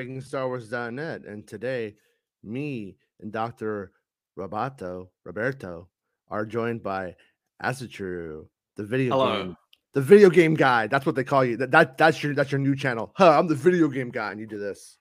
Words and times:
BreakingStarWars.net, 0.00 1.24
and 1.26 1.46
today, 1.46 1.94
me 2.42 2.96
and 3.20 3.30
Doctor 3.30 3.92
Roberto 4.34 5.10
Roberto 5.24 5.88
are 6.28 6.46
joined 6.46 6.82
by 6.82 7.14
Asatru, 7.62 8.46
the 8.76 8.84
video 8.84 9.12
Hello. 9.12 9.42
game, 9.42 9.56
the 9.92 10.00
video 10.00 10.30
game 10.30 10.54
guy. 10.54 10.86
That's 10.86 11.04
what 11.04 11.16
they 11.16 11.24
call 11.24 11.44
you. 11.44 11.58
That, 11.58 11.70
that 11.72 11.98
that's 11.98 12.22
your 12.22 12.34
that's 12.34 12.50
your 12.50 12.60
new 12.60 12.74
channel. 12.74 13.12
Huh? 13.14 13.38
I'm 13.38 13.46
the 13.46 13.54
video 13.54 13.88
game 13.88 14.10
guy, 14.10 14.30
and 14.30 14.40
you 14.40 14.46
do 14.46 14.58
this. 14.58 14.96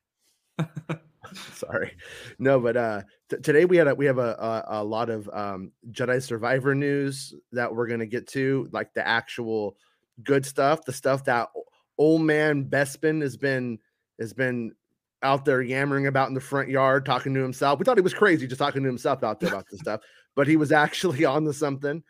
Sorry, 1.54 1.96
no, 2.38 2.60
but 2.60 2.76
uh, 2.76 3.02
t- 3.30 3.38
today 3.38 3.64
we 3.64 3.78
had 3.78 3.88
a, 3.88 3.96
we 3.96 4.06
have 4.06 4.18
a, 4.18 4.66
a 4.68 4.82
a 4.82 4.84
lot 4.84 5.10
of 5.10 5.30
um 5.32 5.72
Jedi 5.92 6.22
Survivor 6.22 6.76
news 6.76 7.34
that 7.54 7.74
we're 7.74 7.88
gonna 7.88 8.06
get 8.06 8.28
to, 8.30 8.68
like 8.74 8.94
the 8.94 9.08
actual 9.08 9.78
good 10.24 10.46
stuff, 10.46 10.84
the 10.84 10.92
stuff 10.92 11.24
that 11.26 11.48
old 11.98 12.22
man 12.22 12.66
Bespin 12.66 13.22
has 13.22 13.38
been 13.38 13.80
has 14.20 14.34
been 14.34 14.74
out 15.24 15.46
there 15.46 15.62
yammering 15.62 16.08
about 16.08 16.30
in 16.30 16.34
the 16.34 16.42
front 16.42 16.70
yard, 16.70 17.06
talking 17.06 17.34
to 17.34 17.42
himself. 17.42 17.80
We 17.80 17.86
thought 17.86 17.98
he 17.98 18.02
was 18.02 18.14
crazy, 18.14 18.48
just 18.48 18.60
talking 18.60 18.84
to 18.84 18.88
himself 18.88 19.24
out 19.24 19.40
there 19.40 19.50
about 19.50 19.66
this 19.70 19.80
stuff, 19.82 20.02
but 20.36 20.48
he 20.48 20.56
was 20.56 20.72
actually 20.72 21.26
on 21.26 21.46
to 21.46 21.54
something. 21.54 22.04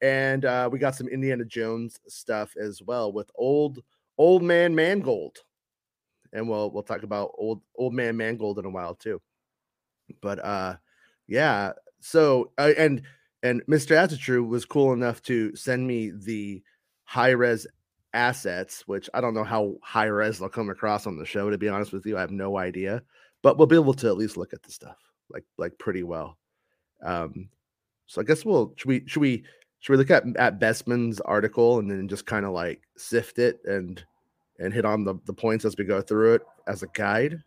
And 0.00 0.44
uh, 0.44 0.68
we 0.70 0.78
got 0.78 0.96
some 0.96 1.08
Indiana 1.08 1.44
Jones 1.44 2.00
stuff 2.08 2.54
as 2.56 2.82
well 2.82 3.12
with 3.12 3.30
old 3.36 3.80
old 4.18 4.42
man 4.42 4.74
Mangold 4.74 5.38
and 6.32 6.48
we'll 6.48 6.70
we'll 6.70 6.82
talk 6.82 7.02
about 7.02 7.32
old 7.36 7.60
old 7.76 7.94
man 7.94 8.16
Mangold 8.16 8.58
in 8.58 8.64
a 8.64 8.70
while 8.70 8.94
too. 8.94 9.20
But 10.20 10.44
uh 10.44 10.76
yeah, 11.26 11.72
so 12.00 12.52
uh, 12.58 12.72
and 12.76 13.02
and 13.42 13.64
Mr. 13.66 13.96
Atitru 13.96 14.46
was 14.46 14.64
cool 14.64 14.92
enough 14.92 15.22
to 15.22 15.54
send 15.56 15.86
me 15.86 16.10
the 16.10 16.62
high 17.04 17.30
res 17.30 17.66
assets, 18.14 18.86
which 18.86 19.08
I 19.14 19.20
don't 19.20 19.34
know 19.34 19.44
how 19.44 19.74
high 19.82 20.06
res 20.06 20.38
they'll 20.38 20.48
come 20.48 20.70
across 20.70 21.06
on 21.06 21.16
the 21.16 21.24
show. 21.26 21.50
To 21.50 21.58
be 21.58 21.68
honest 21.68 21.92
with 21.92 22.04
you, 22.06 22.16
I 22.16 22.20
have 22.20 22.30
no 22.30 22.58
idea, 22.58 23.02
but 23.42 23.58
we'll 23.58 23.66
be 23.66 23.76
able 23.76 23.94
to 23.94 24.06
at 24.08 24.16
least 24.16 24.36
look 24.36 24.52
at 24.52 24.62
the 24.62 24.70
stuff 24.72 24.96
like 25.30 25.44
like 25.58 25.78
pretty 25.78 26.02
well. 26.02 26.36
Um, 27.02 27.48
so 28.06 28.20
I 28.20 28.24
guess 28.24 28.44
we'll 28.44 28.74
should 28.76 28.88
we 28.88 29.02
should 29.06 29.20
we 29.20 29.44
should 29.80 29.92
we 29.92 29.96
look 29.96 30.10
at 30.10 30.24
at 30.36 30.60
Bespin's 30.60 31.20
article 31.20 31.78
and 31.78 31.90
then 31.90 32.06
just 32.08 32.26
kind 32.26 32.44
of 32.46 32.52
like 32.52 32.82
sift 32.96 33.38
it 33.38 33.60
and 33.64 34.04
and 34.58 34.72
hit 34.72 34.84
on 34.84 35.02
the, 35.04 35.14
the 35.24 35.32
points 35.32 35.64
as 35.64 35.74
we 35.76 35.84
go 35.84 36.00
through 36.00 36.34
it 36.34 36.42
as 36.68 36.82
a 36.82 36.86
guide? 36.88 37.42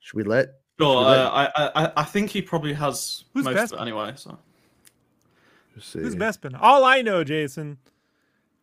Should 0.00 0.16
we 0.16 0.22
let? 0.24 0.48
Sure. 0.80 1.00
We 1.00 1.04
let- 1.06 1.18
Uh, 1.18 1.50
I, 1.74 1.84
I 1.84 1.92
I 1.98 2.04
think 2.04 2.30
he 2.30 2.40
probably 2.40 2.72
has 2.72 3.24
Who's 3.34 3.44
most 3.44 3.54
best? 3.54 3.72
of 3.74 3.78
it 3.78 3.82
anyway. 3.82 4.12
So 4.16 4.38
let's 5.76 5.86
see. 5.86 5.98
Who's 6.00 6.16
Bespin? 6.16 6.56
All 6.60 6.84
I 6.84 7.02
know, 7.02 7.22
Jason, 7.24 7.78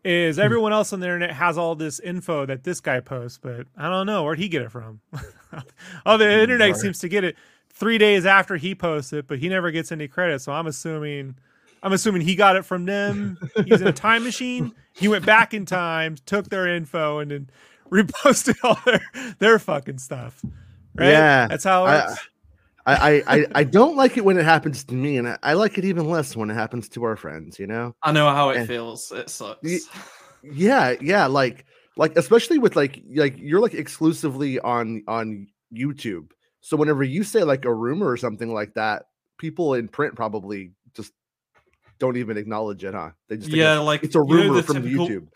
is 0.05 0.35
hmm. 0.35 0.43
everyone 0.43 0.71
else 0.71 0.93
on 0.93 0.99
the 0.99 1.07
internet 1.07 1.31
has 1.31 1.57
all 1.57 1.75
this 1.75 1.99
info 1.99 2.45
that 2.45 2.63
this 2.63 2.79
guy 2.79 2.99
posts, 2.99 3.39
but 3.41 3.67
I 3.75 3.89
don't 3.89 4.05
know 4.05 4.23
where'd 4.23 4.39
he 4.39 4.47
get 4.47 4.61
it 4.61 4.71
from. 4.71 5.01
oh, 6.05 6.17
the 6.17 6.25
hmm, 6.25 6.39
internet 6.39 6.71
Right. 6.71 6.79
seems 6.79 6.99
to 6.99 7.09
get 7.09 7.23
it 7.23 7.35
three 7.73 7.97
days 7.97 8.25
after 8.25 8.55
he 8.55 8.75
posts 8.75 9.11
it, 9.11 9.27
but 9.27 9.39
he 9.39 9.49
never 9.49 9.71
gets 9.71 9.91
any 9.91 10.07
credit. 10.07 10.41
So 10.41 10.51
I'm 10.51 10.67
assuming, 10.67 11.35
I'm 11.81 11.91
assuming 11.91 12.21
he 12.21 12.35
got 12.35 12.55
it 12.55 12.63
from 12.63 12.85
them 12.85 13.37
He's 13.65 13.81
in 13.81 13.87
a 13.87 13.91
time 13.93 14.23
machine. 14.23 14.73
He 14.93 15.07
went 15.07 15.25
back 15.25 15.53
in 15.53 15.65
time, 15.65 16.15
took 16.25 16.49
their 16.49 16.67
info, 16.67 17.19
and 17.19 17.31
then 17.31 17.49
reposted 17.91 18.57
all 18.63 18.79
their 18.85 19.35
their 19.39 19.59
fucking 19.59 19.97
stuff. 19.97 20.43
Right? 20.93 21.09
Yeah, 21.09 21.47
that's 21.47 21.63
how 21.63 21.85
it 21.85 21.89
works. 21.89 22.13
I, 22.13 22.17
I, 22.87 23.23
I 23.27 23.45
I 23.55 23.63
don't 23.63 23.95
like 23.95 24.15
it 24.17 24.23
when 24.23 24.37
it 24.37 24.45
happens 24.45 24.83
to 24.85 24.93
me, 24.93 25.17
and 25.17 25.27
I, 25.27 25.37
I 25.41 25.53
like 25.53 25.77
it 25.79 25.85
even 25.85 26.07
less 26.07 26.35
when 26.35 26.49
it 26.51 26.53
happens 26.53 26.87
to 26.89 27.03
our 27.03 27.15
friends. 27.15 27.57
You 27.59 27.67
know? 27.67 27.95
I 28.03 28.11
know 28.11 28.29
how 28.29 28.49
it 28.51 28.57
Eh. 28.59 28.65
feels. 28.65 29.11
It 29.11 29.29
sucks. 29.29 29.59
Ye- 29.63 29.79
Yeah, 30.43 30.93
yeah. 31.01 31.25
Like 31.25 31.65
like 31.97 32.15
especially 32.17 32.59
with 32.59 32.75
like 32.75 33.01
like 33.15 33.35
you're 33.37 33.59
like 33.61 33.73
exclusively 33.73 34.59
on 34.59 35.03
on 35.07 35.47
YouTube. 35.73 36.29
So 36.61 36.77
whenever 36.77 37.03
you 37.03 37.23
say 37.23 37.43
like 37.43 37.65
a 37.65 37.73
rumor 37.73 38.07
or 38.07 38.17
something 38.17 38.53
like 38.53 38.73
that, 38.75 39.07
people 39.37 39.73
in 39.73 39.87
print 39.87 40.15
probably 40.15 40.71
just 40.95 41.11
don't 41.97 42.17
even 42.17 42.37
acknowledge 42.37 42.83
it, 42.83 42.93
huh? 42.93 43.11
They 43.29 43.37
just 43.37 43.49
yeah, 43.49 43.79
like 43.79 44.03
it's 44.03 44.15
a 44.15 44.19
you 44.19 44.25
know 44.25 44.33
rumor 44.35 44.61
from 44.61 44.83
typical, 44.83 45.07
YouTube. 45.07 45.27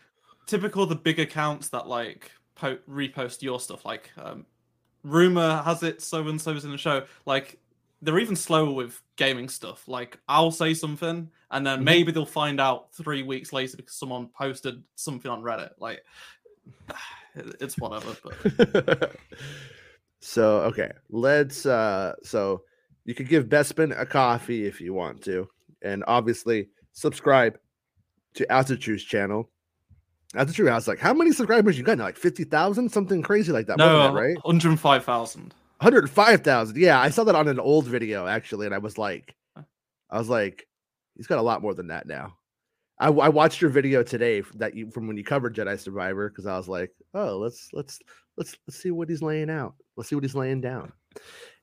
Typical 0.46 0.86
the 0.86 0.94
big 0.96 1.18
accounts 1.18 1.70
that 1.70 1.88
like 1.88 2.30
po- 2.54 2.78
repost 2.88 3.42
your 3.42 3.58
stuff. 3.58 3.84
Like 3.84 4.10
um, 4.16 4.46
rumor 5.02 5.62
has 5.62 5.82
it 5.82 6.02
so 6.02 6.26
and 6.28 6.40
so 6.40 6.52
is 6.52 6.64
in 6.64 6.70
the 6.70 6.78
show. 6.78 7.04
Like 7.26 7.58
they're 8.02 8.18
even 8.18 8.36
slower 8.36 8.72
with 8.72 9.00
gaming 9.16 9.48
stuff. 9.48 9.86
Like 9.88 10.18
I'll 10.28 10.50
say 10.50 10.72
something 10.74 11.30
and 11.50 11.66
then 11.66 11.80
Mhm. 11.80 11.84
maybe 11.84 12.12
they'll 12.12 12.24
find 12.26 12.60
out 12.60 12.92
three 12.94 13.22
weeks 13.22 13.52
later 13.52 13.76
because 13.76 13.94
someone 13.94 14.28
posted 14.28 14.82
something 14.96 15.30
on 15.30 15.42
Reddit. 15.42 15.72
Like 15.78 16.02
it- 17.36 17.56
it's 17.60 17.76
whatever. 17.78 18.16
But 18.24 19.16
so 20.20 20.60
okay, 20.62 20.90
let's 21.10 21.66
uh 21.66 22.14
so 22.22 22.62
you 23.04 23.14
could 23.14 23.28
give 23.28 23.46
Bespin 23.46 23.98
a 23.98 24.04
coffee 24.06 24.66
if 24.66 24.80
you 24.80 24.92
want 24.92 25.22
to, 25.24 25.48
and 25.82 26.04
obviously 26.06 26.68
subscribe 26.92 27.58
to 28.34 28.50
Altitude's 28.52 29.02
channel. 29.02 29.50
Altitude 30.36 30.66
was 30.66 30.86
like 30.86 31.00
how 31.00 31.12
many 31.12 31.32
subscribers 31.32 31.76
you 31.76 31.82
got 31.82 31.98
now? 31.98 32.04
Like 32.04 32.16
fifty 32.16 32.44
thousand, 32.44 32.90
something 32.90 33.20
crazy 33.20 33.50
like 33.50 33.66
that, 33.66 33.78
no, 33.78 34.08
it, 34.08 34.20
right? 34.20 34.36
105,000. 34.44 35.54
Hundred 35.80 36.10
five 36.10 36.42
thousand. 36.42 36.76
Yeah, 36.76 37.00
I 37.00 37.10
saw 37.10 37.24
that 37.24 37.34
on 37.34 37.48
an 37.48 37.58
old 37.58 37.86
video 37.86 38.26
actually, 38.26 38.66
and 38.66 38.74
I 38.74 38.78
was 38.78 38.96
like, 38.96 39.34
I 39.56 40.18
was 40.18 40.28
like, 40.28 40.66
he's 41.16 41.26
got 41.26 41.38
a 41.38 41.42
lot 41.42 41.62
more 41.62 41.74
than 41.74 41.88
that 41.88 42.06
now. 42.06 42.34
I, 43.00 43.08
I 43.08 43.28
watched 43.30 43.62
your 43.62 43.70
video 43.70 44.02
today 44.02 44.42
that 44.56 44.76
you 44.76 44.90
from 44.90 45.08
when 45.08 45.16
you 45.16 45.24
covered 45.24 45.56
Jedi 45.56 45.78
Survivor 45.80 46.28
because 46.28 46.46
I 46.46 46.56
was 46.56 46.68
like, 46.68 46.92
oh, 47.14 47.38
let's 47.38 47.70
let's 47.72 47.98
let's 48.36 48.54
let's 48.68 48.80
see 48.80 48.90
what 48.90 49.08
he's 49.08 49.22
laying 49.22 49.50
out. 49.50 49.74
Let's 49.96 50.10
see 50.10 50.14
what 50.14 50.24
he's 50.24 50.34
laying 50.34 50.60
down. 50.60 50.92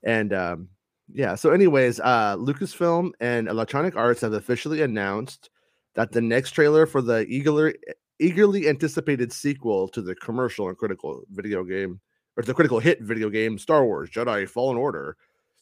And 0.04 0.34
um, 0.34 0.70
yeah, 1.14 1.36
so 1.36 1.52
anyways, 1.52 2.00
uh, 2.00 2.36
Lucasfilm 2.38 3.12
and 3.22 3.48
Electronic 3.48 3.96
Arts 3.96 4.22
have 4.22 4.34
officially 4.34 4.82
announced 4.82 5.52
that 5.96 6.12
the 6.12 6.22
next 6.22 6.52
trailer 6.52 6.86
for 6.86 7.02
the 7.02 7.26
eagerly 7.28 7.76
eagerly 8.20 8.68
anticipated 8.68 9.32
sequel 9.32 9.88
to 9.90 10.02
the 10.02 10.16
commercial 10.16 10.70
and 10.70 10.78
critical 10.78 11.24
video 11.32 11.64
game 11.64 12.00
or 12.36 12.44
the 12.44 12.54
critical 12.54 12.80
hit 12.80 13.02
video 13.02 13.30
game 13.30 13.58
Star 13.58 13.86
Wars 13.86 14.10
Jedi 14.10 14.48
Fallen 14.48 14.78
Order, 14.78 15.18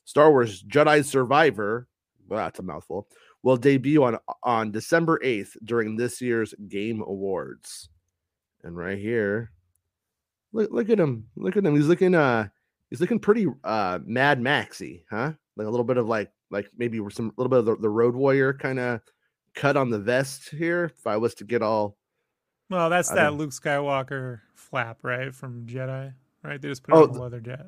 Star 0.05 0.31
Wars 0.31 0.63
Jedi 0.63 1.03
Survivor, 1.03 1.87
well, 2.27 2.43
that's 2.43 2.59
a 2.59 2.63
mouthful, 2.63 3.07
will 3.43 3.57
debut 3.57 4.03
on 4.03 4.17
on 4.43 4.71
December 4.71 5.19
8th 5.23 5.55
during 5.63 5.95
this 5.95 6.21
year's 6.21 6.53
Game 6.67 7.01
Awards. 7.01 7.89
And 8.63 8.75
right 8.75 8.97
here, 8.97 9.51
look 10.51 10.71
look 10.71 10.89
at 10.89 10.99
him. 10.99 11.27
Look 11.35 11.55
at 11.55 11.65
him. 11.65 11.75
He's 11.75 11.87
looking 11.87 12.15
uh 12.15 12.47
he's 12.89 13.01
looking 13.01 13.19
pretty 13.19 13.47
uh 13.63 13.99
Mad 14.05 14.41
Maxy, 14.41 15.05
huh? 15.09 15.33
Like 15.55 15.67
a 15.67 15.69
little 15.69 15.85
bit 15.85 15.97
of 15.97 16.07
like 16.07 16.31
like 16.49 16.69
maybe 16.77 16.99
some 17.11 17.31
little 17.37 17.49
bit 17.49 17.59
of 17.59 17.65
the, 17.65 17.75
the 17.77 17.89
Road 17.89 18.15
Warrior 18.15 18.53
kind 18.53 18.79
of 18.79 19.01
cut 19.53 19.77
on 19.77 19.89
the 19.89 19.99
vest 19.99 20.49
here. 20.49 20.85
If 20.85 21.05
I 21.07 21.17
was 21.17 21.35
to 21.35 21.43
get 21.43 21.61
all 21.61 21.97
Well, 22.69 22.89
that's 22.89 23.11
I 23.11 23.15
that 23.15 23.23
don't- 23.25 23.37
Luke 23.37 23.51
Skywalker 23.51 24.39
flap, 24.53 24.99
right, 25.03 25.33
from 25.33 25.65
Jedi, 25.67 26.13
right? 26.43 26.61
They 26.61 26.67
just 26.69 26.83
put 26.83 26.95
Oh, 26.95 27.03
on 27.03 27.09
a 27.09 27.21
leather 27.21 27.39
jet. 27.39 27.67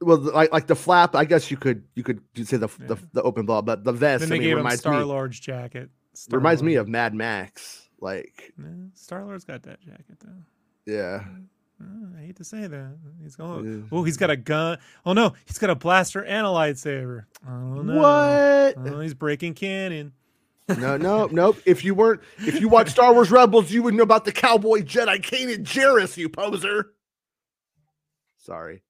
well 0.00 0.18
like 0.18 0.52
like 0.52 0.66
the 0.66 0.74
flap, 0.76 1.14
I 1.14 1.24
guess 1.24 1.50
you 1.50 1.56
could 1.56 1.84
you 1.94 2.02
could 2.02 2.20
say 2.44 2.56
the 2.58 2.68
the, 2.78 2.94
Yeah. 2.96 3.00
the 3.14 3.22
open 3.22 3.46
ball, 3.46 3.62
but 3.62 3.84
the 3.84 3.92
vest 3.92 4.20
Then 4.20 4.28
I 4.28 4.30
they 4.30 4.38
mean, 4.40 4.42
gave 4.42 4.52
him 4.52 4.58
reminds 4.58 4.80
Star 4.80 4.98
me 4.98 5.04
Lord's 5.04 5.40
jacket. 5.40 5.90
reminds 6.30 6.62
me 6.62 6.74
of 6.74 6.88
Mad 6.88 7.14
Max. 7.14 7.88
Like 8.00 8.52
Star 8.94 9.24
Lord's 9.24 9.44
got 9.44 9.62
that 9.62 9.80
jacket 9.80 10.18
though. 10.20 10.92
yeah. 10.92 11.24
Uh, 11.82 12.18
I 12.18 12.26
hate 12.26 12.36
to 12.36 12.44
say 12.44 12.66
that. 12.68 12.96
He's 13.22 13.34
going. 13.34 13.64
Yeah. 13.82 13.88
Oh, 13.90 14.04
he's 14.04 14.16
got 14.16 14.30
a 14.30 14.36
gun. 14.36 14.78
Oh 15.04 15.12
no, 15.12 15.34
he's 15.44 15.58
got 15.58 15.70
a 15.70 15.74
blaster 15.74 16.22
and 16.24 16.46
a 16.46 16.50
lightsaber. 16.50 17.24
Oh 17.48 17.82
no. 17.82 17.94
What? 17.96 18.92
Oh, 18.94 19.00
he's 19.00 19.14
breaking 19.14 19.54
canon. 19.54 20.12
No, 20.68 20.96
no, 20.96 21.26
nope. 21.26 21.58
If 21.66 21.84
you 21.84 21.94
weren't, 21.94 22.20
if 22.38 22.60
you 22.60 22.68
watched 22.68 22.92
Star 22.92 23.12
Wars 23.12 23.30
Rebels, 23.30 23.70
you 23.70 23.82
would 23.82 23.94
know 23.94 24.02
about 24.02 24.24
the 24.24 24.32
cowboy 24.32 24.80
Jedi 24.80 25.20
Kanan 25.20 25.64
Jarrus, 25.64 26.16
you 26.16 26.28
poser. 26.28 26.92
Sorry, 28.38 28.82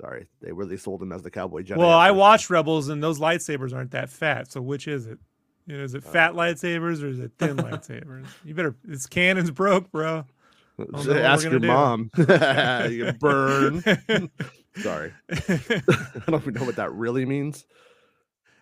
sorry. 0.00 0.26
They 0.42 0.52
really 0.52 0.76
sold 0.76 1.02
him 1.02 1.12
as 1.12 1.22
the 1.22 1.30
cowboy 1.30 1.62
Jedi. 1.62 1.76
well, 1.78 1.90
I 1.90 2.10
watched 2.10 2.50
Rebels, 2.50 2.88
and 2.88 3.02
those 3.02 3.18
lightsabers 3.18 3.74
aren't 3.74 3.92
that 3.92 4.10
fat. 4.10 4.52
So 4.52 4.60
which 4.60 4.86
is 4.88 5.06
it? 5.06 5.18
You 5.66 5.78
know, 5.78 5.82
Is 5.84 5.94
it 5.94 6.04
fat 6.04 6.32
Uh. 6.32 6.34
lightsabers 6.36 7.02
or 7.02 7.08
is 7.08 7.18
it 7.20 7.32
thin 7.38 7.56
lightsabers? 7.56 8.26
You 8.44 8.54
better. 8.54 8.76
It's 8.88 9.06
cannons 9.06 9.50
broke, 9.50 9.90
bro. 9.90 10.24
Ask 10.94 11.44
your 11.44 11.58
gonna 11.58 11.66
mom. 11.66 12.10
you 12.90 13.12
burn. 13.18 13.82
Sorry, 14.76 15.10
I 15.30 16.22
don't 16.28 16.42
even 16.42 16.54
know 16.54 16.64
what 16.64 16.76
that 16.76 16.92
really 16.92 17.24
means. 17.24 17.64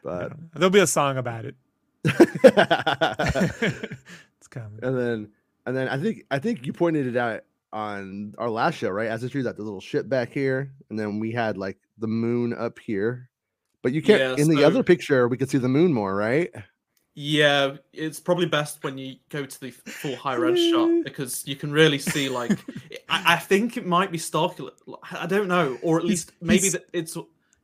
But 0.04 0.32
There'll 0.54 0.70
be 0.70 0.78
a 0.78 0.86
song 0.86 1.16
about 1.18 1.44
it. 1.44 1.56
And 2.04 2.14
it's 4.38 4.48
coming. 4.48 4.78
then 4.80 5.28
and 5.66 5.76
then 5.76 5.88
I 5.88 5.98
think 5.98 6.24
I 6.30 6.38
think 6.38 6.66
you 6.66 6.72
pointed 6.72 7.06
it 7.06 7.16
out 7.16 7.42
on 7.72 8.34
our 8.38 8.50
last 8.50 8.76
show, 8.76 8.90
right? 8.90 9.08
As 9.08 9.22
a 9.22 9.28
tree, 9.28 9.42
that 9.42 9.56
the 9.56 9.62
little 9.62 9.80
ship 9.80 10.08
back 10.08 10.30
here, 10.30 10.72
and 10.90 10.98
then 10.98 11.18
we 11.18 11.32
had 11.32 11.56
like 11.56 11.78
the 11.98 12.06
moon 12.06 12.52
up 12.52 12.78
here. 12.78 13.28
But 13.82 13.92
you 13.92 14.02
can't 14.02 14.20
Yeah, 14.38 14.42
in 14.42 14.48
the 14.48 14.64
other 14.64 14.82
picture 14.82 15.28
we 15.28 15.36
could 15.36 15.50
see 15.50 15.58
the 15.58 15.68
moon 15.68 15.92
more, 15.92 16.14
right? 16.14 16.50
Yeah, 17.16 17.76
it's 17.92 18.18
probably 18.18 18.46
best 18.46 18.82
when 18.82 18.98
you 18.98 19.16
go 19.28 19.44
to 19.44 19.60
the 19.60 19.70
full 19.70 20.16
high 20.16 20.34
res 20.34 20.58
shot 20.70 20.90
because 21.04 21.46
you 21.46 21.54
can 21.54 21.70
really 21.70 21.98
see 21.98 22.28
like 22.28 22.52
I, 23.08 23.34
I 23.34 23.36
think 23.36 23.76
it 23.76 23.86
might 23.86 24.10
be 24.10 24.18
Starkiller. 24.18 24.72
I 25.12 25.26
don't 25.26 25.48
know, 25.48 25.78
or 25.82 25.98
at 25.98 26.04
least 26.04 26.32
maybe 26.40 26.60
he's- 26.62 26.72
that 26.72 26.84
it's 26.92 27.16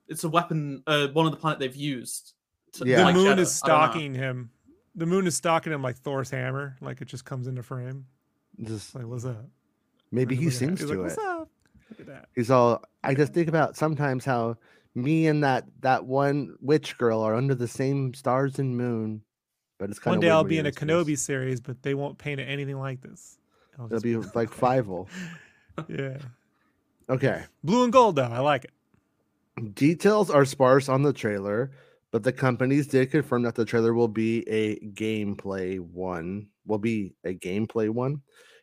it's 0.09 0.25
a 0.25 0.29
weapon. 0.29 0.83
Uh, 0.87 1.09
one 1.09 1.27
of 1.27 1.33
the 1.33 1.39
planet 1.39 1.59
they've 1.59 1.75
used. 1.75 2.35
To, 2.73 2.87
Yeah. 2.87 2.99
the 2.99 3.05
like 3.05 3.15
moon 3.15 3.27
is 3.27 3.31
I 3.63 3.67
don't 3.69 3.79
know. 3.79 3.85
stalking 3.87 4.15
him. 4.15 4.51
The 4.95 5.07
moon 5.07 5.27
is 5.27 5.37
stalking 5.37 5.73
him 5.73 5.83
like 5.83 5.97
Thor's 5.97 6.31
hammer. 6.31 6.77
Like 6.81 7.01
it 7.01 7.07
just 7.07 7.25
comes 7.25 7.47
into 7.47 7.63
frame. 7.63 8.07
Just 8.63 8.95
Like, 8.95 9.07
what's 9.07 9.25
up? 9.25 9.45
maybe 10.11 10.35
he 10.35 10.47
Look 10.47 10.55
at 10.55 10.59
that. 10.61 10.67
sings 10.67 10.81
He's 10.81 10.91
to 10.91 10.95
like, 10.95 10.99
it. 10.99 11.03
What's 11.03 11.19
up? 11.19 11.49
Look 11.91 12.01
at 12.01 12.07
that. 12.07 12.29
He's 12.35 12.51
all. 12.51 12.85
I 13.03 13.15
just 13.15 13.33
think 13.33 13.49
about 13.49 13.77
sometimes 13.77 14.25
how 14.25 14.57
me 14.95 15.27
and 15.29 15.43
that 15.45 15.65
that 15.81 16.05
one 16.05 16.57
witch 16.61 16.99
girl 16.99 17.21
are 17.21 17.35
under 17.35 17.55
the 17.55 17.69
same 17.69 18.13
stars 18.15 18.59
and 18.59 18.77
moon, 18.77 19.23
but 19.79 19.89
it's 19.91 19.99
kind 19.99 20.15
of 20.15 20.19
One 20.19 20.19
of 20.19 20.23
day 20.23 20.31
I'll 20.31 20.45
be 20.45 20.59
in 20.59 20.67
a 20.67 20.73
Kenobi 20.73 21.17
series, 21.19 21.61
but 21.61 21.83
they 21.83 21.95
won't 21.95 22.19
paint 22.19 22.41
it 22.41 22.45
anything 22.45 22.79
like 22.79 23.01
this. 23.01 23.39
It'll 23.75 23.87
It'll 23.87 23.97
just 24.01 24.05
be 24.05 24.17
like 24.39 24.51
Fivel. 24.53 25.09
yeah, 25.89 26.19
Okay. 27.09 27.45
blue 27.65 27.85
and 27.85 27.93
gold 27.93 28.17
though. 28.17 28.23
I 28.25 28.41
like 28.41 28.65
it. 28.67 29.75
Details 29.75 30.31
are 30.31 30.45
sparse 30.45 30.89
on 30.89 31.03
the 31.03 31.13
trailer, 31.13 31.71
but 32.13 32.23
the 32.23 32.33
companies 32.33 32.87
did 32.87 33.11
confirm 33.11 33.43
that 33.43 33.55
the 33.55 33.65
trailer 33.65 33.95
will 33.95 34.09
be 34.09 34.47
a 34.49 34.79
gameplay 34.91 35.79
one, 35.81 36.49
will 36.67 36.79
be 36.79 37.15
a 37.25 37.35
gameplay 37.35 37.89
one, 37.91 38.21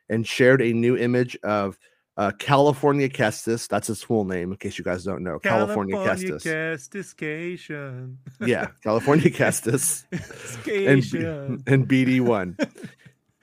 and 0.10 0.26
shared 0.28 0.62
a 0.62 0.74
new 0.74 0.98
image 0.98 1.38
of 1.44 1.78
uh, 2.18 2.32
California 2.40 3.08
Kestis. 3.08 3.68
That's 3.68 3.88
his 3.88 4.02
full 4.02 4.26
name, 4.26 4.52
in 4.52 4.58
case 4.58 4.78
you 4.78 4.84
guys 4.84 5.04
don't 5.04 5.24
know. 5.24 5.38
California, 5.40 5.96
Kestis. 5.98 6.44
Kestis. 6.44 7.16
yeah, 8.48 8.68
California 8.84 9.30
Kestis. 9.30 10.04
and, 10.88 11.04
and 11.68 11.88
BD1. 11.88 12.70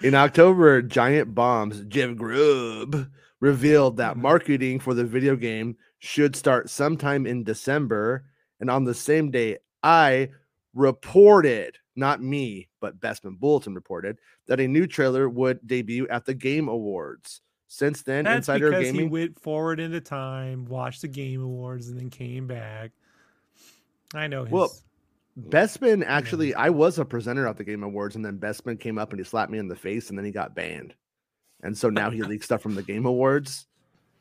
In 0.02 0.14
October, 0.14 0.82
Giant 0.82 1.34
Bombs, 1.34 1.82
Jim 1.88 2.16
Grubb 2.16 3.08
revealed 3.40 3.96
that 3.98 4.16
Mhm. 4.16 4.20
marketing 4.22 4.80
for 4.80 4.92
the 4.92 5.04
video 5.04 5.36
game 5.36 5.76
should 5.98 6.34
start 6.34 6.68
sometime 6.68 7.26
in 7.26 7.44
December. 7.44 8.24
And 8.60 8.70
on 8.70 8.84
the 8.84 8.94
same 8.94 9.30
day, 9.30 9.58
I 9.84 10.31
reported, 10.75 11.76
not 11.94 12.22
me, 12.22 12.69
but 12.81 12.98
Bespin 13.00 13.38
Bulletin 13.38 13.75
reported, 13.75 14.19
that 14.46 14.58
a 14.58 14.66
new 14.66 14.86
trailer 14.86 15.28
would 15.28 15.64
debut 15.66 16.08
at 16.08 16.25
the 16.25 16.34
Game 16.34 16.69
Awards. 16.69 17.42
Since 17.69 18.02
then, 18.02 18.25
That's 18.25 18.48
Insider 18.48 18.70
because 18.70 18.86
he 18.86 18.92
Gaming. 18.92 19.10
went 19.10 19.40
forward 19.40 19.81
into 19.81 20.00
time, 20.00 20.64
watched 20.64 21.02
the 21.02 21.08
Game 21.08 21.42
Awards, 21.42 21.88
and 21.88 21.98
then 21.98 22.10
came 22.10 22.46
back. 22.46 22.92
I 24.14 24.26
know 24.26 24.44
his. 24.44 24.52
Well, 24.52 24.72
Bespin 25.48 26.04
actually, 26.06 26.54
I 26.54 26.70
was 26.70 26.98
a 26.98 27.04
presenter 27.04 27.46
at 27.46 27.56
the 27.56 27.64
Game 27.64 27.82
Awards, 27.82 28.16
and 28.16 28.25
then 28.25 28.38
Bespin 28.38 28.78
came 28.78 28.98
up 28.98 29.10
and 29.10 29.19
he 29.19 29.25
slapped 29.25 29.50
me 29.50 29.58
in 29.58 29.69
the 29.69 29.76
face, 29.76 30.08
and 30.08 30.19
then 30.19 30.25
he 30.25 30.31
got 30.31 30.54
banned. 30.54 30.94
And 31.62 31.76
so 31.76 31.90
now 31.90 32.10
he 32.10 32.22
leaks 32.25 32.46
stuff 32.46 32.62
from 32.62 32.75
the 32.75 32.82
Game 32.82 33.06
Awards. 33.06 33.66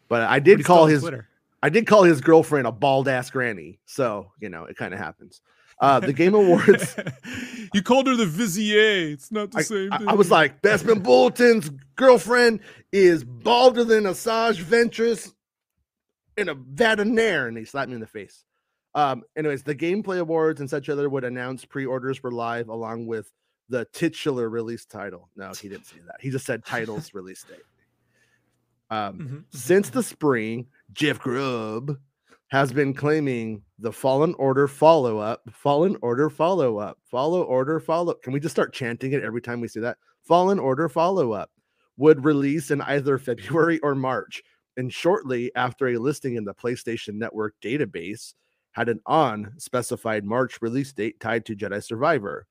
But 0.09 0.23
I 0.23 0.39
did 0.39 0.65
call 0.65 0.87
his 0.87 1.01
Twitter. 1.01 1.27
I 1.63 1.69
did 1.69 1.87
call 1.87 2.03
his 2.03 2.19
girlfriend 2.19 2.67
a 2.67 2.73
bald 2.73 3.07
ass 3.07 3.29
granny. 3.29 3.79
So 3.85 4.31
you 4.39 4.49
know 4.49 4.65
it 4.65 4.75
kind 4.75 4.93
of 4.93 4.99
happens. 4.99 5.41
Uh, 5.79 5.99
the 5.99 6.13
Game 6.13 6.35
Awards. 6.35 6.95
you 7.73 7.81
called 7.81 8.07
her 8.07 8.15
the 8.15 8.25
Vizier. 8.25 9.11
It's 9.11 9.31
not 9.31 9.51
the 9.51 9.59
I, 9.59 9.61
same 9.63 9.91
I- 9.91 9.97
thing. 9.97 10.07
I 10.09 10.13
was 10.13 10.29
like, 10.29 10.61
Bespin 10.61 11.01
Bulletin's 11.01 11.71
girlfriend 11.95 12.59
is 12.91 13.23
balder 13.23 13.83
than 13.83 14.03
Asajj 14.03 14.61
Ventress 14.61 15.33
in 16.37 16.49
a 16.49 16.53
veterinarian. 16.53 17.49
And 17.49 17.57
he 17.57 17.65
slapped 17.65 17.89
me 17.89 17.95
in 17.95 18.01
the 18.01 18.07
face. 18.07 18.43
Um, 18.95 19.23
anyways, 19.35 19.63
the 19.63 19.73
gameplay 19.73 20.19
awards 20.19 20.59
and 20.59 20.69
such 20.69 20.89
other 20.89 21.09
would 21.09 21.23
announce 21.23 21.65
pre-orders 21.65 22.21
were 22.21 22.31
live 22.31 22.69
along 22.69 23.07
with 23.07 23.31
the 23.69 23.85
titular 23.93 24.49
release 24.49 24.85
title. 24.85 25.29
No, 25.35 25.51
he 25.53 25.69
didn't 25.69 25.87
say 25.87 25.97
that. 26.05 26.17
He 26.19 26.29
just 26.29 26.45
said 26.45 26.63
titles 26.63 27.11
release 27.13 27.43
date. 27.43 27.63
Um, 28.93 29.17
Mhm, 29.19 29.27
mhm, 29.27 29.43
since 29.49 29.89
the 29.89 30.03
spring, 30.03 30.67
Jeff 30.91 31.19
Grubb 31.19 31.97
has 32.49 32.71
been 32.71 32.93
claiming 32.93 33.63
the 33.79 33.91
Fallen 33.91 34.35
Order 34.35 34.67
follow 34.67 35.17
up, 35.17 35.41
Fallen 35.51 35.97
Order 36.01 36.29
follow 36.29 36.77
up, 36.77 36.99
follow 37.03 37.41
order 37.43 37.79
follow. 37.79 38.13
Can 38.13 38.33
we 38.33 38.39
just 38.39 38.53
start 38.53 38.73
chanting 38.73 39.13
it 39.13 39.23
every 39.23 39.41
time 39.41 39.61
we 39.61 39.67
see 39.67 39.79
that? 39.79 39.97
Fallen 40.21 40.59
Order 40.59 40.87
follow 40.89 41.31
up 41.31 41.49
would 41.97 42.23
release 42.23 42.69
in 42.71 42.81
either 42.81 43.17
February 43.17 43.79
or 43.79 43.95
March. 43.95 44.43
And 44.77 44.91
shortly 44.93 45.51
after 45.55 45.87
a 45.87 45.97
listing 45.97 46.35
in 46.35 46.45
the 46.45 46.53
PlayStation 46.53 47.15
Network 47.15 47.55
database 47.61 48.33
had 48.71 48.89
an 48.89 48.99
on 49.05 49.53
specified 49.57 50.23
March 50.25 50.61
release 50.61 50.93
date 50.93 51.19
tied 51.19 51.45
to 51.45 51.55
Jedi 51.55 51.83
Survivor. 51.83 52.47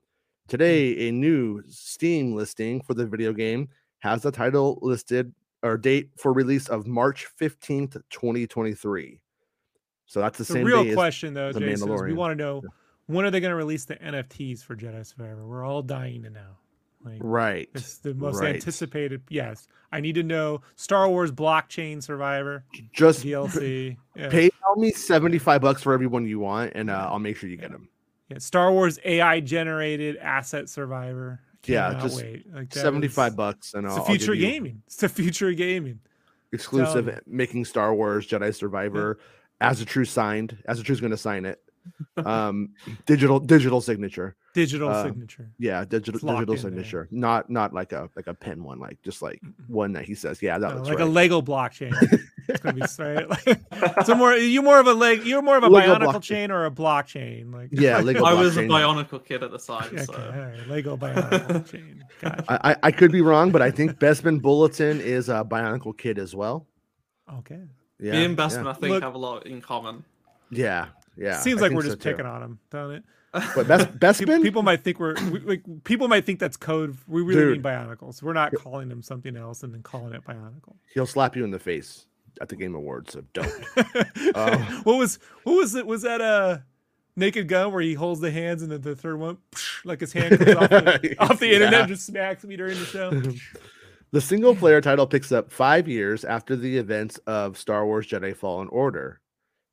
Today, 0.48 1.08
a 1.08 1.12
new 1.12 1.62
Steam 1.68 2.34
listing 2.34 2.80
for 2.82 2.94
the 2.94 3.06
video 3.06 3.32
game 3.32 3.68
has 4.00 4.22
the 4.22 4.32
title 4.32 4.78
listed 4.82 5.32
or 5.62 5.76
date 5.76 6.10
for 6.16 6.32
release 6.32 6.68
of 6.68 6.86
March 6.86 7.26
15th, 7.40 7.94
2023. 8.10 9.20
So 10.06 10.20
that's 10.20 10.38
the 10.38 10.44
the 10.44 10.52
same 10.52 10.64
real 10.66 10.92
question 10.94 11.34
though, 11.34 11.52
Jason, 11.52 11.90
is 11.90 12.02
we 12.02 12.12
want 12.12 12.32
to 12.32 12.44
know 12.44 12.62
when 13.06 13.24
are 13.24 13.30
they 13.30 13.40
going 13.40 13.50
to 13.50 13.56
release 13.56 13.84
the 13.84 13.96
NFTs 13.96 14.62
for 14.62 14.76
Jedi 14.76 15.06
Survivor? 15.06 15.46
We're 15.46 15.64
all 15.64 15.82
dying 15.82 16.22
to 16.24 16.30
know. 16.30 16.56
Like, 17.04 17.18
right. 17.20 17.68
it's 17.74 17.98
the 17.98 18.14
most 18.14 18.40
right. 18.40 18.54
anticipated. 18.54 19.22
Yes, 19.28 19.66
I 19.90 20.00
need 20.00 20.14
to 20.16 20.22
know 20.22 20.60
Star 20.76 21.08
Wars 21.08 21.32
Blockchain 21.32 22.02
Survivor 22.02 22.64
Just 22.92 23.24
DLC. 23.24 23.96
Yeah. 24.14 24.28
pay 24.28 24.50
me 24.76 24.92
75 24.92 25.60
bucks 25.60 25.82
for 25.82 25.92
everyone 25.92 26.26
you 26.26 26.38
want 26.38 26.72
and 26.74 26.90
uh, 26.90 27.08
I'll 27.10 27.18
make 27.18 27.36
sure 27.36 27.48
you 27.48 27.56
get 27.56 27.72
them. 27.72 27.88
yeah, 28.28 28.38
Star 28.38 28.70
Wars 28.72 28.98
AI 29.04 29.40
generated 29.40 30.16
asset 30.18 30.68
Survivor. 30.68 31.40
Yeah, 31.66 31.98
just 32.02 32.16
wait. 32.22 32.52
Like, 32.52 32.72
75 32.74 33.32
is- 33.32 33.36
bucks 33.36 33.74
and 33.74 33.86
It's 33.86 33.94
I'll, 33.94 34.04
the 34.04 34.10
future 34.10 34.34
gaming. 34.34 34.82
It's 34.86 34.96
the 34.96 35.08
future 35.08 35.50
of 35.50 35.56
gaming. 35.56 36.00
exclusive 36.52 37.06
me. 37.06 37.14
making 37.26 37.64
Star 37.64 37.94
Wars 37.94 38.26
Jedi 38.26 38.54
Survivor 38.54 39.18
as 39.60 39.80
a 39.80 39.84
true 39.84 40.04
signed 40.04 40.56
as 40.66 40.80
a 40.80 40.82
true's 40.82 41.00
going 41.00 41.12
to 41.12 41.16
sign 41.16 41.44
it. 41.44 41.60
Um 42.16 42.70
digital 43.06 43.40
digital 43.40 43.80
signature. 43.80 44.36
Digital 44.54 44.88
Uh, 44.90 45.02
signature. 45.04 45.50
Yeah, 45.58 45.84
digital 45.84 46.20
digital 46.20 46.40
in 46.40 46.46
there. 46.46 46.56
signature. 46.58 47.08
Not 47.10 47.50
not 47.50 47.72
like 47.72 47.92
a 47.92 48.08
like 48.14 48.28
a 48.28 48.34
pen 48.34 48.62
one, 48.62 48.78
like 48.78 49.02
just 49.02 49.20
like 49.22 49.40
one 49.66 49.92
that 49.94 50.04
he 50.04 50.14
says, 50.14 50.40
yeah, 50.42 50.58
that 50.58 50.76
No, 50.76 50.82
like 50.82 50.98
right. 50.98 51.00
a 51.00 51.10
Lego 51.10 51.42
blockchain. 51.42 51.92
it's 52.52 52.60
gonna 52.60 52.74
be 52.80 52.86
straight. 52.86 53.26
Like, 53.28 54.04
so 54.06 54.14
more 54.14 54.32
you 54.34 54.62
more 54.62 54.78
of 54.78 54.86
a 54.86 54.94
leg 54.94 55.24
you're 55.24 55.42
more 55.42 55.56
of 55.56 55.64
a 55.64 55.68
Lego 55.68 55.94
bionicle 55.96 56.14
blockchain. 56.14 56.22
chain 56.22 56.50
or 56.50 56.64
a 56.66 56.70
blockchain. 56.70 57.52
Like 57.52 57.68
Yeah, 57.72 57.98
Lego 58.02 58.24
I 58.24 58.34
was 58.34 58.56
a 58.56 58.62
blockchain. 58.62 58.68
Bionicle 59.08 59.24
kid 59.24 59.42
at 59.42 59.50
the 59.50 59.58
time, 59.58 59.84
Okay, 59.92 60.04
so 60.04 60.14
all 60.14 60.40
right. 60.40 60.68
Lego 60.68 60.96
bionicle 60.98 61.70
chain. 61.70 62.04
Gotcha. 62.20 62.44
I, 62.48 62.70
I, 62.72 62.76
I 62.84 62.90
could 62.92 63.10
be 63.12 63.20
wrong, 63.20 63.50
but 63.50 63.62
I 63.62 63.70
think 63.70 63.92
Bespin 63.98 64.40
Bulletin 64.40 65.00
is 65.00 65.28
a 65.28 65.44
Bionicle 65.44 65.96
Kid 65.98 66.18
as 66.18 66.34
well. 66.34 66.66
Okay. 67.38 67.56
me 67.56 67.68
Yeah, 68.00 68.12
and 68.14 68.36
Bespin, 68.36 68.66
I 68.66 68.72
think, 68.74 68.92
Look- 68.92 69.02
have 69.02 69.14
a 69.14 69.18
lot 69.18 69.46
in 69.46 69.60
common. 69.60 70.04
Yeah, 70.50 70.86
yeah. 71.16 71.38
Seems 71.40 71.60
I 71.60 71.66
like 71.66 71.72
we're 71.72 71.82
so 71.82 71.88
just 71.88 72.00
too. 72.02 72.10
picking 72.10 72.26
on 72.26 72.42
him, 72.42 72.58
don't 72.70 72.92
it? 72.92 73.04
But 73.32 73.66
Best, 73.66 73.88
Pe- 73.92 73.96
Bespin, 74.26 74.42
People 74.42 74.62
might 74.62 74.84
think 74.84 75.00
we're 75.00 75.14
we, 75.30 75.40
like 75.40 75.62
people 75.84 76.06
might 76.06 76.26
think 76.26 76.38
that's 76.38 76.58
code. 76.58 76.98
We 77.08 77.22
really 77.22 77.40
Dude. 77.40 77.52
mean 77.52 77.62
bionicles. 77.62 78.22
We're 78.22 78.34
not 78.34 78.52
calling 78.54 78.90
them 78.90 79.00
something 79.02 79.34
else 79.38 79.62
and 79.62 79.72
then 79.72 79.82
calling 79.82 80.12
it 80.12 80.22
bionicle. 80.26 80.74
he'll 80.92 81.06
slap 81.06 81.34
you 81.34 81.42
in 81.42 81.50
the 81.50 81.58
face 81.58 82.04
at 82.40 82.48
the 82.48 82.56
Game 82.56 82.74
Awards, 82.74 83.12
so 83.12 83.22
don't. 83.32 83.52
Oh. 84.34 84.80
what 84.84 84.96
was 84.98 85.18
what 85.44 85.54
was 85.56 85.74
it? 85.74 85.86
Was 85.86 86.02
that 86.02 86.20
a 86.20 86.64
Naked 87.16 87.48
Gun 87.48 87.72
where 87.72 87.82
he 87.82 87.94
holds 87.94 88.20
the 88.20 88.30
hands 88.30 88.62
and 88.62 88.72
then 88.72 88.80
the 88.80 88.96
third 88.96 89.18
one, 89.18 89.38
like 89.84 90.00
his 90.00 90.12
hand 90.12 90.38
comes 90.38 90.56
off 90.56 90.70
the, 90.70 91.16
off 91.20 91.38
the 91.40 91.52
internet 91.52 91.72
Yeah. 91.72 91.78
and 91.80 91.88
just 91.88 92.06
smacks 92.06 92.44
me 92.44 92.56
during 92.56 92.78
the 92.78 92.86
show? 92.86 93.10
the 94.12 94.20
single 94.20 94.54
player 94.56 94.80
title 94.80 95.06
picks 95.06 95.30
up 95.32 95.50
five 95.52 95.88
years 95.88 96.24
after 96.24 96.56
the 96.56 96.78
events 96.78 97.18
of 97.26 97.58
Star 97.58 97.84
Wars 97.86 98.06
Jedi 98.06 98.34
Fallen 98.36 98.68
Order 98.68 99.20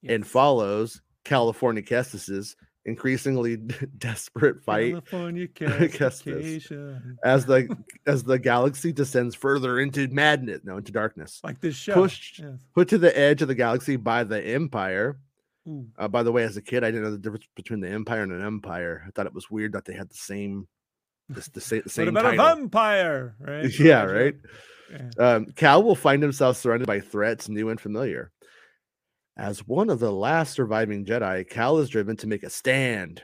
and 0.08 0.25
follows 0.28 1.01
California 1.25 1.82
Kestis's 1.82 2.56
increasingly 2.86 3.57
desperate 3.98 4.63
fight 4.63 4.95
Kestis. 5.05 5.93
Calification. 5.93 7.17
as 7.24 7.45
the 7.45 7.75
as 8.07 8.24
the 8.24 8.39
galaxy 8.39 8.91
descends 8.91 9.36
further 9.36 9.79
into 9.79 10.07
madness, 10.09 10.62
no, 10.63 10.77
into 10.77 10.91
darkness. 10.91 11.39
Like 11.43 11.59
this 11.62 11.75
show. 11.75 11.93
Pushed- 11.93 12.39
Yes. 12.39 12.59
Put 12.74 12.88
to 12.89 12.98
the 12.98 13.17
edge 13.17 13.41
of 13.41 13.48
the 13.48 13.55
galaxy 13.55 13.95
by 13.95 14.24
the 14.24 14.41
Empire. 14.41 15.19
Uh, 16.00 16.07
by 16.07 16.24
the 16.24 16.31
way, 16.31 16.41
as 16.43 16.57
a 16.57 16.63
kid, 16.63 16.83
I 16.83 16.88
didn't 16.89 17.03
know 17.03 17.12
the 17.12 17.17
difference 17.19 17.45
between 17.55 17.79
the 17.79 17.89
Empire 17.89 18.24
and 18.24 18.31
an 18.31 18.41
Empire. 18.43 19.03
I 19.05 19.12
thought 19.12 19.27
it 19.27 19.36
was 19.36 19.51
weird 19.51 19.74
that 19.74 19.86
they 19.86 19.93
had 19.93 20.09
the 20.09 20.15
same, 20.15 20.67
the, 21.27 21.48
the, 21.53 21.62
sa- 21.62 21.75
the 21.75 21.81
What 21.83 21.91
same 21.91 22.07
about 22.07 22.33
a 22.33 22.38
vampire? 22.38 23.36
Right? 23.39 23.79
Yeah, 23.79 24.03
right. 24.05 24.36
Yeah. 24.91 25.09
Um, 25.19 25.45
Cal 25.55 25.83
will 25.83 25.93
find 25.93 26.24
himself 26.24 26.57
surrounded 26.57 26.88
by 26.88 27.01
threats 27.01 27.50
new 27.50 27.69
and 27.69 27.79
familiar. 27.79 28.31
As 29.39 29.65
one 29.65 29.89
of 29.89 30.00
the 30.00 30.12
last 30.12 30.53
surviving 30.53 31.05
Jedi, 31.05 31.50
Cal 31.50 31.77
is 31.77 31.88
driven 31.89 32.17
to 32.17 32.27
make 32.27 32.43
a 32.43 32.50
stand 32.50 33.24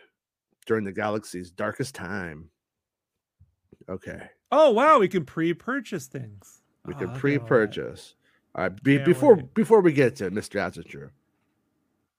during 0.66 0.86
the 0.86 0.94
galaxy's 0.94 1.52
darkest 1.52 1.94
time. 1.94 2.50
Okay, 3.90 4.30
Oh 4.52 4.72
wow, 4.72 5.00
we 5.00 5.10
can 5.10 5.26
pre-purchase 5.26 6.08
things. 6.08 6.62
we 6.86 6.94
Oh, 6.94 6.98
can 6.98 7.08
look 7.08 7.26
at 7.26 7.38
all 7.38 7.48
that. 7.50 7.50
pre-purchase. 7.50 8.16
All 8.56 8.64
right, 8.64 8.84
be, 8.84 8.98
before 8.98 9.36
wait. 9.36 9.54
before 9.54 9.82
we 9.82 9.92
get 9.92 10.16
to 10.18 10.32
Mr. 10.32 10.60
Azature, 10.62 11.10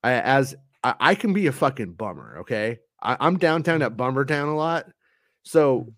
I 0.05 0.13
as 0.13 0.55
I, 0.85 0.95
I 1.01 1.15
can 1.15 1.33
be 1.33 1.47
a 1.47 1.53
fucking 1.53 1.95
bummer. 1.95 2.37
Okay, 2.41 2.81
I, 3.03 3.17
I'm 3.19 3.39
downtown 3.39 3.81
at 3.83 3.97
Bummertown 3.97 4.49
a 4.49 4.57
lot, 4.57 4.87
so 5.43 5.93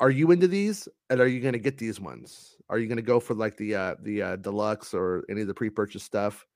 are 0.00 0.10
you 0.10 0.30
into 0.30 0.48
these 0.48 0.88
and 1.10 1.20
are 1.20 1.28
you 1.28 1.40
going 1.40 1.52
to 1.52 1.58
get 1.58 1.76
these 1.76 2.00
ones 2.00 2.56
Are 2.70 2.78
you 2.78 2.88
gonna 2.88 3.02
go 3.02 3.20
for 3.20 3.34
like 3.34 3.58
the 3.58 3.74
uh 3.74 3.94
the 4.00 4.22
uh 4.22 4.36
deluxe 4.36 4.94
or 4.94 5.24
any 5.28 5.42
of 5.42 5.46
the 5.46 5.52
pre-purchase 5.54 6.02
stuff? 6.02 6.46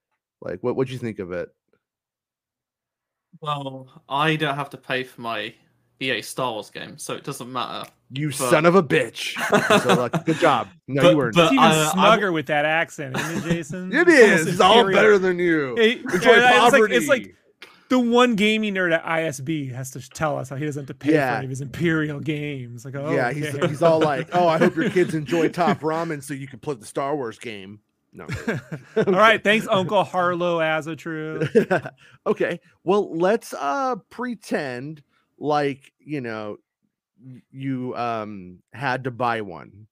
Like, 0.45 0.63
what 0.63 0.77
what'd 0.77 0.93
you 0.93 0.99
think 0.99 1.19
of 1.19 1.33
it? 1.33 1.49
Well, 3.41 3.89
I 4.09 4.37
don't 4.37 4.55
have 4.55 4.71
to 4.71 4.77
pay 4.77 5.05
for 5.05 5.21
my 5.21 5.55
EA 6.01 6.23
Star 6.23 6.53
Wars 6.53 6.71
game, 6.71 6.99
so 6.99 7.15
it 7.15 7.25
doesn't 7.25 7.51
matter. 7.53 7.89
You 8.11 8.29
But- 8.29 8.37
son 8.37 8.67
of 8.67 8.75
a 8.75 8.83
bitch! 8.83 9.35
so, 9.83 9.95
like, 9.95 10.25
good 10.25 10.37
job. 10.37 10.69
No, 10.87 11.03
But- 11.03 11.11
you 11.11 11.17
weren't. 11.17 11.35
but- 11.35 11.45
It's 11.45 11.53
even 11.53 11.65
I- 11.65 11.91
I- 11.91 11.95
smugger 12.17 12.33
with 12.33 12.47
that 12.47 12.65
accent, 12.65 13.17
isn't 13.19 13.39
it, 13.51 13.55
Jason? 13.55 13.91
It's 13.93 14.47
It's 14.47 14.61
all 14.61 14.91
better 14.91 15.19
than 15.19 15.39
you. 15.39 15.75
Hey, 15.77 15.99
Enjoy 15.99 16.33
yeah, 16.33 16.65
it's 16.67 16.73
like- 16.79 16.91
it's 16.91 17.09
like 17.09 17.35
the 17.89 17.99
one 17.99 18.35
gaming 18.35 18.75
nerd 18.75 18.93
at 18.95 19.05
ISB 19.05 19.73
has 19.73 19.91
to 19.93 20.09
tell 20.11 20.39
us 20.39 20.49
how 20.49 20.57
he 20.57 20.65
doesn't 20.65 20.83
have 20.83 20.87
to 20.89 20.95
pay 20.95 21.13
Yeah. 21.15 21.33
for 21.33 21.37
any 21.39 21.47
of 21.47 21.51
his 21.51 21.61
Imperial 21.61 22.19
games. 22.21 22.85
Like, 22.85 22.95
oh, 22.97 23.11
yeah, 23.13 23.33
he's 23.33 23.53
he's 23.67 23.83
all 23.83 24.01
like, 24.01 24.29
"Oh, 24.33 24.49
I 24.49 24.59
hope 24.59 24.75
your 24.77 24.91
kids 24.91 25.15
enjoy 25.15 25.49
Top 25.49 25.81
Ramen, 25.81 26.23
so 26.23 26.35
you 26.35 26.47
can 26.49 26.61
play 26.61 26.75
the 26.75 26.87
Star 26.87 27.15
Wars 27.17 27.39
game." 27.39 27.81
No. 28.14 28.26
all 28.97 29.04
right. 29.12 29.42
Thanks, 29.42 29.66
Uncle 29.68 30.04
Harlow 30.04 30.59
Azatru. 30.61 31.90
okay. 32.26 32.61
Well, 32.85 33.16
let's 33.16 33.52
uh 33.52 33.97
pretend 34.11 35.02
like, 35.38 35.92
you 35.99 36.21
know, 36.21 36.56
you 37.50 37.94
um 37.97 38.61
had 38.73 39.04
to 39.04 39.11
buy 39.11 39.40
one. 39.40 39.87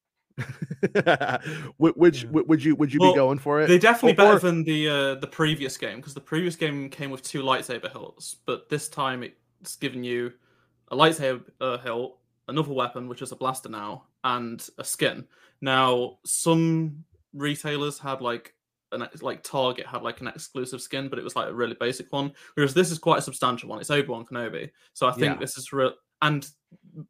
Which 1.77 2.23
Yeah. 2.25 2.31
would 2.31 2.65
you 2.65 2.75
would 2.77 2.93
you 2.93 3.01
Well, 3.01 3.13
be 3.13 3.17
going 3.17 3.39
for 3.39 3.61
it? 3.61 3.67
They're 3.69 3.79
definitely 3.79 4.13
Or- 4.25 4.29
better 4.29 4.39
than 4.39 4.65
the 4.65 4.89
uh, 4.89 5.15
the 5.17 5.27
previous 5.27 5.77
game 5.77 5.97
because 5.97 6.15
the 6.15 6.21
previous 6.21 6.57
game 6.57 6.89
came 6.91 7.11
with 7.11 7.23
two 7.23 7.43
lightsaber 7.43 7.91
hilts, 7.91 8.37
but 8.47 8.69
this 8.69 8.89
time 8.89 9.23
it's 9.61 9.77
given 9.77 10.05
you 10.05 10.33
a 10.89 10.97
lightsaber 10.97 11.43
uh, 11.61 11.79
hilt, 11.79 12.19
another 12.49 12.73
weapon 12.73 13.09
which 13.09 13.23
is 13.23 13.33
a 13.33 13.37
blaster 13.37 13.69
now, 13.69 14.05
and 14.25 14.67
a 14.79 14.85
skin. 14.85 15.27
Now 15.61 16.19
some 16.25 17.05
retailers 17.35 17.99
had 17.99 18.21
like 18.21 18.55
an 18.93 19.07
like 19.23 19.43
Target 19.43 19.87
had 19.87 20.03
like 20.03 20.21
an 20.21 20.29
exclusive 20.29 20.83
skin, 20.83 21.09
but 21.09 21.19
it 21.19 21.25
was 21.25 21.35
like 21.37 21.49
a 21.49 21.55
really 21.55 21.77
basic 21.79 22.13
one. 22.13 22.33
Whereas 22.55 22.75
this 22.75 22.91
is 22.91 22.99
quite 22.99 23.19
a 23.19 23.23
substantial 23.23 23.69
one. 23.69 23.81
It's 23.81 23.91
Obi 23.91 24.09
Wan 24.09 24.27
Kenobi, 24.27 24.71
so 24.93 25.07
I 25.07 25.13
think 25.13 25.35
Yeah. 25.35 25.39
this 25.39 25.57
is 25.57 25.73
real. 25.73 25.95
And 26.21 26.47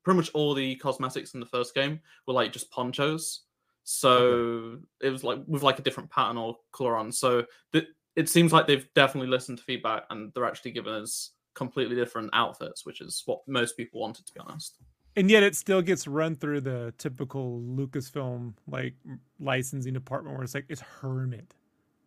pretty 0.05 0.17
much 0.17 0.31
all 0.33 0.55
the 0.55 0.77
cosmetics 0.77 1.35
in 1.35 1.41
the 1.41 1.47
first 1.47 1.75
game 1.75 2.01
were 2.27 2.35
like 2.35 2.53
just 2.53 2.71
ponchos. 2.71 3.41
So 3.85 4.79
it 5.01 5.11
was 5.11 5.25
like 5.25 5.41
with 5.47 5.63
like 5.63 5.79
a 5.79 5.83
different 5.83 6.09
pattern 6.11 6.39
or 6.39 6.57
color 6.73 6.97
on. 6.97 7.11
So 7.13 7.45
th- 7.73 7.89
it 8.15 8.29
seems 8.29 8.53
like 8.53 8.67
they've 8.67 8.89
definitely 8.95 9.29
listened 9.29 9.59
to 9.59 9.65
feedback 9.65 10.05
and 10.11 10.33
they're 10.35 10.45
actually 10.45 10.71
giving 10.71 10.93
us 10.95 11.31
completely 11.55 11.97
different 11.97 12.31
outfits, 12.33 12.87
which 12.87 13.01
is 13.01 13.23
what 13.27 13.41
most 13.49 13.77
people 13.77 14.01
wanted, 14.01 14.25
to 14.27 14.33
be 14.33 14.41
honest. 14.41 14.79
And 15.17 15.31
yet 15.31 15.43
it 15.43 15.55
still 15.57 15.83
gets 15.83 16.07
run 16.07 16.37
through 16.37 16.61
the 16.63 16.93
typical 16.99 17.61
Lucasfilm 17.61 18.55
like 18.69 18.95
licensing 19.41 19.93
department 19.95 20.37
where 20.37 20.45
it's 20.45 20.55
like 20.55 20.67
it's 20.69 20.81
Hermit. 20.81 21.55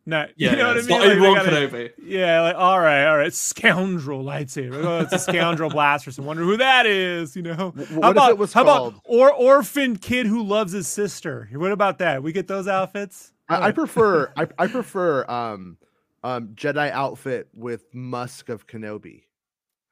Not 0.08 0.30
Yeah, 0.36 0.52
you 0.52 0.58
know 0.58 0.62
yeah, 0.62 0.68
what 0.68 0.78
I 0.78 0.82
mean? 1.10 1.20
not 1.20 1.46
Like, 1.52 1.72
gotta- 1.72 1.92
Yeah, 2.04 2.42
like 2.42 2.56
all 2.56 2.80
right, 2.80 3.08
all 3.08 3.18
right, 3.18 3.34
scoundrel 3.34 4.24
lightsaber. 4.24 4.84
Oh, 4.86 5.00
it's 5.00 5.14
a 5.14 5.18
scoundrel 5.20 5.70
blaster. 5.72 6.12
So 6.12 6.22
wonder 6.22 6.44
who 6.44 6.58
that 6.58 6.86
is. 6.86 7.36
You 7.36 7.42
know, 7.42 7.74
Wh- 7.76 8.02
how 8.04 8.12
about 8.12 8.30
it 8.30 8.38
was 8.38 8.54
how 8.54 8.64
called? 8.64 8.94
about 8.94 9.02
or 9.06 9.34
orphan 9.34 9.96
kid 9.96 10.28
who 10.28 10.44
loves 10.44 10.74
his 10.74 10.88
sister? 10.88 11.50
What 11.54 11.72
about 11.72 11.98
that? 12.00 12.22
We 12.22 12.34
get 12.34 12.48
those 12.48 12.68
outfits. 12.68 13.34
I, 13.50 13.68
I 13.68 13.72
prefer 13.72 14.32
I, 14.38 14.48
I 14.60 14.68
prefer 14.68 15.26
um 15.28 15.78
um 16.24 16.50
Jedi 16.50 16.92
outfit 16.92 17.48
with 17.56 17.86
Musk 17.94 18.50
of 18.50 18.68
Kenobi. 18.68 19.24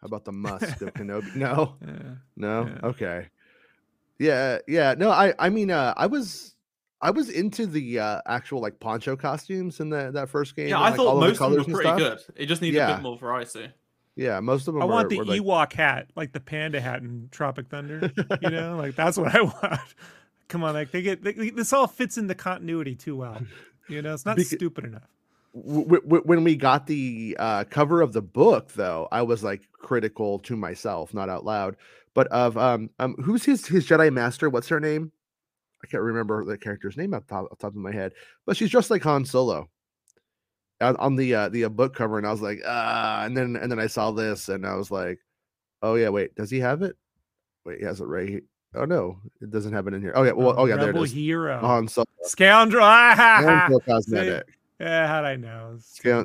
How 0.03 0.07
about 0.07 0.25
the 0.25 0.33
Musk 0.33 0.81
of 0.81 0.93
Kenobi? 0.93 1.33
No. 1.36 1.75
Yeah. 1.81 1.93
No. 2.36 2.65
Yeah. 2.67 2.88
Okay. 2.89 3.27
Yeah, 4.19 4.57
yeah. 4.67 4.95
No, 4.98 5.10
I 5.10 5.33
I 5.39 5.50
mean 5.50 5.72
uh 5.72 5.93
I 5.95 6.07
was 6.07 6.55
I 7.01 7.12
was 7.12 7.29
into 7.29 7.65
the 7.65 8.00
uh 8.00 8.22
actual 8.25 8.60
like 8.62 8.79
poncho 8.81 9.15
costumes 9.15 9.79
in 9.79 9.89
the 9.89 10.12
that 10.12 10.27
first 10.29 10.55
game. 10.57 10.67
Yeah, 10.67 10.75
and, 10.75 10.83
I 10.86 10.89
like, 10.89 10.98
thought 10.98 11.07
all 11.07 11.19
the 11.22 11.27
most 11.29 11.41
of 11.41 11.51
them 11.51 11.60
were 11.60 11.63
pretty 11.65 11.81
stuff. 11.89 11.98
good. 11.98 12.19
It 12.36 12.45
just 12.48 12.62
needed 12.62 12.77
a 12.77 12.81
Yeah. 12.81 12.93
bit 12.95 13.01
more 13.01 13.17
variety. 13.17 13.69
Yeah, 14.15 14.39
most 14.41 14.67
of 14.67 14.74
them 14.75 14.83
I 14.83 14.86
were, 14.86 14.91
want 14.91 15.10
the 15.10 15.17
were, 15.19 15.25
like, 15.25 15.41
Ewok 15.41 15.74
hat, 15.74 16.10
like 16.15 16.33
the 16.33 16.39
panda 16.39 16.79
hat 16.79 17.01
in 17.01 17.29
Tropic 17.31 17.69
Thunder. 17.69 18.12
You 18.41 18.50
know, 18.51 18.75
like 18.77 18.95
that's 18.95 19.17
what 19.17 19.33
I 19.33 19.41
want. 19.62 19.79
Come 20.50 20.63
on, 20.65 20.74
like 20.75 20.91
they 20.91 21.01
get 21.01 21.24
they, 21.24 21.50
this 21.50 21.72
all 21.74 21.88
fits 21.88 22.17
in 22.17 22.27
the 22.27 22.36
continuity 22.36 22.93
too 22.95 23.15
well. 23.15 23.41
You 23.89 24.01
know, 24.01 24.13
it's 24.13 24.25
not 24.25 24.38
Beca- 24.38 24.55
stupid 24.55 24.83
enough. 24.86 25.10
W- 25.53 26.01
w- 26.01 26.24
when 26.25 26.43
we 26.43 26.55
got 26.55 26.88
the 26.88 27.36
uh, 27.39 27.63
cover 27.65 28.01
of 28.01 28.13
the 28.13 28.22
book, 28.22 28.72
though, 28.74 29.07
I 29.12 29.22
was 29.22 29.43
like 29.43 29.67
critical 29.74 30.39
to 30.39 30.55
myself, 30.55 31.13
not 31.13 31.29
out 31.29 31.45
loud, 31.45 31.75
but 32.13 32.27
of 32.27 32.57
um, 32.57 32.89
um 33.00 33.15
who's 33.24 33.43
his 33.43 33.65
his 33.65 33.88
Jedi 33.88 34.12
master? 34.12 34.50
What's 34.50 34.69
her 34.69 34.79
name? 34.79 35.12
I 35.83 35.88
can't 35.88 36.03
remember 36.03 36.45
the 36.45 36.57
character's 36.57 36.98
name 36.98 37.13
off 37.13 37.27
the 37.27 37.36
top, 37.36 37.43
off 37.45 37.57
the 37.57 37.67
top 37.67 37.72
of 37.72 37.77
my 37.77 37.91
head, 37.91 38.13
but 38.45 38.55
she's 38.55 38.69
just 38.69 38.89
like 38.89 39.03
Han 39.03 39.25
Solo 39.25 39.69
on, 40.81 40.95
on 40.98 41.15
the 41.15 41.33
uh, 41.36 41.50
the 41.50 41.65
uh, 41.65 41.69
book 41.69 41.95
cover, 41.95 42.17
and 42.17 42.27
I 42.27 42.31
was 42.31 42.41
like, 42.41 42.62
ah, 42.65 43.24
and 43.24 43.36
then 43.36 43.55
and 43.55 43.72
then 43.72 43.79
I 43.79 43.88
saw 43.88 44.12
this, 44.12 44.50
and 44.50 44.65
I 44.65 44.75
was 44.75 44.91
like, 44.91 45.19
oh 45.81 45.95
yeah, 45.95 46.10
wait, 46.10 46.36
does 46.36 46.50
he 46.50 46.60
have 46.60 46.81
it? 46.81 46.95
Wait, 47.65 47.79
he 47.79 47.86
has 47.86 48.01
it 48.01 48.05
right. 48.05 48.27
here. 48.27 48.41
Oh 48.75 48.86
no, 48.86 49.19
it 49.41 49.51
doesn't 49.51 49.74
have 49.74 49.88
it 49.88 49.93
in 49.93 50.01
here. 50.01 50.13
Oh 50.15 50.24
yeah, 50.24 50.31
well, 50.31 50.55
oh 50.57 50.65
yeah, 50.65 50.75
there 50.75 50.86
it 50.89 50.93
Rebel 50.93 51.03
hero, 51.03 51.60
Han 51.60 51.88
Solo, 51.88 52.05
scoundrel. 52.24 52.83
Ah, 52.83 53.13
ha, 53.15 53.36
Han 53.41 53.45
ha. 53.45 53.67
Solo 53.67 53.79
cosmetic. 53.79 54.48
Yeah, 54.84 55.08
how'd 55.08 55.24
I 55.24 55.36
know? 55.38 55.78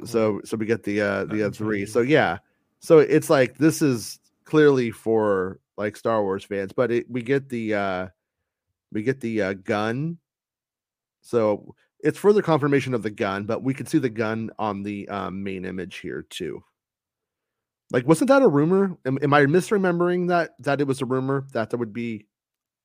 So 0.05 0.41
so 0.45 0.57
we 0.57 0.67
get 0.67 0.83
the 0.83 1.01
uh 1.01 1.25
the 1.27 1.47
uh, 1.47 1.51
three. 1.51 1.87
so 1.87 2.01
yeah 2.01 2.39
so 2.81 2.99
it's 2.99 3.31
like 3.31 3.57
this 3.59 3.83
is 3.83 4.19
clearly 4.45 4.91
for 4.91 5.61
like 5.77 5.97
star 5.97 6.23
wars 6.23 6.45
fans 6.45 6.73
but 6.73 6.91
it, 6.91 7.11
we 7.11 7.23
get 7.23 7.49
the 7.49 7.75
uh 7.75 8.07
we 8.93 9.03
get 9.03 9.21
the 9.21 9.43
uh 9.43 9.53
gun 9.53 10.19
so 11.21 11.75
it's 12.01 12.19
further 12.19 12.43
confirmation 12.43 12.95
of 12.95 13.03
the 13.03 13.11
gun 13.11 13.45
but 13.45 13.63
we 13.63 13.75
can 13.75 13.87
see 13.87 13.99
the 13.99 14.09
gun 14.09 14.51
on 14.59 14.83
the 14.83 15.09
um, 15.09 15.43
main 15.43 15.65
image 15.65 15.99
here 15.99 16.25
too 16.31 16.63
like 17.93 18.07
wasn't 18.07 18.29
that 18.29 18.43
a 18.43 18.49
rumor 18.49 18.97
am, 19.07 19.19
am 19.23 19.35
i 19.35 19.45
misremembering 19.45 20.29
that 20.29 20.51
that 20.59 20.81
it 20.81 20.87
was 20.87 21.01
a 21.01 21.07
rumor 21.07 21.47
that 21.53 21.71
there 21.71 21.79
would 21.79 21.93
be 21.93 22.27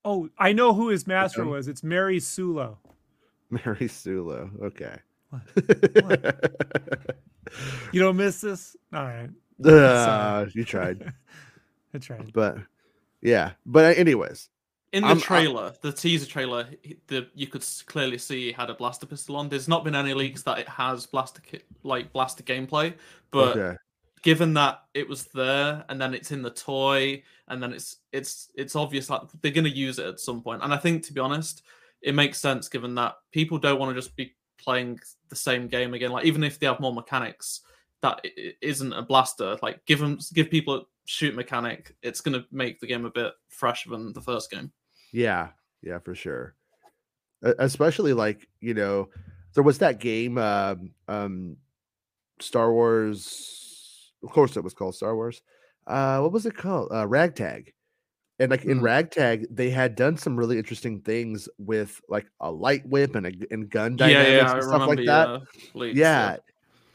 oh, 0.06 0.30
I 0.38 0.52
know 0.52 0.74
who 0.74 0.90
his 0.90 1.08
master 1.08 1.46
was. 1.46 1.70
It's 1.70 1.82
Mary 1.82 2.20
Sulo. 2.20 2.78
mary 3.50 3.88
sulo 3.88 4.50
okay 4.64 4.98
You 7.92 8.00
don't 8.02 8.18
miss 8.18 8.42
this. 8.42 8.76
All 8.94 9.04
right, 9.04 9.30
uh, 9.66 10.46
you 10.54 10.64
tried 10.66 11.14
That's 11.92 12.10
right. 12.10 12.32
but 12.34 12.58
yeah 13.22 13.52
but 13.66 13.96
anyways 13.98 14.50
In 14.92 15.04
the 15.04 15.10
I'm- 15.10 15.18
I- 15.18 15.22
trailer, 15.22 15.74
the 15.82 15.92
teaser 15.92 16.26
trailer, 16.26 16.68
the 17.08 17.28
you 17.36 17.48
could 17.48 17.64
clearly 17.86 18.18
see 18.18 18.50
it 18.50 18.56
had 18.56 18.70
a 18.70 18.74
blaster 18.74 19.06
pistol 19.06 19.36
on. 19.36 19.50
There's 19.50 19.68
not 19.68 19.84
been 19.84 19.96
any 19.96 20.14
leaks 20.14 20.42
that 20.44 20.58
it 20.60 20.68
has 20.68 21.06
blaster 21.06 21.42
like 21.84 22.12
blaster 22.12 22.44
gameplay, 22.44 22.96
but 23.32 23.58
okay 23.58 23.78
given 24.24 24.54
that 24.54 24.84
it 24.94 25.08
was 25.08 25.26
there 25.34 25.84
and 25.90 26.00
then 26.02 26.14
it's 26.14 26.32
in 26.32 26.42
the 26.42 26.50
toy 26.50 27.22
and 27.50 27.62
then 27.62 27.74
it's 27.74 27.98
it's 28.14 28.50
it's 28.56 28.74
obvious 28.74 29.08
that 29.08 29.22
they're 29.42 29.52
going 29.52 29.66
to 29.66 29.70
use 29.70 30.00
it 30.00 30.06
at 30.06 30.18
some 30.18 30.36
point. 30.38 30.62
point 30.62 30.64
and 30.64 30.74
i 30.74 30.78
think 30.78 31.04
to 31.04 31.12
be 31.12 31.20
honest 31.20 31.62
it 32.02 32.16
makes 32.16 32.40
sense 32.40 32.70
given 32.70 32.96
that 32.96 33.16
people 33.34 33.58
don't 33.58 33.78
want 33.80 33.94
to 33.94 34.02
just 34.02 34.16
be 34.16 34.34
playing 34.64 35.00
the 35.30 35.36
same 35.36 35.68
game 35.68 35.94
again 35.94 36.12
like 36.12 36.26
even 36.26 36.44
if 36.44 36.60
they 36.60 36.66
have 36.66 36.80
more 36.80 36.94
mechanics 36.94 37.62
that 38.02 38.26
isn't 38.62 38.94
a 38.94 39.02
blaster 39.02 39.58
like 39.62 39.86
give 39.86 40.00
them 40.00 40.18
give 40.34 40.50
people 40.50 40.76
a 40.76 40.82
shoot 41.06 41.36
mechanic 41.36 41.96
it's 42.02 42.22
to 42.22 42.46
make 42.52 42.80
the 42.80 42.88
game 42.88 43.06
a 43.06 43.10
bit 43.10 43.34
fresher 43.50 43.90
than 43.90 44.14
the 44.14 44.22
first 44.22 44.50
game 44.50 44.72
Yeah, 45.14 45.50
yeah, 45.84 46.00
for 46.00 46.16
sure. 46.16 46.56
Especially 47.60 48.14
like 48.14 48.48
you 48.62 48.74
know, 48.74 49.10
there 49.54 49.64
was 49.64 49.78
that 49.80 50.00
game, 50.00 50.38
um, 50.38 50.92
um, 51.08 51.58
Star 52.40 52.72
Wars. 52.72 54.12
Of 54.24 54.30
course, 54.30 54.58
it 54.58 54.64
was 54.64 54.74
called 54.74 54.96
Star 54.96 55.16
Wars. 55.16 55.42
Uh, 55.86 56.20
what 56.20 56.32
was 56.32 56.46
it 56.46 56.56
called? 56.56 56.90
Uh, 56.92 57.06
Ragtag. 57.06 57.74
And 58.44 58.52
like 58.52 58.66
in 58.66 58.80
Mhm. 58.80 58.84
Ragtag, 58.84 59.48
they 59.50 59.70
had 59.70 59.96
done 59.96 60.18
some 60.18 60.36
really 60.36 60.58
interesting 60.58 61.00
things 61.00 61.48
with 61.58 62.02
like 62.10 62.26
a 62.42 62.52
light 62.52 62.86
whip 62.86 63.16
and 63.16 63.26
a 63.26 63.32
and 63.52 63.70
gun 63.70 63.94
yeah 63.98 64.08
dynamics 64.08 64.28
yeah 64.44 64.52
i 64.52 64.54
and 64.56 64.64
stuff 64.64 64.88
like 64.88 65.06
that. 65.06 65.28
uh, 65.30 65.40
leaks, 65.76 65.98
yeah. 65.98 66.38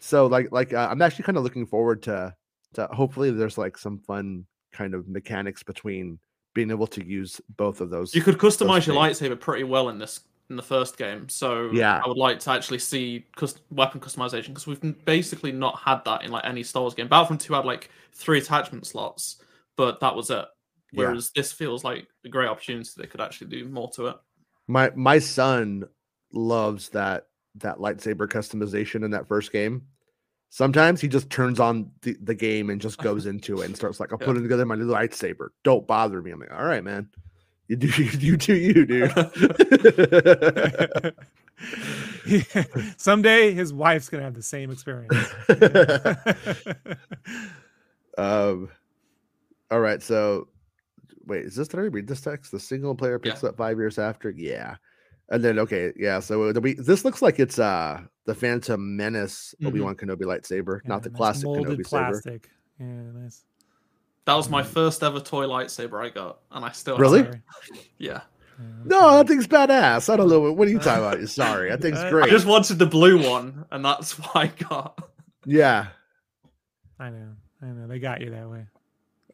So 0.00 0.26
like 0.26 0.52
like 0.52 0.72
uh, 0.74 0.88
I'm 0.90 1.00
actually 1.02 1.24
kind 1.24 1.38
of 1.38 1.44
looking 1.44 1.64
forward 1.66 2.02
to 2.04 2.34
to 2.74 2.86
hopefully 2.88 3.30
there's 3.30 3.56
like 3.56 3.78
some 3.78 3.98
fun 4.00 4.44
kind 4.72 4.94
of 4.94 5.08
mechanics 5.08 5.62
between 5.62 6.18
being 6.54 6.70
able 6.70 6.86
to 6.88 7.02
use 7.06 7.40
both 7.56 7.80
of 7.80 7.88
those. 7.88 8.14
You 8.14 8.20
could 8.22 8.36
customize 8.36 8.86
your 8.86 8.96
lightsaber 8.96 9.38
pretty 9.40 9.64
well 9.64 9.88
in 9.88 9.98
this 9.98 10.20
in 10.50 10.56
the 10.56 10.62
first 10.62 10.96
game. 10.98 11.28
So 11.28 11.70
Yeah. 11.72 12.00
I 12.04 12.08
would 12.08 12.16
like 12.16 12.40
to 12.40 12.50
actually 12.50 12.78
see 12.78 13.24
cus- 13.36 13.60
weapon 13.70 14.00
customization 14.00 14.48
because 14.48 14.66
we've 14.66 15.04
basically 15.04 15.52
not 15.52 15.78
had 15.78 16.04
that 16.04 16.24
in 16.24 16.30
like 16.30 16.44
any 16.44 16.62
Star 16.62 16.82
Wars 16.82 16.94
game. 16.94 17.06
Battlefront 17.08 17.40
2 17.42 17.52
had 17.54 17.64
like 17.66 17.90
three 18.12 18.38
attachment 18.38 18.86
slots, 18.86 19.36
but 19.76 20.00
that 20.00 20.14
was 20.16 20.30
it. 20.30 20.44
Yeah. 20.92 21.09
Whereas 21.09 21.30
this 21.30 21.52
feels 21.52 21.85
like 21.85 22.07
a 22.25 22.28
great 22.28 22.49
opportunity 22.49 22.88
they 22.97 23.07
could 23.07 23.21
actually 23.21 23.49
do 23.49 23.68
more 23.68 23.90
to 23.97 24.07
it. 24.09 24.16
my 24.66 24.90
my 24.97 25.18
son 25.18 25.85
loves 26.33 26.88
that 26.90 27.26
that 27.57 27.78
lightsaber 27.78 28.26
customization 28.28 29.04
in 29.04 29.11
that 29.12 29.26
first 29.28 29.52
game. 29.52 29.83
Sometimes 30.50 31.00
he 31.00 31.09
just 31.09 31.28
turns 31.28 31.61
on 31.61 31.90
the, 32.02 32.16
the 32.23 32.35
game 32.35 32.71
and 32.71 32.80
just 32.80 32.99
goes 33.02 33.26
into 33.26 33.61
it 33.61 33.66
and 33.66 33.76
starts 33.76 34.00
like, 34.00 34.12
I'm 34.12 34.18
Yeah. 34.21 34.26
putting 34.26 34.42
together 34.42 34.64
my 34.64 34.76
new 34.76 34.87
lightsaber. 34.87 35.49
Don't 35.62 35.87
bother 35.87 36.23
me. 36.23 36.30
I'm 36.30 36.40
like, 36.40 36.52
all 36.52 36.64
right, 36.64 36.83
man. 36.85 37.09
You 37.66 37.76
do 37.76 37.87
you 38.18 38.37
do 38.38 38.54
you, 38.54 38.87
dude. 38.87 39.12
Someday 42.97 43.52
his 43.52 43.73
wife's 43.73 44.09
gonna 44.09 44.23
have 44.23 44.35
the 44.35 44.42
same 44.42 44.71
experience. 44.71 45.14
um. 48.16 48.68
All 49.71 49.80
right. 49.80 50.02
So, 50.02 50.49
wait, 51.28 51.44
is 51.44 51.54
this? 51.54 51.68
Did 51.68 51.80
I 51.80 51.85
read 51.85 52.06
this 52.08 52.20
text? 52.20 52.50
The 52.52 52.58
single 52.61 52.94
player 52.94 53.18
picks 53.18 53.44
up 53.44 53.56
five 53.56 53.76
years 53.78 53.99
after. 53.99 54.30
Yeah. 54.30 54.76
And 55.30 55.44
then 55.44 55.58
okay, 55.58 55.92
yeah. 55.97 56.20
So 56.20 56.52
we, 56.52 56.75
this 56.75 57.04
looks 57.04 57.20
like 57.23 57.38
it's 57.38 57.58
uh 57.58 58.00
the 58.25 58.35
Phantom 58.35 58.97
Menace 58.97 59.54
Mhm. 59.61 59.68
Obi 59.68 59.80
Wan 59.80 59.94
Kenobi 59.94 60.23
lightsaber, 60.23 60.80
Yeah, 60.82 60.88
not 60.88 61.02
the 61.02 61.11
nice 61.11 61.16
classic 61.16 61.44
molded 61.44 61.66
Kenobi 61.78 61.87
saber. 61.87 61.88
plastic. 61.88 62.50
Yeah, 62.80 62.87
nice. 62.87 63.44
That 64.25 64.35
was 64.35 64.49
my 64.50 64.62
Mm. 64.62 64.66
first 64.66 65.02
ever 65.02 65.20
toy 65.20 65.44
lightsaber 65.47 66.04
I 66.04 66.08
got, 66.11 66.40
and 66.50 66.64
I 66.64 66.73
still 66.73 66.97
Really? 66.99 67.23
Yeah. 67.99 68.20
Yeah, 68.61 68.66
No, 68.85 69.11
that 69.18 69.28
thing's 69.28 69.47
badass. 69.47 70.12
I 70.12 70.16
don't 70.16 70.28
know. 70.28 70.50
What 70.52 70.66
are 70.66 70.70
you 70.70 70.78
talking 70.78 71.04
about? 71.04 71.28
Sorry, 71.28 71.68
that 71.70 71.80
thing's 71.80 72.02
great. 72.11 72.25
I 72.25 72.28
just 72.30 72.47
wanted 72.47 72.78
the 72.78 72.87
blue 72.87 73.23
one, 73.28 73.64
and 73.70 73.85
that's 73.85 74.12
what 74.18 74.35
I 74.35 74.47
got. 74.49 74.99
Yeah. 75.44 75.88
I 76.99 77.11
know. 77.11 77.35
I 77.62 77.66
know. 77.66 77.87
They 77.87 77.99
got 78.00 78.20
you 78.20 78.30
that 78.30 78.49
way. 78.50 78.66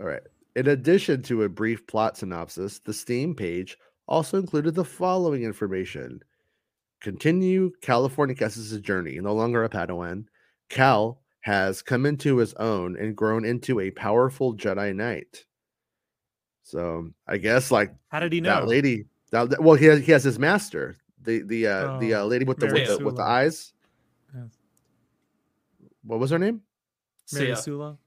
All 0.00 0.06
right. 0.06 0.22
In 0.56 0.68
addition 0.68 1.22
to 1.22 1.42
a 1.42 1.48
brief 1.48 1.86
plot 1.86 2.16
synopsis, 2.16 2.78
the 2.78 2.92
Steam 2.92 3.34
page 3.34 3.76
also 4.06 4.38
included 4.38 4.74
the 4.74 4.84
following 4.84 5.42
information. 5.42 6.20
Continue 7.00 7.70
California 7.82 8.34
Kestis' 8.34 8.80
journey, 8.80 9.18
no 9.20 9.34
longer 9.34 9.64
a 9.64 9.68
Padawan. 9.68 10.24
Cal 10.68 11.20
has 11.40 11.82
come 11.82 12.06
into 12.06 12.36
his 12.36 12.54
own 12.54 12.96
and 12.96 13.16
grown 13.16 13.44
into 13.44 13.80
a 13.80 13.90
powerful 13.90 14.56
Jedi 14.56 14.94
Knight. 14.94 15.44
So 16.62 17.10
I 17.26 17.36
guess 17.36 17.70
like 17.70 17.92
How 18.08 18.20
did 18.20 18.32
he 18.32 18.40
know? 18.40 18.60
that 18.60 18.68
lady, 18.68 19.04
that, 19.32 19.50
that- 19.50 19.62
well, 19.62 19.74
he 19.74 19.86
has, 19.86 20.00
he 20.06 20.12
has 20.12 20.24
his 20.24 20.38
master, 20.38 20.96
the 21.20 21.42
the 21.42 21.66
uh, 21.66 21.98
the 21.98 22.14
uh, 22.14 22.20
Oh, 22.22 22.26
lady 22.26 22.44
with 22.44 22.58
the, 22.58 22.66
Mary 22.66 22.80
with 22.88 22.98
the 22.98 23.04
with 23.04 23.16
the 23.16 23.22
eyes. 23.22 23.72
Yes. 24.34 24.50
What 26.04 26.20
was 26.20 26.30
her 26.30 26.38
name? 26.38 26.60
See 27.26 27.40
Mary. 27.44 27.56
Sula. 27.56 27.98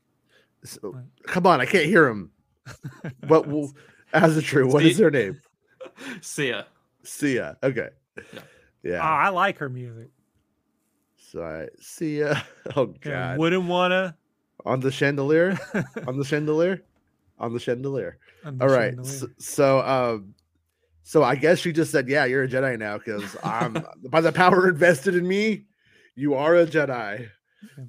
S- 0.63 0.79
What? 0.81 1.03
Come 1.27 1.45
on, 1.45 1.61
I 1.61 1.65
can't 1.65 1.85
hear 1.85 2.07
him. 2.07 2.31
But 3.27 3.47
well, 3.47 3.73
as 4.13 4.37
a 4.37 4.41
true, 4.41 4.67
what 4.71 4.83
is 4.83 4.97
See- 4.97 5.03
her 5.03 5.11
name? 5.11 5.41
See 6.21 6.49
ya. 6.49 6.63
Sia. 7.03 7.57
Okay. 7.63 7.89
Yeah. 8.33 8.39
Yeah. 8.83 8.99
Oh, 9.01 9.05
I 9.13 9.29
like 9.29 9.57
her 9.59 9.69
music. 9.69 10.09
So 11.31 11.43
I 11.43 11.67
see 11.79 12.19
ya. 12.19 12.35
Oh 12.75 12.93
Yeah, 13.05 13.11
god. 13.31 13.37
wouldn't 13.39 13.63
wanna. 13.65 14.15
On 14.65 14.79
the 14.79 14.91
chandelier? 14.91 15.57
On 16.07 16.17
the 16.17 16.25
chandelier? 16.25 16.83
On 17.39 17.53
the 17.53 17.59
chandelier. 17.59 18.17
on 18.43 18.57
the 18.57 18.63
All 18.65 18.69
right. 18.71 18.93
chandelier. 18.95 19.13
So, 19.19 19.27
so 19.37 19.79
um 19.81 20.33
so 21.03 21.23
I 21.23 21.35
guess 21.35 21.59
she 21.59 21.71
just 21.71 21.91
said, 21.91 22.07
Yeah, 22.09 22.25
you're 22.25 22.43
a 22.43 22.47
Jedi 22.47 22.77
now, 22.77 22.97
because 22.97 23.35
I'm 23.43 23.85
by 24.09 24.19
the 24.21 24.31
power 24.31 24.67
invested 24.67 25.15
in 25.15 25.25
me, 25.27 25.65
you 26.15 26.33
are 26.33 26.55
a 26.55 26.65
Jedi. 26.65 27.29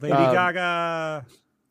Lady 0.00 0.12
um, 0.14 0.34
Gaga. 0.34 1.26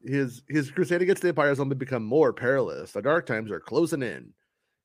His 0.07 0.41
his 0.47 0.71
crusade 0.71 1.01
against 1.01 1.21
the 1.21 1.29
Empire 1.29 1.49
has 1.49 1.59
only 1.59 1.75
become 1.75 2.03
more 2.03 2.33
perilous. 2.33 2.91
The 2.91 3.01
dark 3.01 3.25
times 3.25 3.51
are 3.51 3.59
closing 3.59 4.01
in. 4.01 4.33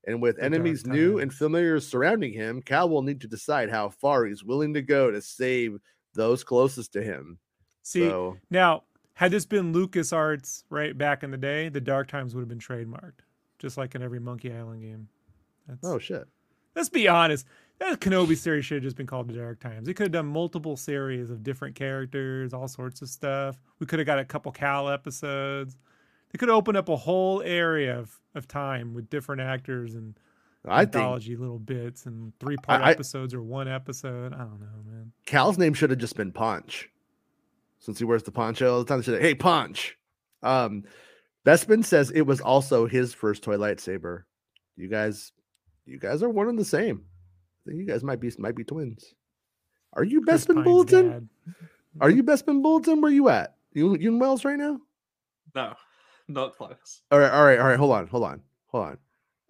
And 0.07 0.21
with 0.21 0.37
The 0.37 0.45
enemies 0.45 0.85
new 0.85 1.19
and 1.19 1.33
familiar 1.33 1.79
surrounding 1.79 2.33
him, 2.33 2.61
Cal 2.61 2.89
will 2.89 3.03
need 3.03 3.21
to 3.21 3.29
decide 3.29 3.71
how 3.71 3.89
far 3.89 4.25
he's 4.25 4.43
willing 4.43 4.75
to 4.75 4.83
go 4.83 5.11
to 5.11 5.23
save 5.23 5.79
those 6.15 6.43
closest 6.43 6.93
to 6.95 7.03
him. 7.03 7.39
See, 7.83 8.09
so 8.09 8.37
now, 8.51 8.83
had 9.15 9.31
this 9.31 9.47
been 9.47 9.73
Lucas 9.73 10.13
Arts 10.13 10.65
right 10.71 10.97
back 10.97 11.23
in 11.23 11.31
the 11.31 11.37
day, 11.37 11.69
the 11.69 11.81
Dark 11.81 12.09
Times 12.09 12.35
would 12.35 12.41
have 12.41 12.49
been 12.49 12.59
trademarked, 12.59 13.21
just 13.59 13.77
like 13.77 13.95
in 13.95 14.03
every 14.03 14.19
Monkey 14.19 14.53
Island 14.53 14.83
game. 14.83 15.09
That's, 15.69 15.85
oh 15.85 15.99
shit. 15.99 16.27
let's 16.75 16.89
be 16.89 17.07
honest. 17.07 17.47
That 17.83 17.99
Kenobi 17.99 18.37
series 18.37 18.65
should 18.65 18.77
have 18.77 18.85
just 18.85 18.97
been 18.97 19.09
called 19.09 19.29
the 19.29 19.33
Dark 19.33 19.59
Times. 19.59 19.89
It 19.89 19.95
could 19.95 20.05
have 20.05 20.13
done 20.13 20.27
multiple 20.27 20.77
series 20.77 21.31
of 21.31 21.43
different 21.43 21.75
characters, 21.75 22.55
all 22.55 22.69
sorts 22.69 23.03
of 23.03 23.09
stuff. 23.09 23.59
We 23.81 23.87
could 23.87 23.99
have 23.99 24.07
got 24.07 24.21
a 24.21 24.25
couple 24.25 24.53
Cal 24.53 24.89
episodes. 24.89 25.77
They 26.31 26.39
could 26.39 26.49
opened 26.49 26.77
up 26.77 26.89
a 26.89 26.95
whole 26.95 27.43
area 27.43 27.99
of, 27.99 28.17
of 28.37 28.47
time 28.47 28.95
with 28.95 29.11
different 29.11 29.41
actors 29.41 29.97
and 29.97 30.17
I 30.65 30.85
think 30.85 30.95
anthology 30.95 31.35
little 31.35 31.59
bits 31.59 32.07
and 32.07 32.33
three 32.39 32.57
part 32.57 32.83
episodes 32.83 33.35
or 33.35 33.43
one 33.43 33.67
episode. 33.67 34.33
I 34.33 34.39
don't 34.39 34.61
know, 34.61 34.85
man. 34.87 35.11
Cal's 35.27 35.59
name 35.59 35.75
should 35.75 35.91
have 35.91 35.99
just 35.99 36.17
been 36.17 36.31
Punch. 36.31 36.89
Since 37.81 37.99
he 37.99 38.05
wears 38.05 38.23
the 38.23 38.31
poncho 38.31 38.75
all 38.75 38.79
the 38.79 38.85
time, 38.85 38.99
they 38.99 39.05
should 39.05 39.15
have, 39.15 39.23
hey 39.23 39.35
Punch. 39.35 39.99
Um 40.45 40.85
Bespin 41.45 41.85
says 41.85 42.13
it 42.13 42.23
was 42.23 42.41
also 42.41 42.87
his 42.87 43.13
first 43.13 43.43
toy 43.43 43.57
lightsaber. 43.57 44.23
You 44.77 44.87
guys, 44.87 45.33
you 45.85 45.99
guys 45.99 46.23
are 46.23 46.31
one 46.31 46.49
and 46.49 46.57
the 46.57 46.65
same. 46.65 47.07
I 47.65 47.71
think 47.71 47.81
you 47.81 47.87
guys 47.87 48.03
might 48.03 48.21
be 48.21 48.31
might 48.39 48.57
be 48.57 48.65
twins. 48.65 49.15
Are 49.93 50.05
you 50.05 50.23
Chris 50.23 50.47
Bespin 50.47 50.55
Pine's 50.57 50.65
Bulletin? 50.65 51.11
dad. 51.11 51.29
Are 52.01 52.11
you 52.11 52.23
Bespin 52.23 52.63
Bulletin? 52.63 53.01
Where 53.01 53.11
are 53.11 53.15
you 53.15 53.29
at? 53.29 53.55
You 53.73 53.97
you 53.97 54.11
in 54.13 54.19
Wells 54.19 54.45
right 54.45 54.59
now? 54.59 54.81
No, 55.55 55.75
not 56.29 56.57
close. 56.57 57.03
All 57.11 57.19
right, 57.19 57.31
all 57.31 57.45
right, 57.45 57.59
all 57.59 57.69
right. 57.69 57.79
Hold 57.79 57.93
on, 57.93 58.07
hold 58.09 58.25
on, 58.25 58.41
hold 58.67 58.87
on. 58.87 58.99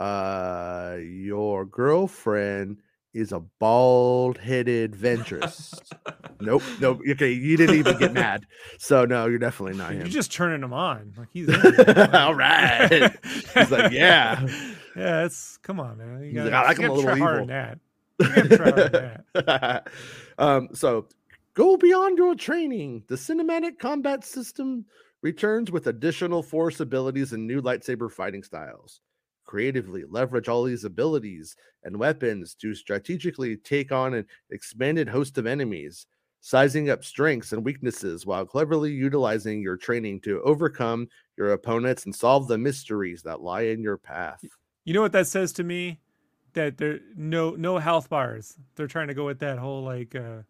Uh, 0.06 0.96
your 0.98 1.64
girlfriend 1.64 2.78
is 3.14 3.30
a 3.32 3.40
bald-headed 3.40 4.92
ventress. 4.94 5.78
nope, 6.40 6.62
nope. 6.80 7.00
Okay, 7.10 7.30
you 7.32 7.56
didn't 7.56 7.76
even 7.76 7.98
get 7.98 8.12
mad. 8.12 8.46
So 8.78 9.04
no, 9.04 9.26
you're 9.26 9.38
definitely 9.38 9.78
not 9.78 9.92
him. 9.92 10.00
You're 10.00 10.08
just 10.08 10.32
turning 10.32 10.62
him 10.62 10.72
on. 10.72 11.12
Like 11.16 11.28
he's. 11.30 11.48
All 12.14 12.34
right. 12.34 13.14
He's 13.54 13.70
like, 13.70 13.92
yeah. 13.92 14.46
yeah. 14.96 15.24
It's 15.24 15.58
come 15.58 15.78
on, 15.78 15.98
man. 15.98 16.20
You 16.20 16.26
He's 16.26 16.34
gotta, 16.34 16.50
like, 16.50 16.64
I 16.64 16.68
like 16.68 16.78
you 16.78 16.84
him 16.84 16.90
a 16.90 16.94
little 16.94 17.16
evil. 17.16 17.34
than 17.36 17.46
that. 17.48 17.78
You 18.20 18.28
gotta 18.28 18.56
try 18.56 18.70
harder 18.70 19.24
than 19.34 19.44
that. 19.46 19.88
um, 20.38 20.68
so 20.72 21.06
go 21.54 21.76
beyond 21.76 22.18
your 22.18 22.34
training. 22.34 23.04
The 23.08 23.16
cinematic 23.16 23.78
combat 23.78 24.24
system 24.24 24.86
returns 25.22 25.70
with 25.70 25.86
additional 25.86 26.42
force 26.42 26.80
abilities 26.80 27.32
and 27.32 27.46
new 27.46 27.62
lightsaber 27.62 28.10
fighting 28.10 28.42
styles. 28.42 29.00
Creatively 29.44 30.04
leverage 30.08 30.48
all 30.48 30.64
these 30.64 30.84
abilities 30.84 31.56
and 31.84 31.96
weapons 31.96 32.54
to 32.54 32.74
strategically 32.74 33.56
take 33.56 33.92
on 33.92 34.14
an 34.14 34.26
expanded 34.50 35.08
host 35.08 35.36
of 35.38 35.46
enemies, 35.46 36.06
sizing 36.40 36.90
up 36.90 37.04
strengths 37.04 37.52
and 37.52 37.64
weaknesses 37.64 38.26
while 38.26 38.44
cleverly 38.44 38.90
utilizing 38.90 39.60
your 39.60 39.76
training 39.76 40.20
to 40.20 40.40
overcome 40.42 41.08
your 41.36 41.52
opponents 41.52 42.04
and 42.04 42.14
solve 42.14 42.48
the 42.48 42.58
mysteries 42.58 43.22
that 43.22 43.40
lie 43.40 43.62
in 43.62 43.82
your 43.82 43.98
path. 43.98 44.44
You 44.84 44.94
know 44.94 45.02
what 45.02 45.12
that 45.12 45.26
says 45.28 45.52
to 45.54 45.64
me? 45.64 46.00
That 46.54 46.76
there 46.78 47.00
no 47.16 47.52
no 47.52 47.78
health 47.78 48.10
bars. 48.10 48.56
They're 48.76 48.86
trying 48.86 49.08
to 49.08 49.14
go 49.14 49.24
with 49.26 49.38
that 49.40 49.58
whole 49.58 49.82
like 49.82 50.14
uh 50.14 50.42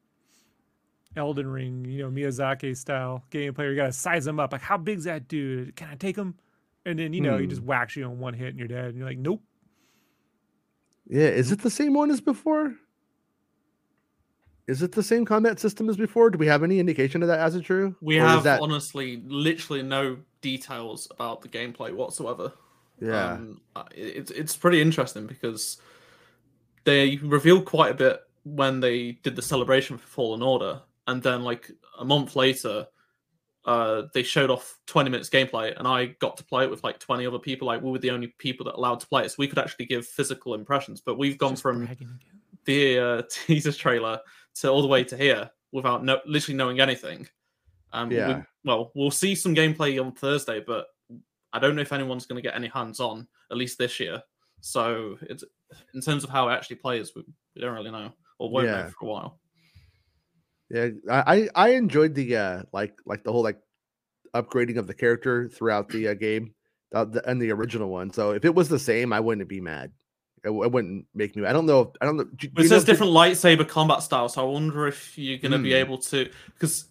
Elden 1.16 1.46
Ring, 1.46 1.84
you 1.84 1.98
know, 2.02 2.10
Miyazaki 2.10 2.76
style 2.76 3.24
gameplay. 3.30 3.68
You 3.70 3.76
gotta 3.76 3.92
size 3.92 4.24
them 4.24 4.40
up. 4.40 4.52
Like, 4.52 4.62
how 4.62 4.78
big's 4.78 5.04
that 5.04 5.28
dude? 5.28 5.76
Can 5.76 5.88
I 5.88 5.94
take 5.94 6.16
him? 6.16 6.34
And 6.86 6.98
then 6.98 7.12
you 7.12 7.20
know 7.20 7.38
he 7.38 7.46
Hmm. 7.46 7.46
just 7.46 7.62
whacks 7.62 7.96
you 7.96 8.04
on 8.04 8.18
one 8.18 8.34
hit 8.34 8.48
and 8.48 8.58
you're 8.58 8.68
dead. 8.68 8.86
And 8.86 8.96
you're 8.98 9.06
like, 9.06 9.18
nope. 9.18 9.42
Yeah, 11.06 11.28
is 11.28 11.52
it 11.52 11.60
the 11.60 11.70
same 11.70 11.94
one 11.94 12.10
as 12.10 12.20
before? 12.20 12.74
Is 14.66 14.82
it 14.82 14.92
the 14.92 15.02
same 15.02 15.24
combat 15.24 15.58
system 15.60 15.88
as 15.88 15.96
before? 15.96 16.30
Do 16.30 16.38
we 16.38 16.46
have 16.46 16.62
any 16.62 16.78
indication 16.80 17.22
of 17.22 17.28
that 17.28 17.40
as 17.40 17.54
it 17.56 17.62
true? 17.62 17.96
We 18.00 18.16
Or 18.16 18.26
have 18.26 18.42
that 18.42 18.64
honestly 18.64 19.22
literally 19.26 19.82
no 19.82 20.18
details 20.40 21.08
about 21.10 21.42
the 21.42 21.48
gameplay 21.48 21.94
whatsoever. 21.94 22.52
yeah. 23.00 23.40
Um, 23.40 23.60
it's 23.94 24.30
it's 24.30 24.56
pretty 24.56 24.80
interesting 24.82 25.26
because 25.26 25.78
they 26.84 27.16
revealed 27.18 27.64
quite 27.64 27.90
a 27.92 27.94
bit 27.94 28.20
when 28.44 28.80
they 28.80 29.12
did 29.22 29.36
the 29.36 29.42
celebration 29.42 29.96
for 29.98 30.06
Fallen 30.06 30.42
Order, 30.42 30.80
and 31.06 31.22
then 31.22 31.42
like 31.42 31.70
a 31.98 32.04
month 32.04 32.34
later, 32.36 32.86
uh, 33.64 34.02
they 34.12 34.22
showed 34.24 34.50
off 34.50 34.78
20 34.86 35.08
minutes 35.10 35.28
gameplay, 35.30 35.76
and 35.78 35.86
I 35.86 36.06
got 36.18 36.36
to 36.38 36.44
play 36.44 36.64
it 36.64 36.70
with 36.70 36.82
like 36.82 36.98
20 36.98 37.26
other 37.26 37.38
people. 37.38 37.66
Like 37.68 37.80
we 37.82 37.90
were 37.90 37.98
the 37.98 38.10
only 38.10 38.34
people 38.38 38.64
that 38.66 38.74
allowed 38.74 39.00
to 39.00 39.06
play 39.06 39.24
it, 39.24 39.30
so 39.30 39.36
we 39.38 39.46
could 39.48 39.58
actually 39.58 39.86
give 39.86 40.06
physical 40.06 40.54
impressions. 40.54 41.00
But 41.00 41.18
we've 41.18 41.38
gone 41.38 41.52
Just 41.52 41.62
from 41.62 41.86
the 42.64 42.98
uh, 42.98 43.22
teaser 43.30 43.72
trailer 43.72 44.20
to 44.56 44.68
all 44.68 44.82
the 44.82 44.88
way 44.88 45.04
to 45.04 45.16
here 45.16 45.50
without 45.70 46.04
no, 46.04 46.20
literally 46.26 46.56
knowing 46.56 46.80
anything. 46.80 47.28
Um, 47.92 48.08
we- 48.08 48.16
Yeah. 48.16 48.42
well, 48.64 48.90
we'll 48.94 49.10
see 49.10 49.34
some 49.34 49.54
gameplay 49.54 50.02
on 50.04 50.12
Thursday, 50.12 50.60
but 50.60 50.86
I 51.52 51.58
don't 51.58 51.76
know 51.76 51.82
if 51.82 51.92
anyone's 51.92 52.26
going 52.26 52.42
to 52.42 52.46
get 52.46 52.56
any 52.56 52.68
hands 52.68 52.98
on, 52.98 53.28
at 53.50 53.56
least 53.56 53.78
this 53.78 54.00
year. 54.00 54.22
So 54.60 55.18
it's 55.22 55.44
in 55.94 56.00
terms 56.00 56.24
of 56.24 56.30
how 56.30 56.48
it 56.48 56.52
actually 56.52 56.76
plays, 56.76 57.12
we, 57.14 57.22
we 57.54 57.60
don't 57.62 57.74
really 57.74 57.90
know, 57.90 58.12
or 58.38 58.50
won't 58.50 58.66
Yeah. 58.66 58.82
know 58.82 58.88
for 58.98 59.06
a 59.06 59.08
while. 59.08 59.40
Yeah, 60.70 60.88
I 61.10 61.48
I 61.54 61.68
enjoyed 61.70 62.14
the 62.14 62.36
uh 62.36 62.62
like 62.72 62.94
like 63.04 63.24
the 63.24 63.32
whole 63.32 63.42
like 63.42 63.58
upgrading 64.34 64.78
of 64.78 64.86
the 64.86 64.94
character 64.94 65.48
throughout 65.48 65.88
the 65.90 66.08
uh, 66.08 66.14
game 66.14 66.54
uh, 66.94 67.04
the, 67.04 67.28
and 67.28 67.40
the 67.40 67.50
original 67.50 67.90
one. 67.90 68.10
So 68.10 68.30
if 68.30 68.44
it 68.46 68.54
was 68.54 68.68
the 68.70 68.78
same, 68.78 69.12
I 69.12 69.20
wouldn't 69.20 69.48
be 69.48 69.60
mad. 69.60 69.92
It, 70.44 70.48
it 70.48 70.72
wouldn't 70.72 71.06
make 71.14 71.36
me. 71.36 71.44
I 71.44 71.52
don't 71.52 71.66
know. 71.66 71.80
If, 71.82 71.88
I 72.00 72.06
don't 72.06 72.16
know. 72.16 72.24
do- 72.24 72.48
do 72.48 72.62
it 72.62 72.68
says 72.68 72.84
different 72.84 73.12
lightsaber 73.12 73.68
combat 73.68 74.02
styles, 74.02 74.34
so 74.34 74.48
I 74.48 74.50
wonder 74.50 74.86
if 74.88 75.16
you're 75.18 75.38
going 75.38 75.52
to 75.52 75.58
be 75.58 75.70
Hmm. 75.72 75.76
able 75.76 75.98
to. 75.98 76.28
Because 76.54 76.86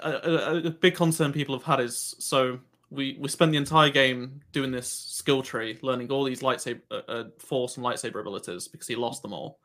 a, 0.00 0.10
a, 0.10 0.56
a 0.66 0.70
big 0.70 0.94
concern 0.94 1.32
people 1.32 1.56
have 1.56 1.64
had 1.64 1.80
is 1.80 2.14
so 2.18 2.60
we 2.90 3.16
we 3.20 3.28
spend 3.28 3.52
the 3.52 3.58
entire 3.58 3.90
game 3.90 4.40
doing 4.52 4.70
this 4.70 4.90
skill 4.90 5.42
tree, 5.42 5.78
learning 5.82 6.10
all 6.10 6.24
these 6.24 6.40
lightsaber 6.40 6.80
uh, 6.90 7.00
uh, 7.08 7.24
force 7.38 7.76
and 7.76 7.84
lightsaber 7.84 8.20
abilities 8.20 8.68
because 8.68 8.86
he 8.86 8.96
lost 8.96 9.22
them 9.22 9.32
all. 9.32 9.58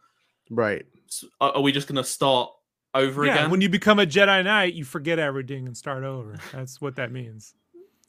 Right. 0.49 0.85
So, 1.07 1.27
are, 1.39 1.53
are 1.53 1.61
we 1.61 1.71
just 1.71 1.87
gonna 1.87 2.03
start 2.03 2.51
over 2.93 3.25
yeah, 3.25 3.35
again? 3.35 3.51
when 3.51 3.61
you 3.61 3.69
become 3.69 3.99
a 3.99 4.05
Jedi 4.05 4.43
Knight, 4.43 4.73
you 4.73 4.83
forget 4.83 5.19
everything 5.19 5.67
and 5.67 5.77
start 5.77 6.03
over. 6.03 6.37
That's 6.51 6.81
what 6.81 6.95
that 6.95 7.11
means. 7.11 7.53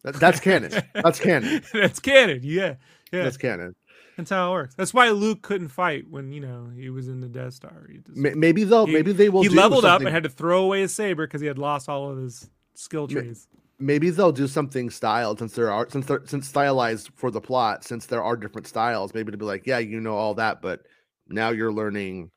That, 0.02 0.14
that's 0.14 0.40
canon. 0.40 0.72
That's 0.94 1.20
canon. 1.20 1.62
That's 1.72 2.00
canon. 2.00 2.40
Yeah, 2.42 2.74
yeah. 3.12 3.22
That's 3.22 3.36
canon. 3.36 3.76
That's 4.16 4.30
how 4.30 4.50
it 4.50 4.52
works. 4.52 4.74
That's 4.74 4.92
why 4.92 5.08
Luke 5.10 5.42
couldn't 5.42 5.68
fight 5.68 6.10
when 6.10 6.32
you 6.32 6.40
know 6.40 6.70
he 6.74 6.90
was 6.90 7.08
in 7.08 7.20
the 7.20 7.28
Death 7.28 7.54
Star. 7.54 7.86
He, 7.88 7.98
just, 7.98 8.16
Maybe 8.16 8.64
they'll. 8.64 8.86
he- 8.86 8.92
maybe 8.92 9.12
they 9.12 9.28
will. 9.28 9.42
he 9.42 9.48
do 9.48 9.54
leveled 9.54 9.84
up 9.84 10.00
and 10.00 10.10
had 10.10 10.24
to 10.24 10.28
throw 10.28 10.64
away 10.64 10.80
his 10.80 10.94
saber 10.94 11.26
because 11.26 11.40
he 11.40 11.46
had 11.46 11.58
lost 11.58 11.88
all 11.88 12.10
of 12.10 12.18
his 12.18 12.50
skill 12.74 13.06
trees. 13.06 13.46
Maybe 13.82 14.10
they'll 14.10 14.32
do 14.32 14.46
something 14.48 14.90
styled 14.90 15.38
since 15.38 15.54
there 15.54 15.70
are 15.70 15.88
since 15.90 16.06
they're 16.06 16.22
since 16.24 16.48
stylized 16.48 17.10
for 17.14 17.30
the 17.30 17.40
plot 17.40 17.84
since 17.84 18.06
there 18.06 18.22
are 18.22 18.36
different 18.36 18.66
styles 18.66 19.12
maybe 19.14 19.32
to 19.32 19.38
be 19.38 19.44
like 19.44 19.66
yeah 19.66 19.78
you 19.78 20.00
know 20.00 20.14
all 20.14 20.34
that 20.34 20.62
but 20.62 20.82
now 21.28 21.50
you're 21.50 21.72
learning 21.72 22.30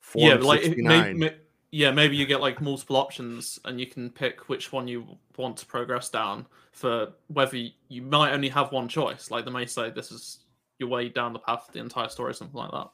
form 0.00 0.28
yeah, 0.28 0.34
like 0.34 0.60
if- 0.60 0.66
69 0.66 1.18
may, 1.18 1.26
may, 1.28 1.36
yeah, 1.72 1.90
maybe 1.90 2.16
you 2.16 2.26
get 2.26 2.42
like 2.42 2.60
multiple 2.60 2.96
options 2.96 3.58
and 3.64 3.80
you 3.80 3.86
can 3.86 4.10
pick 4.10 4.48
which 4.50 4.72
one 4.72 4.86
you 4.86 5.06
want 5.38 5.56
to 5.56 5.66
progress 5.66 6.10
down 6.10 6.46
for 6.72 7.08
whether 7.28 7.56
you, 7.56 7.70
you 7.88 8.02
might 8.02 8.32
only 8.32 8.50
have 8.50 8.70
one 8.72 8.88
choice. 8.88 9.30
Like 9.30 9.46
they 9.46 9.50
may 9.50 9.64
say 9.64 9.88
this 9.88 10.12
is 10.12 10.40
your 10.78 10.90
way 10.90 11.08
down 11.08 11.32
the 11.32 11.38
path 11.38 11.64
of 11.66 11.72
the 11.72 11.80
entire 11.80 12.10
story, 12.10 12.34
something 12.34 12.56
like 12.56 12.70
that. 12.72 12.90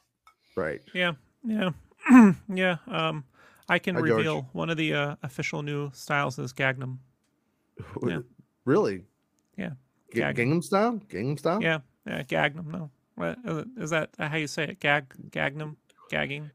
right 0.55 0.81
Yeah, 0.93 1.11
yeah, 1.43 1.71
yeah. 2.47 2.77
Um, 2.87 3.25
I 3.67 3.79
can 3.79 3.95
Hi, 3.95 4.01
George. 4.01 4.11
reveal 4.11 4.49
one 4.53 4.69
of 4.69 4.77
the 4.77 4.93
uh, 4.93 5.15
official 5.23 5.61
new 5.61 5.91
styles 5.93 6.39
is 6.39 6.53
Gagnum. 6.53 7.01
Yeah. 8.05 8.19
really 8.65 9.03
Yeah. 9.57 9.71
G- 10.13 10.19
Gag- 10.19 10.35
Gangnam 10.37 10.63
style 10.63 10.99
Gangnam 11.09 11.37
style 11.39 11.61
Yeah, 11.61 11.79
yeah, 12.05 12.23
Gagnum. 12.23 12.69
No, 12.71 12.89
what 13.15 13.37
is 13.45 13.57
it- 13.57 13.67
is 13.77 13.89
that 13.91 14.09
how 14.17 14.35
you 14.37 14.47
say 14.47 14.63
it? 14.65 14.79
Gag, 14.79 15.05
Gagnum, 15.31 15.77
gagging. 16.09 16.49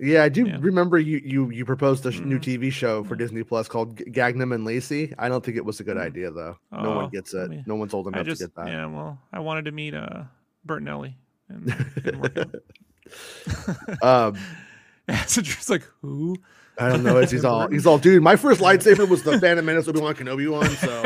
yeah 0.00 0.22
I 0.22 0.28
do 0.28 0.46
Yeah. 0.46 0.58
remember 0.60 0.98
you 0.98 1.20
you 1.24 1.50
you 1.50 1.64
proposed 1.64 2.04
a 2.06 2.12
sh- 2.12 2.20
new. 2.20 2.38
TV 2.38 2.70
show 2.70 3.02
for 3.04 3.14
Mhm. 3.16 3.18
Disney 3.18 3.42
Plus 3.42 3.66
called 3.68 3.96
G- 3.98 4.04
Gagnam 4.04 4.52
and 4.52 4.64
Lacey 4.64 5.12
I 5.18 5.28
don't 5.28 5.44
think 5.44 5.56
it 5.56 5.64
was 5.64 5.80
a 5.80 5.84
good 5.84 5.96
Mm. 5.96 6.02
idea 6.08 6.30
though 6.30 6.56
no 6.72 6.94
one 6.96 7.08
gets 7.10 7.34
it 7.34 7.66
no 7.66 7.74
one's 7.74 7.94
old 7.94 8.06
enough 8.08 8.24
just 8.26 8.40
to 8.40 8.46
get 8.46 8.54
that 8.56 8.68
yeah. 8.68 8.86
Well, 8.86 9.18
I 9.32 9.40
wanted 9.40 9.64
to 9.64 9.72
meet 9.72 9.94
uh 9.94 10.24
Bert 10.64 10.80
and 10.82 10.88
Ellie, 10.88 11.16
and 11.48 11.68
it 11.68 12.04
didn't 12.04 12.20
work 12.20 12.36
out. 12.36 12.54
um 14.02 14.36
so 15.26 15.40
Drew's 15.40 15.70
like, 15.70 15.84
who? 16.02 16.36
I 16.80 16.88
don't 16.88 17.02
know 17.02 17.16
it's, 17.18 17.32
he's 17.32 17.44
all 17.44 17.68
he's 17.68 17.86
all 17.86 17.98
dude 17.98 18.22
my 18.22 18.36
first 18.36 18.60
lightsaber 18.60 19.08
was 19.08 19.22
the 19.24 19.38
Phantom 19.40 19.64
Menace 19.64 19.88
Obi 19.88 20.00
Wan 20.00 20.14
Kenobi 20.14 20.48
one 20.50 20.68
so 20.76 21.02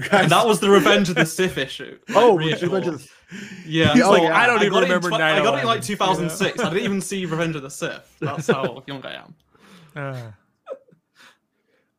guys 0.00 0.22
And 0.24 0.30
that 0.32 0.46
was 0.46 0.60
the 0.60 0.68
Revenge 0.70 1.08
of 1.08 1.14
the 1.14 1.24
Sith 1.26 1.56
issue. 1.56 1.98
like, 2.08 2.16
oh 2.16 2.36
reissue. 2.36 2.66
Revenge 2.66 2.86
of 2.88 3.02
the- 3.02 3.10
Yeah, 3.66 3.92
Oh, 3.94 4.14
so 4.16 4.22
yeah. 4.22 4.36
I 4.36 4.46
don't 4.46 4.60
even 4.60 4.72
got 4.72 4.82
it 4.82 4.86
in 4.86 4.90
remember 4.90 5.10
tw- 5.10 5.14
I 5.14 5.42
got 5.42 5.54
it 5.58 5.60
in 5.60 5.66
like 5.66 5.80
9/11, 5.80 5.88
you 5.88 5.96
know? 5.96 6.28
2006. 6.28 6.60
I 6.60 6.68
didn't 6.70 6.84
even 6.84 7.00
see 7.00 7.24
Revenge 7.26 7.56
of 7.56 7.62
the 7.62 7.70
Sith. 7.70 8.16
That's 8.20 8.46
how 8.48 8.82
young 8.86 9.04
I 9.04 9.14
am. 9.14 9.34
Uh, 9.96 10.30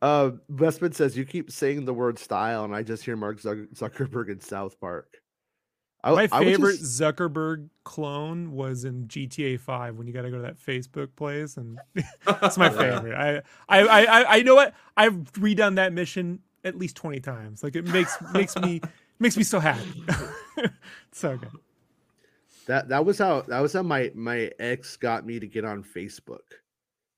Uh, 0.00 0.30
Bespin 0.48 0.94
says 0.94 1.16
you 1.16 1.24
keep 1.24 1.50
saying 1.50 1.84
the 1.84 1.92
word 1.92 2.20
style, 2.20 2.64
and 2.64 2.72
I 2.72 2.84
just 2.84 3.04
hear 3.04 3.16
Mark 3.16 3.40
Zuck- 3.40 3.74
Zuckerberg 3.74 4.28
in 4.30 4.38
South 4.40 4.78
Park. 4.80 5.16
I, 6.04 6.12
my 6.14 6.28
I 6.30 6.44
favorite 6.44 6.78
just- 6.78 7.00
Zuckerberg 7.00 7.68
clone 7.84 8.52
was 8.52 8.84
in 8.84 9.08
GTA 9.08 9.58
Five 9.58 9.96
when 9.96 10.06
you 10.06 10.12
got 10.12 10.22
to 10.22 10.30
go 10.30 10.36
to 10.36 10.42
that 10.42 10.58
Facebook 10.58 11.08
place, 11.16 11.56
and 11.56 11.78
that's 12.24 12.56
my 12.56 12.68
favorite. 12.70 13.14
I, 13.14 13.38
I, 13.68 13.80
I, 13.86 14.02
I- 14.20 14.36
I 14.38 14.42
know 14.42 14.54
what 14.54 14.74
I've 14.96 15.14
redone 15.32 15.74
that 15.76 15.92
mission 15.92 16.40
at 16.64 16.76
least 16.78 16.96
twenty 16.96 17.20
times. 17.20 17.62
Like 17.62 17.74
it 17.76 17.84
makes 17.86 18.16
makes 18.32 18.56
me 18.56 18.80
makes 19.18 19.36
me 19.36 19.42
so 19.42 19.58
happy. 19.60 20.04
so 21.12 21.36
good. 21.36 21.50
that 22.66 22.88
that 22.90 23.04
was 23.04 23.18
how 23.18 23.42
that 23.42 23.60
was 23.60 23.72
how 23.72 23.82
my 23.82 24.10
my 24.14 24.50
ex 24.58 24.96
got 24.96 25.26
me 25.26 25.40
to 25.40 25.46
get 25.46 25.64
on 25.64 25.82
Facebook. 25.82 26.38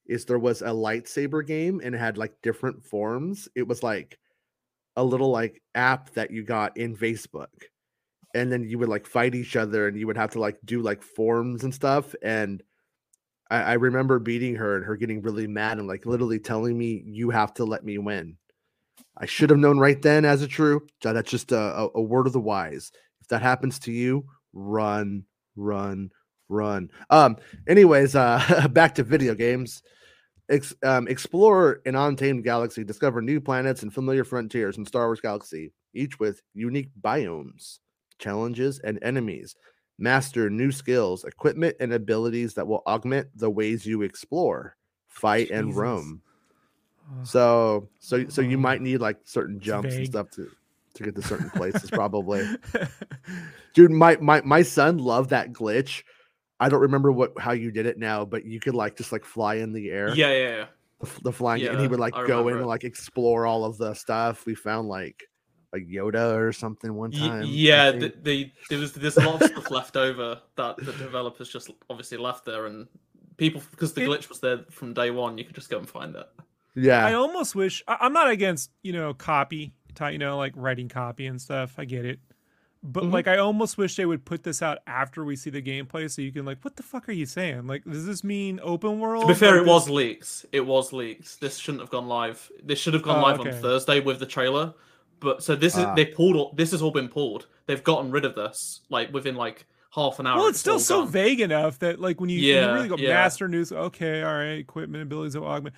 Is 0.07 0.25
there 0.25 0.39
was 0.39 0.63
a 0.63 0.67
lightsaber 0.67 1.47
game 1.47 1.81
and 1.85 1.95
it 1.95 1.99
had 1.99 2.19
like 2.19 2.35
different 2.43 2.83
forms. 2.85 3.49
It 3.55 3.69
was 3.69 3.83
like 3.83 4.19
a 4.97 5.05
little 5.05 5.31
like 5.31 5.63
app 5.75 6.11
that 6.15 6.31
you 6.33 6.43
got 6.43 6.77
in 6.77 6.97
Facebook. 6.97 7.47
And 8.35 8.51
then 8.51 8.63
you 8.65 8.79
would 8.79 8.89
like 8.89 9.07
fight 9.07 9.35
each 9.35 9.57
other 9.57 9.89
and 9.89 9.99
you 9.99 10.07
would 10.07 10.17
have 10.17 10.31
to 10.33 10.41
like 10.41 10.59
do 10.65 10.83
like 10.83 11.03
forms 11.03 11.65
and 11.65 11.75
stuff. 11.75 12.15
And 12.23 12.63
I, 13.51 13.63
I 13.63 13.73
remember 13.75 14.19
beating 14.19 14.55
her 14.57 14.77
and 14.77 14.85
her 14.85 14.97
getting 14.97 15.23
really 15.23 15.47
mad 15.47 15.79
and 15.79 15.89
like 15.89 16.07
literally 16.07 16.39
telling 16.39 16.79
me, 16.79 17.03
you 17.05 17.31
have 17.31 17.53
to 17.55 17.65
let 17.65 17.85
me 17.85 17.99
win. 17.99 18.37
I 19.17 19.27
should 19.27 19.51
have 19.51 19.59
known 19.59 19.79
right 19.79 20.01
then 20.01 20.25
as 20.25 20.43
a 20.43 20.49
true. 20.49 20.87
That's 21.03 21.31
just 21.31 21.53
a, 21.53 21.89
a, 21.95 22.01
word 22.01 22.27
of 22.27 22.33
the 22.33 22.41
wise. 22.41 22.93
If 23.21 23.29
that 23.29 23.43
happens 23.43 23.79
to 23.81 23.93
you, 23.93 24.25
run, 24.53 25.25
run, 25.57 26.11
run. 26.49 26.91
Um, 27.11 27.37
anyways, 27.69 28.15
uh 28.15 28.69
back 28.73 28.95
to 28.97 29.03
video 29.03 29.35
games. 29.35 29.83
Ex- 30.51 30.75
um, 30.83 31.07
explore 31.07 31.81
an 31.87 31.95
untamed 31.95 32.43
galaxy, 32.43 32.83
discover 32.83 33.23
new 33.23 33.41
planets 33.41 33.85
and 33.85 33.95
familiar 33.95 34.25
frontiers 34.25 34.79
in 34.79 34.85
Star 34.85 35.07
Wars 35.07 35.21
Galaxy, 35.21 35.73
each 35.95 36.19
with 36.19 36.43
unique 36.55 36.91
biomes, 37.01 37.79
challenges, 38.21 38.79
and 38.81 38.99
enemies. 39.03 39.57
Master 39.99 40.49
new 40.49 40.71
skills, 40.71 41.25
equipment, 41.25 41.77
and 41.81 41.93
abilities 41.93 42.55
that 42.55 42.67
will 42.67 42.83
augment 42.87 43.29
the 43.37 43.51
ways 43.51 43.85
you 43.85 44.03
explore, 44.03 44.77
fight, 45.09 45.51
and 45.51 45.75
roam. 45.77 46.23
So, 47.25 47.89
so, 47.99 48.29
so 48.29 48.41
you 48.41 48.57
might 48.57 48.81
need 48.81 48.99
like 48.99 49.19
certain 49.25 49.59
jumps 49.61 49.95
and 49.95 50.07
stuff 50.07 50.31
to 50.33 50.49
to 50.95 51.03
get 51.03 51.15
to 51.17 51.23
certain 51.23 51.51
places, 51.51 51.91
probably. 51.93 52.49
Dude, 53.75 53.91
my 53.91 54.17
my 54.21 54.41
my 54.43 54.63
son 54.63 54.99
loved 54.99 55.31
that 55.31 55.53
glitch. 55.53 56.03
I 56.61 56.69
don't 56.69 56.81
remember 56.81 57.11
what 57.11 57.33
how 57.39 57.53
you 57.53 57.71
did 57.71 57.87
it 57.87 57.99
now, 57.99 58.25
but 58.25 58.45
you 58.45 58.61
could 58.61 58.75
like 58.75 58.97
just 58.97 59.13
like 59.13 59.25
fly 59.25 59.57
in 59.57 59.73
the 59.73 59.91
air, 59.91 60.15
Yeah, 60.15 60.31
yeah, 60.33 60.49
yeah. 60.57 60.67
the, 61.01 61.23
the 61.25 61.33
flying, 61.33 61.67
and 61.67 61.81
he 61.81 61.89
would 61.89 62.01
like 62.01 62.15
I 62.17 62.27
go 62.27 62.41
in 62.41 62.47
remember 62.47 62.61
and 62.61 62.69
like 62.69 62.85
explore 62.85 63.47
all 63.47 63.65
of 63.65 63.77
the 63.77 63.95
stuff. 63.95 64.47
We 64.47 64.55
found 64.55 64.89
like 64.89 65.25
a 65.73 65.79
Yoda 65.79 66.37
or 66.37 66.53
something 66.53 66.95
one 66.95 67.13
time. 67.13 67.43
I 67.43 67.45
yeah, 67.45 67.91
think. 67.91 68.01
th- 68.03 68.15
they, 68.23 68.53
there 68.69 68.79
was 68.79 68.93
there's 68.93 69.17
a 69.17 69.21
lot 69.21 69.41
of 69.43 69.49
stuff 69.51 69.71
left 69.71 69.97
over 69.97 70.41
that 70.57 70.77
the 70.79 70.93
developers 70.93 71.49
just 71.49 71.71
obviously 71.89 72.19
left 72.19 72.45
there, 72.45 72.67
and 72.67 72.89
people 73.37 73.63
because 73.71 73.93
the 73.95 74.01
glitch 74.03 74.29
was 74.29 74.41
there 74.41 74.61
from 74.71 74.95
day 74.95 75.11
one, 75.11 75.39
you 75.39 75.45
could 75.45 75.55
just 75.55 75.71
go 75.71 75.79
and 75.79 75.89
find 75.89 76.17
it. 76.17 76.27
yeah, 76.75 77.07
I 77.07 77.15
almost 77.15 77.55
wish 77.55 77.83
I, 77.87 77.99
I'm 78.01 78.13
not 78.13 78.29
against 78.31 78.71
you 78.83 78.93
know 78.93 79.15
copy, 79.15 79.73
you 80.11 80.19
know 80.19 80.37
like 80.37 80.53
writing 80.57 80.89
copy 80.89 81.27
and 81.27 81.41
stuff. 81.41 81.75
I 81.79 81.85
get 81.85 82.05
it, 82.05 82.19
but 82.83 83.05
Mhm. 83.05 83.13
like 83.13 83.29
I 83.29 83.37
almost 83.39 83.79
wish 83.79 83.95
they 83.95 84.07
would 84.07 84.25
put 84.25 84.43
this 84.43 84.63
out 84.63 84.79
after 84.89 85.25
we 85.25 85.37
see 85.37 85.51
the 85.51 85.63
gameplay, 85.63 86.11
so 86.11 86.21
you 86.21 86.33
can 86.33 86.45
like, 86.45 86.59
what 86.63 86.75
the 86.75 86.83
fuck 86.83 87.09
are 87.09 87.13
you 87.13 87.27
saying? 87.27 87.69
Like, 87.69 87.85
does 87.85 88.07
this 88.07 88.25
mean 88.25 88.59
open 88.61 88.99
world? 88.99 89.23
To 89.23 89.29
be 89.29 89.35
fair, 89.35 89.59
it 89.59 89.61
this- 89.61 89.69
was 89.69 89.89
leaks. 89.89 90.45
It 90.51 90.67
was 90.67 90.93
leaks. 90.93 91.37
This 91.37 91.59
shouldn't 91.59 91.83
have 91.83 91.91
gone 91.91 92.09
live. 92.09 92.51
This 92.61 92.81
should 92.81 92.95
have 92.95 93.05
gone 93.05 93.21
Oh, 93.21 93.23
live 93.23 93.39
okay. 93.39 93.53
on 93.55 93.63
Thursday 93.63 94.01
with 94.01 94.19
the 94.19 94.27
trailer. 94.27 94.75
But 95.21 95.43
so 95.43 95.55
this 95.55 95.77
is 95.77 95.85
Ah. 95.85 95.95
they 95.95 96.07
pulled. 96.07 96.37
all 96.37 96.53
This 96.57 96.71
has 96.73 96.83
all 96.83 96.91
been 96.91 97.09
pulled. 97.09 97.47
They've 97.67 97.83
gotten 97.85 98.11
rid 98.11 98.25
of 98.25 98.35
this 98.35 98.81
like 98.89 99.13
within 99.13 99.37
like 99.37 99.67
half 99.95 100.19
an 100.19 100.27
hour. 100.27 100.39
Well, 100.39 100.47
it's 100.49 100.61
still 100.61 100.79
so 100.79 101.03
gone. 101.03 101.13
vague 101.13 101.41
enough 101.41 101.79
that 101.81 102.01
like 102.01 102.21
when 102.21 102.31
you, 102.31 102.55
when 102.55 102.69
you 102.69 102.75
really 102.75 102.89
go 102.89 102.97
yeah. 102.97 103.11
master 103.11 103.49
news, 103.49 103.71
okay, 103.73 104.23
all 104.23 104.35
right, 104.35 104.59
equipment 104.59 105.03
abilities 105.03 105.37
will 105.37 105.47
augment 105.47 105.75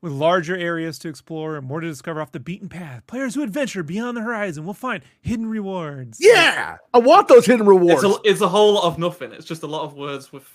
with 0.00 0.12
larger 0.12 0.54
areas 0.56 0.98
to 0.98 1.08
explore 1.08 1.56
and 1.56 1.66
more 1.66 1.80
to 1.80 1.86
discover 1.86 2.20
off 2.20 2.30
the 2.30 2.40
beaten 2.40 2.68
path. 2.68 3.06
Players 3.06 3.34
who 3.34 3.42
adventure 3.42 3.82
beyond 3.82 4.16
the 4.18 4.20
horizon 4.20 4.66
will 4.66 4.74
find 4.74 5.02
hidden 5.22 5.46
rewards. 5.46 6.18
yeah. 6.20 6.76
I 6.92 6.98
want 6.98 7.28
those 7.28 7.46
hidden 7.46 7.64
rewards. 7.66 8.04
It's 8.04 8.14
a, 8.16 8.20
it's 8.22 8.40
a 8.42 8.48
whole 8.48 8.74
lot 8.74 8.84
of 8.84 8.98
nothing. 8.98 9.32
It's 9.32 9.46
just 9.46 9.62
a 9.62 9.66
lot 9.66 9.82
of 9.84 9.94
words 9.94 10.30
with. 10.30 10.46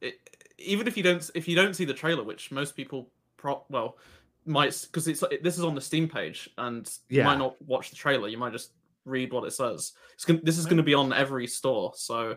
It, 0.00 0.20
even 0.58 0.86
if 0.86 0.96
you 0.96 1.02
don't 1.02 1.28
if 1.34 1.48
you 1.48 1.56
don't 1.56 1.74
see 1.74 1.84
the 1.84 1.94
trailer, 1.94 2.22
which 2.22 2.52
most 2.52 2.76
people 2.76 3.08
pro 3.36 3.64
well 3.68 3.96
might 4.44 4.78
because 4.86 5.08
it's 5.08 5.22
this 5.42 5.58
is 5.58 5.64
on 5.64 5.74
the 5.74 5.80
Steam 5.80 6.08
page 6.08 6.50
and 6.58 6.88
you 7.08 7.22
might 7.24 7.38
not 7.38 7.60
watch 7.62 7.90
the 7.90 7.96
trailer. 7.96 8.28
You 8.28 8.38
might 8.38 8.52
just 8.52 8.72
read 9.04 9.32
what 9.32 9.44
it 9.44 9.52
says. 9.52 9.92
It's 10.14 10.24
gonna, 10.24 10.40
this 10.42 10.58
is 10.58 10.64
going 10.66 10.76
to 10.78 10.82
be 10.82 10.94
on 10.94 11.12
every 11.12 11.46
store. 11.46 11.92
So 11.96 12.36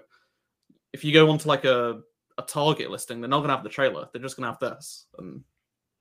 if 0.94 1.04
you 1.04 1.14
go 1.14 1.30
onto 1.30 1.48
like 1.48 1.66
a 1.66 2.02
a 2.38 2.42
Target 2.42 2.92
listing, 2.92 3.22
they're 3.22 3.30
not 3.30 3.38
going 3.38 3.50
to 3.50 3.56
have 3.56 3.64
the 3.64 3.70
trailer. 3.70 4.08
They're 4.12 4.22
just 4.22 4.36
going 4.38 4.46
to 4.46 4.52
have 4.52 4.60
this. 4.60 5.06
And 5.18 5.42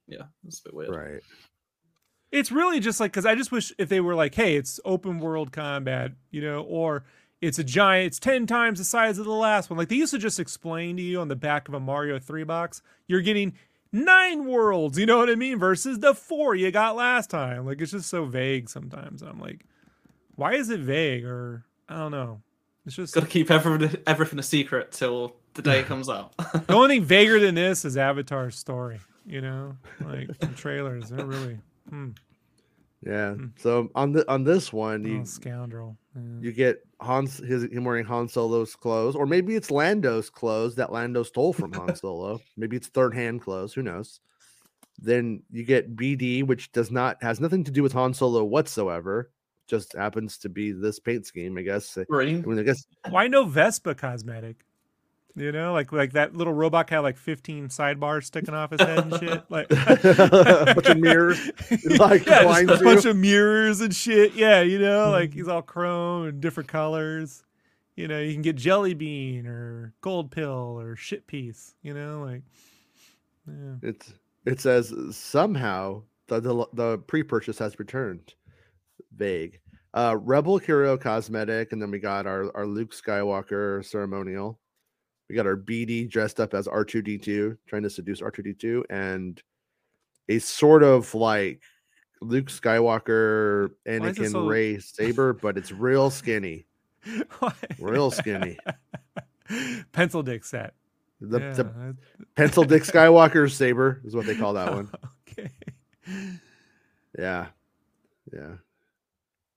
yeah, 0.09 0.25
it's 0.47 0.61
a 0.61 0.65
bit 0.65 0.75
weird. 0.75 0.91
right. 0.91 1.23
It's 2.33 2.51
really 2.51 2.81
just 2.81 2.99
like 2.99 3.13
because 3.13 3.27
I 3.27 3.37
just 3.37 3.53
wish 3.53 3.73
if 3.79 3.89
they 3.89 4.01
were 4.01 4.17
like, 4.17 4.35
hey, 4.35 4.57
it's 4.57 4.81
open 4.85 5.21
world 5.21 5.53
combat, 5.53 6.13
you 6.33 6.41
know, 6.41 6.63
or 6.63 7.05
it's 7.41 7.61
a 7.61 7.65
giant, 7.65 8.09
it's 8.09 8.19
ten 8.19 8.47
times 8.47 8.81
the 8.81 8.85
size 8.85 9.19
of 9.19 9.25
the 9.25 9.31
last 9.31 9.71
one. 9.71 9.79
Like 9.79 9.89
they 9.89 9.95
used 9.97 10.13
to 10.13 10.19
just 10.19 10.41
explain 10.41 10.97
to 10.97 11.03
you 11.03 11.21
on 11.21 11.29
the 11.29 11.37
back 11.37 11.69
of 11.69 11.75
a 11.75 11.81
Mario 11.81 12.19
three 12.19 12.43
box, 12.43 12.83
you're 13.07 13.21
getting 13.21 13.55
nine 13.95 14.45
worlds, 14.45 14.99
you 14.99 15.07
know 15.07 15.19
what 15.19 15.31
I 15.31 15.37
mean, 15.37 15.59
versus 15.59 16.01
the 16.01 16.15
four 16.15 16.55
you 16.55 16.71
got 16.71 16.97
last 16.97 17.31
time. 17.31 17.65
Like 17.65 17.81
it's 17.81 17.93
just 17.93 18.11
so 18.11 18.25
vague 18.25 18.69
sometimes. 18.69 19.23
I'm 19.23 19.41
like, 19.41 19.65
why 20.35 20.55
is 20.55 20.69
it 20.69 20.81
vague? 20.81 21.25
Or 21.25 21.65
I 21.89 21.99
don't 21.99 22.11
know. 22.11 22.43
It's 22.85 22.97
just 22.97 23.15
Got 23.15 23.23
to 23.23 23.27
keep 23.27 23.51
everything 23.51 24.03
everything 24.07 24.39
a 24.39 24.43
secret 24.43 24.93
till 24.93 25.37
the 25.55 25.63
day 25.63 25.81
it 25.81 25.87
comes 25.87 26.11
out. 26.11 26.37
the 26.67 26.75
only 26.75 26.97
thing 26.97 27.05
vaguer 27.05 27.41
than 27.41 27.55
this 27.55 27.85
is 27.85 27.97
Avatar's 27.97 28.59
story. 28.59 29.01
You 29.25 29.41
know, 29.41 29.77
like 30.05 30.39
the 30.39 30.49
trailers. 30.49 31.09
They're 31.09 31.25
really. 31.25 31.59
Hmm. 31.89 32.11
Yeah. 33.07 33.35
Hmm. 33.35 33.47
So 33.59 33.91
on 33.95 34.13
the 34.13 34.31
on 34.31 34.45
this 34.45 34.71
one, 34.73 35.05
you 35.05 35.25
scoundrel. 35.25 35.97
Yeah. 36.15 36.23
you 36.41 36.53
get 36.53 36.85
Hans 37.05 37.39
his 37.39 37.65
him 37.65 37.85
wearing 37.85 38.05
Han 38.07 38.29
Solo's 38.29 38.75
clothes, 38.75 39.15
or 39.15 39.27
maybe 39.27 39.55
it's 39.55 39.71
Lando's 39.71 40.31
clothes 40.31 40.75
that 40.77 40.93
Lando 40.93 41.23
stole 41.23 41.53
from 41.53 41.73
Han 41.73 41.95
Solo. 41.97 42.41
Maybe 42.57 42.77
it's 42.77 42.89
third 42.89 43.15
hand 43.15 43.43
clothes. 43.43 43.75
Who 43.75 43.83
knows? 43.83 44.21
Then 44.99 45.43
you 45.51 45.65
get 45.65 45.97
BD, 45.97 46.45
which 46.47 46.73
does 46.73 46.91
not 46.91 47.23
has 47.23 47.41
nothing 47.41 47.65
to 47.65 47.71
do 47.71 47.83
with 47.83 47.93
Han 47.93 48.15
Solo 48.15 48.45
whatsoever. 48.45 49.31
Just 49.67 49.95
happens 49.95 50.39
to 50.39 50.49
be 50.49 50.73
this 50.73 50.99
paint 50.99 51.27
scheme, 51.27 51.57
I 51.57 51.63
guess. 51.63 51.97
I 52.45 52.49
mean, 52.49 52.59
I 52.59 52.63
guess 52.63 52.87
Why 53.09 53.29
no 53.29 53.45
Vespa 53.45 53.95
cosmetic? 53.95 54.65
You 55.37 55.51
know, 55.51 55.73
like 55.73 55.91
like 55.93 56.13
that 56.13 56.37
little 56.37 56.53
robot 56.53 56.89
had 56.91 57.01
like 57.01 57.17
15 57.17 57.67
sidebars 57.69 58.25
sticking 58.25 58.55
off 58.55 58.71
his 58.71 58.81
head 58.81 58.99
and 59.01 59.15
shit. 59.19 59.43
Like 59.51 59.67
A 59.71 60.73
bunch 60.75 60.87
of 60.87 60.99
mirrors, 60.99 61.51
like, 61.99 62.25
yeah, 62.25 62.43
a 62.57 62.61
you. 62.61 62.67
bunch 62.67 63.05
of 63.05 63.17
mirrors 63.17 63.81
and 63.81 63.93
shit. 63.95 64.35
Yeah, 64.35 64.61
you 64.63 64.79
know, 64.79 65.11
like 65.11 65.31
Mm-hmm. 65.31 65.39
he's 65.41 65.49
all 65.49 65.63
chrome 65.63 66.27
and 66.29 66.41
different 66.41 66.69
colors. 66.69 67.43
You 67.97 68.07
know, 68.09 68.21
you 68.21 68.33
can 68.33 68.43
get 68.43 68.55
jelly 68.57 68.95
bean 68.95 69.47
or 69.47 69.93
gold 70.03 70.31
pill 70.31 70.79
or 70.81 70.95
shit 70.95 71.27
piece. 71.27 71.75
You 71.83 71.95
know, 71.95 72.23
like 72.25 72.43
yeah. 73.49 73.75
It's 73.83 74.15
it 74.47 74.61
says 74.61 74.95
somehow 75.11 76.03
the 76.29 76.39
the, 76.41 76.67
the 76.75 76.99
pre-purchase 76.99 77.59
has 77.59 77.79
returned. 77.81 78.35
Vague. 79.17 79.59
Uh 79.95 80.17
Rebel 80.21 80.59
Hero 80.59 80.97
cosmetic, 80.97 81.73
and 81.73 81.83
then 81.83 81.91
we 81.91 81.99
got 81.99 82.27
our, 82.27 82.55
our 82.57 82.67
Luke 82.67 82.93
Skywalker 82.93 83.85
ceremonial. 83.85 84.59
We 85.29 85.35
got 85.35 85.47
our 85.47 85.57
BD 85.57 86.09
dressed 86.09 86.39
up 86.41 86.55
as 86.55 86.69
R2D2, 86.69 87.57
trying 87.67 87.83
to 87.83 87.91
seduce 87.91 88.21
R2D2, 88.21 88.85
and 88.91 89.43
a 90.29 90.39
sort 90.39 90.83
of 90.83 91.15
like 91.15 91.63
Luke 92.21 92.47
Skywalker, 92.47 93.71
Anakin 93.87 94.33
so- 94.33 94.47
Ray 94.47 94.79
saber, 94.79 95.33
but 95.43 95.57
it's 95.57 95.73
real 95.73 96.11
skinny. 96.11 96.67
Real 97.79 98.11
skinny. 98.11 98.59
Pencil 99.93 100.23
dick 100.23 100.45
set. 100.45 100.75
The, 101.21 101.39
Yeah, 101.39 101.53
the 101.53 101.97
pencil 102.35 102.65
dick 102.65 102.83
Skywalker 102.83 103.51
saber 103.51 104.01
is 104.05 104.15
what 104.17 104.27
they 104.27 104.35
call 104.35 104.55
that 104.55 104.73
one. 104.73 104.91
okay. 105.31 105.51
Yeah. 107.19 107.47
Yeah. 108.33 108.55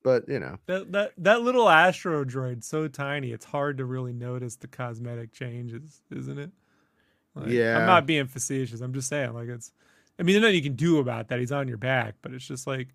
But 0.08 0.30
you 0.30 0.40
know, 0.40 0.58
That 0.68 0.92
that 0.94 1.12
that 1.18 1.42
little 1.42 1.68
astro 1.68 2.24
droid 2.24 2.64
so 2.64 2.88
tiny, 2.88 3.32
it's 3.34 3.44
hard 3.46 3.78
to 3.80 3.86
really 3.86 4.14
notice 4.14 4.56
the 4.56 4.68
cosmetic 4.68 5.34
changes, 5.34 6.02
isn't 6.16 6.40
it? 6.40 6.52
Like, 7.36 7.50
Yeah. 7.50 7.78
I'm 7.80 7.86
not 7.86 8.06
being 8.06 8.26
facetious. 8.28 8.80
I'm 8.80 8.94
just 8.94 9.10
saying, 9.10 9.34
like 9.34 9.50
it's. 9.50 9.74
I 10.18 10.24
mean, 10.24 10.34
there's 10.34 10.44
nothing 10.44 10.56
you 10.56 10.62
can 10.64 10.76
do 10.78 11.00
about 11.00 11.28
that. 11.28 11.40
He's 11.40 11.52
on 11.52 11.68
your 11.68 11.76
back, 11.78 12.16
but 12.22 12.32
it's 12.34 12.48
just 12.48 12.66
like 12.68 12.88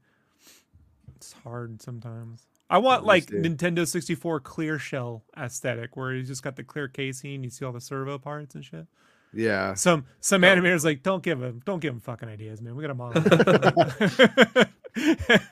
it's 1.16 1.32
hard 1.44 1.82
sometimes. 1.82 2.46
I 2.70 2.78
want 2.78 3.04
like. 3.04 3.26
Nintendo 3.26 3.86
64 3.86 4.40
clear 4.40 4.78
shell 4.78 5.22
aesthetic, 5.36 5.96
where 5.98 6.14
he's 6.14 6.28
just 6.28 6.42
got 6.42 6.56
the 6.56 6.64
clear 6.64 6.88
casing, 6.88 7.44
you 7.44 7.50
see 7.50 7.64
all 7.66 7.72
the 7.72 7.80
servo 7.82 8.18
parts 8.18 8.54
and 8.54 8.64
shit. 8.64 8.86
yeah. 9.34 9.74
Some 9.74 10.06
some 10.20 10.42
Oh. 10.44 10.46
animators 10.46 10.82
like 10.84 11.02
don't 11.02 11.22
give 11.22 11.42
him 11.42 11.60
don't 11.66 11.80
give 11.80 11.92
him 11.92 12.00
fucking 12.00 12.28
ideas, 12.30 12.62
man. 12.62 12.74
We 12.74 12.80
got 12.82 12.90
a 12.90 12.94
model. 12.94 13.22
what 14.92 15.42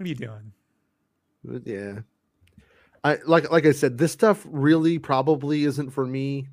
are 0.00 0.06
you 0.06 0.14
doing? 0.14 0.52
But 1.44 1.66
yeah. 1.66 2.00
I 3.02 3.18
like 3.26 3.50
like 3.50 3.64
I 3.66 3.72
said, 3.72 3.96
this 3.98 4.12
stuff 4.12 4.46
really 4.50 4.98
probably 4.98 5.64
isn't 5.64 5.90
for 5.90 6.06
me. 6.06 6.48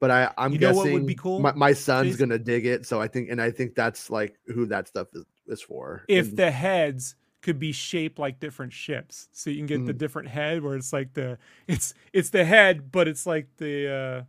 But 0.00 0.10
I, 0.12 0.32
I'm 0.38 0.52
You 0.52 0.58
know 0.60 0.68
guessing 0.72 0.92
what 0.92 0.92
would 1.00 1.06
be 1.06 1.14
cool, 1.16 1.40
my, 1.40 1.52
my 1.54 1.72
son's 1.72 2.16
gonna 2.16 2.38
dig 2.38 2.66
it. 2.66 2.86
So 2.86 3.00
I 3.00 3.08
think 3.08 3.30
and 3.30 3.40
I 3.40 3.50
think 3.50 3.74
that's 3.74 4.10
like 4.10 4.38
who 4.46 4.66
that 4.66 4.86
stuff 4.88 5.08
is, 5.14 5.24
is 5.48 5.60
for. 5.62 6.04
if 6.08 6.28
And- 6.28 6.36
the 6.36 6.50
heads 6.50 7.14
could 7.40 7.58
be 7.60 7.70
shaped 7.72 8.18
like 8.18 8.40
different 8.40 8.72
ships 8.72 9.28
so 9.32 9.48
you 9.50 9.58
can 9.58 9.66
get 9.66 9.86
the 9.86 9.94
Mhm. 9.94 9.98
different 9.98 10.28
head 10.28 10.62
where 10.62 10.74
it's 10.74 10.92
like 10.92 11.14
the 11.14 11.38
it's 11.68 11.94
it's 12.12 12.30
the 12.30 12.44
head 12.44 12.90
but 12.90 13.06
it's 13.06 13.26
like 13.26 13.46
the 13.58 13.88
uh 13.88 14.22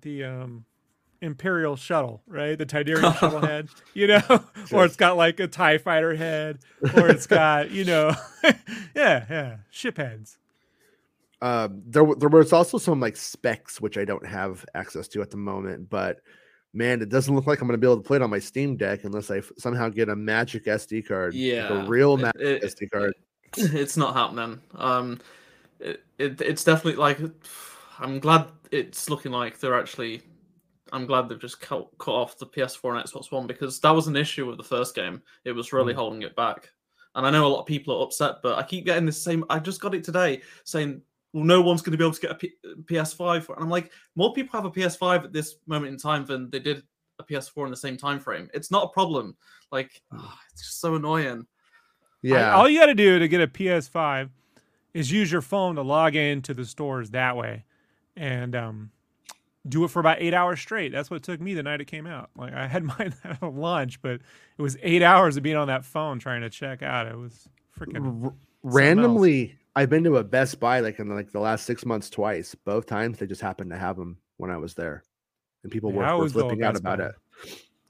the 0.00 0.24
um 0.24 0.64
imperial 1.22 1.76
shuttle 1.76 2.22
right 2.26 2.58
the 2.58 2.66
Tydirium 2.66 3.16
shuttle 3.18 3.40
head 3.40 3.68
you 3.94 4.06
know 4.06 4.20
Sure. 4.20 4.40
or 4.80 4.84
it's 4.84 4.96
got 4.96 5.16
like 5.16 5.40
a 5.40 5.46
tie 5.48 5.78
fighter 5.78 6.14
head 6.14 6.58
or 6.96 7.08
it's 7.08 7.26
got 7.26 7.70
you 7.70 7.84
know 7.84 8.12
yeah 8.94 9.24
yeah 9.30 9.56
ship 9.70 9.96
heads 9.96 10.38
um 11.42 11.82
there 11.86 12.04
there 12.18 12.28
was 12.28 12.52
also 12.52 12.78
some 12.78 12.98
like 13.00 13.16
specs 13.16 13.80
which 13.80 13.98
I 13.98 14.04
don't 14.04 14.26
have 14.26 14.64
access 14.74 15.06
to 15.08 15.20
at 15.22 15.30
the 15.30 15.36
moment, 15.36 15.90
but 15.90 16.20
man, 16.72 17.00
it 17.02 17.08
doesn't 17.10 17.34
look 17.34 17.46
like 17.46 17.60
I'm 17.60 17.68
gonna 17.68 17.78
be 17.78 17.86
able 17.86 17.98
to 17.98 18.02
play 18.02 18.16
it 18.16 18.22
on 18.22 18.30
my 18.30 18.38
Steam 18.38 18.76
Deck 18.76 19.04
unless 19.04 19.30
I 19.30 19.38
f- 19.38 19.52
somehow 19.58 19.88
get 19.90 20.08
a 20.08 20.16
magic 20.16 20.64
SD 20.64 21.06
card. 21.06 21.34
like 21.34 21.40
Yeah, 21.42 21.84
a 21.84 21.86
real 21.86 22.14
it- 22.14 22.20
magic 22.22 22.40
it- 22.40 22.62
SD 22.64 22.90
card. 22.90 23.14
it's 23.58 23.96
not 23.98 24.14
happening. 24.14 24.60
Um, 24.74 25.18
it, 25.78 26.02
it 26.18 26.40
it's 26.40 26.64
definitely 26.64 26.96
like 27.00 27.18
I'm 27.98 28.18
glad 28.18 28.46
it's 28.70 29.10
looking 29.10 29.32
like 29.32 29.58
they're 29.60 29.78
actually. 29.78 30.22
I'm 30.92 31.06
glad 31.06 31.28
they've 31.28 31.38
just 31.40 31.60
cut, 31.60 31.88
cut 31.98 32.12
off 32.14 32.38
the 32.38 32.46
PS4 32.46 32.96
and 32.96 33.04
Xbox 33.04 33.32
One 33.32 33.46
because 33.46 33.80
that 33.80 33.90
was 33.90 34.06
an 34.06 34.16
issue 34.16 34.46
with 34.46 34.56
the 34.56 34.62
first 34.64 34.94
game. 34.94 35.20
It 35.44 35.52
was 35.52 35.72
really 35.72 35.92
Mm. 35.92 35.96
holding 35.96 36.22
it 36.22 36.36
back, 36.36 36.70
and 37.14 37.26
I 37.26 37.30
know 37.30 37.46
a 37.46 37.48
lot 37.48 37.60
of 37.60 37.66
people 37.66 37.98
are 37.98 38.04
upset, 38.04 38.36
but 38.42 38.58
I 38.58 38.62
keep 38.62 38.84
getting 38.84 39.06
the 39.06 39.12
same. 39.12 39.44
I 39.50 39.58
just 39.58 39.80
got 39.80 39.94
it 39.94 40.04
today 40.04 40.42
saying, 40.64 41.02
"Well, 41.32 41.44
no 41.44 41.60
one's 41.60 41.82
going 41.82 41.92
to 41.92 41.98
be 41.98 42.04
able 42.04 42.14
to 42.14 42.20
get 42.20 42.30
a 42.30 42.34
P- 42.36 42.54
PS5," 42.84 43.44
for, 43.44 43.54
and 43.56 43.64
I'm 43.64 43.70
like, 43.70 43.90
more 44.14 44.32
people 44.32 44.56
have 44.58 44.64
a 44.64 44.70
PS5 44.70 45.24
at 45.24 45.32
this 45.32 45.56
moment 45.66 45.92
in 45.92 45.98
time 45.98 46.24
than 46.24 46.50
they 46.50 46.60
did 46.60 46.82
a 47.18 47.24
PS4 47.24 47.64
in 47.64 47.70
the 47.70 47.76
same 47.76 47.96
time 47.96 48.20
frame. 48.20 48.48
It's 48.54 48.70
not 48.70 48.84
a 48.84 48.88
problem. 48.88 49.36
Like, 49.72 50.02
ah, 50.12 50.38
it's 50.52 50.62
just 50.62 50.80
so 50.80 50.94
annoying. 50.94 51.40
I- 51.40 52.28
Yeah. 52.28 52.54
all 52.54 52.68
you 52.68 52.78
got 52.78 52.86
to 52.86 52.94
do 52.94 53.18
to 53.18 53.26
get 53.28 53.40
a 53.40 53.46
ps5 53.48 54.30
is 54.94 55.10
use 55.12 55.30
your 55.32 55.42
phone 55.42 55.74
to 55.76 55.82
log 55.82 56.14
into 56.16 56.54
the 56.54 56.64
stores 56.64 57.10
that 57.10 57.36
way 57.36 57.64
and 58.16 58.56
um 58.56 58.90
do 59.68 59.84
it 59.84 59.88
for 59.90 60.00
about 60.00 60.18
eight 60.20 60.34
hours 60.34 60.60
straight. 60.60 60.92
That's 60.92 61.10
what 61.10 61.16
it 61.16 61.22
took 61.22 61.40
me 61.40 61.54
the 61.54 61.62
night 61.62 61.80
it 61.80 61.86
came 61.86 62.06
out. 62.06 62.30
Like 62.36 62.52
i 62.54 62.66
had 62.66 62.84
mine 62.98 63.14
at 63.24 63.42
lunch 63.42 64.00
but 64.02 64.20
it 64.58 64.62
was 64.62 64.76
eight 64.82 65.02
hours 65.02 65.36
of 65.36 65.42
being 65.42 65.56
on 65.56 65.68
that 65.68 65.84
phone 65.84 66.18
trying 66.18 66.42
to 66.42 66.50
check 66.50 66.82
out. 66.82 67.06
It 67.06 67.16
was 67.16 67.48
freaking 67.78 68.24
R- 68.24 68.34
randomly 68.62 69.56
i've 69.74 69.90
been 69.90 70.02
to 70.04 70.16
a 70.16 70.24
best 70.24 70.58
buy 70.58 70.80
like 70.80 70.98
in 70.98 71.08
like 71.14 71.30
the 71.30 71.40
last 71.40 71.66
six 71.66 71.84
months 71.84 72.08
twice. 72.10 72.54
Both 72.54 72.86
times 72.86 73.18
they 73.18 73.26
just 73.26 73.40
happened 73.42 73.70
to 73.70 73.78
have 73.78 73.96
them 73.96 74.18
when 74.38 74.50
i 74.50 74.56
was 74.56 74.74
there. 74.74 75.02
And 75.62 75.70
people 75.72 75.90
Yeah, 75.92 76.14
were, 76.14 76.24
were 76.24 76.28
flipping 76.28 76.62
out 76.62 76.76
about 76.76 76.98
Buy. 76.98 77.04
it. 77.06 77.14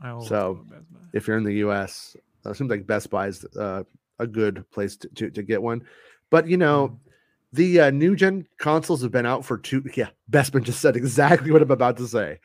I 0.00 0.20
So, 0.24 0.54
go 0.54 0.62
to 0.62 0.70
Best 0.70 0.92
Buy. 0.92 1.00
if 1.12 1.26
you're 1.28 1.38
in 1.38 1.44
the 1.44 1.54
us 1.54 2.16
uh, 2.44 2.50
it 2.50 2.56
seems 2.56 2.70
like 2.70 2.86
best 2.86 3.10
buy 3.10 3.26
is 3.28 3.44
uh, 3.56 3.82
a 4.18 4.26
good 4.26 4.64
place 4.70 4.96
to, 4.96 5.08
to, 5.08 5.30
to 5.30 5.42
get 5.42 5.62
one. 5.62 5.84
But 6.30 6.48
you 6.48 6.56
know 6.56 6.88
Mm-hmm. 6.88 7.10
The 7.52 7.80
uh, 7.80 7.90
new 7.90 8.16
gen 8.16 8.46
consoles 8.58 9.02
have 9.02 9.12
been 9.12 9.26
out 9.26 9.44
for 9.44 9.56
two 9.58 9.84
yeah 9.94 10.08
Bespin 10.30 10.62
just 10.62 10.80
said 10.80 10.96
exactly 10.96 11.50
what 11.50 11.62
i'm 11.62 11.70
about 11.70 11.96
to 11.98 12.08
say 12.08 12.40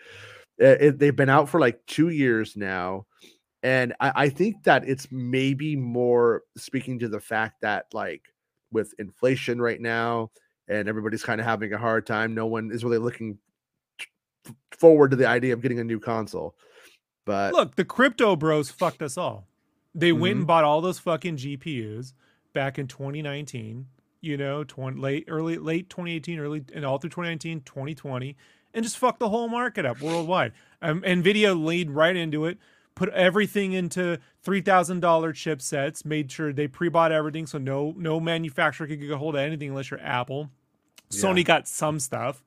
Uh, 0.62 0.78
it, 0.80 1.00
they've 1.00 1.16
been 1.16 1.30
out 1.30 1.50
for 1.50 1.60
like 1.60 1.84
two 1.88 2.10
years 2.10 2.56
now 2.56 3.06
and 3.64 3.94
I, 4.00 4.12
I 4.16 4.30
think 4.30 4.64
that 4.64 4.88
it's 4.88 5.08
maybe 5.12 5.76
more 5.76 6.44
speaking 6.58 7.00
to 7.00 7.08
the 7.08 7.20
fact 7.20 7.62
that 7.62 7.86
like 7.94 8.22
with 8.72 8.94
inflation 9.00 9.60
right 9.62 9.82
now 9.82 10.32
and 10.68 10.88
everybody's 10.88 11.24
kind 11.24 11.42
of 11.42 11.48
having 11.48 11.74
a 11.74 11.78
hard 11.78 12.06
time 12.06 12.34
no 12.36 12.46
one 12.46 12.72
is 12.72 12.84
really 12.84 13.00
looking 13.00 13.38
forward 14.72 15.12
to 15.12 15.18
the 15.18 15.28
idea 15.28 15.54
of 15.54 15.62
getting 15.62 15.80
a 15.80 15.84
new 15.84 16.00
console 16.00 16.56
but 17.26 17.54
look 17.54 17.76
the 17.76 17.86
crypto 17.86 18.36
bros 18.36 18.70
fucked 18.72 19.02
us 19.02 19.18
all 19.18 19.48
they 19.94 20.12
went 20.12 20.36
Mhm. 20.36 20.38
and 20.40 20.48
bought 20.48 20.64
all 20.64 20.82
those 20.82 21.00
fucking 21.00 21.38
gpus 21.38 22.14
back 22.54 22.80
in 22.80 22.88
2019 22.88 23.86
you 24.22 24.38
know 24.38 24.64
20 24.64 25.00
late 25.00 25.26
early 25.28 25.58
late 25.58 25.90
2018 25.90 26.40
early 26.40 26.64
and 26.74 26.86
all 26.86 26.98
through 26.98 27.10
2019 27.10 27.62
2020 27.62 28.38
and 28.74 28.84
just 28.84 28.98
fucked 28.98 29.20
the 29.20 29.30
whole 29.30 29.50
market 29.50 29.86
up 29.86 30.02
worldwide. 30.02 30.54
Um, 30.82 31.02
nvidia 31.02 31.60
lead 31.62 31.92
right 31.92 32.16
into 32.16 32.46
it 32.46 32.58
put 32.94 33.10
everything 33.10 33.74
into 33.74 34.20
$3000 34.46 35.02
chipsets 35.02 36.06
made 36.06 36.32
sure 36.32 36.54
they 36.54 36.68
pre-bought 36.68 37.12
everything 37.12 37.48
so 37.48 37.58
no 37.58 37.94
no 37.98 38.20
manufacturer 38.20 38.88
could 38.88 39.00
get 39.00 39.12
a 39.12 39.18
hold 39.18 39.36
of 39.36 39.42
anything 39.42 39.70
unless 39.70 39.92
you're 39.92 40.02
apple. 40.02 40.50
Sony 41.10 41.44
got 41.44 41.68
some 41.68 42.00
stuff 42.00 42.44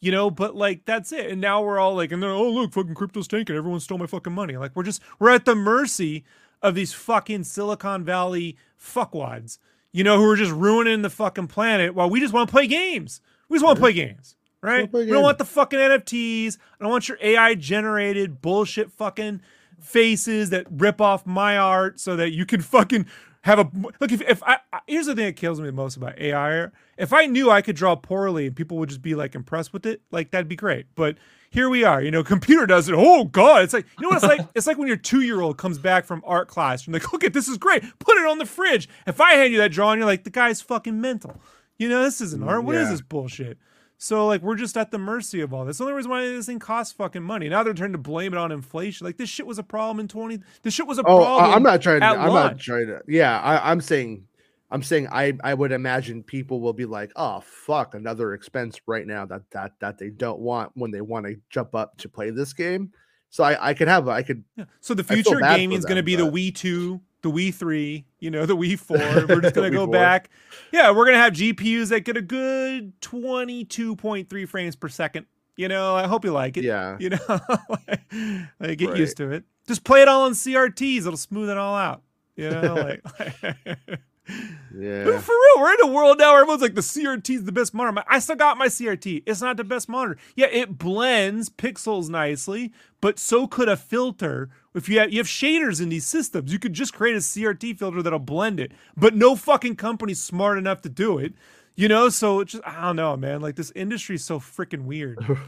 you 0.00 0.12
know 0.12 0.30
but 0.30 0.54
like 0.54 0.84
that's 0.84 1.12
it. 1.12 1.30
And 1.30 1.40
now 1.40 1.62
we're 1.62 1.78
all 1.78 1.94
like 1.94 2.12
and 2.12 2.22
they're 2.22 2.30
oh 2.30 2.50
look 2.50 2.72
fucking 2.72 2.94
crypto's 2.94 3.28
tanking. 3.28 3.56
Everyone 3.56 3.80
stole 3.80 3.98
my 3.98 4.06
fucking 4.06 4.32
money. 4.32 4.56
Like 4.56 4.74
we're 4.74 4.84
just 4.84 5.02
we're 5.18 5.30
at 5.30 5.44
the 5.44 5.54
mercy 5.54 6.24
of 6.62 6.74
these 6.74 6.92
fucking 6.92 7.44
silicon 7.44 8.04
valley 8.04 8.56
fuckwads 8.80 9.58
you 9.96 10.04
know 10.04 10.18
who 10.18 10.30
are 10.30 10.36
just 10.36 10.52
ruining 10.52 11.02
the 11.02 11.10
fucking 11.10 11.48
planet 11.48 11.94
while 11.94 12.10
we 12.10 12.20
just 12.20 12.32
want 12.32 12.48
to 12.48 12.52
play 12.52 12.66
games. 12.66 13.20
We 13.48 13.56
just 13.56 13.64
want 13.64 13.76
to 13.76 13.80
play 13.80 13.92
games 13.92 14.36
right? 14.62 14.90
Play 14.90 15.04
we 15.04 15.12
don't 15.12 15.22
want 15.22 15.38
the 15.38 15.44
fucking 15.44 15.78
nfts 15.78 16.56
i 16.58 16.84
don't 16.84 16.90
want 16.90 17.08
your 17.08 17.18
ai 17.20 17.54
generated 17.54 18.40
bullshit 18.40 18.90
fucking 18.90 19.40
faces 19.80 20.50
that 20.50 20.66
rip 20.70 21.00
off 21.00 21.26
my 21.26 21.56
art 21.56 22.00
so 22.00 22.16
that 22.16 22.32
you 22.32 22.44
can 22.46 22.60
fucking 22.76 23.06
have 23.46 23.60
a 23.60 23.70
look. 24.00 24.10
If, 24.12 24.20
if 24.22 24.42
I 24.42 24.58
here's 24.88 25.06
the 25.06 25.14
thing 25.14 25.26
that 25.26 25.36
kills 25.36 25.60
me 25.60 25.66
the 25.66 25.72
most 25.72 25.96
about 25.96 26.18
AI. 26.18 26.66
If 26.98 27.12
I 27.12 27.26
knew 27.26 27.48
I 27.48 27.62
could 27.62 27.76
draw 27.76 27.94
poorly 27.94 28.48
and 28.48 28.56
people 28.56 28.76
would 28.78 28.88
just 28.88 29.02
be 29.02 29.14
like 29.14 29.34
impressed 29.36 29.72
with 29.72 29.86
it, 29.86 30.02
like 30.10 30.32
that'd 30.32 30.48
be 30.48 30.56
great. 30.56 30.86
But 30.96 31.16
here 31.48 31.68
we 31.70 31.84
are. 31.84 32.02
You 32.02 32.10
know, 32.10 32.24
computer 32.34 32.66
does 32.66 32.88
it. 32.88 32.94
Oh 32.96 33.24
God, 33.24 33.62
it's 33.62 33.72
like 33.72 33.86
you 33.98 34.02
know 34.02 34.08
what 34.08 34.16
it's 34.16 34.24
like. 34.24 34.48
it's 34.56 34.66
like 34.66 34.78
when 34.78 34.88
your 34.88 34.96
two 34.96 35.20
year 35.20 35.40
old 35.40 35.58
comes 35.58 35.78
back 35.78 36.04
from 36.06 36.22
art 36.26 36.48
class 36.48 36.86
and 36.86 36.92
like, 36.92 37.12
look 37.12 37.22
at 37.22 37.32
this 37.32 37.46
is 37.46 37.56
great. 37.56 37.82
Put 38.00 38.16
it 38.18 38.26
on 38.26 38.38
the 38.38 38.46
fridge. 38.46 38.88
If 39.06 39.20
I 39.20 39.34
hand 39.34 39.52
you 39.52 39.58
that 39.60 39.70
drawing, 39.70 39.98
you're 40.00 40.06
like, 40.06 40.24
the 40.24 40.30
guy's 40.30 40.60
fucking 40.60 41.00
mental. 41.00 41.40
You 41.78 41.88
know, 41.88 42.02
this 42.02 42.20
isn't 42.20 42.42
mm, 42.42 42.48
art. 42.48 42.64
What 42.64 42.74
is 42.74 42.86
Yeah. 42.86 42.90
this 42.90 43.00
bullshit? 43.00 43.58
So 43.98 44.26
like 44.26 44.42
we're 44.42 44.56
just 44.56 44.76
at 44.76 44.90
the 44.90 44.98
mercy 44.98 45.40
of 45.40 45.54
all 45.54 45.64
this. 45.64 45.78
The 45.78 45.84
only 45.84 45.94
reason 45.94 46.10
why 46.10 46.22
this 46.26 46.46
thing 46.46 46.58
costs 46.58 46.92
fucking 46.92 47.22
money. 47.22 47.48
Now 47.48 47.62
they're 47.62 47.72
trying 47.72 47.92
to 47.92 47.98
blame 47.98 48.34
it 48.34 48.38
on 48.38 48.52
inflation. 48.52 49.06
Like 49.06 49.16
this 49.16 49.30
shit 49.30 49.46
was 49.46 49.58
a 49.58 49.62
problem 49.62 50.00
in 50.00 50.08
twenty. 50.08 50.40
This 50.62 50.74
shit 50.74 50.86
was 50.86 50.98
a 50.98 51.02
Oh, 51.06 51.18
problem. 51.24 51.54
I'm 51.54 51.62
not 51.62 51.80
trying 51.80 52.00
to. 52.00 52.06
I'm 52.06 52.32
not 52.32 52.58
trying 52.58 52.88
to. 52.88 53.00
Yeah, 53.08 53.40
I, 53.40 53.70
I'm 53.70 53.80
saying, 53.80 54.26
I'm 54.70 54.82
saying, 54.82 55.08
I 55.10 55.32
I 55.42 55.54
would 55.54 55.72
imagine 55.72 56.22
people 56.22 56.60
will 56.60 56.74
be 56.74 56.84
like, 56.84 57.10
oh 57.16 57.40
fuck, 57.40 57.94
another 57.94 58.34
expense 58.34 58.78
right 58.86 59.06
now 59.06 59.24
that 59.26 59.42
that 59.52 59.72
that 59.80 59.98
they 59.98 60.10
don't 60.10 60.40
want 60.40 60.72
when 60.74 60.90
they 60.90 61.00
want 61.00 61.26
to 61.26 61.36
jump 61.48 61.74
up 61.74 61.96
to 61.98 62.08
play 62.08 62.30
this 62.30 62.52
game. 62.52 62.92
So 63.30 63.44
I 63.44 63.70
I 63.70 63.74
could 63.74 63.88
have 63.88 64.08
I 64.08 64.22
could 64.22 64.44
Yeah. 64.56 64.64
So 64.80 64.92
the 64.92 65.04
future 65.04 65.40
gaming 65.40 65.72
is 65.72 65.84
going 65.86 65.96
to 65.96 66.02
be 66.02 66.16
the 66.16 66.30
Wii 66.30 66.54
two, 66.54 67.00
the 67.22 67.30
Wii 67.30 67.52
three, 67.54 68.04
you 68.20 68.30
know, 68.30 68.46
the 68.46 68.56
Wii 68.56 68.78
four. 68.78 68.96
We're 68.98 69.40
just 69.40 69.54
going 69.56 69.70
to 69.70 69.76
go 69.76 69.84
4. 69.86 69.92
back. 69.92 70.30
Yeah, 70.72 70.90
we're 70.90 71.04
going 71.04 71.14
to 71.14 71.20
have 71.20 71.32
GPUs 71.32 71.88
that 71.88 72.00
get 72.00 72.16
a 72.16 72.22
good 72.22 72.92
twenty 73.00 73.64
two 73.64 73.96
point 73.96 74.28
three 74.28 74.46
frames 74.46 74.76
per 74.76 74.88
second. 74.88 75.26
You 75.56 75.68
know, 75.68 75.94
I 75.96 76.06
hope 76.06 76.24
you 76.24 76.32
like 76.32 76.56
it. 76.58 76.64
yeah. 76.64 76.96
You 77.00 77.10
know, 77.10 77.18
like, 77.28 78.00
like, 78.60 78.78
get 78.78 78.90
Right. 78.90 78.98
used 78.98 79.16
to 79.16 79.30
it. 79.30 79.44
Just 79.66 79.84
play 79.84 80.02
it 80.02 80.08
all 80.08 80.26
on 80.26 80.32
CRTs. 80.32 80.98
It'll 80.98 81.16
smooth 81.16 81.48
it 81.48 81.56
all 81.56 81.74
out. 81.74 82.02
You 82.36 82.50
know, 82.50 82.74
like. 83.64 83.98
Yeah. 84.28 85.04
But 85.04 85.20
for 85.22 85.32
real, 85.32 85.62
we're 85.62 85.72
in 85.74 85.80
a 85.82 85.86
world 85.86 86.18
now 86.18 86.32
where 86.32 86.40
everyone's 86.42 86.62
like 86.62 86.74
the 86.74 86.80
CRT 86.80 87.30
is 87.30 87.44
the 87.44 87.52
best 87.52 87.72
monitor. 87.72 88.04
I 88.08 88.18
still 88.18 88.36
got 88.36 88.58
my 88.58 88.66
CRT. 88.66 89.22
It's 89.26 89.40
not 89.40 89.56
the 89.56 89.64
best 89.64 89.88
monitor. 89.88 90.18
Yeah, 90.34 90.46
it 90.46 90.76
blends 90.78 91.48
pixels 91.48 92.08
nicely, 92.08 92.72
but 93.00 93.18
so 93.18 93.46
could 93.46 93.68
a 93.68 93.76
filter. 93.76 94.50
If 94.74 94.88
you 94.88 94.98
have 94.98 95.12
you 95.12 95.18
have 95.18 95.26
shaders 95.26 95.80
in 95.80 95.88
these 95.88 96.06
systems, 96.06 96.52
you 96.52 96.58
could 96.58 96.72
just 96.74 96.92
create 96.92 97.14
a 97.16 97.20
CRT 97.20 97.78
filter 97.78 98.02
that'll 98.02 98.18
blend 98.18 98.60
it. 98.60 98.72
But 98.96 99.14
no 99.14 99.36
fucking 99.36 99.76
company's 99.76 100.22
smart 100.22 100.58
enough 100.58 100.82
to 100.82 100.88
do 100.88 101.18
it. 101.18 101.32
You 101.74 101.88
know, 101.88 102.08
so 102.08 102.40
it's 102.40 102.52
just 102.52 102.66
I 102.66 102.82
don't 102.82 102.96
know, 102.96 103.16
man. 103.16 103.40
Like 103.40 103.54
this 103.56 103.70
industry 103.74 104.16
is 104.16 104.24
so 104.24 104.38
freaking 104.40 104.82
weird. 104.84 105.18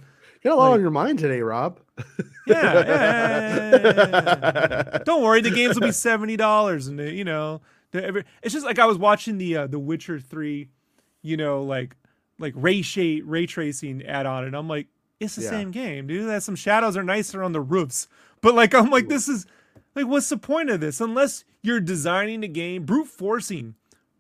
You 0.45 0.51
got 0.51 0.55
a 0.55 0.57
lot 0.57 0.69
like- 0.69 0.75
on 0.77 0.81
your 0.83 0.93
mind 0.93 1.19
today, 1.19 1.41
Rob. 1.41 1.81
Yeah, 2.47 2.63
yeah, 2.75 3.77
yeah, 3.77 3.81
yeah. 4.93 4.99
Don't 5.05 5.21
worry, 5.21 5.41
the 5.41 5.51
games 5.51 5.75
will 5.75 5.83
be 5.89 5.91
seventy 5.93 6.37
dollars, 6.37 6.87
and 6.87 7.01
you 7.01 7.25
know, 7.25 7.61
every, 7.95 8.25
it's 8.43 8.53
just 8.53 8.67
like 8.67 8.79
I 8.79 8.87
was 8.87 8.99
watching 8.99 9.39
the 9.39 9.57
uh, 9.57 9.67
the 9.67 9.79
Witcher 9.79 10.21
three, 10.21 10.69
you 11.23 11.37
know, 11.37 11.63
like 11.63 11.97
like 12.39 12.55
ray 12.57 12.83
shade 12.83 13.25
ray 13.25 13.47
tracing 13.47 14.05
add 14.05 14.27
on, 14.27 14.45
and 14.45 14.55
I'm 14.55 14.69
like, 14.69 14.87
it's 15.21 15.37
the 15.37 15.43
Yeah. 15.43 15.51
same 15.51 15.71
game, 15.71 16.07
dude. 16.07 16.29
That 16.29 16.43
some 16.43 16.57
shadows 16.57 16.97
are 16.97 17.03
nicer 17.03 17.43
on 17.43 17.53
the 17.53 17.61
roofs, 17.61 18.09
but 18.41 18.55
like 18.55 18.75
I'm 18.75 18.91
like, 18.91 19.09
this 19.09 19.29
is 19.29 19.47
like, 19.95 20.07
what's 20.07 20.29
the 20.29 20.37
point 20.37 20.71
of 20.71 20.81
this? 20.81 21.01
Unless 21.01 21.45
you're 21.63 21.81
designing 21.81 22.45
a 22.45 22.49
game, 22.49 22.85
brute 22.85 23.09
forcing, 23.09 23.75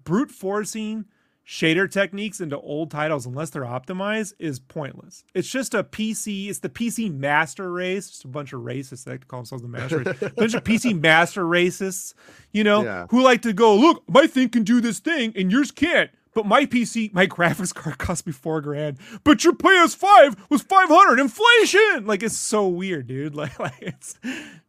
brute 0.04 0.30
forcing 0.30 1.04
shader 1.48 1.90
techniques 1.90 2.42
into 2.42 2.58
old 2.58 2.90
titles 2.90 3.24
unless 3.24 3.48
they're 3.48 3.62
optimized 3.62 4.34
is 4.38 4.58
pointless. 4.58 5.24
It's 5.34 5.48
just 5.48 5.72
a 5.72 5.82
PC, 5.82 6.50
it's 6.50 6.58
the 6.58 6.68
PC 6.68 7.10
master 7.10 7.72
race, 7.72 8.10
just 8.10 8.24
a 8.26 8.28
bunch 8.28 8.52
of 8.52 8.60
racists 8.60 9.04
that 9.04 9.12
like 9.12 9.20
to 9.22 9.26
call 9.26 9.40
themselves 9.40 9.62
the 9.62 9.68
master 9.68 9.98
race. 10.00 10.20
a 10.20 10.28
bunch 10.36 10.52
of 10.52 10.62
PC 10.62 11.00
master 11.00 11.44
racists, 11.44 12.12
you 12.52 12.64
know, 12.64 12.84
Yeah. 12.84 13.06
who 13.10 13.22
like 13.22 13.40
to 13.42 13.54
go, 13.54 13.74
look, 13.74 14.02
my 14.08 14.26
thing 14.26 14.50
can 14.50 14.62
do 14.62 14.82
this 14.82 14.98
thing 14.98 15.32
and 15.36 15.50
yours 15.50 15.70
can't. 15.70 16.10
But 16.34 16.44
my 16.44 16.66
PC, 16.66 17.14
my 17.14 17.26
graphics 17.26 17.74
card 17.74 17.96
cost 18.06 18.26
me 18.26 18.32
four 18.32 18.60
grand. 18.60 18.98
But 19.24 19.42
your 19.42 19.54
PS5 19.54 20.36
was 20.50 20.60
500 20.60 21.18
inflation. 21.18 22.04
Like 22.06 22.22
it's 22.22 22.36
so 22.36 22.68
weird, 22.68 23.06
dude. 23.06 23.34
Like, 23.38 23.58
like 23.58 23.72
it's 23.80 24.18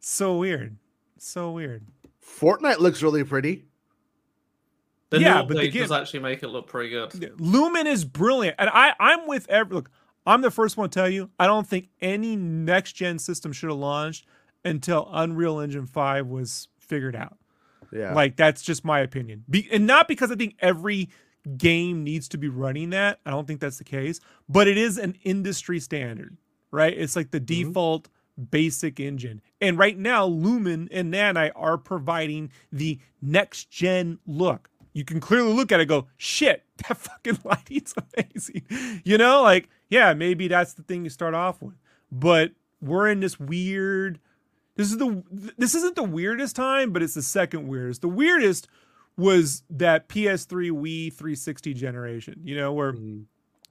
so 0.00 0.38
weird. 0.38 0.78
So 1.18 1.50
weird. 1.52 1.84
Fortnite 2.24 2.78
looks 2.78 3.02
really 3.02 3.22
pretty. 3.22 3.66
The 5.10 5.20
Yeah, 5.20 5.40
new 5.40 5.48
but 5.48 5.56
the 5.56 5.68
update 5.68 5.72
does 5.72 5.92
actually 5.92 6.20
make 6.20 6.42
it 6.42 6.48
look 6.48 6.66
pretty 6.68 6.90
good. 6.90 7.40
Lumen 7.40 7.86
is 7.86 8.04
brilliant, 8.04 8.56
and 8.58 8.70
I 8.72 8.94
I'm 8.98 9.26
with 9.26 9.48
every 9.48 9.74
look. 9.74 9.90
I'm 10.26 10.42
the 10.42 10.50
first 10.50 10.76
one 10.76 10.88
to 10.88 10.94
tell 10.94 11.08
you 11.08 11.30
I 11.38 11.46
don't 11.46 11.66
think 11.66 11.88
any 12.00 12.36
next 12.36 12.92
gen 12.92 13.18
system 13.18 13.52
should 13.52 13.70
have 13.70 13.78
launched 13.78 14.26
until 14.64 15.08
Unreal 15.12 15.58
Engine 15.60 15.86
Five 15.86 16.26
was 16.26 16.68
figured 16.78 17.16
out. 17.16 17.36
Yeah. 17.92 18.14
Like 18.14 18.36
that's 18.36 18.62
just 18.62 18.84
my 18.84 19.00
opinion, 19.00 19.44
Be, 19.50 19.68
and 19.72 19.86
not 19.86 20.06
because 20.06 20.30
I 20.30 20.36
think 20.36 20.54
every 20.60 21.08
game 21.56 22.04
needs 22.04 22.28
to 22.28 22.38
be 22.38 22.48
running 22.48 22.90
that. 22.90 23.18
I 23.26 23.30
don't 23.30 23.46
think 23.46 23.60
that's 23.60 23.78
the 23.78 23.84
case, 23.84 24.20
but 24.48 24.68
it 24.68 24.78
is 24.78 24.96
an 24.96 25.16
industry 25.24 25.80
standard, 25.80 26.36
right? 26.70 26.96
It's 26.96 27.16
like 27.16 27.30
the 27.32 27.40
mm-hmm. 27.40 27.68
default 27.68 28.08
basic 28.50 29.00
engine. 29.00 29.42
And 29.60 29.78
right 29.78 29.98
now, 29.98 30.24
Lumen 30.26 30.88
and 30.92 31.12
Nanite 31.12 31.52
are 31.54 31.76
providing 31.76 32.50
the 32.72 32.98
next 33.20 33.70
gen 33.70 34.18
look. 34.26 34.69
You 34.92 35.04
can 35.04 35.20
clearly 35.20 35.52
look 35.52 35.70
at 35.72 35.78
it 35.80 35.82
and 35.82 35.88
go, 35.88 36.06
shit, 36.16 36.64
that 36.88 36.96
fucking 36.96 37.38
lighting's 37.44 37.94
amazing. 38.16 38.62
You 39.04 39.18
know, 39.18 39.42
like, 39.42 39.68
yeah, 39.88 40.12
maybe 40.14 40.48
that's 40.48 40.74
the 40.74 40.82
thing 40.82 41.04
you 41.04 41.10
start 41.10 41.34
off 41.34 41.62
with. 41.62 41.74
But 42.10 42.52
we're 42.80 43.08
in 43.08 43.20
this 43.20 43.38
weird 43.38 44.18
this 44.76 44.90
is 44.90 44.96
the 44.96 45.22
this 45.58 45.74
isn't 45.74 45.94
the 45.94 46.02
weirdest 46.02 46.56
time, 46.56 46.90
but 46.92 47.02
it's 47.02 47.14
the 47.14 47.22
second 47.22 47.68
weirdest. 47.68 48.00
The 48.00 48.08
weirdest 48.08 48.66
was 49.16 49.62
that 49.68 50.08
PS3 50.08 50.70
Wii 50.70 51.12
360 51.12 51.74
generation, 51.74 52.40
you 52.42 52.56
know, 52.56 52.72
where 52.72 52.92
Mhm. 52.94 53.24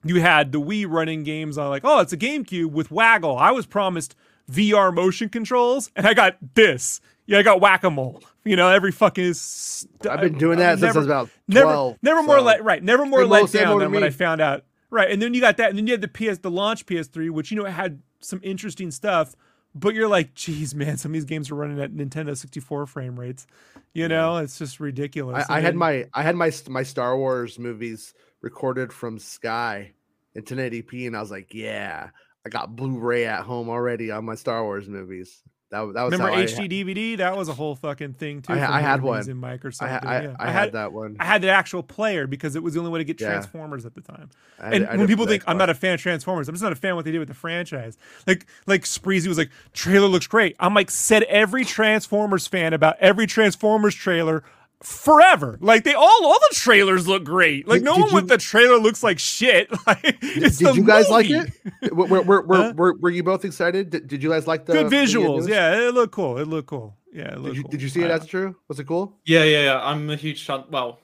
you 0.03 0.21
had 0.21 0.51
the 0.51 0.61
Wii 0.61 0.85
running 0.87 1.23
games 1.23 1.57
on 1.57 1.69
like, 1.69 1.83
oh, 1.83 1.99
it's 2.01 2.13
a 2.13 2.17
GameCube 2.17 2.71
with 2.71 2.91
Waggle. 2.91 3.37
I 3.37 3.49
was 3.51 3.65
promised 3.65 4.15
VR 4.51 4.91
motion 4.93 5.29
controls, 5.29 5.89
and 5.95 6.05
I 6.05 6.13
got 6.13 6.37
this. 6.53 7.01
Yeah, 7.25 7.39
I 7.39 7.43
got 7.43 7.59
whack 7.61 7.83
a 7.83 7.89
mole. 7.89 8.21
You 8.49 8.55
know, 8.55 8.67
every 8.69 8.91
fucking. 8.91 9.35
St- 9.35 10.07
I've 10.07 10.21
been 10.21 10.33
uh, 10.33 10.39
doing 10.39 10.57
that 10.57 10.79
since 10.79 10.95
never, 10.95 10.97
I 10.97 11.01
was 11.01 11.05
about 11.05 11.29
never, 11.47 11.65
12. 11.65 11.97
never 12.01 12.23
more 12.23 12.39
so- 12.39 12.43
let 12.43 12.63
right, 12.63 12.81
never 12.83 13.05
more 13.05 13.23
let 13.23 13.51
down 13.51 13.77
than 13.77 13.91
when 13.91 14.03
I 14.03 14.09
found 14.09 14.41
out. 14.41 14.65
Right, 14.89 15.11
and 15.11 15.21
then 15.21 15.35
you 15.35 15.39
got 15.39 15.57
that, 15.57 15.69
and 15.69 15.77
then 15.77 15.85
you 15.85 15.93
had 15.93 16.01
the 16.01 16.07
PS, 16.07 16.39
the 16.39 16.49
launch 16.49 16.87
PS3, 16.87 17.29
which 17.29 17.51
you 17.51 17.57
know 17.57 17.65
had 17.65 18.01
some 18.21 18.39
interesting 18.41 18.89
stuff. 18.89 19.35
But 19.75 19.93
you're 19.93 20.07
like, 20.07 20.33
geez, 20.33 20.73
man, 20.73 20.97
some 20.97 21.11
of 21.11 21.13
these 21.13 21.25
games 21.25 21.51
are 21.51 21.55
running 21.55 21.79
at 21.79 21.93
Nintendo 21.93 22.35
64 22.35 22.87
frame 22.87 23.19
rates. 23.19 23.45
You 23.93 24.07
know, 24.07 24.37
it's 24.37 24.57
just 24.57 24.79
ridiculous. 24.79 25.45
I, 25.47 25.57
I 25.57 25.59
had 25.59 25.75
my 25.75 26.07
I 26.15 26.23
had 26.23 26.35
my 26.35 26.51
my 26.69 26.81
Star 26.81 27.15
Wars 27.15 27.59
movies 27.59 28.15
recorded 28.41 28.91
from 28.91 29.19
Sky 29.19 29.93
in 30.33 30.41
1080p, 30.41 31.05
and 31.05 31.15
I 31.15 31.21
was 31.21 31.29
like, 31.29 31.53
yeah, 31.53 32.09
I 32.43 32.49
got 32.49 32.75
Blu-ray 32.75 33.25
at 33.25 33.43
home 33.43 33.69
already 33.69 34.09
on 34.09 34.25
my 34.25 34.33
Star 34.33 34.63
Wars 34.63 34.89
movies. 34.89 35.43
That, 35.71 35.93
that 35.93 36.01
was 36.03 36.11
remember 36.13 36.33
I 36.33 36.45
HD 36.45 36.67
DVD. 36.67 37.17
That 37.17 37.37
was 37.37 37.47
a 37.47 37.53
whole 37.53 37.75
fucking 37.75 38.13
thing 38.13 38.41
too. 38.41 38.53
I 38.53 38.77
I 38.77 38.81
had 38.81 39.03
one. 39.03 39.29
in 39.29 39.39
Microsoft. 39.39 39.83
I, 39.83 39.89
ha- 39.89 39.99
doing 39.99 40.35
I. 40.39 40.47
I, 40.47 40.51
had, 40.51 40.71
that 40.71 40.91
one. 40.93 41.15
I 41.19 41.25
had 41.25 41.43
the 41.43 41.49
actual 41.49 41.83
player 41.83 42.25
because 42.25 42.55
it 42.55 42.63
was 42.63 42.73
the 42.73 42.79
only 42.79 42.91
way 42.91 42.97
to 42.99 43.03
get 43.03 43.21
Yeah. 43.21 43.29
Transformers 43.29 43.85
at 43.85 43.93
the 43.93 44.01
time. 44.01 44.31
I 44.59 44.65
had- 44.65 44.73
and 44.73 44.87
I 44.87 44.97
when 44.97 45.05
people 45.05 45.27
think 45.27 45.43
I'm 45.45 45.59
not 45.59 45.69
a 45.69 45.75
fan 45.75 45.93
of 45.93 46.01
Transformers, 46.01 46.49
I'm 46.49 46.55
just 46.55 46.63
not 46.63 46.71
a 46.71 46.75
fan 46.75 46.91
of 46.91 46.95
what 46.95 47.05
they 47.05 47.11
did 47.11 47.19
with 47.19 47.27
the 47.27 47.35
franchise. 47.35 47.97
Like 48.25 48.47
like 48.65 48.83
Spreezy 48.83 49.27
was 49.27 49.37
like, 49.37 49.51
trailer 49.73 50.07
looks 50.07 50.25
great. 50.25 50.55
I'm 50.59 50.73
like, 50.73 50.89
said 50.89 51.23
every 51.23 51.65
Transformers 51.65 52.47
fan 52.47 52.73
about 52.73 52.95
every 52.99 53.27
Transformers 53.27 53.93
trailer 53.93 54.43
forever. 54.83 55.57
Like 55.61 55.83
they 55.83 55.93
all 55.93 56.25
all 56.25 56.39
the 56.49 56.55
trailers 56.55 57.07
look 57.07 57.23
great. 57.23 57.67
Like 57.67 57.79
Did- 57.79 57.85
no 57.85 57.95
did 57.95 58.05
one 58.05 58.13
with 58.13 58.27
the 58.29 58.37
trailer 58.37 58.77
looks 58.77 59.03
like 59.03 59.19
shit. 59.19 59.69
Like 59.87 60.17
it's 60.21 60.57
did 60.57 60.67
the 60.67 60.73
you 60.75 60.83
guys 60.83 61.09
like 61.09 61.29
it? 61.29 61.51
were, 61.93 62.05
were, 62.05 62.21
were, 62.21 62.41
were, 62.43 62.55
Huh? 62.57 62.73
were, 62.75 62.93
were 62.99 63.09
you 63.09 63.23
both 63.23 63.43
excited? 63.45 63.89
Did, 63.89 64.07
did 64.07 64.21
you 64.23 64.29
guys 64.29 64.45
like 64.47 64.65
the 64.65 64.73
Good 64.73 64.87
visuals. 64.87 65.37
news? 65.39 65.47
Yeah, 65.47 65.87
it 65.87 65.93
looked 65.93 66.13
cool. 66.13 66.37
It 66.37 66.47
looked 66.47 66.67
cool. 66.69 66.95
Yeah, 67.11 67.33
it 67.33 67.39
looked 67.39 67.45
Did 67.45 67.55
you, 67.55 67.61
cool. 67.63 67.71
did 67.71 67.81
you 67.81 67.89
see 67.89 68.01
it 68.03 68.11
I- 68.11 68.15
as 68.15 68.25
true? 68.27 68.55
Was 68.67 68.79
it 68.79 68.85
cool? 68.87 69.17
Yeah, 69.25 69.43
yeah, 69.43 69.63
yeah. 69.63 69.81
I'm 69.83 70.09
a 70.09 70.15
huge 70.15 70.45
fan. 70.45 70.63
Well, 70.69 70.99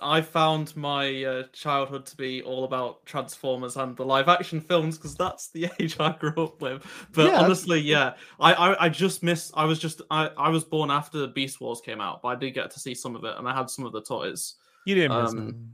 I- 0.00 0.18
I 0.18 0.20
found 0.22 0.76
my 0.76 1.24
uh, 1.24 1.42
childhood 1.52 2.06
to 2.06 2.16
be 2.16 2.42
all 2.42 2.64
about 2.64 3.04
Transformers 3.06 3.76
and 3.76 3.96
the 3.96 4.04
live 4.04 4.28
action 4.28 4.60
films 4.60 4.96
because 4.96 5.14
that's 5.14 5.48
the 5.48 5.68
age 5.80 5.96
I 6.00 6.12
grew 6.12 6.34
up 6.44 6.60
with. 6.62 6.84
But 7.12 7.26
Yeah, 7.32 7.40
honestly, 7.40 7.80
yeah, 7.80 8.14
I, 8.40 8.52
I 8.54 8.84
I 8.86 8.88
just 8.88 9.22
missed. 9.22 9.52
I 9.56 9.64
was 9.64 9.78
just 9.78 10.02
I 10.10 10.30
I 10.36 10.48
was 10.48 10.64
born 10.64 10.90
after 10.90 11.26
Beast 11.26 11.60
Wars 11.60 11.80
came 11.80 12.00
out, 12.00 12.22
but 12.22 12.28
I 12.28 12.34
did 12.36 12.52
get 12.52 12.70
to 12.72 12.80
see 12.80 12.94
some 12.94 13.14
of 13.16 13.24
it, 13.24 13.34
and 13.38 13.48
I 13.48 13.54
had 13.54 13.68
some 13.70 13.84
of 13.84 13.92
the 13.92 14.02
toys. 14.02 14.54
You 14.86 14.94
didn't 14.94 15.22
miss 15.22 15.30
Um, 15.32 15.36
nothing. 15.38 15.70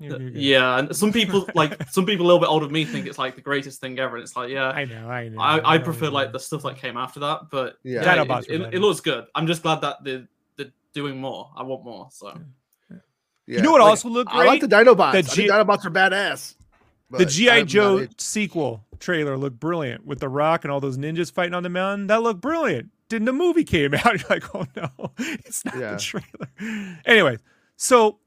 You're- 0.00 0.18
you're. 0.24 0.30
Yeah, 0.32 0.78
and 0.78 0.96
some 0.96 1.12
people 1.12 1.48
like 1.54 1.88
some 1.90 2.04
people 2.06 2.24
a 2.24 2.28
little 2.28 2.40
bit 2.40 2.48
older 2.48 2.66
than 2.66 2.72
me 2.72 2.84
think 2.84 3.06
it's 3.06 3.18
like 3.18 3.36
the 3.36 3.40
greatest 3.40 3.80
thing 3.80 3.98
ever, 4.00 4.16
and 4.16 4.24
it's 4.24 4.34
like 4.36 4.50
yeah. 4.50 4.70
I 4.70 4.84
know, 4.84 5.08
I 5.08 5.28
know. 5.28 5.40
I, 5.40 5.74
I 5.74 5.78
know, 5.78 5.84
prefer 5.84 6.06
know. 6.06 6.12
like 6.12 6.32
the 6.32 6.40
stuff 6.40 6.62
that 6.64 6.76
came 6.76 6.96
after 6.96 7.20
that, 7.20 7.50
but 7.50 7.76
Yeah. 7.84 8.02
yeah, 8.02 8.16
Dinobots 8.24 8.46
it, 8.48 8.60
it, 8.62 8.74
it 8.74 8.78
looks 8.80 8.98
good. 9.00 9.26
I'm 9.36 9.46
just 9.46 9.62
glad 9.62 9.80
that 9.82 10.02
they're, 10.02 10.26
they're 10.56 10.72
doing 10.92 11.20
more. 11.20 11.50
I 11.56 11.62
want 11.62 11.84
more. 11.84 12.08
So 12.10 12.36
Yeah. 13.46 13.56
You 13.58 13.62
know 13.62 13.72
what 13.72 13.80
Like, 13.80 13.90
also 13.90 14.08
looked 14.08 14.30
great? 14.30 14.42
I 14.42 14.46
like 14.46 14.60
the 14.60 14.68
Dinobots. 14.68 15.12
The 15.12 15.18
I 15.18 15.22
G- 15.22 15.28
think 15.28 15.50
Dinobots 15.50 15.84
are 15.84 15.90
badass. 15.90 16.54
the 17.10 17.26
GI 17.26 17.64
Joe 17.64 18.06
sequel 18.18 18.84
trailer 19.00 19.36
looked 19.36 19.58
brilliant 19.58 20.06
with 20.06 20.20
the 20.20 20.28
Rock 20.28 20.64
and 20.64 20.70
all 20.72 20.80
those 20.80 20.96
ninjas 20.96 21.32
fighting 21.32 21.54
on 21.54 21.62
the 21.62 21.68
mountain. 21.68 22.06
That 22.06 22.22
looked 22.22 22.40
brilliant. 22.40 22.90
Didn't 23.08 23.26
the 23.26 23.32
movie 23.32 23.64
came 23.64 23.94
out. 24.04 24.04
You're 24.04 24.28
like, 24.30 24.54
oh 24.54 24.64
no, 24.76 25.12
it's 25.18 25.64
not 25.64 25.76
Yeah. 25.76 25.92
the 25.94 25.98
trailer. 25.98 26.98
Anyway, 27.04 27.38
so 27.76 28.18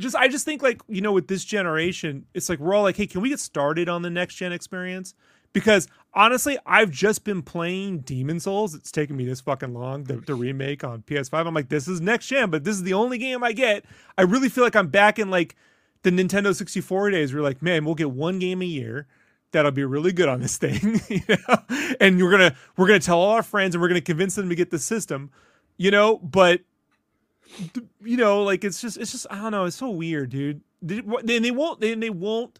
just 0.00 0.16
I 0.16 0.26
just 0.28 0.44
think 0.44 0.62
like 0.62 0.80
you 0.88 1.00
know 1.02 1.12
with 1.12 1.28
this 1.28 1.44
generation, 1.44 2.26
it's 2.34 2.48
like 2.48 2.58
we're 2.58 2.74
all 2.74 2.82
like, 2.82 2.96
hey, 2.96 3.06
can 3.06 3.20
we 3.20 3.28
get 3.28 3.38
started 3.40 3.88
on 3.88 4.02
the 4.02 4.10
next 4.10 4.34
gen 4.36 4.52
experience? 4.52 5.14
Because 5.54 5.88
honestly, 6.12 6.58
I've 6.66 6.90
just 6.90 7.24
been 7.24 7.40
playing 7.40 8.00
Demon 8.00 8.40
Souls. 8.40 8.74
It's 8.74 8.92
taken 8.92 9.16
me 9.16 9.24
this 9.24 9.40
fucking 9.40 9.72
long, 9.72 10.04
the, 10.04 10.16
the 10.16 10.34
remake 10.34 10.84
on 10.84 11.02
PS5. 11.02 11.46
I'm 11.46 11.54
like, 11.54 11.70
this 11.70 11.88
is 11.88 12.02
next 12.02 12.26
gen, 12.26 12.50
but 12.50 12.64
this 12.64 12.76
is 12.76 12.82
the 12.82 12.92
only 12.92 13.16
game 13.16 13.42
I 13.42 13.52
get. 13.52 13.86
I 14.18 14.22
really 14.22 14.50
feel 14.50 14.64
like 14.64 14.76
I'm 14.76 14.88
back 14.88 15.18
in 15.18 15.30
like 15.30 15.56
the 16.02 16.10
Nintendo 16.10 16.54
64 16.54 17.10
days. 17.10 17.32
We're 17.32 17.40
like, 17.40 17.62
man, 17.62 17.86
we'll 17.86 17.94
get 17.94 18.10
one 18.10 18.38
game 18.38 18.60
a 18.60 18.66
year 18.66 19.06
that'll 19.54 19.70
be 19.70 19.84
really 19.84 20.12
good 20.12 20.28
on 20.28 20.40
this 20.40 20.56
thing, 20.58 21.00
you 21.08 21.22
know? 21.28 21.96
and 22.00 22.22
we're 22.22 22.30
gonna 22.30 22.54
we're 22.76 22.86
gonna 22.86 23.00
tell 23.00 23.18
all 23.18 23.30
our 23.30 23.42
friends 23.42 23.74
and 23.74 23.80
we're 23.80 23.88
gonna 23.88 24.02
convince 24.02 24.34
them 24.34 24.50
to 24.50 24.54
get 24.54 24.70
the 24.70 24.78
system, 24.78 25.30
you 25.78 25.90
know. 25.90 26.18
But 26.18 26.60
you 28.02 28.16
know, 28.18 28.42
like 28.42 28.64
it's 28.64 28.80
just 28.80 28.98
it's 28.98 29.12
just 29.12 29.26
I 29.30 29.36
don't 29.36 29.52
know. 29.52 29.64
It's 29.64 29.76
so 29.76 29.88
weird, 29.88 30.30
dude. 30.30 30.60
They, 30.82 31.00
they, 31.22 31.38
they 31.38 31.50
won't 31.50 31.80
they, 31.80 31.94
they 31.94 32.10
won't. 32.10 32.58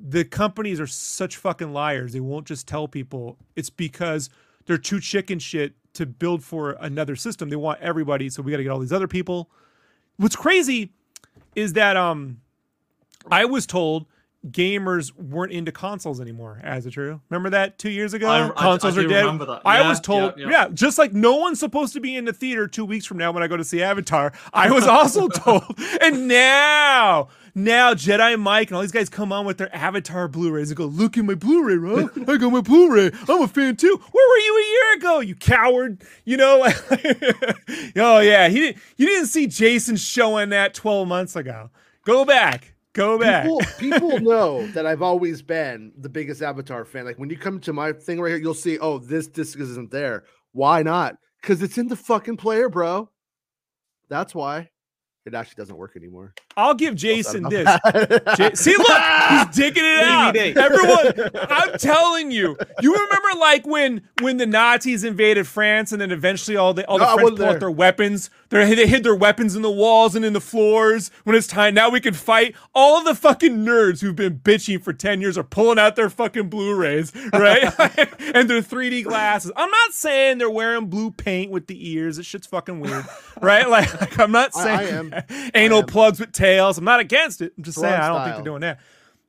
The 0.00 0.24
companies 0.24 0.78
are 0.80 0.86
such 0.86 1.36
fucking 1.36 1.72
liars. 1.72 2.12
They 2.12 2.20
won't 2.20 2.46
just 2.46 2.68
tell 2.68 2.86
people. 2.86 3.36
It's 3.56 3.70
because 3.70 4.30
they're 4.66 4.78
too 4.78 5.00
chicken 5.00 5.38
shit 5.38 5.74
to 5.94 6.06
build 6.06 6.44
for 6.44 6.72
another 6.80 7.16
system. 7.16 7.48
They 7.48 7.56
want 7.56 7.80
everybody, 7.80 8.28
so 8.30 8.42
we 8.42 8.52
got 8.52 8.58
to 8.58 8.62
get 8.62 8.70
all 8.70 8.78
these 8.78 8.92
other 8.92 9.08
people. 9.08 9.50
What's 10.16 10.36
crazy 10.36 10.92
is 11.56 11.72
that 11.72 11.96
um, 11.96 12.40
I 13.30 13.44
was 13.46 13.66
told 13.66 14.06
gamers 14.46 15.12
weren't 15.16 15.50
into 15.52 15.72
consoles 15.72 16.20
anymore. 16.20 16.60
As 16.62 16.86
it 16.86 16.92
true? 16.92 17.20
Remember 17.28 17.50
that 17.50 17.76
two 17.78 17.90
years 17.90 18.14
ago? 18.14 18.28
I- 18.28 18.46
I- 18.48 18.50
consoles 18.50 18.96
I 18.96 19.02
are 19.02 19.08
dead. 19.08 19.24
I 19.64 19.88
was 19.88 19.98
told, 20.00 20.34
yeah, 20.38 20.44
yeah, 20.44 20.50
yeah. 20.50 20.68
just 20.72 20.96
like 20.98 21.12
no 21.12 21.34
one's 21.36 21.58
supposed 21.58 21.92
to 21.94 22.00
be 22.00 22.14
in 22.14 22.24
the 22.24 22.32
theater 22.32 22.68
two 22.68 22.84
weeks 22.84 23.04
from 23.04 23.18
now 23.18 23.32
when 23.32 23.42
I 23.42 23.48
go 23.48 23.56
to 23.56 23.64
see 23.64 23.82
Avatar. 23.82 24.32
I 24.52 24.70
was 24.70 24.86
also 24.86 25.26
told, 25.28 25.64
and 26.00 26.28
now. 26.28 27.28
Now 27.58 27.92
Jedi 27.92 28.38
Mike 28.38 28.68
and 28.68 28.76
all 28.76 28.82
these 28.82 28.92
guys 28.92 29.08
come 29.08 29.32
on 29.32 29.44
with 29.44 29.58
their 29.58 29.74
Avatar 29.74 30.28
Blu-rays 30.28 30.70
and 30.70 30.76
go, 30.76 30.84
"Look 30.84 31.18
at 31.18 31.24
my 31.24 31.34
Blu-ray, 31.34 31.76
bro! 31.76 32.08
I 32.28 32.36
got 32.36 32.52
my 32.52 32.60
Blu-ray. 32.60 33.10
I'm 33.28 33.42
a 33.42 33.48
fan 33.48 33.74
too. 33.74 34.00
Where 34.12 34.28
were 34.28 34.38
you 34.38 34.56
a 34.56 34.70
year 34.70 34.96
ago, 34.96 35.20
you 35.20 35.34
coward? 35.34 36.02
You 36.24 36.36
know? 36.36 36.62
oh 37.96 38.20
yeah, 38.20 38.48
he 38.48 38.60
didn't. 38.60 38.82
You 38.96 39.06
didn't 39.06 39.26
see 39.26 39.48
Jason 39.48 39.96
showing 39.96 40.50
that 40.50 40.72
12 40.72 41.08
months 41.08 41.34
ago. 41.34 41.70
Go 42.04 42.24
back. 42.24 42.74
Go 42.92 43.18
back. 43.18 43.44
People, 43.44 43.60
people 43.78 44.20
know 44.20 44.66
that 44.68 44.86
I've 44.86 45.02
always 45.02 45.42
been 45.42 45.92
the 45.96 46.08
biggest 46.08 46.42
Avatar 46.42 46.84
fan. 46.84 47.04
Like 47.06 47.18
when 47.18 47.28
you 47.28 47.36
come 47.36 47.58
to 47.60 47.72
my 47.72 47.92
thing 47.92 48.20
right 48.20 48.30
here, 48.30 48.38
you'll 48.38 48.54
see, 48.54 48.78
oh, 48.78 48.98
this 48.98 49.26
disc 49.26 49.58
isn't 49.58 49.90
there. 49.90 50.24
Why 50.52 50.84
not? 50.84 51.16
Because 51.42 51.60
it's 51.60 51.76
in 51.76 51.88
the 51.88 51.96
fucking 51.96 52.36
player, 52.36 52.68
bro. 52.68 53.10
That's 54.08 54.34
why. 54.34 54.70
It 55.28 55.34
actually 55.34 55.56
doesn't 55.60 55.76
work 55.76 55.94
anymore. 55.94 56.32
I'll 56.56 56.72
give 56.72 56.94
Jason 56.94 57.42
this. 57.50 57.64
that. 57.64 58.22
Ja- 58.38 58.50
See, 58.54 58.74
look, 58.76 58.88
he's 58.88 59.56
digging 59.56 59.84
it 59.84 59.98
out. 60.00 60.34
Everyone, 60.34 61.30
I'm 61.50 61.78
telling 61.78 62.30
you. 62.30 62.56
You 62.80 62.92
remember 62.94 63.38
like 63.38 63.66
when 63.66 64.08
when 64.22 64.38
the 64.38 64.46
Nazis 64.46 65.04
invaded 65.04 65.46
France, 65.46 65.92
and 65.92 66.00
then 66.00 66.10
eventually 66.12 66.56
all 66.56 66.72
the 66.72 66.86
all 66.88 66.96
the 66.98 67.04
No, 67.04 67.10
I 67.10 67.14
French 67.14 67.30
wasn't 67.32 67.48
out 67.50 67.60
their 67.60 67.70
weapons. 67.70 68.30
They 68.50 68.74
they 68.74 68.86
hid 68.86 69.04
their 69.04 69.14
weapons 69.14 69.54
in 69.54 69.62
the 69.62 69.70
walls 69.70 70.14
and 70.16 70.24
in 70.24 70.32
the 70.32 70.40
floors. 70.40 71.10
When 71.24 71.36
it's 71.36 71.46
time, 71.46 71.74
now 71.74 71.90
we 71.90 72.00
can 72.00 72.14
fight. 72.14 72.54
All 72.74 72.98
of 72.98 73.04
the 73.04 73.14
fucking 73.14 73.58
nerds 73.64 74.00
who've 74.00 74.16
been 74.16 74.38
bitching 74.38 74.82
for 74.82 74.92
ten 74.92 75.20
years 75.20 75.36
are 75.36 75.44
pulling 75.44 75.78
out 75.78 75.96
their 75.96 76.08
fucking 76.08 76.48
Blu-rays, 76.48 77.12
right? 77.32 77.64
and 78.34 78.48
their 78.48 78.62
3D 78.62 79.04
glasses. 79.04 79.52
I'm 79.56 79.70
not 79.70 79.92
saying 79.92 80.38
they're 80.38 80.48
wearing 80.50 80.86
blue 80.86 81.10
paint 81.10 81.50
with 81.50 81.66
the 81.66 81.90
ears. 81.90 82.16
This 82.16 82.26
shit's 82.26 82.46
fucking 82.46 82.80
weird, 82.80 83.04
right? 83.40 83.68
Like, 83.78 84.00
like, 84.00 84.18
I'm 84.18 84.32
not 84.32 84.52
I- 84.56 84.60
I 84.60 84.84
saying 84.84 85.12
am. 85.12 85.50
anal 85.54 85.80
am. 85.80 85.86
plugs 85.86 86.18
with 86.20 86.32
tails. 86.32 86.78
I'm 86.78 86.84
not 86.84 87.00
against 87.00 87.42
it. 87.42 87.52
I'm 87.58 87.64
just 87.64 87.78
saying 87.78 87.92
Throne 87.94 88.02
I 88.02 88.08
don't 88.08 88.24
think 88.24 88.36
they're 88.36 88.44
doing 88.44 88.60
that. 88.62 88.80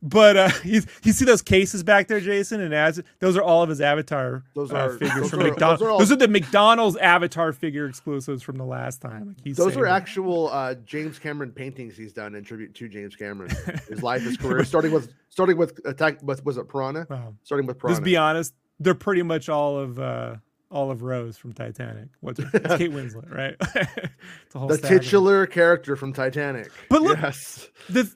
But 0.02 0.38
uh, 0.38 0.50
you, 0.64 0.82
you 1.04 1.12
see 1.12 1.26
those 1.26 1.42
cases 1.42 1.84
back 1.84 2.08
there, 2.08 2.22
Jason, 2.22 2.62
and 2.62 2.74
as 2.74 3.02
those 3.20 3.36
are 3.36 3.42
all 3.42 3.62
of 3.64 3.70
his 3.70 3.82
Avatar 3.82 4.44
Those 4.56 4.72
uh, 4.72 4.76
are- 4.78 4.90
figures 4.92 5.14
those 5.22 5.30
from 5.30 5.42
are- 5.42 5.44
McDonald's. 5.50 5.80
those 5.82 5.88
are 5.88 5.92
all- 5.92 6.00
those 6.00 6.12
are 6.12 6.16
the 6.16 6.28
McDonald's 6.30 6.96
Avatar 6.98 7.52
figure 7.52 7.86
exclusives 7.86 8.42
from 8.42 8.58
the 8.58 8.64
last 8.66 9.02
time. 9.02 9.36
Like 9.46 9.56
Those 9.56 9.76
are 9.76 9.84
that. 9.84 9.92
actual 9.92 10.50
uh, 10.50 10.76
James 10.86 11.20
Cameron 11.20 11.52
paintings 11.52 11.98
he's 11.98 12.14
done 12.14 12.34
in 12.36 12.44
tribute 12.46 12.74
to 12.76 12.88
James 12.88 13.16
Cameron. 13.18 13.52
His 13.90 14.02
life, 14.02 14.22
his 14.22 14.38
career, 14.38 14.64
starting 14.64 14.92
with 14.92 15.12
starting 15.30 15.58
with 15.58 15.80
attack. 15.86 16.22
With, 16.24 16.46
was 16.46 16.58
it 16.58 16.70
Piranha? 16.70 17.06
Wow. 17.10 17.34
Starting 17.44 17.68
with 17.68 17.78
Piranha. 17.78 17.96
Just 17.98 18.06
be 18.06 18.16
honest, 18.16 18.54
they're 18.80 18.94
pretty 18.96 19.24
much 19.24 19.50
all 19.50 19.78
of 19.78 20.00
uh, 20.00 20.36
all 20.72 20.92
of 20.92 21.02
Rose 21.04 21.36
from 21.38 21.52
Titanic. 21.52 22.08
What's 22.22 22.40
her, 22.42 22.50
it's 22.54 22.76
Kate 22.78 22.92
Winslet, 22.92 23.30
right? 23.36 23.56
It's 23.60 24.56
a 24.56 24.60
whole 24.60 24.70
the 24.70 24.78
titular 24.78 25.46
character 25.46 25.96
from 25.98 26.14
Titanic. 26.14 26.72
But 26.90 27.02
look- 27.02 27.18
yes, 27.20 27.68
the 27.90 28.10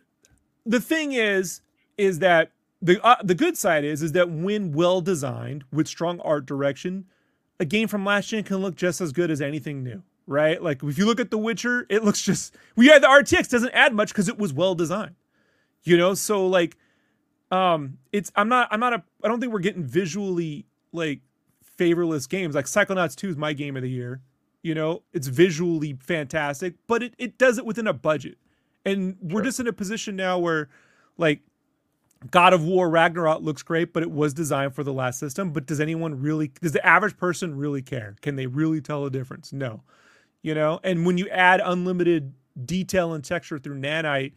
the 0.65 0.79
thing 0.79 1.11
is 1.13 1.61
is 1.97 2.19
that 2.19 2.51
the 2.81 3.03
uh, 3.05 3.15
the 3.23 3.35
good 3.35 3.57
side 3.57 3.83
is 3.85 4.01
is 4.01 4.11
that 4.13 4.29
when 4.29 4.71
well 4.73 5.01
designed 5.01 5.63
with 5.71 5.87
strong 5.87 6.19
art 6.21 6.45
direction, 6.45 7.05
a 7.59 7.65
game 7.65 7.87
from 7.87 8.03
last 8.05 8.29
gen 8.29 8.43
can 8.43 8.57
look 8.57 8.75
just 8.75 8.99
as 9.01 9.11
good 9.11 9.31
as 9.31 9.41
anything 9.41 9.83
new, 9.83 10.03
right? 10.27 10.61
Like 10.61 10.83
if 10.83 10.97
you 10.97 11.05
look 11.05 11.19
at 11.19 11.31
The 11.31 11.37
Witcher, 11.37 11.85
it 11.89 12.03
looks 12.03 12.21
just 12.21 12.55
we 12.75 12.87
had 12.87 13.01
the 13.03 13.07
RTX 13.07 13.49
doesn't 13.49 13.71
add 13.73 13.93
much 13.93 14.09
because 14.09 14.27
it 14.27 14.37
was 14.37 14.51
well 14.53 14.75
designed, 14.75 15.15
you 15.83 15.97
know. 15.97 16.13
So 16.13 16.45
like, 16.47 16.75
um, 17.51 17.97
it's 18.11 18.31
I'm 18.35 18.49
not 18.49 18.67
I'm 18.71 18.79
not 18.79 18.93
a 18.93 19.03
I 19.23 19.27
don't 19.27 19.39
think 19.39 19.53
we're 19.53 19.59
getting 19.59 19.83
visually 19.83 20.65
like 20.91 21.21
favorless 21.77 22.27
games. 22.27 22.55
Like 22.55 22.65
Psychonauts 22.65 23.15
2 23.15 23.29
is 23.29 23.37
my 23.37 23.53
game 23.53 23.75
of 23.75 23.83
the 23.83 23.89
year. 23.89 24.21
You 24.61 24.75
know, 24.75 25.03
it's 25.11 25.27
visually 25.27 25.97
fantastic, 25.99 26.75
but 26.87 27.03
it, 27.03 27.13
it 27.17 27.37
does 27.37 27.57
it 27.57 27.65
within 27.65 27.87
a 27.87 27.93
budget. 27.93 28.37
And 28.85 29.17
we're 29.21 29.39
Sure. 29.39 29.43
just 29.43 29.59
in 29.59 29.67
a 29.67 29.73
position 29.73 30.15
now 30.15 30.39
where 30.39 30.69
like 31.17 31.41
God 32.31 32.53
of 32.53 32.63
War 32.63 32.89
Ragnarok 32.89 33.41
looks 33.41 33.63
great, 33.63 33.93
but 33.93 34.03
it 34.03 34.11
was 34.11 34.33
designed 34.33 34.75
for 34.75 34.83
the 34.83 34.93
last 34.93 35.19
system. 35.19 35.51
But 35.51 35.65
does 35.65 35.79
anyone 35.79 36.21
really 36.21 36.51
does 36.61 36.71
the 36.71 36.85
average 36.85 37.17
person 37.17 37.55
really 37.55 37.81
care? 37.81 38.15
Can 38.21 38.35
they 38.35 38.47
really 38.47 38.81
tell 38.81 39.05
a 39.05 39.11
difference? 39.11 39.51
No. 39.53 39.83
You 40.41 40.53
know, 40.53 40.79
and 40.83 41.05
when 41.05 41.17
you 41.17 41.29
add 41.29 41.61
unlimited 41.63 42.33
detail 42.65 43.13
and 43.13 43.23
texture 43.23 43.57
through 43.57 43.79
nanite, 43.79 44.33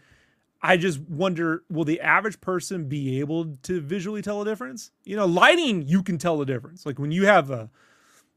I 0.63 0.77
just 0.77 1.01
wonder 1.01 1.65
will 1.71 1.85
the 1.85 2.01
average 2.01 2.41
person 2.41 2.89
be 2.89 3.21
able 3.21 3.57
to 3.63 3.81
visually 3.81 4.23
tell 4.23 4.43
a 4.43 4.45
difference? 4.45 4.91
You 5.05 5.17
know, 5.17 5.27
lighting 5.27 5.83
you 5.87 6.03
can 6.03 6.19
tell 6.19 6.39
the 6.39 6.47
difference. 6.47 6.87
Like 6.87 6.99
when 6.99 7.13
you 7.13 7.27
have 7.27 7.51
a 7.51 7.71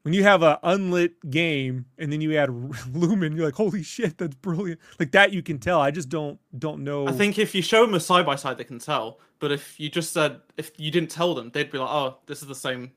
when 0.04 0.14
you 0.14 0.24
have 0.24 0.43
a 0.43 0.60
unlit 0.64 1.30
game 1.30 1.86
and 1.97 2.12
then 2.12 2.22
you 2.22 2.38
add 2.38 2.50
lumen, 2.93 3.36
you're 3.36 3.45
like, 3.45 3.56
holy 3.56 3.84
shit, 3.84 4.18
that's 4.18 4.36
brilliant. 4.36 4.80
Like 5.00 5.12
that 5.12 5.34
you 5.34 5.41
can 5.43 5.60
tell. 5.60 5.82
I 5.82 5.91
just 5.91 6.10
don't 6.10 6.39
don't 6.58 6.84
know. 6.84 7.08
I 7.08 7.12
think 7.12 7.38
if 7.38 7.54
you 7.54 7.62
show 7.62 7.86
them 7.86 7.93
a 7.95 8.00
side 8.00 8.26
by 8.26 8.36
side, 8.36 8.58
they 8.58 8.64
can 8.64 8.80
tell. 8.80 9.20
But 9.39 9.52
if 9.52 9.80
you 9.80 9.89
just 9.89 10.14
said, 10.14 10.41
if 10.58 10.72
you 10.78 10.91
didn't 10.91 11.12
tell 11.12 11.34
them, 11.34 11.50
they'd 11.54 11.72
be 11.72 11.78
like, 11.78 11.89
oh, 11.89 12.18
this 12.26 12.41
is 12.41 12.47
the 12.47 12.56
same 12.56 12.91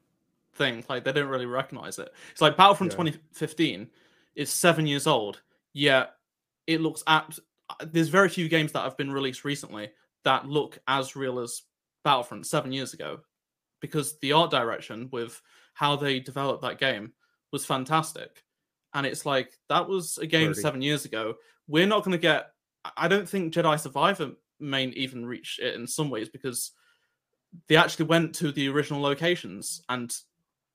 thing. 0.55 0.84
Like 0.88 1.05
they 1.05 1.12
don't 1.12 1.28
really 1.28 1.46
recognize 1.46 1.98
it. 1.98 2.12
It's 2.30 2.40
like 2.40 2.57
Battlefront 2.57 2.92
Yeah. 2.92 2.98
2015 2.98 3.88
is 4.34 4.50
seven 4.50 4.86
years 4.86 5.07
old, 5.07 5.40
yet 5.72 6.14
it 6.66 6.80
looks 6.80 7.03
at. 7.07 7.38
There's 7.86 8.09
very 8.09 8.28
few 8.28 8.48
games 8.48 8.72
that 8.72 8.82
have 8.84 8.96
been 8.96 9.11
released 9.11 9.44
recently 9.44 9.90
that 10.24 10.46
look 10.46 10.78
as 10.86 11.16
real 11.16 11.38
as 11.38 11.62
Battlefront 12.05 12.46
seven 12.46 12.70
years 12.70 12.92
ago, 12.92 13.20
because 13.80 14.18
the 14.18 14.32
art 14.32 14.50
direction 14.50 15.09
with 15.11 15.40
how 15.74 15.96
they 15.96 16.20
developed 16.20 16.62
that 16.62 16.78
game 16.78 17.12
was 17.50 17.64
fantastic. 17.64 18.44
And 18.94 19.06
it's 19.06 19.24
like 19.24 19.52
that 19.68 19.88
was 19.88 20.18
a 20.18 20.26
game 20.26 20.48
Birdie. 20.50 20.60
seven 20.60 20.82
years 20.82 21.04
ago. 21.04 21.34
We're 21.68 21.86
not 21.86 22.04
going 22.04 22.12
to 22.12 22.18
get. 22.18 22.50
I- 22.84 22.92
I 23.04 23.08
don't 23.08 23.28
think 23.28 23.54
Jedi 23.54 23.78
Survivor 23.80 24.32
may 24.60 24.86
even 24.86 25.24
reach 25.24 25.58
it 25.62 25.74
in 25.74 25.86
some 25.86 26.10
ways 26.10 26.28
because 26.28 26.72
they 27.68 27.76
actually 27.76 28.06
went 28.06 28.34
to 28.36 28.52
the 28.52 28.68
original 28.68 29.00
locations 29.00 29.82
and 29.88 30.14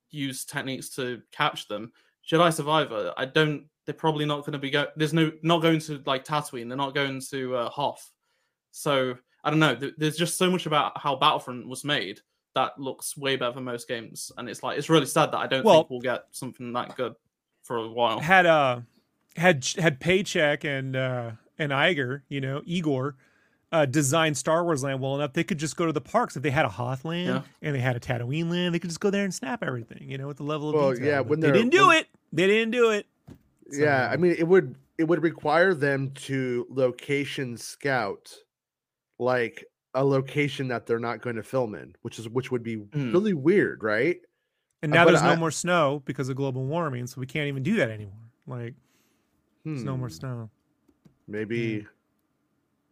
used 0.09 0.49
techniques 0.49 0.89
to 0.95 1.21
catch 1.31 1.67
them. 1.67 1.91
Jedi 2.29 2.53
Survivor, 2.53 3.13
I 3.17 3.25
don't. 3.25 3.65
They're 3.85 3.93
probably 3.93 4.25
not 4.25 4.41
going 4.41 4.53
to 4.53 4.59
be 4.59 4.69
go. 4.69 4.87
There's 4.95 5.13
no 5.13 5.31
not 5.43 5.61
going 5.61 5.79
to 5.81 6.01
like 6.05 6.25
Tatooine. 6.25 6.67
They're 6.67 6.77
not 6.77 6.93
going 6.95 7.21
to 7.29 7.55
uh, 7.55 7.69
Hoth. 7.69 8.11
So 8.71 9.15
I 9.43 9.49
don't 9.49 9.59
know. 9.59 9.77
There's 9.97 10.17
just 10.17 10.37
so 10.37 10.51
much 10.51 10.65
about 10.65 10.97
how 10.97 11.15
Battlefront 11.15 11.67
was 11.67 11.83
made 11.85 12.19
that 12.57 12.79
looks 12.79 13.15
way 13.15 13.35
better 13.37 13.53
than 13.53 13.63
most 13.63 13.87
games, 13.87 14.31
and 14.37 14.49
it's 14.49 14.61
like 14.63 14.77
it's 14.77 14.89
really 14.89 15.05
sad 15.05 15.31
that 15.31 15.37
I 15.37 15.47
don't 15.47 15.63
Well- 15.63 15.81
think 15.81 15.89
we'll 15.91 15.99
get 16.01 16.25
something 16.31 16.73
that 16.73 16.95
good 16.97 17.13
for 17.63 17.77
a 17.77 17.87
while. 17.87 18.19
had 18.19 18.45
uh 18.45 18.81
had 19.35 19.65
had 19.77 19.99
paycheck 19.99 20.63
and 20.65 20.95
uh 20.95 21.31
and 21.59 21.71
Iger, 21.71 22.21
you 22.29 22.41
know, 22.41 22.61
Iger, 22.61 23.13
uh 23.71 23.85
designed 23.85 24.37
Star 24.37 24.63
Wars 24.63 24.83
land 24.83 25.01
well 25.01 25.15
enough, 25.15 25.33
they 25.33 25.43
could 25.43 25.57
just 25.59 25.75
go 25.77 25.85
to 25.85 25.91
the 25.93 26.01
parks. 26.01 26.35
If 26.35 26.43
they 26.43 26.49
had 26.51 26.65
a 26.65 26.69
Hoth 26.69 27.05
land 27.05 27.27
Yeah. 27.27 27.41
and 27.61 27.75
they 27.75 27.79
had 27.79 27.95
a 27.95 27.99
Tatooine 27.99 28.49
land, 28.49 28.73
they 28.73 28.79
could 28.79 28.89
just 28.89 28.99
go 28.99 29.09
there 29.09 29.23
and 29.23 29.33
snap 29.33 29.63
everything, 29.63 30.09
you 30.09 30.17
know, 30.17 30.27
with 30.27 30.37
the 30.37 30.43
level 30.43 30.69
of 30.69 30.75
Well, 30.75 30.91
detail. 30.93 31.07
yeah, 31.07 31.17
But 31.19 31.27
when 31.29 31.39
they 31.41 31.51
didn't 31.51 31.69
do 31.71 31.87
when- 31.87 31.97
it. 31.99 32.07
They 32.33 32.47
didn't 32.47 32.71
do 32.71 32.89
it. 32.91 33.05
yeah. 33.71 34.09
I 34.11 34.17
mean, 34.17 34.35
it 34.37 34.47
would 34.47 34.75
it 34.97 35.03
would 35.07 35.21
require 35.21 35.73
them 35.75 36.09
to 36.11 36.65
location 36.69 37.55
scout 37.57 38.33
like 39.19 39.63
a 39.97 40.03
location 40.05 40.67
that 40.69 40.85
they're 40.85 40.99
not 40.99 41.21
going 41.21 41.35
to 41.35 41.43
film 41.43 41.75
in, 41.75 41.95
which 42.03 42.19
is 42.19 42.29
which 42.29 42.51
would 42.51 42.63
be 42.63 42.77
Mm. 42.77 43.11
really 43.13 43.33
weird, 43.33 43.83
right? 43.83 44.17
And 44.83 44.91
Uh, 44.93 44.95
now 44.95 45.05
but 45.05 45.11
there's 45.11 45.23
no 45.23 45.31
I- 45.31 45.35
more 45.35 45.51
snow 45.51 46.01
because 46.05 46.29
of 46.29 46.35
global 46.35 46.65
warming, 46.65 47.07
so 47.07 47.19
we 47.19 47.25
can't 47.25 47.47
even 47.47 47.63
do 47.63 47.75
that 47.77 47.89
anymore. 47.89 48.13
Like 48.45 48.75
there's 49.65 49.83
no 49.83 49.97
more 49.97 50.09
Hmm, 50.09 50.13
snow. 50.13 50.49
Maybe 51.27 51.85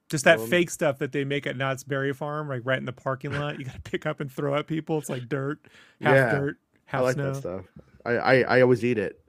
Just 0.09 0.25
that 0.25 0.37
Well, 0.37 0.47
fake 0.47 0.69
stuff 0.69 0.99
that 0.99 1.11
they 1.11 1.23
make 1.25 1.47
at 1.47 1.57
Knott's 1.57 1.83
Berry 1.83 2.13
Farm, 2.13 2.47
like 2.47 2.61
right 2.63 2.77
in 2.77 2.85
the 2.85 2.93
parking 2.93 3.31
lot. 3.31 3.57
You 3.57 3.65
got 3.65 3.73
to 3.75 3.81
pick 3.91 4.05
up 4.05 4.19
and 4.19 4.31
throw 4.31 4.53
at 4.55 4.67
people. 4.67 4.99
It's 4.99 5.09
like 5.09 5.27
dirt, 5.27 5.59
half 6.01 6.13
Yeah, 6.15 6.29
dirt, 6.37 6.57
half 6.85 7.01
I 7.01 7.03
like 7.03 7.13
snow. 7.15 7.31
that 7.31 7.35
stuff. 7.39 7.65
I, 8.05 8.11
I 8.17 8.35
I 8.57 8.61
always 8.61 8.85
eat 8.85 8.97
it. 8.99 9.19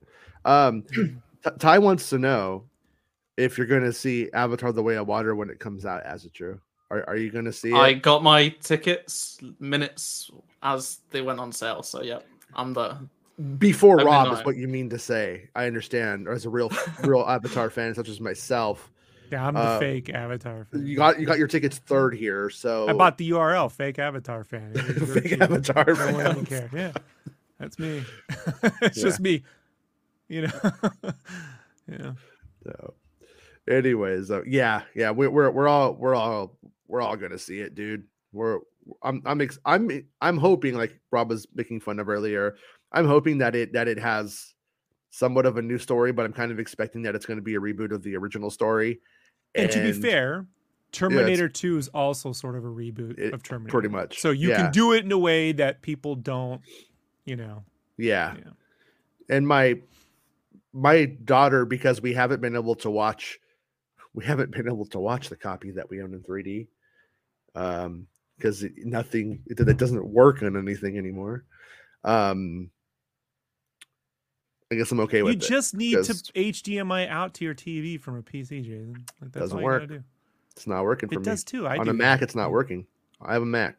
Um, 0.44 0.84
Ty 1.58 1.78
wants 1.78 2.10
to 2.10 2.18
know 2.18 2.64
if 3.38 3.56
you're 3.56 3.66
going 3.66 3.84
to 3.84 3.92
see 3.92 4.30
Avatar: 4.32 4.72
The 4.72 4.82
Way 4.82 4.96
of 4.96 5.06
Water 5.06 5.34
when 5.34 5.48
it 5.50 5.58
comes 5.60 5.86
out. 5.86 6.02
As 6.02 6.24
it 6.26 6.34
true, 6.34 6.60
are 6.90 7.08
are 7.08 7.16
you 7.16 7.30
going 7.30 7.44
to 7.46 7.52
see 7.52 7.70
it? 7.70 7.74
I 7.76 7.92
got 7.94 8.22
my 8.22 8.48
tickets 8.62 9.38
minutes 9.58 10.30
as 10.62 10.98
they 11.10 11.22
went 11.22 11.40
on 11.40 11.52
sale. 11.52 11.82
So 11.82 12.02
yeah, 12.02 12.20
I'm 12.54 12.72
there. 12.74 12.98
before 13.58 14.00
I 14.00 14.04
mean, 14.04 14.12
Rob 14.12 14.32
is 14.32 14.44
what 14.44 14.56
you 14.56 14.68
mean 14.68 14.90
to 14.90 14.98
say. 14.98 15.48
I 15.54 15.66
understand. 15.66 16.28
Or 16.28 16.32
as 16.32 16.44
a 16.46 16.50
real 16.50 16.70
real 17.02 17.20
Avatar 17.28 17.70
fan 17.70 17.94
such 17.94 18.08
as 18.08 18.20
myself, 18.20 18.90
Yeah, 19.30 19.46
I'm 19.46 19.54
the 19.54 19.60
Uh, 19.60 19.78
fake 19.80 20.10
Avatar 20.10 20.64
fan. 20.70 20.86
you 20.86 20.96
got 20.96 21.18
you 21.20 21.26
got 21.26 21.38
your 21.38 21.48
tickets 21.48 21.78
third 21.78 22.14
here. 22.14 22.48
So 22.50 22.88
I 22.88 22.92
bought 22.92 23.18
the 23.18 23.30
URL, 23.30 23.70
fake 23.70 23.98
Avatar 23.98 24.44
fan. 24.44 24.72
It 24.74 24.84
was 25.00 25.08
very 25.08 25.20
Fake 25.22 25.30
cheap. 25.32 25.42
Avatar 25.42 25.84
No 25.86 26.12
one 26.12 26.30
even 26.30 26.46
care. 26.46 26.70
Yeah, 26.72 26.92
that's 27.58 27.78
me. 27.78 28.04
it's 28.82 28.96
Yeah. 28.96 29.02
just 29.02 29.20
me. 29.20 29.42
You 30.28 30.42
know. 30.48 30.70
yeah. 31.88 32.12
So, 32.64 32.94
anyways, 33.68 34.30
uh, 34.30 34.42
yeah, 34.44 34.82
yeah, 34.94 35.10
we're 35.10 35.30
we're 35.30 35.50
we're 35.50 35.68
all 35.68 35.92
we're 35.94 36.14
all 36.16 36.56
we're 36.88 37.00
all 37.00 37.16
gonna 37.16 37.38
see 37.38 37.60
it, 37.60 37.74
dude. 37.74 38.04
We're 38.32 38.58
I'm 39.02 39.22
I'm 39.24 39.40
ex- 39.40 39.58
I'm 39.64 39.90
eh, 39.90 40.00
I'm 40.20 40.36
hoping 40.38 40.74
like 40.74 40.98
Rob 41.10 41.30
was 41.30 41.46
making 41.54 41.80
fun 41.80 41.98
of 41.98 42.08
earlier. 42.08 42.56
I'm 42.92 43.06
hoping 43.06 43.38
that 43.38 43.54
it 43.54 43.72
that 43.72 43.88
it 43.88 43.98
has 43.98 44.54
somewhat 45.10 45.46
of 45.46 45.56
a 45.56 45.62
new 45.62 45.78
story, 45.78 46.12
but 46.12 46.24
I'm 46.24 46.32
kind 46.32 46.52
of 46.52 46.58
expecting 46.58 47.02
that 47.02 47.14
it's 47.14 47.26
going 47.26 47.38
to 47.38 47.42
be 47.42 47.54
a 47.54 47.60
reboot 47.60 47.90
of 47.92 48.02
the 48.02 48.16
original 48.16 48.50
story. 48.50 49.00
And, 49.54 49.70
to 49.70 49.80
be 49.82 49.92
fair, 49.92 50.46
Terminator 50.92 51.48
2 51.48 51.78
is 51.78 51.88
also 51.88 52.32
sort 52.32 52.54
of 52.56 52.64
a 52.64 52.68
reboot 52.68 53.18
It- 53.18 53.32
of 53.32 53.42
Terminator. 53.42 53.70
pretty 53.72 53.88
much. 53.88 54.20
So 54.20 54.30
you 54.30 54.50
Yeah. 54.50 54.56
can 54.56 54.72
do 54.72 54.92
it 54.92 55.04
in 55.04 55.12
a 55.12 55.18
way 55.18 55.52
that 55.52 55.80
people 55.80 56.16
don't, 56.16 56.60
you 57.24 57.36
know. 57.36 57.64
yeah, 57.96 58.34
Yeah. 58.36 58.50
and 59.30 59.46
my 59.48 59.80
my 60.74 61.06
daughter 61.06 61.64
because 61.64 62.02
we 62.02 62.12
haven't 62.12 62.42
been 62.42 62.54
able 62.54 62.74
to 62.74 62.90
watch 62.90 63.38
we 64.12 64.24
haven't 64.24 64.50
been 64.50 64.66
able 64.66 64.84
to 64.86 64.98
watch 64.98 65.28
the 65.30 65.36
copy 65.36 65.70
that 65.70 65.88
we 65.88 66.02
own 66.02 66.12
in 66.12 66.22
3D 66.22 66.66
um 67.56 68.06
because 68.36 68.64
nothing 68.84 69.42
it, 69.46 69.56
that 69.56 69.76
doesn't 69.78 70.06
work 70.06 70.42
on 70.42 70.56
anything 70.56 70.96
anymore 70.98 71.44
um 72.04 72.70
I 74.70 74.74
guess 74.74 74.90
I'm 74.90 75.00
okay 75.00 75.22
with 75.22 75.34
it. 75.34 75.42
You 75.42 75.46
it. 75.46 75.48
just 75.48 75.74
need 75.74 75.92
to 75.92 76.12
HDMI 76.12 77.08
out 77.08 77.34
to 77.34 77.44
your 77.44 77.54
TV 77.54 78.00
from 78.00 78.16
a 78.16 78.22
PC, 78.22 78.64
Jason. 78.64 79.04
Like, 79.20 79.30
that's 79.32 79.44
Doesn't 79.44 79.62
work 79.62 79.88
do. 79.88 80.02
It's 80.56 80.66
not 80.66 80.82
working 80.82 81.08
for 81.08 81.14
It 81.14 81.18
me. 81.18 81.24
does 81.24 81.44
too. 81.44 81.68
I 81.68 81.76
on 81.76 81.84
do 81.84 81.90
a. 81.90 81.94
Mac, 81.94 82.22
it's 82.22 82.34
not 82.34 82.50
working. 82.50 82.86
I 83.20 83.34
have 83.34 83.42
a 83.42 83.46
Mac. 83.46 83.78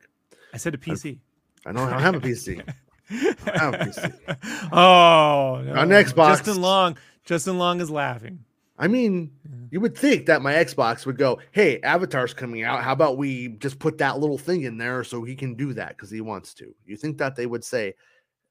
I 0.54 0.58
said 0.58 0.74
a 0.74 0.78
PC. 0.78 1.20
I 1.66 1.74
know 1.74 1.84
I 1.84 1.90
don't 1.90 2.02
have 2.02 2.16
a 2.16 2.20
PC. 2.22 2.64
have 3.10 3.74
a 3.74 3.78
PC. 3.80 4.70
oh, 4.72 5.62
no. 5.66 5.74
On 5.74 5.90
Xbox. 5.90 6.38
Justin 6.38 6.62
Long. 6.62 6.98
Justin 7.26 7.58
Long 7.58 7.82
is 7.82 7.90
laughing. 7.92 8.46
I 8.80 8.88
mean, 8.88 9.32
you 9.72 9.80
would 9.80 9.98
think 9.98 10.28
that 10.28 10.42
my 10.42 10.54
Xbox 10.54 11.06
would 11.06 11.18
go, 11.18 11.40
"Hey, 11.52 11.80
Avatar's 11.82 12.34
coming 12.34 12.64
out. 12.64 12.84
How 12.84 12.94
about 12.94 13.18
we 13.18 13.48
just 13.60 13.80
put 13.80 13.98
that 13.98 14.20
little 14.20 14.38
thing 14.38 14.64
in 14.64 14.78
there 14.78 15.04
so 15.04 15.24
he 15.24 15.36
can 15.36 15.56
do 15.56 15.74
that 15.74 15.90
because 15.90 16.12
he 16.12 16.22
wants 16.22 16.54
to?" 16.56 16.74
You 16.86 16.96
think 16.96 17.18
that 17.18 17.36
they 17.36 17.46
would 17.48 17.64
say 17.64 17.96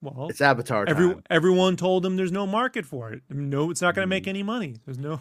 Well, 0.03 0.27
it's 0.29 0.41
Avatar 0.41 0.85
time? 0.85 0.95
every, 0.97 1.17
everyone 1.31 1.77
told 1.77 2.05
him 2.05 2.17
there's 2.17 2.33
no 2.33 2.47
market 2.47 2.85
for 2.85 3.13
it. 3.13 3.23
No, 3.31 3.71
it's 3.71 3.81
not 3.83 3.95
going 3.95 4.03
to 4.05 4.09
make 4.09 4.25
Mm. 4.25 4.29
any 4.29 4.43
money. 4.43 4.75
There's 4.85 4.99
no, 4.99 5.21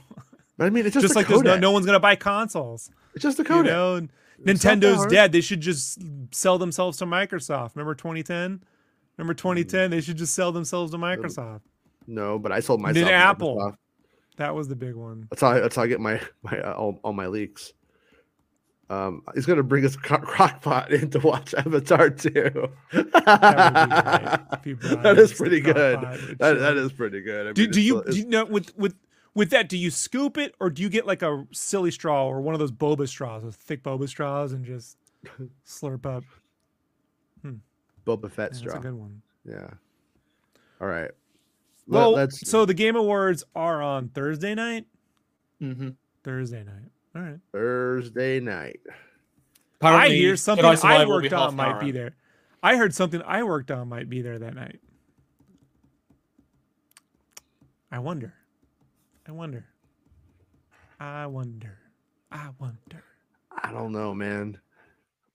but 0.58 0.66
I 0.66 0.70
mean, 0.72 0.86
it's 0.88 0.94
just, 0.96 1.04
just, 1.04 1.16
like 1.16 1.28
there's 1.28 1.44
no, 1.44 1.58
no 1.58 1.72
one's 1.72 1.86
going 1.86 1.96
to 1.96 2.00
buy 2.00 2.16
consoles. 2.16 2.90
It's 3.14 3.22
just 3.24 3.40
a 3.40 3.44
You 3.44 3.50
codec. 3.50 3.66
know, 3.66 3.96
and 3.96 4.10
It's 4.44 4.64
not 4.66 4.80
that 4.80 4.88
Nintendo's 4.88 5.06
dead. 5.06 5.32
They 5.32 5.42
should 5.42 5.62
just 5.62 6.00
sell 6.32 6.58
themselves 6.58 6.98
to 6.98 7.06
Microsoft. 7.06 7.76
Remember 7.76 7.94
2010? 7.96 8.64
Remember 9.18 9.34
Mm. 9.34 9.38
2010? 9.38 9.92
They 9.92 10.02
should 10.02 10.18
just 10.18 10.34
sell 10.34 10.52
themselves 10.52 10.92
to 10.92 10.98
Microsoft. 10.98 11.62
No, 12.08 12.38
but 12.40 12.52
I 12.52 12.60
sold 12.60 12.82
myself. 12.82 13.08
to 13.08 13.14
Apple. 13.14 13.78
That 14.38 14.54
was 14.56 14.68
the 14.68 14.76
big 14.76 14.96
one. 14.96 15.28
That's 15.30 15.42
how 15.42 15.50
I, 15.52 15.60
that's 15.60 15.76
how 15.76 15.84
I 15.84 15.88
get 15.88 16.00
my 16.00 16.20
my 16.44 16.60
uh, 16.60 16.74
all, 16.74 17.00
all 17.04 17.14
my 17.14 17.28
leaks. 17.28 17.74
Um, 18.90 19.24
he's 19.34 19.46
gonna 19.48 19.64
bring 19.64 19.84
us 19.86 19.96
cro- 19.96 20.20
crockpot 20.20 20.90
in 20.92 21.10
to 21.12 21.20
watch 21.20 21.54
Avatar 21.56 22.10
too. 22.12 22.70
That 22.94 23.00
would 23.74 23.90
be 23.90 23.96
great 24.28 24.60
if 24.60 24.66
you 24.68 24.76
brought 24.94 25.04
that 25.04 25.18
is 25.18 25.34
pretty 25.34 25.60
good. 25.60 26.00
That, 26.40 26.60
that 26.60 26.78
is 26.78 26.92
pretty 26.92 27.22
good. 27.22 27.48
I 27.48 27.54
Do, 27.54 27.64
mean, 27.64 27.72
do 27.72 27.82
you 27.82 28.04
do 28.10 28.18
you 28.18 28.26
know 28.28 28.46
with 28.46 28.78
with 28.78 28.96
with 29.34 29.50
that? 29.52 29.70
Do 29.70 29.78
you 29.78 29.90
scoop 29.90 30.38
it 30.38 30.54
or 30.60 30.70
do 30.70 30.84
you 30.84 30.90
get 30.90 31.08
like 31.08 31.24
a 31.24 31.48
silly 31.52 31.90
straw 31.92 32.28
or 32.28 32.42
one 32.42 32.54
of 32.54 32.60
those 32.60 32.72
boba 32.72 33.08
straws, 33.08 33.42
those 33.44 33.56
thick 33.56 33.82
boba 33.82 34.08
straws, 34.08 34.52
and 34.54 34.64
just 34.64 34.98
slurp 35.66 36.06
up? 36.06 36.24
Boba 38.06 38.30
Fett 38.32 38.38
Yeah, 38.38 38.46
that's 38.50 38.60
straw? 38.60 38.76
a 38.78 38.80
good 38.80 38.94
one. 38.94 39.22
Yeah. 39.50 39.68
All 40.80 40.88
right. 40.88 41.10
Let- 41.88 42.00
Well, 42.00 42.12
let's 42.14 42.50
so 42.50 42.66
the 42.66 42.74
Game 42.74 42.96
Awards 42.96 43.44
are 43.56 43.82
on 43.82 44.10
Thursday 44.10 44.56
night. 44.56 44.86
hmm 45.60 45.90
Thursday 46.24 46.64
night. 46.64 46.92
All 47.16 47.22
right. 47.22 47.40
Thursday 47.52 48.40
night. 48.40 48.80
I 49.82 50.10
hear 50.10 50.36
something 50.36 50.66
I 50.66 50.76
Survive 50.76 51.08
worked 51.08 51.34
on 51.34 51.56
might 51.56 51.74
hour 51.74 51.80
be 51.80 51.92
there. 51.92 52.16
I 52.64 52.76
heard 52.78 52.94
something 52.96 53.22
I 53.24 53.44
worked 53.44 53.70
on 53.70 53.88
might 53.88 54.10
be 54.10 54.22
there 54.24 54.40
that 54.40 54.56
night. 54.56 54.80
I 57.92 58.00
wonder. 58.00 58.34
I 59.28 59.32
wonder. 59.32 59.66
I 61.00 61.28
wonder. 61.28 61.78
I 62.32 62.50
wonder. 62.60 63.04
I 63.52 63.72
don't 63.72 63.92
know, 63.92 64.14
man. 64.14 64.58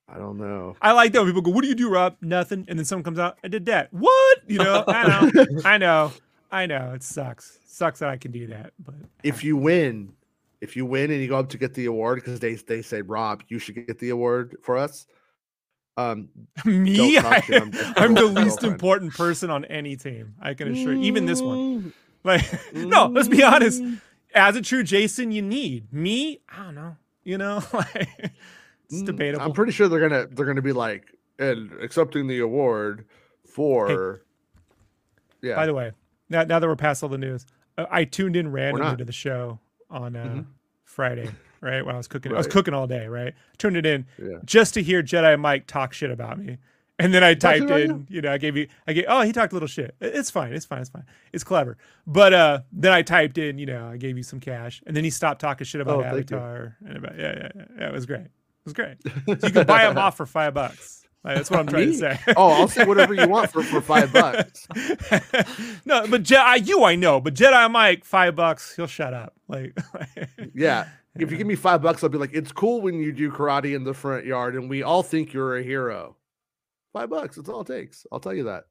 I 0.08 0.18
don't 0.18 0.38
know. 0.38 0.76
I 0.82 0.92
like 0.92 1.12
that 1.12 1.20
when 1.20 1.28
people 1.28 1.42
go, 1.42 1.52
"What 1.52 1.62
do 1.62 1.68
you 1.68 1.74
do, 1.76 1.88
Rob?" 1.88 2.16
Nothing, 2.20 2.64
and 2.68 2.78
then 2.78 2.84
someone 2.84 3.04
comes 3.04 3.18
out, 3.20 3.38
"I 3.44 3.48
did 3.48 3.66
that." 3.66 3.92
What? 3.92 4.38
You 4.48 4.58
know? 4.58 4.82
I 4.88 5.06
know. 5.30 5.44
I 5.64 5.78
know. 5.78 6.12
I 6.52 6.66
know. 6.66 6.92
It 6.94 7.02
sucks. 7.02 7.58
Sucks 7.66 8.00
that 8.00 8.08
I 8.08 8.16
can 8.16 8.32
do 8.32 8.46
that, 8.48 8.72
but 8.78 8.94
If 9.22 9.44
you 9.44 9.56
win, 9.56 10.12
if 10.60 10.76
you 10.76 10.84
win 10.84 11.10
and 11.10 11.20
you 11.20 11.28
go 11.28 11.38
up 11.38 11.48
to 11.50 11.58
get 11.58 11.74
the 11.74 11.86
award 11.86 12.16
because 12.16 12.40
they 12.40 12.54
they 12.54 12.82
say 12.82 13.02
Rob, 13.02 13.42
you 13.48 13.58
should 13.58 13.74
get 13.86 13.98
the 13.98 14.10
award 14.10 14.56
for 14.62 14.76
us. 14.76 15.06
Um, 15.96 16.28
me, 16.64 16.96
Don't 17.14 17.22
talk 17.22 17.44
shit 17.44 17.62
I, 17.74 17.92
I'm 18.04 18.14
the 18.14 18.24
least 18.24 18.64
important 18.64 19.14
person 19.14 19.50
on 19.50 19.64
any 19.66 19.96
team. 19.96 20.34
I 20.40 20.54
can 20.54 20.68
assure 20.68 20.94
you. 20.94 21.00
Even 21.00 21.26
this 21.26 21.42
one. 21.42 21.92
Like, 22.24 22.42
no, 22.74 23.06
let's 23.06 23.28
be 23.28 23.42
honest. 23.42 23.82
As 24.34 24.56
a 24.56 24.62
true 24.62 24.82
Jason, 24.82 25.32
you 25.32 25.42
need 25.42 25.92
me. 25.92 26.40
I 26.48 26.64
don't 26.64 26.74
know. 26.74 26.96
You 27.24 27.38
know, 27.38 27.62
like 27.72 28.08
it's 28.88 29.02
Mm, 29.02 29.06
debatable. 29.06 29.44
I'm 29.44 29.52
pretty 29.52 29.72
sure 29.72 29.88
they're 29.88 30.00
gonna 30.08 30.26
they're 30.26 30.46
gonna 30.46 30.62
be 30.62 30.72
like 30.72 31.04
and 31.38 31.72
accepting 31.80 32.26
the 32.26 32.40
award 32.40 33.04
for. 33.46 34.22
yeah. 35.42 35.54
By 35.56 35.66
the 35.66 35.74
way, 35.74 35.92
now, 36.30 36.44
now 36.44 36.58
that 36.58 36.66
we're 36.66 36.76
past 36.76 37.02
all 37.02 37.08
the 37.10 37.18
news, 37.18 37.44
uh, 37.76 37.86
I 37.90 38.04
tuned 38.04 38.36
in 38.36 38.50
randomly 38.52 38.96
to 38.96 39.04
the 39.04 39.12
show 39.12 39.58
on 39.90 40.16
uh, 40.16 40.24
Mhm. 40.24 40.46
Friday, 40.84 41.28
right? 41.60 41.84
When 41.84 41.94
I 41.94 41.98
was 41.98 42.08
cooking, 42.08 42.32
I 42.32 42.38
was 42.38 42.46
cooking 42.46 42.74
all 42.74 42.86
day, 42.86 43.06
right? 43.06 43.34
Tuned 43.58 43.76
it 43.76 43.84
in 43.86 44.06
Yeah. 44.18 44.38
just 44.44 44.74
to 44.74 44.82
hear 44.82 45.02
Jedi 45.02 45.38
Mike 45.38 45.66
talk 45.66 45.92
shit 45.92 46.10
about 46.10 46.38
me. 46.38 46.58
And 46.98 47.14
then 47.14 47.24
I 47.24 47.32
typed 47.32 47.70
in, 47.70 48.06
you 48.10 48.20
know, 48.20 48.30
I 48.30 48.36
gave 48.36 48.58
you, 48.58 48.68
I 48.86 48.92
gave, 48.92 49.06
oh, 49.08 49.22
he 49.22 49.32
talked 49.32 49.52
a 49.52 49.56
little 49.56 49.66
shit. 49.68 49.94
It's 50.02 50.30
fine. 50.30 50.52
It's 50.52 50.66
fine. 50.66 50.80
It's 50.82 50.90
fine. 50.90 51.04
It's 51.32 51.42
clever. 51.44 51.78
But 52.06 52.34
uh 52.34 52.60
then 52.72 52.92
I 52.92 53.00
typed 53.02 53.38
in, 53.38 53.56
you 53.58 53.64
know, 53.66 53.88
I 53.88 53.96
gave 53.96 54.16
you 54.18 54.22
some 54.22 54.38
cash. 54.38 54.82
And 54.86 54.94
then 54.94 55.02
he 55.04 55.08
stopped 55.10 55.40
talking 55.40 55.64
shit 55.64 55.80
about 55.80 56.00
Oh. 56.00 56.02
Avatar. 56.04 56.76
And 56.86 56.98
about, 56.98 57.16
yeah, 57.18 57.32
yeah, 57.36 57.48
yeah, 57.54 57.64
yeah. 57.78 57.86
It 57.88 57.92
was 57.94 58.04
great. 58.04 58.20
It 58.26 58.30
was 58.66 58.74
great. 58.74 58.96
So 59.02 59.46
you 59.46 59.52
can 59.52 59.66
buy 59.66 59.84
them 59.86 59.96
off 60.04 60.16
for 60.18 60.26
five 60.26 60.52
bucks. 60.52 60.99
Like, 61.22 61.36
that's 61.36 61.50
what 61.50 61.60
I'm 61.60 61.66
trying 61.68 61.92
to 61.92 61.94
say. 61.94 62.18
Oh, 62.36 62.50
I'll 62.50 62.68
say 62.68 62.84
whatever 62.84 63.14
you 63.14 63.28
want 63.28 63.50
for, 63.52 63.62
for 63.62 63.80
five 63.80 64.12
bucks. 64.12 64.66
no, 65.84 66.06
but 66.06 66.22
Jedi, 66.22 66.66
you 66.66 66.84
I 66.84 66.94
know, 66.96 67.20
but 67.20 67.34
Jedi 67.34 67.70
Mike, 67.70 68.04
five 68.04 68.34
bucks, 68.36 68.74
he'll 68.74 68.86
shut 68.86 69.12
up. 69.12 69.34
Like, 69.48 69.78
Yeah. 70.54 70.88
If 71.16 71.30
you 71.32 71.36
give 71.36 71.46
me 71.46 71.56
five 71.56 71.82
bucks, 71.82 72.02
I'll 72.04 72.08
be 72.08 72.18
like, 72.18 72.30
it's 72.32 72.52
cool 72.52 72.80
when 72.80 72.94
you 72.94 73.12
do 73.12 73.30
karate 73.32 73.74
in 73.74 73.82
the 73.84 73.92
front 73.92 74.24
yard 74.24 74.54
and 74.54 74.70
we 74.70 74.82
all 74.82 75.02
think 75.02 75.32
you're 75.32 75.56
a 75.56 75.62
hero. 75.62 76.16
Five 76.92 77.10
bucks, 77.10 77.36
that's 77.36 77.48
all 77.48 77.62
it 77.62 77.66
takes. 77.66 78.06
I'll 78.12 78.20
tell 78.20 78.32
you 78.34 78.44
that. 78.44 78.64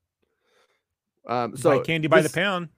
Um, 1.27 1.57
so 1.57 1.77
buy 1.77 1.83
candy 1.83 2.07
by 2.07 2.21
the 2.21 2.29
pound. 2.29 2.69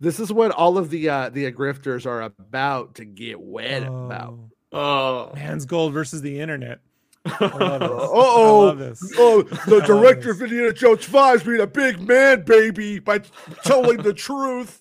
This 0.00 0.18
is 0.18 0.32
what 0.32 0.50
all 0.50 0.78
of 0.78 0.88
the 0.88 1.10
uh 1.10 1.28
the 1.28 1.52
grifters 1.52 2.06
are 2.06 2.22
about 2.22 2.94
to 2.96 3.04
get 3.04 3.38
wet 3.38 3.82
about. 3.82 4.38
Oh, 4.38 4.50
Oh, 4.72 5.32
Mangold 5.34 5.92
versus 5.92 6.22
the 6.22 6.40
internet. 6.40 6.80
I. 7.26 7.30
Uh-oh. 7.40 8.62
I 8.62 8.66
love 8.66 8.78
this. 8.78 9.12
Oh, 9.18 9.42
the 9.42 9.76
love 9.76 9.86
director 9.86 10.30
of 10.30 10.42
Indiana 10.42 10.72
Jones 10.72 11.04
5 11.04 11.36
is 11.36 11.42
being 11.42 11.60
a 11.60 11.66
big 11.66 12.00
man, 12.06 12.42
baby, 12.42 12.98
by 12.98 13.20
telling 13.64 13.98
the 14.02 14.12
truth. 14.14 14.80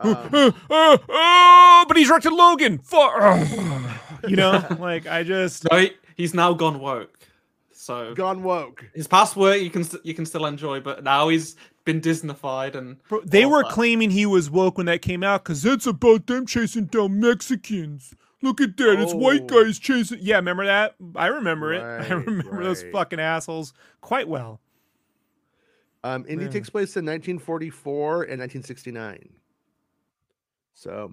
Um, 0.00 0.16
Uh, 0.32 0.50
uh, 0.70 0.98
uh, 1.10 1.84
but 1.86 1.94
he's 1.96 2.08
directed 2.08 2.32
Logan. 2.32 2.78
For, 2.78 3.36
you 4.28 4.36
know, 4.36 4.64
like 4.78 5.06
I 5.06 5.22
just 5.24 5.66
right. 5.70 5.94
He's 6.16 6.32
now 6.34 6.54
gone 6.54 6.78
woke. 6.80 7.18
So 7.72 8.14
Gone 8.14 8.42
woke. 8.42 8.84
his 8.94 9.06
past 9.06 9.36
work 9.36 9.60
you 9.60 9.68
can 9.70 9.84
you 10.02 10.14
can 10.14 10.24
still 10.24 10.46
enjoy, 10.46 10.80
but 10.80 11.02
now 11.04 11.28
he's 11.28 11.56
been 11.84 12.00
Disneyfied 12.00 12.74
and 12.76 12.96
Bro, 13.08 13.22
they 13.24 13.44
were 13.46 13.62
that. 13.62 13.72
claiming 13.72 14.10
he 14.10 14.24
was 14.26 14.50
woke 14.50 14.76
when 14.78 14.86
that 14.86 15.02
came 15.02 15.22
out 15.22 15.44
because 15.44 15.64
it's 15.66 15.86
about 15.86 16.26
them 16.26 16.46
chasing 16.46 16.84
down 16.86 17.20
Mexicans. 17.20 18.14
Look 18.42 18.60
at 18.60 18.76
that. 18.78 19.00
It's 19.00 19.12
white 19.14 19.42
Oh. 19.52 19.64
guys 19.64 19.78
chasing. 19.78 20.18
Yeah, 20.22 20.36
remember 20.36 20.64
that? 20.66 20.94
I 21.14 21.26
remember 21.26 21.72
it. 21.74 21.82
I 21.82 21.98
Right, 21.98 22.26
remember 22.26 22.62
those 22.64 22.82
fucking 22.92 23.20
assholes 23.20 23.74
quite 24.00 24.28
well. 24.28 24.60
Um, 26.02 26.24
Indy 26.26 26.44
Man. 26.44 26.52
takes 26.52 26.70
place 26.70 26.96
in 26.96 27.04
1944 27.04 28.22
and 28.22 28.40
1969. 28.40 29.28
So 30.72 31.12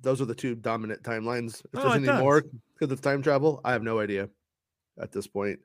those 0.00 0.22
are 0.22 0.24
the 0.24 0.34
two 0.34 0.54
dominant 0.54 1.02
timelines. 1.02 1.62
If 1.72 1.80
Oh, 1.80 1.82
there's 1.90 2.08
any 2.08 2.18
more 2.20 2.42
because 2.42 2.90
it's 2.90 3.02
time 3.02 3.22
travel, 3.22 3.60
I 3.64 3.72
have 3.72 3.82
no 3.82 4.00
idea 4.00 4.30
at 4.98 5.12
this 5.12 5.26
point. 5.26 5.60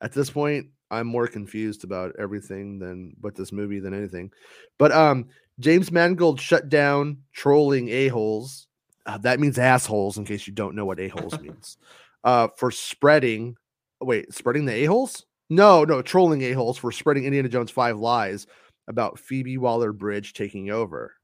At 0.00 0.12
this 0.12 0.30
point, 0.30 0.66
I'm 0.90 1.06
more 1.06 1.26
confused 1.28 1.84
about 1.84 2.16
everything 2.18 2.78
than 2.78 3.14
with 3.20 3.36
this 3.36 3.52
movie 3.52 3.78
than 3.78 3.94
anything. 3.94 4.32
But 4.78 4.90
um, 4.92 5.26
James 5.60 5.92
Mangold 5.92 6.40
shut 6.40 6.68
down 6.68 7.18
trolling 7.32 7.88
a-holes. 7.90 8.67
Uh, 9.08 9.16
that 9.18 9.40
means 9.40 9.58
assholes, 9.58 10.18
in 10.18 10.24
case 10.26 10.46
you 10.46 10.52
don't 10.52 10.76
know 10.76 10.84
what 10.84 11.00
a-holes 11.00 11.40
means. 11.40 11.78
Uh, 12.22 12.48
for 12.56 12.70
spreading, 12.70 13.56
wait, 14.02 14.32
spreading 14.34 14.66
the 14.66 14.84
a-holes? 14.84 15.24
No, 15.48 15.82
no, 15.82 16.02
trolling 16.02 16.42
a-holes 16.42 16.76
for 16.76 16.92
spreading 16.92 17.24
Indiana 17.24 17.48
Jones 17.48 17.70
five 17.70 17.96
lies 17.98 18.46
about 18.86 19.18
Phoebe 19.18 19.56
Waller 19.56 19.94
Bridge 19.94 20.34
taking 20.34 20.70
over. 20.70 21.14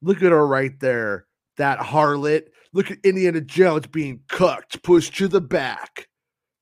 Look 0.00 0.22
at 0.22 0.32
her 0.32 0.46
right 0.46 0.78
there. 0.80 1.26
That 1.58 1.78
harlot. 1.78 2.44
Look 2.72 2.90
at 2.90 2.98
Indiana 3.04 3.42
Jones 3.42 3.86
being 3.86 4.20
cooked, 4.28 4.82
pushed 4.82 5.14
to 5.18 5.28
the 5.28 5.42
back. 5.42 6.08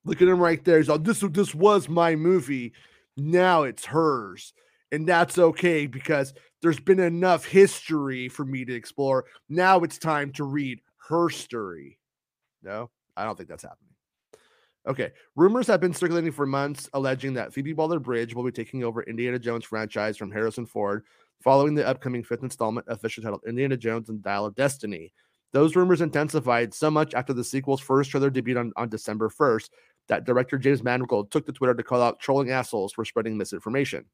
Look 0.05 0.21
at 0.21 0.29
him 0.29 0.41
right 0.41 0.63
there. 0.65 0.79
He's 0.79 0.89
like, 0.89 1.05
this, 1.05 1.21
this 1.21 1.55
was 1.55 1.89
my 1.89 2.17
movie. 2.17 2.73
Now 3.17 3.63
it's 3.63 3.87
hers. 3.87 4.53
And 4.91 5.09
that's 5.09 5.39
okay 5.39 5.87
because 5.87 6.35
there's 6.63 6.81
been 6.81 7.01
enough 7.01 7.45
history 7.45 8.29
for 8.29 8.45
me 8.45 8.65
to 8.65 8.75
explore. 8.75 9.27
Now 9.49 9.81
it's 9.81 9.99
time 9.99 10.33
to 10.33 10.45
read 10.45 10.81
her 11.09 11.29
story. 11.29 11.99
No, 12.63 12.91
I 13.17 13.25
don't 13.25 13.37
think 13.37 13.49
that's 13.49 13.65
happening. 13.65 13.89
Okay. 14.87 15.13
Rumors 15.37 15.67
have 15.69 15.81
been 15.81 15.95
circulating 15.95 16.33
for 16.33 16.47
months 16.47 16.89
alleging 16.93 17.35
that 17.35 17.53
Phoebe 17.53 17.73
Waller 17.73 18.01
Bridge 18.01 18.35
will 18.35 18.45
be 18.45 18.51
taking 18.51 18.83
over 18.83 19.03
Indiana 19.03 19.39
Jones 19.39 19.65
franchise 19.65 20.17
from 20.17 20.31
Harrison 20.31 20.67
Ford 20.67 21.05
following 21.41 21.75
the 21.75 21.87
upcoming 21.87 22.23
fifth 22.23 22.43
installment, 22.43 22.87
officially 22.89 23.25
titled 23.25 23.43
Indiana 23.47 23.77
Jones 23.77 24.09
and 24.09 24.23
Dial 24.23 24.47
of 24.47 24.55
Destiny. 24.55 25.13
Those 25.53 25.77
rumors 25.77 26.01
intensified 26.01 26.73
so 26.73 26.91
much 26.91 27.15
after 27.15 27.33
the 27.33 27.45
sequel's 27.45 27.81
first 27.81 28.11
trailer 28.11 28.31
debuted 28.31 28.59
on, 28.59 28.73
on 28.77 28.89
December 28.89 29.29
1st 29.29 29.69
that 30.09 30.25
director 30.25 30.59
James 30.59 30.83
Mangold 30.83 31.31
took 31.31 31.47
to 31.47 31.53
Twitter 31.53 31.75
to 31.75 31.83
call 31.83 32.03
out 32.03 32.19
trolling 32.19 32.51
assholes 32.51 32.93
for 32.93 33.05
spreading 33.05 33.37
misinformation. 33.37 34.05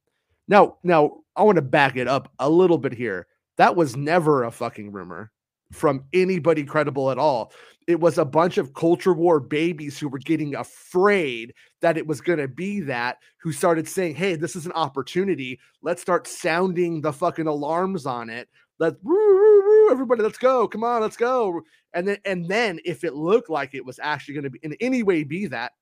Now, 0.48 0.78
now 0.82 1.18
I 1.36 1.42
want 1.42 1.56
to 1.56 1.62
back 1.62 1.96
it 1.96 2.08
up 2.08 2.32
a 2.38 2.48
little 2.48 2.78
bit 2.78 2.92
here. 2.92 3.26
That 3.58 3.76
was 3.76 3.96
never 3.96 4.44
a 4.44 4.50
fucking 4.50 4.92
rumor 4.92 5.30
from 5.72 6.04
anybody 6.12 6.64
credible 6.64 7.10
at 7.10 7.18
all. 7.18 7.52
It 7.86 8.00
was 8.00 8.18
a 8.18 8.24
bunch 8.24 8.58
of 8.58 8.74
culture 8.74 9.12
war 9.12 9.40
babies 9.40 9.98
who 9.98 10.08
were 10.08 10.18
getting 10.18 10.54
afraid 10.54 11.54
that 11.80 11.96
it 11.96 12.06
was 12.06 12.20
going 12.20 12.38
to 12.38 12.48
be 12.48 12.80
that 12.80 13.18
who 13.38 13.52
started 13.52 13.88
saying, 13.88 14.14
"Hey, 14.14 14.36
this 14.36 14.56
is 14.56 14.66
an 14.66 14.72
opportunity. 14.72 15.58
Let's 15.82 16.02
start 16.02 16.26
sounding 16.26 17.00
the 17.00 17.12
fucking 17.12 17.46
alarms 17.46 18.06
on 18.06 18.30
it. 18.30 18.48
Let's 18.78 18.96
woo, 19.02 19.14
woo, 19.14 19.62
woo, 19.66 19.90
everybody, 19.90 20.22
let's 20.22 20.38
go. 20.38 20.68
Come 20.68 20.84
on, 20.84 21.00
let's 21.00 21.16
go." 21.16 21.62
And 21.94 22.06
then 22.06 22.18
and 22.24 22.46
then 22.48 22.78
if 22.84 23.04
it 23.04 23.14
looked 23.14 23.50
like 23.50 23.74
it 23.74 23.84
was 23.84 23.98
actually 24.02 24.34
going 24.34 24.44
to 24.44 24.50
be 24.50 24.60
in 24.62 24.76
any 24.80 25.02
way 25.02 25.24
be 25.24 25.46
that, 25.46 25.72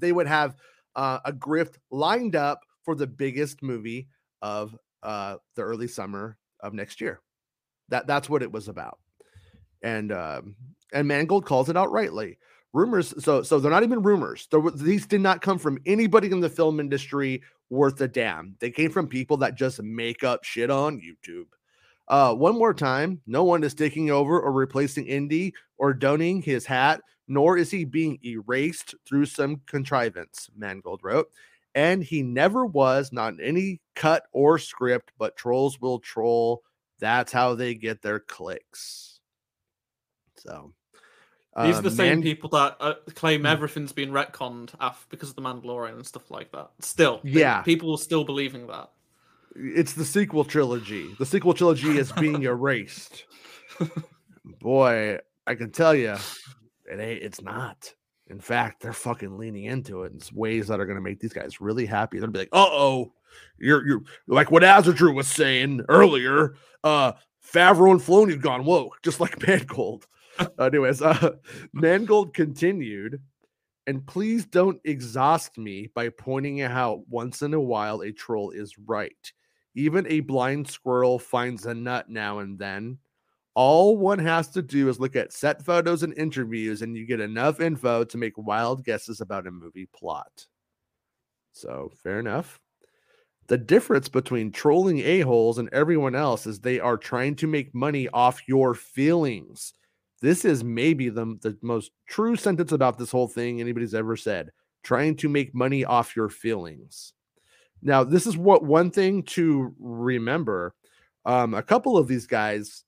they 0.00 0.12
would 0.12 0.26
have 0.26 0.56
uh, 0.96 1.18
a 1.24 1.32
grift 1.32 1.76
lined 1.90 2.36
up 2.36 2.60
for 2.84 2.94
the 2.94 3.06
biggest 3.06 3.62
movie 3.62 4.08
of 4.42 4.76
uh, 5.02 5.36
the 5.56 5.62
early 5.62 5.88
summer 5.88 6.36
of 6.60 6.74
next 6.74 7.00
year. 7.00 7.20
That 7.88 8.06
that's 8.06 8.28
what 8.28 8.42
it 8.42 8.52
was 8.52 8.68
about. 8.68 8.98
And 9.82 10.12
um, 10.12 10.56
and 10.92 11.08
Mangold 11.08 11.44
calls 11.44 11.68
it 11.68 11.76
out 11.76 11.92
rightly. 11.92 12.38
Rumors, 12.72 13.14
so 13.22 13.42
so 13.42 13.60
they're 13.60 13.70
not 13.70 13.84
even 13.84 14.02
rumors. 14.02 14.48
There, 14.50 14.60
these 14.74 15.06
did 15.06 15.20
not 15.20 15.42
come 15.42 15.58
from 15.58 15.78
anybody 15.86 16.30
in 16.30 16.40
the 16.40 16.48
film 16.48 16.80
industry 16.80 17.42
worth 17.70 18.00
a 18.00 18.08
damn. 18.08 18.56
They 18.58 18.70
came 18.70 18.90
from 18.90 19.06
people 19.06 19.36
that 19.38 19.54
just 19.54 19.82
make 19.82 20.24
up 20.24 20.44
shit 20.44 20.70
on 20.70 21.00
YouTube. 21.00 21.46
Uh, 22.08 22.34
one 22.34 22.56
more 22.58 22.74
time, 22.74 23.20
no 23.26 23.44
one 23.44 23.64
is 23.64 23.74
taking 23.74 24.10
over 24.10 24.40
or 24.40 24.52
replacing 24.52 25.06
Indy 25.06 25.54
or 25.78 25.94
donning 25.94 26.42
his 26.42 26.66
hat, 26.66 27.00
nor 27.28 27.56
is 27.56 27.70
he 27.70 27.84
being 27.84 28.18
erased 28.24 28.94
through 29.06 29.26
some 29.26 29.60
contrivance, 29.66 30.50
Mangold 30.56 31.00
wrote. 31.02 31.28
And 31.74 32.04
he 32.04 32.22
never 32.22 32.64
was, 32.64 33.12
not 33.12 33.34
in 33.34 33.40
any 33.40 33.80
cut 33.96 34.24
or 34.32 34.58
script, 34.58 35.10
but 35.18 35.36
trolls 35.36 35.80
will 35.80 35.98
troll. 35.98 36.62
That's 37.00 37.32
how 37.32 37.54
they 37.56 37.74
get 37.74 38.00
their 38.00 38.20
clicks. 38.20 39.18
So 40.36 40.72
These 41.62 41.78
are 41.78 41.82
the 41.82 41.88
um, 41.88 41.94
same 41.94 42.08
Man- 42.18 42.22
people 42.22 42.50
that 42.50 42.76
uh, 42.80 42.94
claim 43.14 43.40
Hmm. 43.40 43.46
everything's 43.46 43.92
been 43.92 44.10
retconned 44.10 44.70
af- 44.80 45.06
because 45.10 45.30
of 45.30 45.36
the 45.36 45.42
Mandalorian 45.42 45.94
and 45.94 46.06
stuff 46.06 46.30
like 46.30 46.52
that. 46.52 46.70
Still, 46.80 47.20
they- 47.24 47.40
Yeah. 47.40 47.62
people 47.62 47.90
are 47.92 47.98
still 47.98 48.24
believing 48.24 48.66
that. 48.68 48.90
it's 49.56 49.92
the 49.94 50.04
sequel 50.04 50.44
trilogy. 50.44 51.14
The 51.18 51.26
sequel 51.26 51.54
trilogy 51.54 51.96
is 51.98 52.10
being 52.12 52.42
erased. 52.54 53.24
Boy, 54.60 55.18
I 55.46 55.54
can 55.54 55.70
tell 55.70 55.94
you, 55.94 56.16
it 56.90 56.98
ain't. 57.00 57.22
It's 57.22 57.40
not. 57.40 57.94
In 58.34 58.40
fact, 58.40 58.82
they're 58.82 58.92
fucking 58.92 59.38
leaning 59.38 59.66
into 59.66 60.02
it 60.02 60.12
in 60.12 60.18
ways 60.36 60.66
that 60.66 60.80
are 60.80 60.86
going 60.86 60.96
to 60.96 61.00
make 61.00 61.20
these 61.20 61.32
guys 61.32 61.60
really 61.60 61.86
happy. 61.86 62.18
They'll 62.18 62.30
be 62.30 62.40
like, 62.40 62.48
"Uh 62.52 62.66
oh, 62.68 63.12
you're 63.58 63.86
you're 63.86 64.02
like 64.26 64.50
what 64.50 64.64
Azadrew 64.64 65.14
was 65.14 65.28
saying 65.28 65.82
earlier. 65.88 66.56
Uh, 66.82 67.12
Favreau 67.46 67.92
and 67.92 68.00
Filoni 68.00 68.32
have 68.32 68.40
gone 68.40 68.64
woke, 68.64 69.00
just 69.04 69.20
like 69.20 69.46
Mangold." 69.46 70.08
Anyways, 70.58 71.00
uh, 71.00 71.36
Mangold 71.72 72.34
continued, 72.34 73.22
and 73.86 74.04
please 74.04 74.46
don't 74.46 74.80
exhaust 74.82 75.56
me 75.56 75.92
by 75.94 76.08
pointing 76.08 76.60
out 76.60 77.08
once 77.08 77.40
in 77.40 77.54
a 77.54 77.60
while 77.60 78.00
a 78.00 78.10
troll 78.10 78.50
is 78.50 78.76
right. 78.84 79.32
Even 79.76 80.08
a 80.08 80.20
blind 80.20 80.68
squirrel 80.68 81.20
finds 81.20 81.66
a 81.66 81.74
nut 81.74 82.10
now 82.10 82.40
and 82.40 82.58
then. 82.58 82.98
All 83.54 83.96
one 83.96 84.18
has 84.18 84.48
to 84.48 84.62
do 84.62 84.88
is 84.88 84.98
look 84.98 85.14
at 85.14 85.32
set 85.32 85.64
photos 85.64 86.02
and 86.02 86.16
interviews, 86.18 86.82
and 86.82 86.96
you 86.96 87.06
get 87.06 87.20
enough 87.20 87.60
info 87.60 88.04
to 88.04 88.18
make 88.18 88.36
wild 88.36 88.84
guesses 88.84 89.20
about 89.20 89.46
a 89.46 89.50
movie 89.50 89.88
plot. 89.94 90.46
So, 91.52 91.92
fair 92.02 92.18
enough. 92.18 92.58
The 93.46 93.58
difference 93.58 94.08
between 94.08 94.50
trolling 94.50 95.00
a-holes 95.00 95.58
and 95.58 95.68
everyone 95.72 96.14
else 96.14 96.46
is 96.46 96.58
they 96.58 96.80
are 96.80 96.96
trying 96.96 97.36
to 97.36 97.46
make 97.46 97.74
money 97.74 98.08
off 98.08 98.40
your 98.48 98.74
feelings. 98.74 99.74
This 100.20 100.44
is 100.44 100.64
maybe 100.64 101.10
the, 101.10 101.38
the 101.42 101.56
most 101.60 101.92
true 102.08 102.36
sentence 102.36 102.72
about 102.72 102.98
this 102.98 103.10
whole 103.10 103.28
thing 103.28 103.60
anybody's 103.60 103.94
ever 103.94 104.16
said. 104.16 104.50
Trying 104.82 105.16
to 105.16 105.28
make 105.28 105.54
money 105.54 105.84
off 105.84 106.16
your 106.16 106.30
feelings. 106.30 107.12
Now, 107.82 108.02
this 108.02 108.26
is 108.26 108.36
what 108.36 108.64
one 108.64 108.90
thing 108.90 109.22
to 109.24 109.74
remember. 109.78 110.74
Um, 111.26 111.52
a 111.54 111.62
couple 111.62 111.98
of 111.98 112.08
these 112.08 112.26
guys, 112.26 112.84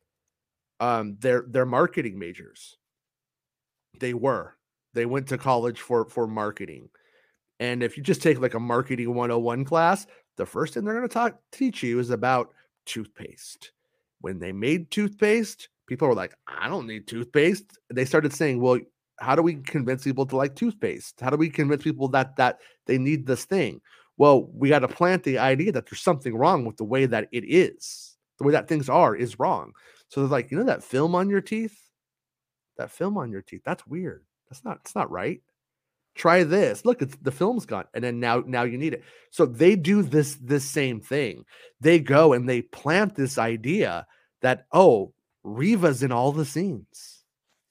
um, 0.80 1.16
they're 1.20 1.44
they're 1.48 1.66
marketing 1.66 2.18
majors. 2.18 2.76
They 3.98 4.14
were. 4.14 4.56
They 4.94 5.06
went 5.06 5.28
to 5.28 5.38
college 5.38 5.80
for 5.80 6.08
for 6.08 6.26
marketing. 6.26 6.88
And 7.58 7.82
if 7.82 7.96
you 7.96 8.02
just 8.02 8.22
take 8.22 8.40
like 8.40 8.54
a 8.54 8.60
marketing 8.60 9.14
101 9.14 9.64
class, 9.64 10.06
the 10.36 10.44
first 10.44 10.74
thing 10.74 10.84
they're 10.84 10.94
going 10.94 11.08
to 11.08 11.12
talk 11.12 11.38
teach 11.52 11.82
you 11.82 11.98
is 11.98 12.10
about 12.10 12.50
toothpaste. 12.84 13.72
When 14.20 14.38
they 14.38 14.52
made 14.52 14.90
toothpaste, 14.90 15.68
people 15.86 16.08
were 16.08 16.14
like, 16.14 16.34
I 16.46 16.68
don't 16.68 16.86
need 16.86 17.06
toothpaste. 17.06 17.78
They 17.92 18.04
started 18.04 18.32
saying, 18.32 18.60
well, 18.60 18.78
how 19.18 19.34
do 19.34 19.42
we 19.42 19.54
convince 19.54 20.04
people 20.04 20.26
to 20.26 20.36
like 20.36 20.54
toothpaste? 20.54 21.20
How 21.20 21.30
do 21.30 21.36
we 21.36 21.48
convince 21.48 21.82
people 21.82 22.08
that 22.08 22.36
that 22.36 22.58
they 22.86 22.98
need 22.98 23.26
this 23.26 23.44
thing? 23.44 23.80
Well, 24.18 24.48
we 24.52 24.68
got 24.68 24.80
to 24.80 24.88
plant 24.88 25.24
the 25.24 25.38
idea 25.38 25.72
that 25.72 25.86
there's 25.88 26.02
something 26.02 26.36
wrong 26.36 26.64
with 26.64 26.76
the 26.76 26.84
way 26.84 27.06
that 27.06 27.28
it 27.32 27.44
is. 27.44 28.16
The 28.38 28.44
way 28.44 28.52
that 28.52 28.68
things 28.68 28.88
are 28.88 29.14
is 29.14 29.38
wrong. 29.38 29.72
So 30.08 30.20
they're 30.20 30.30
like, 30.30 30.50
you 30.50 30.58
know 30.58 30.64
that 30.64 30.84
film 30.84 31.14
on 31.14 31.28
your 31.30 31.40
teeth? 31.40 31.76
That 32.78 32.90
film 32.90 33.16
on 33.16 33.30
your 33.30 33.42
teeth, 33.42 33.62
that's 33.64 33.86
weird. 33.86 34.24
That's 34.48 34.64
not 34.64 34.78
it's 34.82 34.94
not 34.94 35.10
right. 35.10 35.40
Try 36.14 36.44
this. 36.44 36.84
Look, 36.84 37.02
it's 37.02 37.16
the 37.16 37.32
film's 37.32 37.66
gone. 37.66 37.84
And 37.94 38.02
then 38.02 38.20
now 38.20 38.42
now 38.46 38.62
you 38.62 38.78
need 38.78 38.94
it. 38.94 39.04
So 39.30 39.46
they 39.46 39.76
do 39.76 40.02
this 40.02 40.36
this 40.36 40.64
same 40.64 41.00
thing. 41.00 41.44
They 41.80 41.98
go 41.98 42.32
and 42.32 42.48
they 42.48 42.62
plant 42.62 43.14
this 43.14 43.38
idea 43.38 44.06
that 44.42 44.66
oh, 44.72 45.12
Riva's 45.44 46.02
in 46.02 46.12
all 46.12 46.32
the 46.32 46.44
scenes. 46.44 47.16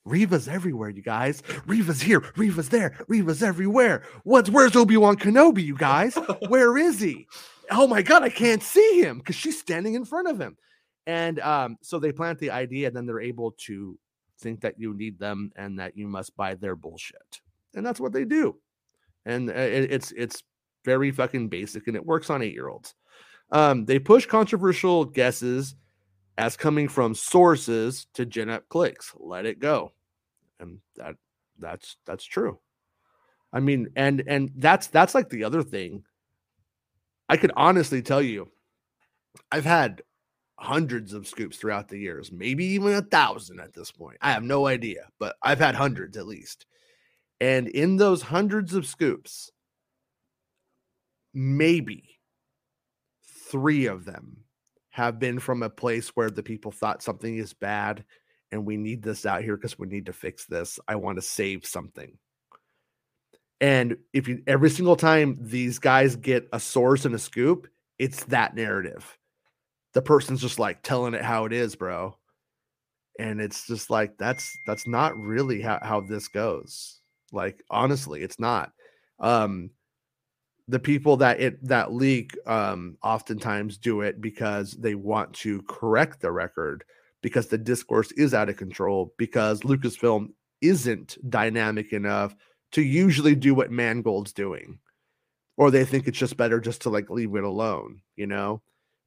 Riva's 0.06 0.48
everywhere, 0.48 0.90
you 0.90 1.02
guys. 1.02 1.42
Riva's 1.66 2.02
here, 2.02 2.24
Riva's 2.36 2.70
there, 2.70 3.04
Riva's 3.08 3.42
everywhere. 3.42 4.04
What's 4.24 4.50
where's 4.50 4.76
Obi-Wan 4.76 5.18
Kenobi, 5.18 5.64
you 5.64 5.76
guys? 5.76 6.16
Where 6.48 6.78
is 6.78 7.00
he? 7.00 7.28
Oh 7.72 7.88
my 7.88 8.04
god, 8.04 8.22
I 8.22 8.30
can't 8.30 8.62
see 8.62 9.02
him 9.02 9.18
because 9.18 9.36
she's 9.36 9.60
standing 9.60 9.96
in 9.96 10.06
front 10.06 10.28
of 10.28 10.40
him. 10.40 10.58
And 11.08 11.40
um, 11.40 11.78
so 11.82 12.00
they 12.00 12.12
plant 12.12 12.40
the 12.40 12.52
idea, 12.52 12.88
and 12.88 12.96
then 12.96 13.06
they're 13.06 13.20
able 13.22 13.52
to 13.66 13.98
think 14.40 14.62
that 14.62 14.80
you 14.80 14.94
need 14.94 15.20
them 15.20 15.52
and 15.56 15.80
that 15.80 15.96
you 15.96 16.08
must 16.08 16.36
buy 16.36 16.56
their 16.56 16.76
bullshit. 16.76 17.42
And 17.76 17.86
that's 17.86 18.00
what 18.00 18.14
they 18.14 18.26
do. 18.26 18.58
and 19.26 19.50
uh, 19.50 19.54
it, 19.54 19.92
it's 19.92 20.12
it's 20.12 20.44
very 20.84 21.12
fucking 21.12 21.50
basic, 21.50 21.88
and 21.88 21.96
it 21.96 22.06
works 22.06 22.30
on 22.30 22.42
eight 22.42 22.54
year 22.54 22.70
olds. 22.70 22.94
Um, 23.52 23.86
they 23.86 24.00
push 24.00 24.26
controversial 24.26 25.06
guesses 25.06 25.76
as 26.38 26.58
coming 26.58 26.88
from 26.88 27.16
sources 27.16 28.08
to 28.14 28.26
gen 28.26 28.50
up 28.50 28.68
clicks. 28.70 29.14
Let 29.18 29.46
it 29.46 29.60
go, 29.60 29.94
and 30.60 30.80
that 30.96 31.16
that's 31.60 31.98
that's 32.06 32.24
true. 32.26 32.60
I 33.54 33.60
mean, 33.60 33.90
and 33.96 34.24
and 34.28 34.52
that's 34.58 34.88
that's 34.88 35.16
like 35.16 35.30
the 35.30 35.44
other 35.44 35.64
thing. 35.64 36.04
I 37.28 37.38
could 37.38 37.52
honestly 37.56 38.02
tell 38.02 38.22
you, 38.22 38.52
I've 39.52 39.66
had 39.66 40.04
hundreds 40.58 41.14
of 41.14 41.28
scoops 41.28 41.58
throughout 41.58 41.88
the 41.88 41.98
years, 41.98 42.32
maybe 42.32 42.66
even 42.66 42.94
a 42.94 43.02
thousand 43.02 43.60
at 43.60 43.74
this 43.74 43.92
point. 43.92 44.18
I 44.22 44.32
have 44.32 44.44
no 44.44 44.68
idea, 44.68 45.08
but 45.20 45.36
I've 45.42 45.60
had 45.60 45.76
hundreds 45.76 46.18
at 46.18 46.28
least. 46.28 46.66
And 47.42 47.68
in 47.68 47.98
those 47.98 48.22
hundreds 48.22 48.74
of 48.74 48.86
scoops, 48.86 49.52
maybe 51.34 52.20
three 53.52 53.88
of 53.88 54.06
them 54.06 54.38
have 54.90 55.20
been 55.20 55.40
from 55.40 55.62
a 55.62 55.70
place 55.70 56.10
where 56.10 56.30
the 56.30 56.44
people 56.44 56.72
thought 56.72 57.04
something 57.04 57.38
is 57.38 57.54
bad 57.54 58.06
and 58.52 58.66
we 58.66 58.78
need 58.78 59.04
this 59.04 59.26
out 59.26 59.44
here 59.44 59.58
because 59.58 59.78
we 59.78 59.88
need 59.88 60.06
to 60.06 60.14
fix 60.14 60.46
this. 60.46 60.80
I 60.88 60.96
want 60.96 61.18
to 61.18 61.22
save 61.22 61.66
something. 61.66 62.18
And 63.60 63.98
if 64.14 64.28
you 64.28 64.42
every 64.48 64.70
single 64.70 64.96
time 64.96 65.38
these 65.42 65.80
guys 65.80 66.16
get 66.16 66.48
a 66.54 66.60
source 66.60 67.04
and 67.06 67.16
a 67.16 67.20
scoop, 67.20 67.68
it's 68.00 68.24
that 68.26 68.56
narrative 68.56 69.18
the 69.96 70.02
person's 70.02 70.42
just 70.42 70.60
like 70.60 70.84
telling 70.84 71.14
it 71.14 71.24
how 71.24 71.46
it 71.46 71.54
is, 71.54 71.76
bro. 71.76 72.16
And 73.18 73.40
it's 73.40 73.66
just 73.66 73.90
like 73.90 74.18
that's 74.18 74.56
that's 74.68 74.86
not 74.86 75.18
really 75.18 75.62
how, 75.62 75.80
how 75.82 76.02
this 76.02 76.28
goes. 76.28 77.00
Like 77.32 77.64
honestly, 77.72 78.22
it's 78.22 78.38
not. 78.38 78.74
Um 79.20 79.72
the 80.68 80.80
people 80.80 81.16
that 81.18 81.40
it 81.40 81.66
that 81.66 81.94
leak 81.94 82.36
um 82.46 82.98
oftentimes 83.04 83.78
do 83.78 84.02
it 84.02 84.20
because 84.20 84.74
they 84.74 84.96
want 84.96 85.32
to 85.34 85.62
correct 85.64 86.20
the 86.20 86.32
record 86.32 86.84
because 87.22 87.48
the 87.48 87.58
discourse 87.58 88.12
is 88.14 88.34
out 88.34 88.50
of 88.50 88.58
control 88.58 89.14
because 89.18 89.62
Lucasfilm 89.62 90.28
isn't 90.60 91.18
dynamic 91.30 91.94
enough 91.94 92.36
to 92.74 92.82
usually 92.82 93.34
do 93.34 93.56
what 93.56 93.72
Mangold's 93.72 94.34
doing. 94.34 94.78
Or 95.56 95.72
they 95.72 95.86
think 95.86 96.06
it's 96.06 96.18
just 96.18 96.36
better 96.36 96.60
just 96.60 96.82
to 96.82 96.90
like 96.90 97.10
leave 97.10 97.34
it 97.34 97.46
alone, 97.46 98.02
you 98.18 98.28
know? 98.28 98.62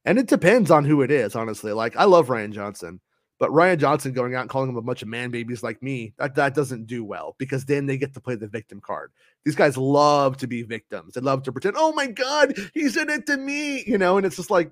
And 0.05 0.17
it 0.17 0.27
depends 0.27 0.71
on 0.71 0.85
who 0.85 1.01
it 1.01 1.11
is, 1.11 1.35
honestly. 1.35 1.73
Like 1.73 1.95
I 1.95 2.05
love 2.05 2.27
Rian 2.27 2.51
Johnson, 2.51 3.01
but 3.39 3.51
Rian 3.51 3.77
Johnson 3.77 4.11
going 4.11 4.35
out 4.35 4.41
and 4.41 4.49
calling 4.49 4.67
them 4.67 4.75
a 4.75 4.81
bunch 4.81 5.01
of 5.01 5.07
man 5.07 5.31
babies 5.31 5.63
like 5.63 5.81
me, 5.81 6.13
that, 6.17 6.35
that 6.35 6.53
doesn't 6.53 6.87
do 6.87 7.05
well 7.05 7.35
because 7.37 7.63
then 7.63 7.85
they 7.85 7.97
get 7.97 8.13
to 8.13 8.19
play 8.19 8.35
the 8.35 8.47
victim 8.47 8.81
card. 8.81 9.11
These 9.45 9.55
guys 9.55 9.77
love 9.77 10.35
to 10.37 10.47
be 10.47 10.63
victims. 10.63 11.13
They 11.13 11.21
love 11.21 11.43
to 11.43 11.51
pretend, 11.53 11.75
oh 11.77 11.93
my 11.93 12.07
God, 12.07 12.53
he 12.73 12.89
said 12.89 13.09
it 13.09 13.25
to 13.27 13.37
me, 13.37 13.83
you 13.87 13.97
know, 13.97 14.17
and 14.17 14.25
it's 14.25 14.35
just 14.35 14.51
like, 14.51 14.71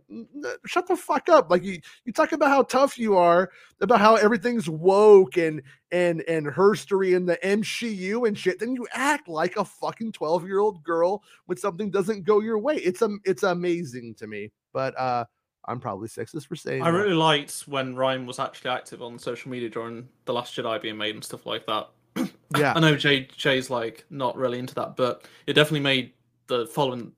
shut 0.65 0.87
the 0.87 0.97
fuck 0.97 1.29
up. 1.29 1.49
Like 1.49 1.63
you, 1.63 1.79
you 2.03 2.11
talk 2.11 2.33
about 2.33 2.49
how 2.49 2.63
tough 2.63 2.99
you 2.99 3.15
are, 3.15 3.49
about 3.79 4.01
how 4.01 4.15
everything's 4.15 4.69
woke 4.69 5.37
and 5.37 5.61
and 5.89 6.21
and 6.27 6.47
herstory 6.47 7.15
and 7.15 7.29
the 7.29 7.37
MCU 7.37 8.27
and 8.27 8.37
shit, 8.37 8.59
then 8.59 8.75
you 8.75 8.85
act 8.93 9.29
like 9.29 9.55
a 9.55 9.63
fucking 9.63 10.11
12-year-old 10.11 10.83
girl 10.83 11.23
when 11.45 11.57
something 11.57 11.89
doesn't 11.89 12.25
go 12.25 12.41
your 12.41 12.59
way. 12.59 12.75
It's 12.75 13.01
um 13.01 13.21
it's 13.23 13.43
amazing 13.43 14.15
to 14.15 14.27
me 14.27 14.51
but 14.77 14.95
uh, 14.99 15.25
I'm 15.67 15.79
probably 15.79 16.07
sexist 16.07 16.47
for 16.47 16.55
saying. 16.55 16.81
I 16.81 16.91
that. 16.91 16.97
really 16.97 17.13
liked 17.13 17.61
when 17.67 17.95
Rian 17.95 18.25
was 18.25 18.39
actually 18.39 18.71
active 18.71 19.01
on 19.01 19.19
social 19.19 19.51
media 19.51 19.69
during 19.69 20.07
the 20.25 20.33
Last 20.33 20.55
Jedi 20.55 20.81
being 20.81 20.97
made 20.97 21.15
and 21.15 21.23
stuff 21.23 21.45
like 21.45 21.65
that. 21.65 21.89
yeah, 22.57 22.73
I 22.75 22.79
know 22.79 22.95
Jay 22.95 23.27
Jay's 23.35 23.69
like 23.69 24.05
not 24.09 24.37
really 24.37 24.59
into 24.59 24.73
that, 24.75 24.95
but 24.95 25.27
it 25.45 25.53
definitely 25.53 25.81
made 25.81 26.13
the 26.47 26.67
following 26.67 27.11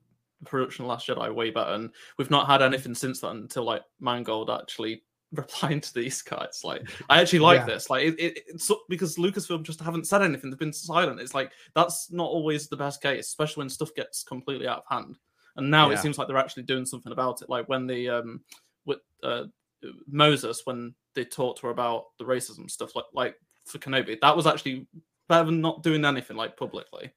production 0.44 0.84
of 0.84 0.88
Last 0.88 1.06
Jedi 1.06 1.32
way 1.32 1.50
better. 1.50 1.74
And 1.74 1.90
we've 2.18 2.30
not 2.30 2.48
had 2.48 2.62
anything 2.62 2.94
since 2.94 3.20
then 3.20 3.36
until 3.36 3.64
like 3.64 3.82
Mangold 4.00 4.50
actually 4.50 5.04
replying 5.32 5.80
to 5.80 5.94
these 5.94 6.20
guys. 6.22 6.62
Like, 6.64 6.88
I 7.08 7.20
actually 7.20 7.38
like 7.38 7.60
yeah. 7.60 7.66
this. 7.66 7.88
Like, 7.88 8.04
it, 8.04 8.18
it, 8.18 8.38
it's 8.48 8.70
because 8.88 9.16
Lucasfilm 9.16 9.62
just 9.62 9.80
haven't 9.80 10.08
said 10.08 10.22
anything. 10.22 10.50
They've 10.50 10.58
been 10.58 10.72
silent. 10.72 11.20
It's 11.20 11.34
like 11.34 11.52
that's 11.74 12.10
not 12.10 12.28
always 12.28 12.68
the 12.68 12.76
best 12.76 13.00
case, 13.00 13.28
especially 13.28 13.62
when 13.62 13.70
stuff 13.70 13.94
gets 13.94 14.24
completely 14.24 14.66
out 14.66 14.78
of 14.78 14.96
hand. 14.96 15.18
And 15.56 15.70
now 15.70 15.88
yeah. 15.88 15.96
it 15.96 16.00
seems 16.00 16.18
like 16.18 16.28
they're 16.28 16.36
actually 16.36 16.62
doing 16.64 16.86
something 16.86 17.12
about 17.12 17.42
it. 17.42 17.50
Like 17.50 17.68
when 17.68 17.86
the 17.86 18.08
um 18.08 18.40
with 18.84 18.98
uh 19.22 19.44
Moses 20.06 20.62
when 20.64 20.94
they 21.14 21.24
talked 21.24 21.60
to 21.60 21.66
her 21.66 21.72
about 21.72 22.06
the 22.18 22.24
racism 22.24 22.70
stuff, 22.70 22.94
like 22.94 23.06
like 23.12 23.36
for 23.64 23.78
Kenobi, 23.78 24.20
that 24.20 24.36
was 24.36 24.46
actually 24.46 24.86
better 25.28 25.46
than 25.46 25.60
not 25.60 25.82
doing 25.82 26.04
anything 26.04 26.36
like 26.36 26.56
publicly. 26.56 27.12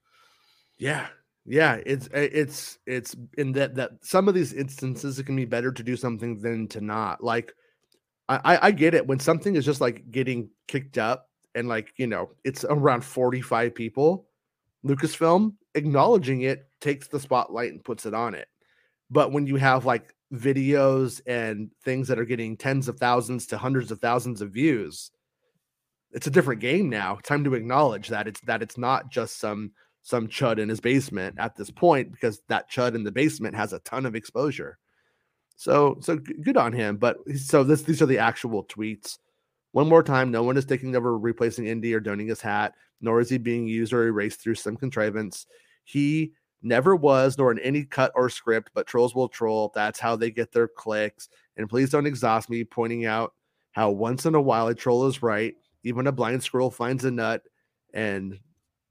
Yeah, 0.78 1.08
yeah, 1.46 1.80
it's 1.86 2.08
it's 2.14 2.78
it's 2.86 3.16
in 3.38 3.52
that 3.54 3.76
that 3.76 3.92
some 4.02 4.28
of 4.28 4.34
these 4.34 4.54
instances 4.54 5.20
it 5.20 5.26
can 5.26 5.36
be 5.36 5.46
better 5.46 5.72
to 5.72 5.84
do 5.84 5.98
something 5.98 6.40
than 6.40 6.68
to 6.70 6.82
not. 6.82 7.24
Like, 7.24 7.54
I 8.30 8.60
I 8.62 8.72
get 8.72 8.94
it 8.94 9.06
when 9.06 9.20
something 9.20 9.56
is 9.56 9.66
just 9.66 9.82
like 9.82 10.10
getting 10.10 10.50
kicked 10.68 10.98
up 10.98 11.30
and 11.54 11.68
like 11.68 11.94
you 11.98 12.08
know 12.08 12.32
it's 12.46 12.64
around 12.64 13.04
forty 13.04 13.42
five 13.42 13.76
people. 13.76 14.28
Lucasfilm 14.86 15.54
acknowledging 15.76 16.42
it 16.42 16.68
takes 16.84 17.08
the 17.08 17.20
spotlight 17.20 17.72
and 17.72 17.84
puts 17.84 18.06
it 18.06 18.14
on 18.14 18.36
it. 18.36 18.48
But 19.10 19.32
when 19.32 19.48
you 19.48 19.56
have 19.56 19.86
like 19.86 20.14
videos 20.34 21.22
and 21.26 21.72
things 21.84 22.08
that 22.08 22.20
are 22.20 22.26
getting 22.26 22.58
tens 22.58 22.88
of 22.88 23.00
thousands 23.00 23.48
to 23.48 23.58
hundreds 23.58 23.90
of 23.92 24.00
thousands 24.00 24.42
of 24.42 24.52
views, 24.52 25.12
it's 26.12 26.28
a 26.28 26.32
different 26.32 26.62
game 26.62 26.90
now. 26.90 27.20
Time 27.24 27.44
to 27.46 27.56
acknowledge 27.56 28.10
that 28.10 28.28
it's 28.28 28.42
that 28.42 28.62
it's 28.62 28.78
not 28.78 29.10
just 29.10 29.40
some 29.40 29.72
some 30.02 30.28
chud 30.28 30.60
in 30.60 30.68
his 30.68 30.82
basement 30.82 31.36
at 31.40 31.56
this 31.56 31.72
point 31.72 32.12
because 32.12 32.42
that 32.50 32.70
chud 32.70 32.94
in 32.94 33.04
the 33.04 33.12
basement 33.12 33.56
has 33.56 33.72
a 33.72 33.80
ton 33.80 34.06
of 34.06 34.16
exposure. 34.16 34.78
So 35.56 35.98
so 36.02 36.18
good 36.18 36.58
on 36.58 36.74
him. 36.74 36.98
But 36.98 37.18
so 37.38 37.64
this 37.64 37.84
these 37.84 38.02
are 38.02 38.08
the 38.08 38.20
actual 38.20 38.66
tweets. 38.66 39.18
One 39.72 39.90
more 39.90 40.04
time, 40.04 40.30
no 40.30 40.44
one 40.44 40.58
is 40.58 40.66
taking 40.66 40.96
over 40.96 41.18
replacing 41.18 41.66
Indy 41.66 41.94
or 41.96 42.00
donning 42.00 42.28
his 42.28 42.42
hat, 42.42 42.74
nor 43.02 43.22
is 43.22 43.30
he 43.30 43.40
being 43.40 43.68
used 43.68 43.94
or 43.94 44.06
erased 44.08 44.42
through 44.42 44.56
some 44.56 44.76
contrivance. 44.76 45.48
He 45.84 46.34
never 46.64 46.96
was, 46.96 47.38
nor 47.38 47.52
in 47.52 47.60
any 47.60 47.84
cut 47.84 48.12
or 48.16 48.30
script, 48.30 48.72
but 48.74 48.88
trolls 48.88 49.14
will 49.14 49.30
troll. 49.30 49.72
That's 49.76 50.00
how 50.00 50.16
they 50.16 50.32
get 50.32 50.52
their 50.52 50.68
clicks. 50.68 51.30
And 51.58 51.70
please 51.70 51.90
don't 51.90 52.08
exhaust 52.08 52.50
me 52.50 52.64
pointing 52.64 53.06
out 53.06 53.34
how 53.72 53.92
once 53.92 54.26
in 54.26 54.36
a 54.36 54.42
while 54.42 54.68
a 54.68 54.76
troll 54.76 55.06
is 55.08 55.22
right. 55.22 55.54
Even 55.84 56.08
a 56.08 56.12
blind 56.12 56.42
squirrel 56.42 56.72
finds 56.72 57.04
a 57.04 57.12
nut 57.12 57.44
and 57.94 58.40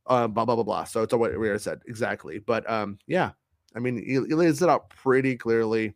uh, 0.06 0.26
blah, 0.28 0.44
blah, 0.44 0.54
blah, 0.54 0.64
blah. 0.64 0.84
So 0.84 1.02
it's 1.02 1.14
what 1.14 1.38
we 1.38 1.58
said. 1.58 1.80
Exactly. 1.86 2.38
But 2.38 2.68
um, 2.70 2.98
yeah, 3.06 3.30
I 3.74 3.78
mean, 3.78 3.96
he, 3.96 4.12
he 4.12 4.34
lays 4.34 4.60
it 4.62 4.68
out 4.68 4.90
pretty 4.90 5.36
clearly. 5.36 5.94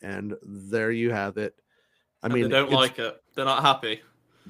And 0.00 0.34
there 0.42 0.90
you 0.90 1.12
have 1.12 1.36
it. 1.36 1.54
I 2.22 2.26
and 2.26 2.34
mean, 2.34 2.44
they 2.44 2.48
don't 2.50 2.72
like 2.72 2.98
it. 2.98 3.22
They're 3.34 3.44
not 3.44 3.62
happy. 3.62 4.00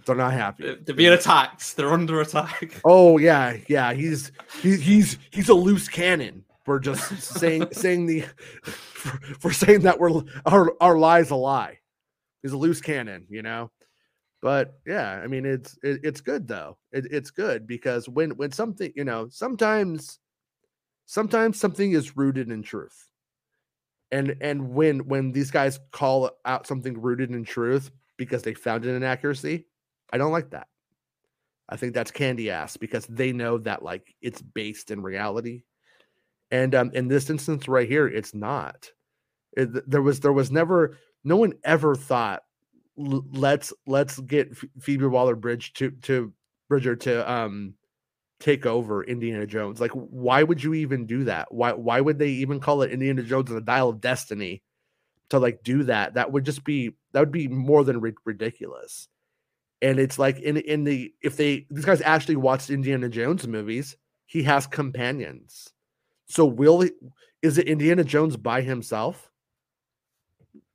They're 0.05 0.17
not 0.17 0.33
happy. 0.33 0.77
They're 0.85 0.95
being 0.95 1.13
attacked. 1.13 1.77
They're 1.77 1.93
under 1.93 2.21
attack. 2.21 2.81
Oh 2.85 3.19
yeah, 3.19 3.57
yeah. 3.69 3.93
He's 3.93 4.33
he's 4.61 4.81
he's 4.81 5.19
he's 5.31 5.49
a 5.49 5.55
loose 5.55 5.89
cannon 5.89 6.45
for 6.65 6.81
just 6.81 7.23
saying 7.39 7.69
saying 7.73 8.07
the 8.07 8.25
for, 8.63 9.19
for 9.39 9.53
saying 9.53 9.81
that 9.81 9.99
we're 9.99 10.23
our 10.47 10.73
our 10.81 10.99
lie's 10.99 11.31
a 11.31 11.37
lie. 11.37 11.79
He's 12.43 12.53
a 12.53 12.57
loose 12.57 12.81
cannon, 12.81 13.27
you 13.29 13.43
know. 13.43 13.71
But 14.41 14.75
yeah, 14.87 15.21
I 15.23 15.27
mean 15.29 15.47
it's 15.47 15.79
it, 15.83 16.01
it's 16.03 16.21
good 16.21 16.49
though. 16.49 16.79
It, 16.91 17.07
it's 17.11 17.31
good 17.31 17.67
because 17.67 18.09
when 18.09 18.31
when 18.33 18.51
something 18.51 18.93
you 18.97 19.05
know 19.05 19.29
sometimes 19.31 20.19
sometimes 21.07 21.61
something 21.61 21.93
is 21.93 22.17
rooted 22.17 22.51
in 22.51 22.63
truth 22.63 23.09
and 24.13 24.37
and 24.41 24.73
when 24.75 25.01
when 25.09 25.33
these 25.33 25.51
guys 25.51 25.81
call 25.91 26.31
out 26.45 26.67
something 26.67 27.01
rooted 27.01 27.31
in 27.31 27.45
truth 27.45 27.91
because 28.19 28.43
they 28.43 28.55
found 28.55 28.85
an 28.85 28.95
inaccuracy 28.95 29.67
I 30.13 30.19
don't 30.19 30.33
like 30.33 30.51
that. 30.51 30.69
I 31.69 31.77
think 31.77 31.95
that's 31.95 32.11
candy 32.11 32.51
ass 32.51 32.77
because 32.77 33.07
they 33.07 33.33
know 33.33 33.59
that 33.59 33.83
like 33.83 34.15
it's 34.21 34.43
based 34.43 34.91
in 34.91 35.03
reality. 35.03 35.63
And 36.51 36.75
um, 36.75 36.91
in 36.93 37.09
this 37.09 37.31
instance 37.31 37.67
right 37.67 37.89
here, 37.89 38.07
it's 38.07 38.35
not. 38.35 38.91
It, 39.57 39.89
there 39.91 40.03
was 40.03 40.21
there 40.21 40.33
was 40.33 40.51
never 40.51 40.99
no 41.25 41.37
one 41.37 41.55
ever 41.65 41.95
thought 41.95 42.43
let's 42.97 43.73
let's 43.87 44.19
get 44.21 44.57
Phoebe 44.81 45.07
Waller 45.07 45.37
Bridge 45.37 45.73
to 45.75 45.91
to 46.03 46.33
Bridger 46.69 46.97
to 46.97 47.31
um 47.31 47.75
take 48.41 48.67
over 48.67 49.05
Indiana 49.05 49.47
Jones. 49.47 49.81
Like, 49.81 49.93
why 49.93 50.43
would 50.43 50.63
you 50.63 50.75
even 50.75 51.07
do 51.07 51.25
that? 51.25 51.53
Why 51.53 51.73
why 51.73 52.01
would 52.01 52.19
they 52.19 52.31
even 52.31 52.61
call 52.61 52.83
it 52.83 52.91
Indiana 52.93 53.23
Jones 53.23 53.51
and 53.51 53.57
the 53.57 53.65
Dial 53.65 53.89
of 53.89 54.01
Destiny 54.01 54.63
to 55.31 55.39
like 55.39 55.63
do 55.63 55.85
that? 55.85 56.15
That 56.15 56.33
would 56.33 56.45
just 56.45 56.65
be 56.65 56.93
that 57.13 57.21
would 57.21 57.33
be 57.33 57.49
more 57.49 57.85
than 57.85 58.01
ri- 58.01 58.15
ridiculous 58.25 59.09
and 59.83 59.99
it's 59.99 60.19
like 60.19 60.39
in 60.39 60.57
in 60.59 60.85
the 60.85 61.13
if 61.21 61.37
they 61.37 61.67
these 61.69 61.85
guys 61.85 62.01
actually 62.01 62.37
watched 62.37 62.71
Indiana 62.71 63.09
Jones 63.09 63.47
movies, 63.47 63.97
he 64.27 64.45
has 64.45 64.67
companions. 64.67 65.73
So 66.27 66.47
will 66.47 66.81
he, 66.83 66.93
is 67.43 67.59
it 67.59 67.67
Indiana 67.67 68.05
Jones 68.05 68.37
by 68.37 68.63
himself? 68.63 69.31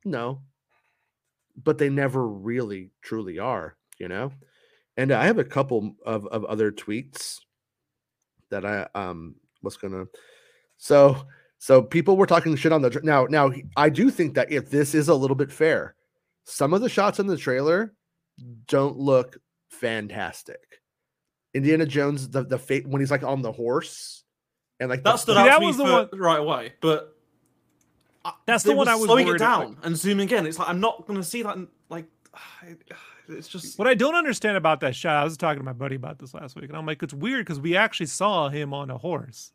No. 0.03 0.41
But 1.64 1.78
they 1.80 1.89
never 1.89 2.28
really 2.28 2.91
truly 3.01 3.39
are, 3.39 3.78
you 3.97 4.10
know? 4.10 4.32
And 4.97 5.12
I 5.12 5.26
have 5.26 5.39
a 5.39 5.43
couple 5.43 5.95
of, 6.05 6.28
of 6.28 6.45
other 6.45 6.72
tweets 6.72 7.39
that 8.49 8.66
I 8.66 8.88
um 8.93 9.36
what's 9.62 9.78
gonna. 9.78 10.05
So 10.78 11.24
so 11.60 11.82
people 11.82 12.18
were 12.18 12.28
talking 12.28 12.58
shit 12.58 12.74
on 12.74 12.82
the 12.82 12.89
tra- 12.89 13.05
now. 13.05 13.26
Now 13.30 13.53
I 13.78 13.89
do 13.89 14.12
think 14.12 14.34
that 14.36 14.51
if 14.51 14.70
this 14.70 14.93
is 14.93 15.08
a 15.08 15.16
little 15.16 15.36
bit 15.36 15.51
fair, 15.51 15.95
some 16.43 16.74
of 16.74 16.82
the 16.82 16.89
shots 16.89 17.20
in 17.20 17.28
the 17.28 17.38
trailer 17.38 17.93
don't 18.68 18.98
look 18.98 19.38
fantastic. 19.70 20.82
Indiana 21.54 21.86
Jones, 21.86 22.30
the 22.30 22.44
the 22.44 22.58
fate 22.60 22.88
when 22.88 23.02
he's 23.02 23.12
like 23.12 23.24
on 23.24 23.42
the 23.42 23.52
horse, 23.52 24.24
and 24.80 24.90
like 24.90 25.04
That 25.04 25.14
the, 25.14 25.18
stood 25.18 25.36
See, 25.36 25.40
out 25.42 25.46
that 25.46 25.56
to 25.56 25.62
me 25.62 25.68
was 25.68 25.78
the 25.78 25.84
one- 25.84 26.10
right 26.14 26.40
away, 26.40 26.74
but 26.82 27.16
I- 28.26 28.34
That's 28.46 28.64
the 28.64 28.76
one 28.76 28.88
were 28.88 28.92
I 28.92 28.96
was 28.96 29.06
slowing 29.06 29.26
it 29.26 29.30
worried 29.32 29.42
about. 29.42 29.62
down 29.62 29.78
and 29.84 29.98
zooming 29.98 30.30
in. 30.30 30.46
It's 30.46 30.60
like 30.60 30.70
I'm 30.70 30.80
not 30.80 31.08
going 31.08 31.20
to 31.20 31.26
see 31.26 31.42
that. 31.44 31.58
Like 31.90 32.06
it's 33.30 33.48
just 33.48 33.80
What 33.80 33.88
I 33.88 33.94
don't 33.94 34.16
understand 34.16 34.58
about 34.58 34.82
that 34.82 34.96
shot, 34.96 35.16
I 35.16 35.24
was 35.24 35.38
talking 35.38 35.60
to 35.60 35.66
my 35.66 35.74
buddy 35.74 35.96
about 35.96 36.20
this 36.20 36.34
last 36.34 36.56
week, 36.56 36.66
and 36.70 36.78
I'm 36.78 36.86
like, 36.86 37.02
it's 37.02 37.14
weird 37.14 37.46
because 37.46 37.60
we 37.60 37.76
actually 37.76 38.06
saw 38.08 38.50
him 38.50 38.74
on 38.74 38.90
a 38.92 38.98
horse. 38.98 39.52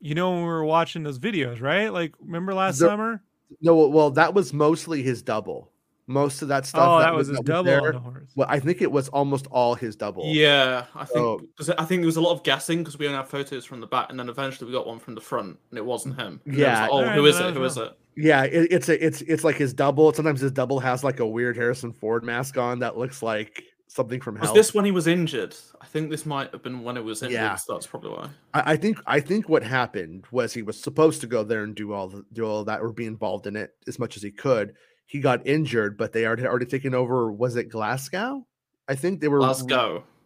You 0.00 0.14
know, 0.14 0.30
when 0.30 0.40
we 0.40 0.46
were 0.46 0.64
watching 0.64 1.02
those 1.02 1.18
videos, 1.18 1.60
right? 1.60 1.92
Like, 1.92 2.14
remember 2.20 2.54
last 2.54 2.78
The- 2.78 2.86
summer? 2.88 3.22
no, 3.60 3.74
well, 3.88 4.10
that 4.12 4.32
was 4.32 4.52
mostly 4.52 5.02
his 5.02 5.22
double. 5.22 5.72
Most 6.10 6.42
of 6.42 6.48
that 6.48 6.66
stuff. 6.66 6.88
Oh, 6.88 6.98
that 6.98 7.14
was 7.14 7.28
his 7.28 7.36
that 7.36 7.46
double 7.46 7.64
there- 7.64 7.86
on 7.86 7.92
the 7.92 7.98
horse. 8.00 8.32
Well, 8.34 8.48
I 8.50 8.58
think 8.58 8.82
it 8.82 8.90
was 8.90 9.08
almost 9.10 9.46
all 9.46 9.76
his 9.76 9.94
double. 9.94 10.24
Yeah, 10.26 10.86
I 10.96 11.04
think 11.04 11.42
because 11.56 11.70
I 11.70 11.84
think 11.84 12.00
there 12.00 12.06
was 12.06 12.16
a 12.16 12.20
lot 12.20 12.32
of 12.32 12.42
guessing 12.42 12.78
because 12.78 12.98
we 12.98 13.06
only 13.06 13.16
have 13.16 13.28
photos 13.28 13.64
from 13.64 13.80
the 13.80 13.86
back, 13.86 14.08
and 14.10 14.18
then 14.18 14.28
eventually 14.28 14.66
we 14.68 14.76
got 14.76 14.86
one 14.88 14.98
from 14.98 15.14
the 15.14 15.20
front, 15.20 15.56
and 15.70 15.78
it 15.78 15.84
wasn't 15.84 16.18
him. 16.18 16.40
And 16.44 16.54
it 16.54 16.56
was 16.56 16.58
Yeah. 16.58 16.80
like, 16.82 16.90
oh, 16.90 16.96
Alright, 16.96 17.14
who 17.14 17.26
is 17.26 17.38
it? 17.38 17.54
Who 17.54 17.62
is 17.64 17.76
it? 17.76 17.92
Yeah, 18.16 18.42
it, 18.42 18.72
it's 18.72 18.88
a 18.88 19.06
it's 19.06 19.22
it's 19.22 19.44
like 19.44 19.54
his 19.56 19.72
double. 19.72 20.12
Sometimes 20.12 20.40
his 20.40 20.50
double 20.52 20.80
has 20.80 21.04
like 21.04 21.20
a 21.20 21.26
weird 21.26 21.56
Harrison 21.56 21.92
Ford 21.92 22.24
mask 22.24 22.58
on 22.58 22.80
that 22.80 22.98
looks 22.98 23.22
like 23.22 23.62
something 23.86 24.20
from 24.20 24.34
Was 24.34 24.46
hell. 24.46 24.54
this 24.54 24.74
when 24.74 24.84
he 24.84 24.90
was 24.90 25.06
injured? 25.06 25.54
I 25.80 25.86
think 25.86 26.10
this 26.10 26.26
might 26.26 26.50
have 26.52 26.62
been 26.62 26.82
when 26.82 26.96
it 26.96 27.04
was 27.04 27.22
injured. 27.22 27.34
Yeah. 27.40 27.54
So 27.54 27.74
that's 27.74 27.86
probably 27.86 28.10
why. 28.10 28.28
I, 28.52 28.72
I 28.72 28.76
think 28.76 28.98
I 29.06 29.20
think 29.20 29.48
what 29.48 29.62
happened 29.62 30.24
was 30.32 30.52
he 30.52 30.62
was 30.62 30.78
supposed 30.80 31.20
to 31.20 31.28
go 31.28 31.44
there 31.44 31.62
and 31.62 31.74
do 31.74 31.92
all 31.92 32.08
the, 32.08 32.24
do 32.32 32.44
all 32.44 32.64
that 32.64 32.80
or 32.80 32.92
be 32.92 33.06
involved 33.06 33.46
in 33.46 33.54
it 33.54 33.74
as 33.86 33.98
much 34.00 34.16
as 34.16 34.22
he 34.24 34.32
could. 34.32 34.74
He 35.10 35.18
got 35.18 35.44
injured, 35.44 35.96
but 35.98 36.12
they 36.12 36.24
already 36.24 36.46
already 36.46 36.66
taken 36.66 36.94
over. 36.94 37.32
Was 37.32 37.56
it 37.56 37.64
Glasgow? 37.64 38.46
I 38.86 38.94
think 38.94 39.20
they 39.20 39.26
were. 39.26 39.40
Let's. 39.40 39.64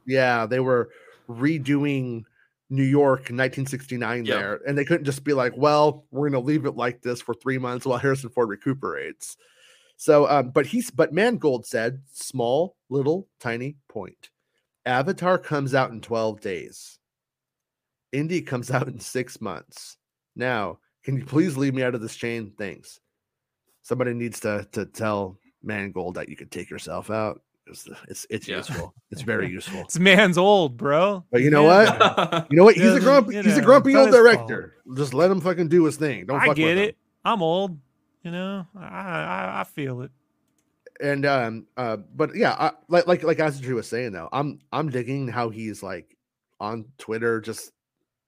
Yeah, 0.04 0.44
they 0.44 0.60
were 0.60 0.90
redoing 1.26 2.24
New 2.68 2.82
York 2.82 3.30
1969 3.30 4.26
Yeah. 4.26 4.34
there, 4.34 4.60
and 4.66 4.76
they 4.76 4.84
couldn't 4.84 5.06
just 5.06 5.24
be 5.24 5.32
like, 5.32 5.54
"Well, 5.56 6.04
we're 6.10 6.28
going 6.28 6.42
to 6.42 6.46
leave 6.46 6.66
it 6.66 6.76
like 6.76 7.00
this 7.00 7.22
for 7.22 7.32
three 7.32 7.56
months 7.56 7.86
while 7.86 7.96
Harrison 7.98 8.28
Ford 8.28 8.50
recuperates." 8.50 9.38
So, 9.96 10.28
um, 10.28 10.50
but 10.50 10.66
he's 10.66 10.90
but 10.90 11.14
Mangold 11.14 11.64
said, 11.64 12.02
"Small, 12.12 12.76
little, 12.90 13.26
tiny 13.40 13.76
point." 13.88 14.28
Avatar 14.84 15.38
comes 15.38 15.74
out 15.74 15.92
in 15.92 16.02
12 16.02 16.42
days. 16.42 16.98
Indy 18.12 18.42
comes 18.42 18.70
out 18.70 18.86
in 18.86 19.00
six 19.00 19.40
months. 19.40 19.96
Now, 20.36 20.78
can 21.04 21.16
you 21.16 21.24
please 21.24 21.56
leave 21.56 21.72
me 21.72 21.82
out 21.82 21.94
of 21.94 22.02
this 22.02 22.16
chain? 22.16 22.52
Thanks. 22.58 23.00
Somebody 23.84 24.12
needs 24.14 24.40
to 24.40 24.66
to 24.72 24.84
tell 24.86 25.38
Mangold 25.62 26.16
that 26.16 26.28
you 26.28 26.34
can 26.36 26.48
take 26.48 26.68
yourself 26.70 27.10
out. 27.10 27.40
It's 27.66 27.88
it's, 28.08 28.26
it's 28.30 28.48
Yeah. 28.48 28.56
useful. 28.56 28.92
It's 29.10 29.22
very 29.32 29.48
useful. 29.48 29.80
It's 29.82 29.98
man's 29.98 30.36
old, 30.36 30.76
bro. 30.76 31.24
But 31.30 31.42
you 31.42 31.50
know 31.50 31.68
Man- 31.68 31.98
what? 31.98 32.46
You 32.50 32.56
know 32.58 32.64
what? 32.64 32.74
He's 32.74 32.92
a 32.94 33.00
grumpy. 33.00 33.36
you 33.36 33.42
he's 33.42 33.56
a 33.56 33.62
grumpy 33.62 33.94
old 33.94 34.10
director. 34.10 34.74
Just 34.96 35.14
let 35.14 35.30
him 35.30 35.40
fucking 35.40 35.68
do 35.68 35.84
his 35.84 35.96
thing. 35.96 36.26
Don't. 36.26 36.40
I 36.40 36.46
fuck 36.48 36.56
get 36.56 36.64
with 36.66 36.78
him. 36.78 36.84
it. 36.90 36.96
I'm 37.24 37.42
old. 37.42 37.78
You 38.22 38.30
know, 38.32 38.66
I, 38.76 38.80
I 38.86 39.60
I 39.60 39.64
feel 39.64 40.00
it. 40.02 40.10
And 41.00 41.26
um, 41.26 41.66
uh, 41.76 41.98
but 42.14 42.34
yeah, 42.34 42.52
I, 42.52 42.70
like 42.88 43.06
like 43.06 43.22
like 43.22 43.38
as 43.40 43.60
Drew 43.60 43.76
was 43.76 43.88
saying 43.88 44.12
though, 44.12 44.28
I'm 44.32 44.60
I'm 44.72 44.88
digging 44.90 45.28
how 45.28 45.50
he's 45.50 45.82
like 45.82 46.16
on 46.60 46.86
Twitter, 46.98 47.40
just 47.40 47.72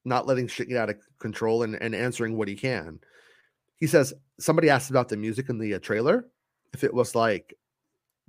not 0.04 0.26
letting 0.26 0.48
shit 0.48 0.68
get 0.68 0.76
out 0.78 0.90
of 0.90 0.96
control 1.18 1.62
and 1.62 1.80
and 1.80 1.94
answering 1.94 2.36
what 2.36 2.48
he 2.48 2.56
can. 2.56 2.98
He 3.76 3.86
says 3.86 4.12
somebody 4.38 4.70
asked 4.70 4.90
about 4.90 5.08
the 5.08 5.16
music 5.16 5.48
in 5.48 5.58
the 5.58 5.74
uh, 5.74 5.78
trailer, 5.78 6.26
if 6.72 6.84
it 6.84 6.92
was 6.92 7.14
like 7.14 7.54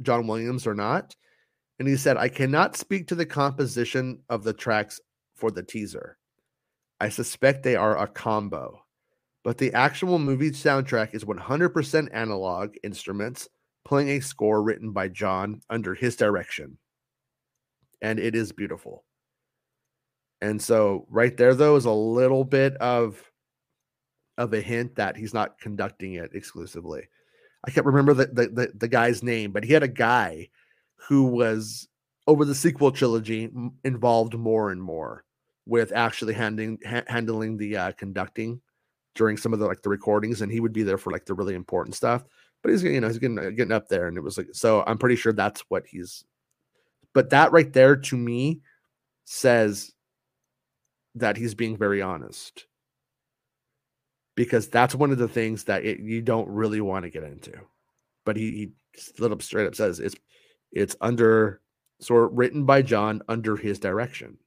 John 0.01 0.27
Williams 0.27 0.67
or 0.67 0.73
not, 0.73 1.15
and 1.79 1.87
he 1.87 1.95
said 1.95 2.17
I 2.17 2.29
cannot 2.29 2.75
speak 2.75 3.07
to 3.07 3.15
the 3.15 3.25
composition 3.25 4.19
of 4.29 4.43
the 4.43 4.53
tracks 4.53 4.99
for 5.35 5.51
the 5.51 5.63
teaser. 5.63 6.17
I 6.99 7.09
suspect 7.09 7.63
they 7.63 7.75
are 7.75 7.97
a 7.97 8.07
combo, 8.07 8.81
but 9.43 9.57
the 9.57 9.73
actual 9.73 10.17
movie 10.17 10.51
soundtrack 10.51 11.13
is 11.13 11.23
100% 11.23 12.09
analog 12.11 12.75
instruments 12.83 13.47
playing 13.85 14.09
a 14.09 14.19
score 14.19 14.63
written 14.63 14.91
by 14.91 15.07
John 15.07 15.61
under 15.69 15.93
his 15.93 16.15
direction. 16.15 16.77
And 18.01 18.19
it 18.19 18.35
is 18.35 18.51
beautiful. 18.51 19.05
And 20.41 20.61
so 20.61 21.05
right 21.09 21.35
there 21.35 21.55
though 21.55 21.75
is 21.75 21.85
a 21.85 21.91
little 21.91 22.43
bit 22.43 22.75
of 22.75 23.26
of 24.37 24.53
a 24.53 24.61
hint 24.61 24.95
that 24.95 25.17
he's 25.17 25.33
not 25.33 25.59
conducting 25.59 26.13
it 26.13 26.31
exclusively. 26.33 27.07
I 27.65 27.71
can't 27.71 27.85
remember 27.85 28.13
the 28.13 28.27
the, 28.27 28.47
the, 28.47 28.71
the 28.75 28.87
guy's 28.87 29.23
name, 29.23 29.51
but 29.51 29.63
he 29.63 29.73
had 29.73 29.83
a 29.83 29.87
guy 29.87 30.49
who 30.95 31.23
was 31.23 31.87
over 32.27 32.45
the 32.45 32.55
sequel 32.55 32.91
trilogy 32.91 33.49
involved 33.83 34.35
more 34.35 34.71
and 34.71 34.81
more 34.81 35.23
with 35.65 35.91
actually 35.93 36.33
handling 36.33 36.79
ha- 36.85 37.03
handling 37.07 37.57
the 37.57 37.75
uh, 37.77 37.91
conducting 37.93 38.61
during 39.15 39.35
some 39.35 39.51
of 39.51 39.59
the 39.59 39.65
like 39.65 39.81
the 39.81 39.89
recordings 39.89 40.41
and 40.41 40.51
he 40.51 40.59
would 40.59 40.73
be 40.73 40.83
there 40.83 40.97
for 40.97 41.11
like 41.11 41.25
the 41.25 41.33
really 41.33 41.55
important 41.55 41.95
stuff 41.95 42.23
but 42.61 42.71
he's 42.71 42.83
you 42.83 43.01
know 43.01 43.07
he's 43.07 43.17
getting 43.17 43.39
uh, 43.39 43.49
getting 43.49 43.71
up 43.71 43.87
there 43.87 44.07
and 44.07 44.15
it 44.15 44.21
was 44.21 44.37
like 44.37 44.47
so 44.53 44.83
i'm 44.85 44.97
pretty 44.97 45.15
sure 45.15 45.33
that's 45.33 45.61
what 45.69 45.85
he's 45.87 46.23
but 47.13 47.31
that 47.31 47.51
right 47.51 47.73
there 47.73 47.95
to 47.95 48.15
me 48.15 48.61
says 49.25 49.91
that 51.15 51.35
he's 51.35 51.55
being 51.55 51.75
very 51.75 52.01
honest 52.01 52.66
because 54.37 54.67
that's 54.69 54.93
one 54.93 55.11
of 55.11 55.17
the 55.17 55.27
things 55.27 55.63
that 55.63 55.83
it, 55.83 55.99
you 55.99 56.21
don't 56.21 56.47
really 56.47 56.79
want 56.79 57.03
to 57.03 57.09
get 57.09 57.23
into. 57.23 57.51
But 58.23 58.37
he, 58.37 58.51
he 58.51 59.25
up 59.25 59.41
straight 59.41 59.67
up 59.67 59.75
says 59.75 59.99
it's 59.99 60.15
it's 60.71 60.95
under 61.01 61.59
sort 61.99 62.31
written 62.31 62.63
by 62.63 62.81
john 62.81 63.21
under 63.27 63.57
his 63.57 63.79
direction. 63.79 64.37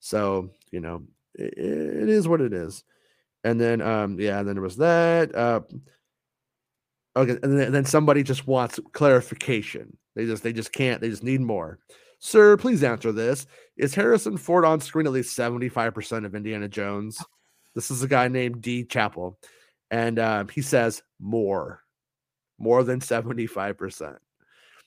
So 0.00 0.50
you 0.70 0.80
know 0.80 1.02
it, 1.34 1.52
it 1.58 2.08
is 2.08 2.26
what 2.28 2.40
it 2.40 2.52
is. 2.54 2.84
And 3.44 3.60
then 3.60 3.82
um 3.82 4.18
yeah 4.20 4.38
and 4.38 4.48
then 4.48 4.54
there 4.54 4.62
was 4.62 4.76
that 4.76 5.34
uh 5.34 5.60
okay 7.16 7.32
and 7.42 7.58
then, 7.58 7.66
and 7.66 7.74
then 7.74 7.84
somebody 7.84 8.22
just 8.22 8.46
wants 8.46 8.78
clarification. 8.92 9.96
They 10.14 10.26
just 10.26 10.44
they 10.44 10.52
just 10.52 10.72
can't 10.72 11.00
they 11.00 11.10
just 11.10 11.24
need 11.24 11.40
more. 11.40 11.80
Sir 12.20 12.56
please 12.56 12.84
answer 12.84 13.10
this. 13.10 13.46
Is 13.76 13.96
harrison 13.96 14.36
ford 14.36 14.64
on 14.64 14.80
screen 14.80 15.06
at 15.06 15.12
least 15.12 15.36
75% 15.36 16.24
of 16.24 16.36
indiana 16.36 16.68
jones 16.68 17.18
this 17.78 17.92
is 17.92 18.02
a 18.02 18.08
guy 18.08 18.26
named 18.26 18.60
d 18.60 18.82
chapel 18.82 19.38
and 19.92 20.18
um, 20.18 20.48
he 20.48 20.62
says 20.62 21.00
more 21.20 21.80
more 22.58 22.82
than 22.82 22.98
75% 22.98 24.16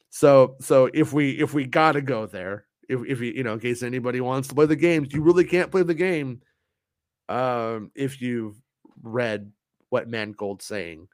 so 0.10 0.58
so 0.60 0.90
if 0.94 1.14
we 1.14 1.32
if 1.40 1.54
we 1.54 1.66
gotta 1.66 2.02
go 2.02 2.26
there 2.26 2.66
if, 2.90 3.00
if 3.08 3.22
you 3.22 3.32
you 3.32 3.44
know 3.44 3.54
in 3.54 3.62
case 3.62 3.82
anybody 3.82 4.20
wants 4.20 4.50
to 4.50 4.56
play 4.56 4.66
the 4.66 4.76
games 4.76 5.14
you 5.14 5.22
really 5.22 5.46
can't 5.46 5.72
play 5.72 5.84
the 5.84 5.94
game 5.94 6.42
um 7.30 7.92
if 7.96 8.22
you've 8.22 8.58
read 9.02 9.54
what 9.88 10.10
mangold's 10.10 10.66
saying 10.66 11.08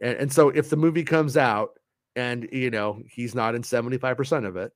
and, 0.00 0.16
and 0.16 0.32
so 0.32 0.48
if 0.48 0.70
the 0.70 0.76
movie 0.76 1.04
comes 1.04 1.36
out 1.36 1.72
and 2.16 2.48
you 2.52 2.70
know 2.70 3.02
he's 3.06 3.34
not 3.34 3.54
in 3.54 3.60
75% 3.60 4.46
of 4.46 4.56
it 4.56 4.72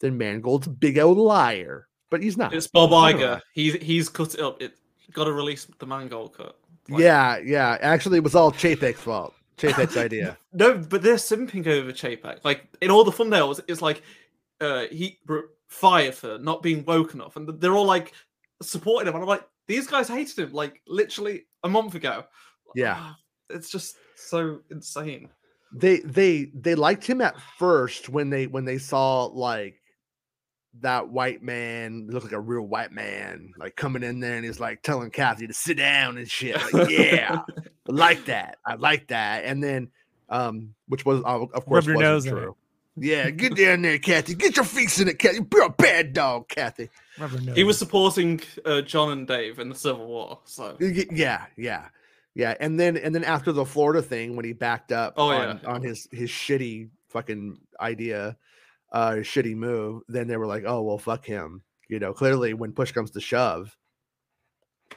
then 0.00 0.18
mangold's 0.18 0.66
a 0.66 0.70
big 0.70 0.98
old 0.98 1.16
liar 1.16 1.88
but 2.10 2.22
he's 2.22 2.36
not 2.36 2.52
It's 2.52 2.66
Bob 2.66 2.90
Iger. 2.90 3.40
He's 3.52 3.74
he's 3.74 4.08
cut 4.08 4.34
it 4.34 4.40
up. 4.40 4.60
It 4.62 4.74
got 5.12 5.24
to 5.24 5.32
release 5.32 5.66
the 5.78 5.86
Mangold 5.86 6.36
cut. 6.36 6.58
Like- 6.88 7.00
yeah 7.02 7.38
yeah 7.38 7.78
actually 7.80 8.18
it 8.18 8.22
was 8.24 8.36
all 8.36 8.52
chapek's 8.52 9.00
fault 9.00 9.34
chapek's 9.58 9.96
idea 10.06 10.38
No, 10.52 10.78
but 10.78 11.02
they're 11.02 11.16
simping 11.16 11.66
over 11.66 11.92
Chapek. 11.92 12.44
Like 12.44 12.68
in 12.80 12.90
all 12.92 13.02
the 13.04 13.10
thumbnails, 13.10 13.60
it's 13.68 13.82
like 13.82 14.02
uh, 14.60 14.84
he 14.92 15.18
fired 15.68 16.14
for 16.14 16.38
not 16.38 16.62
being 16.62 16.84
woke 16.84 17.12
enough, 17.14 17.36
and 17.36 17.48
they're 17.60 17.74
all 17.74 17.84
like 17.86 18.12
supporting 18.62 19.08
him. 19.08 19.14
And 19.14 19.22
I'm 19.24 19.28
like, 19.28 19.46
these 19.66 19.86
guys 19.86 20.08
hated 20.08 20.38
him 20.38 20.52
like 20.52 20.80
literally 20.86 21.46
a 21.64 21.68
month 21.68 21.94
ago. 21.96 22.24
Yeah. 22.74 22.96
Ah, 22.98 23.16
it's 23.50 23.68
just 23.70 23.96
so 24.14 24.60
insane. 24.70 25.28
they 25.72 25.98
they 26.00 26.52
they 26.54 26.74
liked 26.74 27.04
him 27.04 27.20
at 27.20 27.34
first 27.58 28.08
when 28.08 28.30
they 28.30 28.46
when 28.46 28.64
they 28.64 28.78
saw 28.78 29.24
like 29.24 29.74
that 30.80 31.08
white 31.08 31.42
man 31.42 32.06
looked 32.10 32.24
like 32.24 32.32
a 32.32 32.40
real 32.40 32.62
white 32.62 32.92
man 32.92 33.52
like 33.58 33.76
coming 33.76 34.02
in 34.02 34.20
there 34.20 34.36
and 34.36 34.44
he's 34.44 34.60
like 34.60 34.82
telling 34.82 35.10
Kathy 35.10 35.46
to 35.46 35.52
sit 35.54 35.76
down 35.76 36.16
and 36.18 36.30
shit 36.30 36.56
like 36.72 36.90
yeah 36.90 37.42
I 37.88 37.92
like 37.92 38.26
that 38.26 38.58
I 38.64 38.74
like 38.74 39.08
that 39.08 39.44
and 39.44 39.62
then 39.62 39.88
um 40.28 40.74
which 40.88 41.04
was 41.04 41.20
uh, 41.24 41.46
of 41.52 41.66
course 41.66 41.86
your 41.86 41.96
wasn't 41.96 42.00
nose 42.00 42.24
true 42.26 42.56
yeah 42.96 43.30
get 43.30 43.56
down 43.56 43.82
there 43.82 43.98
Kathy 43.98 44.34
get 44.34 44.56
your 44.56 44.64
feet 44.64 44.98
in 45.00 45.08
it 45.08 45.18
Kathy 45.18 45.40
you're 45.52 45.64
a 45.64 45.70
bad 45.70 46.12
dog 46.12 46.48
Kathy 46.48 46.90
He 47.54 47.64
was 47.64 47.78
supporting 47.78 48.40
uh, 48.64 48.82
John 48.82 49.10
and 49.12 49.26
Dave 49.26 49.58
in 49.58 49.68
the 49.70 49.74
Civil 49.74 50.06
War. 50.06 50.40
So 50.44 50.76
yeah 50.80 51.46
yeah 51.56 51.86
yeah 52.34 52.54
and 52.60 52.78
then 52.78 52.96
and 52.96 53.14
then 53.14 53.24
after 53.24 53.52
the 53.52 53.64
Florida 53.64 54.02
thing 54.02 54.36
when 54.36 54.44
he 54.44 54.52
backed 54.52 54.92
up 54.92 55.14
Oh, 55.16 55.28
on, 55.30 55.60
yeah. 55.62 55.70
on 55.70 55.82
his 55.82 56.08
his 56.12 56.28
shitty 56.30 56.88
fucking 57.08 57.58
idea 57.80 58.36
uh 58.92 59.12
shitty 59.16 59.54
move 59.56 60.02
then 60.08 60.26
they 60.28 60.36
were 60.36 60.46
like 60.46 60.64
oh 60.66 60.82
well 60.82 60.98
fuck 60.98 61.24
him 61.24 61.62
you 61.88 61.98
know 61.98 62.12
clearly 62.12 62.54
when 62.54 62.72
push 62.72 62.92
comes 62.92 63.10
to 63.10 63.20
shove 63.20 63.76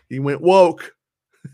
He 0.09 0.19
went 0.19 0.41
woke. 0.41 0.91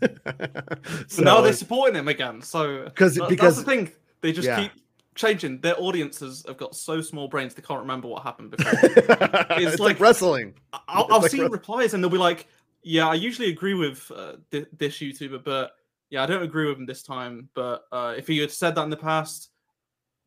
So 1.08 1.22
now 1.22 1.40
they're 1.40 1.52
supporting 1.52 1.94
him 1.96 2.08
again. 2.08 2.42
So 2.42 2.88
'Cause- 2.94 3.14
that- 3.14 3.28
because- 3.28 3.56
that's 3.56 3.64
the 3.66 3.70
thing. 3.70 3.92
They 4.20 4.32
just 4.32 4.46
Yeah. 4.46 4.60
keep 4.62 4.72
changing. 5.14 5.60
Their 5.60 5.80
audiences 5.80 6.44
have 6.46 6.56
got 6.56 6.74
so 6.74 7.00
small 7.00 7.28
brains 7.28 7.54
they 7.54 7.62
can't 7.62 7.80
remember 7.80 8.08
what 8.08 8.22
happened 8.22 8.50
before. 8.50 8.72
it's, 8.82 9.78
like, 9.78 9.78
like- 9.80 10.00
wrestling. 10.00 10.54
I'll, 10.72 11.06
I'll 11.10 11.20
like 11.22 11.30
see 11.30 11.40
Rus- 11.40 11.50
replies 11.50 11.94
and 11.94 12.02
they'll 12.02 12.10
be 12.10 12.18
like, 12.18 12.46
"Yeah, 12.82 13.08
I 13.08 13.14
usually 13.14 13.48
agree 13.50 13.74
with 13.74 14.10
uh, 14.14 14.34
thi- 14.50 14.66
this 14.76 14.98
YouTuber, 14.98 15.44
but 15.44 15.72
yeah, 16.10 16.22
I 16.22 16.26
don't 16.26 16.42
agree 16.42 16.66
with 16.68 16.78
him 16.78 16.86
this 16.86 17.02
time. 17.02 17.48
But 17.54 17.84
uh, 17.92 18.14
if 18.16 18.26
he 18.26 18.38
had 18.38 18.50
said 18.50 18.74
that 18.74 18.82
in 18.82 18.90
the 18.90 18.96
past, 18.96 19.50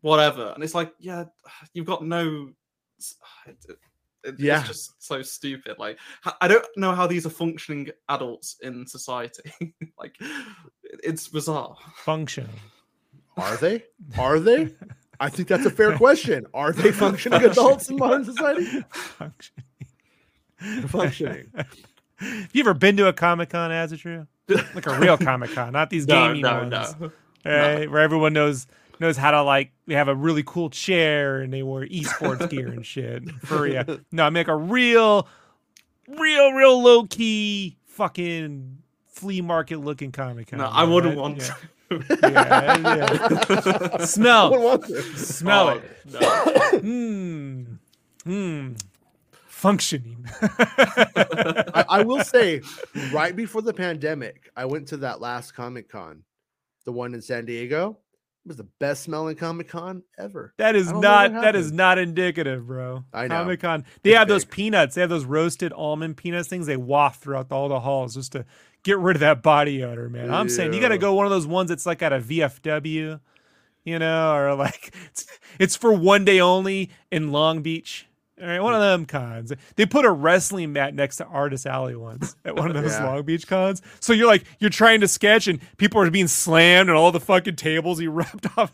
whatever." 0.02 0.52
And 0.56 0.64
it's 0.64 0.76
like, 0.76 0.93
yeah, 1.00 1.26
you've 1.74 1.86
got 1.88 2.04
no. 2.06 2.50
It, 3.47 3.58
it- 3.70 3.78
it- 4.26 4.36
Yeah. 4.38 4.60
it's 4.60 4.68
just 4.68 5.02
so 5.02 5.22
stupid. 5.22 5.78
Like, 5.80 5.97
I 6.41 6.50
don't 6.50 6.66
know 6.76 6.93
how 6.93 7.08
these 7.08 7.26
are 7.26 7.30
functioning 7.30 7.89
adults 8.10 8.58
in 8.62 8.86
society. 8.86 9.50
like, 9.97 10.18
it's 10.84 11.30
bizarre. 11.30 11.78
Functioning. 12.04 12.50
Are 13.38 13.56
they? 13.56 13.86
Are 14.18 14.38
they? 14.39 14.74
I 15.22 15.30
think 15.30 15.47
that's 15.47 15.66
a 15.66 15.70
fair 15.70 15.95
question. 15.95 16.45
Are 16.54 16.74
they 16.74 16.91
functioning 16.91 17.45
adults 17.45 17.89
in 17.89 17.95
modern 17.95 18.26
society? 18.26 18.84
Functioning. 18.91 19.66
Functioning. 20.88 21.52
Have 21.56 22.50
you 22.54 22.60
ever 22.62 22.74
been 22.74 22.97
to 22.97 23.08
a 23.08 23.14
Comic 23.14 23.50
Con, 23.52 23.72
as 23.72 23.91
it 23.93 23.97
true? 24.00 24.28
Like 24.50 24.86
a 24.88 25.00
real 25.00 25.18
Comic 25.18 25.52
Con, 25.54 25.72
not 25.74 25.89
these 25.89 26.06
No, 26.08 26.28
gaming 26.28 26.41
no, 26.41 26.58
ones. 26.68 26.95
no. 27.00 27.12
right? 27.45 27.89
Where 27.89 28.02
everyone 28.02 28.34
knows 28.34 28.68
knows 29.00 29.18
how 29.18 29.32
to 29.32 29.41
like 29.43 29.72
they 29.88 29.95
have 29.95 30.08
a 30.08 30.16
really 30.16 30.43
cool 30.45 30.70
chair 30.70 31.39
and 31.41 31.54
they 31.54 31.64
wear 31.64 31.86
esports 31.88 32.50
gear 32.52 32.68
and 32.68 32.86
shit. 32.86 33.30
For 33.45 33.62
real. 33.64 34.00
No, 34.12 34.26
I 34.26 34.30
make 34.30 34.47
a 34.47 34.56
real, 34.56 35.28
real, 36.08 36.52
real 36.52 36.82
low 36.82 37.06
key 37.06 37.78
fucking 37.88 38.78
flea 39.08 39.41
market 39.41 39.80
looking 39.80 40.12
comic 40.12 40.47
con. 40.47 40.60
No, 40.60 40.66
I 40.66 40.84
wouldn't 40.84 41.16
right? 41.16 41.22
want 41.22 41.38
yeah. 41.38 41.45
to. 41.45 41.58
Yeah, 42.22 42.78
yeah. 43.97 43.97
Smell. 44.06 44.52
wouldn't 44.52 44.66
want 44.68 44.86
to. 44.86 45.02
Smell 45.18 45.70
Oh, 45.70 45.78
it. 45.78 45.84
no. 46.06 46.80
Hmm. 46.80 47.64
Hmm. 48.24 48.74
Functioning. 49.47 50.26
I, 50.41 51.86
I 51.89 52.04
will 52.04 52.24
say, 52.24 52.62
right 53.12 53.36
before 53.36 53.62
the 53.62 53.74
pandemic, 53.74 54.50
I 54.56 54.66
went 54.66 54.88
to 54.89 54.97
that 54.97 55.20
last 55.20 55.54
Comic 55.54 55.89
Con, 55.89 56.24
the 56.86 56.91
one 56.93 57.14
in 57.14 57.22
San 57.22 57.45
Diego. 57.45 57.97
It 58.46 58.48
was 58.48 58.58
the 58.58 58.68
best 58.80 59.04
smelling 59.04 59.36
Comic 59.36 59.68
Con 59.68 60.04
ever. 60.18 60.54
That 60.58 60.76
is 60.76 60.92
not 60.92 61.32
that 61.34 61.56
is 61.56 61.72
not 61.72 61.98
indicative, 61.98 62.66
bro. 62.66 63.04
I 63.14 63.28
know. 63.28 63.36
Comic 63.40 63.60
Con. 63.60 63.86
They 64.02 64.12
It's 64.12 64.18
have 64.20 64.28
those 64.28 64.46
peanuts. 64.46 64.96
They 64.96 65.02
have 65.02 65.10
those 65.10 65.26
roasted 65.26 65.74
almond 65.74 66.18
peanuts 66.18 66.48
things. 66.48 66.66
They 66.66 66.78
waft 66.78 67.22
throughout 67.22 67.52
all 67.52 67.68
the 67.68 67.82
halls 67.82 68.16
just 68.16 68.32
to 68.32 68.46
get 68.84 68.98
rid 68.98 69.18
of 69.18 69.20
that 69.22 69.44
body 69.44 69.84
odor, 69.84 70.10
man. 70.10 70.34
I'm 70.34 70.50
saying 70.50 70.74
you 70.74 70.82
got 70.82 70.90
to 70.90 70.98
go 70.98 71.14
one 71.14 71.26
of 71.26 71.32
those 71.32 71.48
ones 71.48 71.70
that's 71.70 71.86
like 71.86 72.02
at 72.02 72.14
a 72.14 72.20
VFW, 72.20 73.20
you 73.84 74.00
know, 74.00 74.34
or 74.34 74.56
like 74.56 74.94
it's, 75.06 75.28
it's 75.60 75.76
for 75.76 75.94
one 75.94 76.26
day 76.26 76.40
only 76.40 76.90
in 77.12 77.32
Long 77.32 77.62
Beach. 77.62 78.08
All 78.42 78.48
right, 78.48 78.60
one 78.62 78.74
of 78.74 78.80
them 78.82 79.06
cons. 79.06 79.52
They 79.76 79.86
put 79.86 80.06
a 80.06 80.12
wrestling 80.12 80.72
mat 80.74 80.94
next 80.94 81.18
to 81.18 81.26
Artist 81.26 81.66
Alley 81.66 81.96
once 81.96 82.36
at 82.46 82.56
one 82.56 82.70
of 82.74 82.82
those 82.82 82.92
Yeah. 82.94 83.06
Long 83.06 83.24
Beach 83.24 83.46
cons. 83.48 83.82
So 84.00 84.14
you're 84.14 84.28
like 84.28 84.46
you're 84.60 84.70
trying 84.70 85.02
to 85.02 85.08
sketch 85.08 85.48
and 85.48 85.60
people 85.78 86.02
are 86.02 86.10
being 86.10 86.28
slammed 86.28 86.90
and 86.90 86.98
all 86.98 87.12
the 87.12 87.20
fucking 87.20 87.58
tables 87.58 88.00
he 88.00 88.08
rubbed 88.08 88.48
off. 88.58 88.72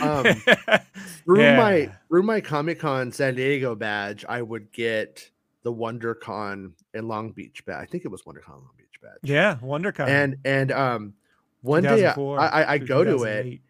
Um, 0.00 0.24
Through 1.24 1.42
Yeah. 1.42 1.56
my 1.56 1.92
through 2.08 2.22
my 2.22 2.40
Comic 2.40 2.78
Con 2.80 3.12
San 3.12 3.34
Diego 3.34 3.74
badge, 3.74 4.24
I 4.28 4.42
would 4.42 4.70
get 4.72 5.30
the 5.62 5.72
WonderCon 5.72 6.72
in 6.94 7.08
Long 7.08 7.32
Beach 7.32 7.64
badge. 7.66 7.82
I 7.82 7.86
think 7.86 8.04
it 8.04 8.08
was 8.08 8.22
WonderCon 8.22 8.48
Long 8.50 8.70
Beach 8.76 9.00
badge. 9.02 9.18
Yeah, 9.22 9.56
WonderCon. 9.62 10.08
And 10.08 10.36
and 10.44 10.72
um, 10.72 11.14
one 11.62 11.82
day 11.82 12.06
I, 12.06 12.12
I, 12.14 12.72
I 12.74 12.78
go 12.78 13.04
to 13.04 13.10
it 13.24 13.42
2008. 13.42 13.62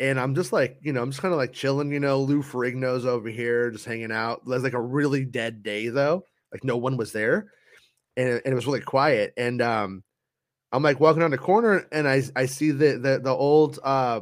And 0.00 0.18
I'm 0.20 0.34
just 0.34 0.52
like, 0.52 0.78
you 0.82 0.92
know, 0.92 1.02
I'm 1.02 1.10
just 1.10 1.20
kind 1.22 1.32
of 1.34 1.38
like 1.38 1.52
chilling, 1.52 1.90
you 1.92 2.00
know, 2.00 2.20
Lou 2.20 2.42
Ferrigno's 2.42 3.04
over 3.06 3.28
here, 3.28 3.70
just 3.70 3.84
hanging 3.84 4.12
out. 4.12 4.42
It 4.46 4.48
was 4.48 4.62
like 4.62 4.72
a 4.74 4.80
really 4.80 5.24
dead 5.24 5.62
day 5.62 5.88
though. 5.88 6.24
Like 6.52 6.64
no 6.64 6.76
one 6.76 6.96
was 6.96 7.12
there. 7.12 7.52
And, 8.16 8.28
it- 8.28 8.42
and 8.44 8.52
it 8.52 8.54
was 8.54 8.66
really 8.66 8.80
quiet. 8.80 9.34
And 9.36 9.60
um 9.62 10.02
I'm 10.70 10.82
like 10.82 11.00
walking 11.00 11.20
down 11.20 11.30
the 11.30 11.38
corner 11.38 11.86
and 11.92 12.06
I 12.06 12.22
I 12.36 12.46
see 12.46 12.70
the 12.72 12.98
the 12.98 13.20
the 13.22 13.30
old 13.34 13.78
uh 13.82 14.20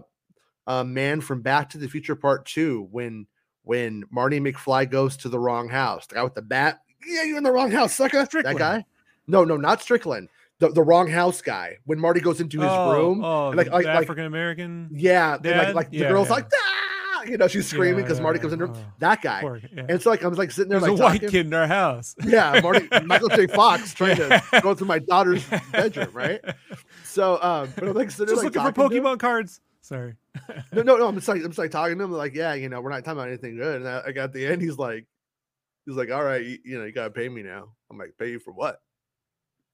uh 0.67 0.85
man 0.85 1.21
from 1.21 1.43
Back 1.43 1.71
to 1.71 1.79
the 1.79 1.89
Future 1.89 2.17
Part 2.17 2.47
Two 2.47 2.89
when 2.91 3.27
when 3.63 4.05
Marty 4.11 4.39
McFly 4.41 4.89
goes 4.89 5.17
to 5.19 5.29
the 5.29 5.39
wrong 5.41 5.69
house. 5.69 6.07
The 6.07 6.15
guy 6.17 6.23
with 6.25 6.35
the 6.35 6.43
bat. 6.43 6.81
Yeah, 7.07 7.25
you're 7.25 7.39
in 7.39 7.45
the 7.45 7.53
wrong 7.53 7.71
house, 7.71 7.95
sucker. 7.95 8.25
Strickland. 8.25 8.57
That 8.59 8.61
guy. 8.61 8.85
No, 9.27 9.45
no, 9.45 9.57
not 9.57 9.83
Strickland. 9.83 10.29
The, 10.59 10.69
the 10.71 10.83
wrong 10.83 11.09
house 11.09 11.43
guy. 11.43 11.77
When 11.85 11.99
Marty 11.99 12.21
goes 12.21 12.41
into 12.41 12.61
his 12.61 12.71
oh, 12.71 12.93
room. 12.93 13.23
Oh, 13.25 13.51
like- 13.51 13.67
the 13.67 13.73
like- 13.73 13.87
African 13.87 14.25
American. 14.25 14.89
Yeah, 14.93 15.37
like 15.43 15.75
like 15.75 15.91
the 15.91 15.99
girl's 16.01 16.29
yeah. 16.29 16.35
like, 16.35 16.47
ah! 16.55 17.23
you 17.25 17.37
know, 17.37 17.49
she's 17.49 17.67
screaming 17.69 18.03
because 18.05 18.19
Yeah, 18.19 18.23
Marty 18.23 18.39
yeah, 18.39 18.43
comes 18.43 18.53
in 18.55 18.59
her. 18.61 18.69
oh, 18.69 18.85
That 19.01 19.21
guy. 19.21 19.41
poor- 19.43 19.61
yeah. 19.75 19.87
And 19.89 20.01
so 20.01 20.11
like 20.11 20.25
I 20.25 20.29
was 20.29 20.39
like 20.39 20.51
sitting 20.51 20.71
there 20.71 20.81
There's 20.81 20.93
like 20.93 21.01
a 21.01 21.03
white 21.03 21.13
talking. 21.15 21.29
kid 21.29 21.47
in 21.47 21.55
our 21.55 21.67
house. 21.67 22.15
Yeah, 22.27 22.61
Marty 22.63 22.89
Michael 23.05 23.29
J. 23.29 23.47
Fox 23.49 23.93
trying 23.93 24.17
Yeah. 24.17 24.39
to 24.39 24.61
go 24.63 24.75
through 24.75 24.87
my 24.87 24.99
daughter's 25.01 25.45
bedroom, 25.73 26.11
right? 26.13 26.41
So 27.05 27.35
um, 27.43 27.73
but 27.75 27.89
I'm 27.89 27.95
like 27.95 28.11
sitting 28.11 28.27
there 28.27 28.35
Just 28.37 28.45
like 28.45 28.55
looking 28.55 28.63
for 28.63 28.73
talking 28.73 28.91
to 28.91 28.97
him. 28.97 29.05
Pokemon 29.05 29.19
cards. 29.19 29.61
Sorry. 29.83 30.15
No, 30.73 30.83
no, 30.83 30.97
no. 30.97 31.07
I'm 31.09 31.15
just 31.17 31.29
like 31.29 31.39
I'm 31.43 31.49
just 31.49 31.59
like 31.59 31.71
talking 31.71 31.99
to 31.99 32.05
him, 32.05 32.13
like, 32.13 32.35
yeah, 32.35 32.55
you 32.55 32.69
know, 32.69 32.81
we're 32.81 32.91
not 32.91 33.05
talking 33.05 33.19
about 33.19 33.29
anything 33.29 33.57
good. 33.57 33.83
And 33.83 33.89
I, 33.89 34.05
like 34.07 34.17
at 34.17 34.33
the 34.33 34.47
end, 34.47 34.61
he's 34.63 34.79
like, 34.79 35.07
he's 35.85 35.97
like, 35.97 36.11
all 36.11 36.25
right, 36.25 36.43
you, 36.45 36.59
you 36.65 36.79
know, 36.79 36.85
you 36.85 36.93
gotta 36.93 37.11
pay 37.11 37.29
me 37.29 37.43
now. 37.43 37.69
I'm 37.91 37.99
like, 37.99 38.15
pay 38.19 38.31
you 38.31 38.39
for 38.39 38.53
what? 38.53 38.81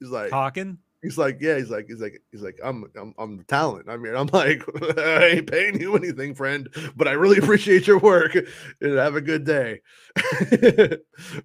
He's 0.02 0.10
like, 0.10 0.30
Talking. 0.30 0.78
he's 1.00 1.16
like, 1.16 1.38
yeah, 1.40 1.56
he's 1.56 1.70
like, 1.70 1.86
he's 1.86 2.00
like, 2.00 2.20
he's 2.32 2.42
like, 2.42 2.58
I'm, 2.62 2.84
I'm, 3.00 3.14
I'm 3.18 3.36
the 3.38 3.44
talent. 3.44 3.88
I 3.88 3.96
mean, 3.96 4.16
I'm 4.16 4.28
like, 4.32 4.62
I 4.98 5.26
ain't 5.26 5.50
paying 5.50 5.80
you 5.80 5.94
anything, 5.94 6.34
friend, 6.34 6.68
but 6.96 7.06
I 7.06 7.12
really 7.12 7.38
appreciate 7.42 7.86
your 7.86 7.98
work 7.98 8.34
and 8.34 8.98
have 8.98 9.14
a 9.14 9.20
good 9.20 9.44
day. 9.44 9.80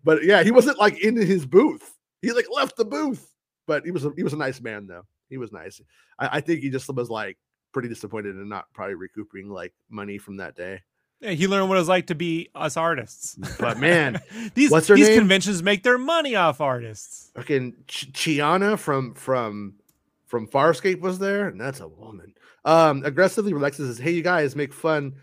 but 0.03 0.24
yeah, 0.24 0.43
he 0.43 0.51
wasn't 0.51 0.80
like 0.80 0.99
in 1.03 1.16
his 1.16 1.45
booth. 1.45 1.93
He 2.22 2.32
like 2.32 2.47
left 2.51 2.78
the 2.78 2.86
booth, 2.86 3.32
but 3.68 3.86
he 3.86 3.91
was, 3.91 4.05
a, 4.05 4.12
he 4.16 4.24
was 4.24 4.34
a 4.34 4.38
nice 4.38 4.60
man 4.60 4.88
though. 4.88 5.03
He 5.30 5.38
was 5.38 5.51
nice. 5.51 5.80
I, 6.18 6.38
I 6.38 6.41
think 6.41 6.62
he 6.62 6.70
just 6.72 6.91
was 6.91 7.10
like 7.10 7.38
pretty 7.74 7.89
disappointed 7.89 8.36
and 8.36 8.49
not 8.49 8.66
probably 8.74 8.95
recouping 8.95 9.49
like 9.49 9.74
money 9.89 10.18
from 10.18 10.38
that 10.38 10.55
day. 10.55 10.82
Yeah, 11.20 11.32
he 11.32 11.47
learned 11.47 11.70
what 11.70 11.80
it's 11.80 11.88
like 11.88 12.07
to 12.07 12.15
be 12.15 12.49
us 12.53 12.78
artists. 12.78 13.36
But 13.59 13.80
man, 13.80 14.22
these 14.53 14.70
what's 14.70 14.88
her 14.88 14.95
these 14.95 15.09
name? 15.09 15.20
conventions 15.20 15.63
make 15.63 15.84
their 15.84 15.97
money 15.97 16.36
off 16.36 16.61
artists. 16.61 17.32
fucking 17.36 17.74
Ch- 17.88 18.11
Chiana 18.11 18.78
from 18.78 19.13
from 19.15 19.76
from 20.28 20.47
Farscape 20.47 20.99
was 20.99 21.18
there, 21.20 21.47
and 21.47 21.59
that's 21.59 21.80
a 21.80 21.88
woman. 21.88 22.34
Um, 22.65 23.03
aggressively 23.03 23.53
relaxes 23.53 23.88
says, 23.88 23.97
"Hey, 24.03 24.11
you 24.11 24.22
guys, 24.22 24.55
make 24.55 24.74
fun. 24.74 25.15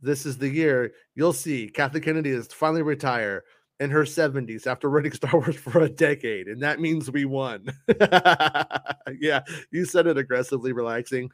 This 0.00 0.24
is 0.26 0.38
the 0.38 0.48
year 0.48 0.92
you'll 1.14 1.32
see 1.32 1.68
Kathleen 1.68 2.02
Kennedy 2.02 2.30
is 2.30 2.46
finally 2.48 2.82
retire 2.82 3.44
in 3.80 3.90
her 3.90 4.04
70s 4.04 4.66
after 4.66 4.88
running 4.88 5.12
Star 5.14 5.32
Wars 5.32 5.56
for 5.56 5.80
a 5.82 5.88
decade, 5.88 6.46
and 6.48 6.62
that 6.62 6.80
means 6.80 7.10
we 7.10 7.26
won." 7.26 7.66
yeah, 9.20 9.40
you 9.70 9.84
said 9.84 10.06
it. 10.06 10.16
Aggressively 10.16 10.72
relaxing. 10.72 11.30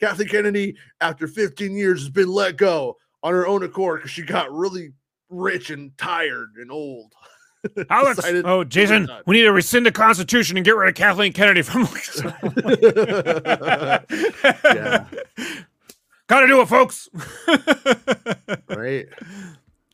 Kathleen 0.00 0.28
Kennedy, 0.28 0.76
after 1.00 1.26
15 1.26 1.74
years, 1.76 2.00
has 2.00 2.10
been 2.10 2.28
let 2.28 2.56
go 2.56 2.98
on 3.24 3.32
her 3.32 3.46
own 3.48 3.64
accord 3.64 3.98
because 4.00 4.12
she 4.12 4.22
got 4.22 4.52
really 4.52 4.92
rich 5.30 5.70
and 5.70 5.96
tired 5.98 6.50
and 6.56 6.70
old. 6.70 7.12
Alex, 7.90 8.16
Decided 8.16 8.44
oh 8.46 8.62
Jason, 8.62 9.08
we 9.26 9.36
need 9.36 9.44
to 9.44 9.52
rescind 9.52 9.86
the 9.86 9.90
Constitution 9.92 10.58
and 10.58 10.64
get 10.66 10.76
rid 10.76 10.90
of 10.90 10.94
Kathleen 10.94 11.32
Kennedy 11.32 11.62
from. 11.62 11.88
Yeah. 14.64 15.06
Gotta 16.26 16.46
do 16.46 16.60
it, 16.62 16.68
folks. 16.68 17.08
right? 18.68 19.06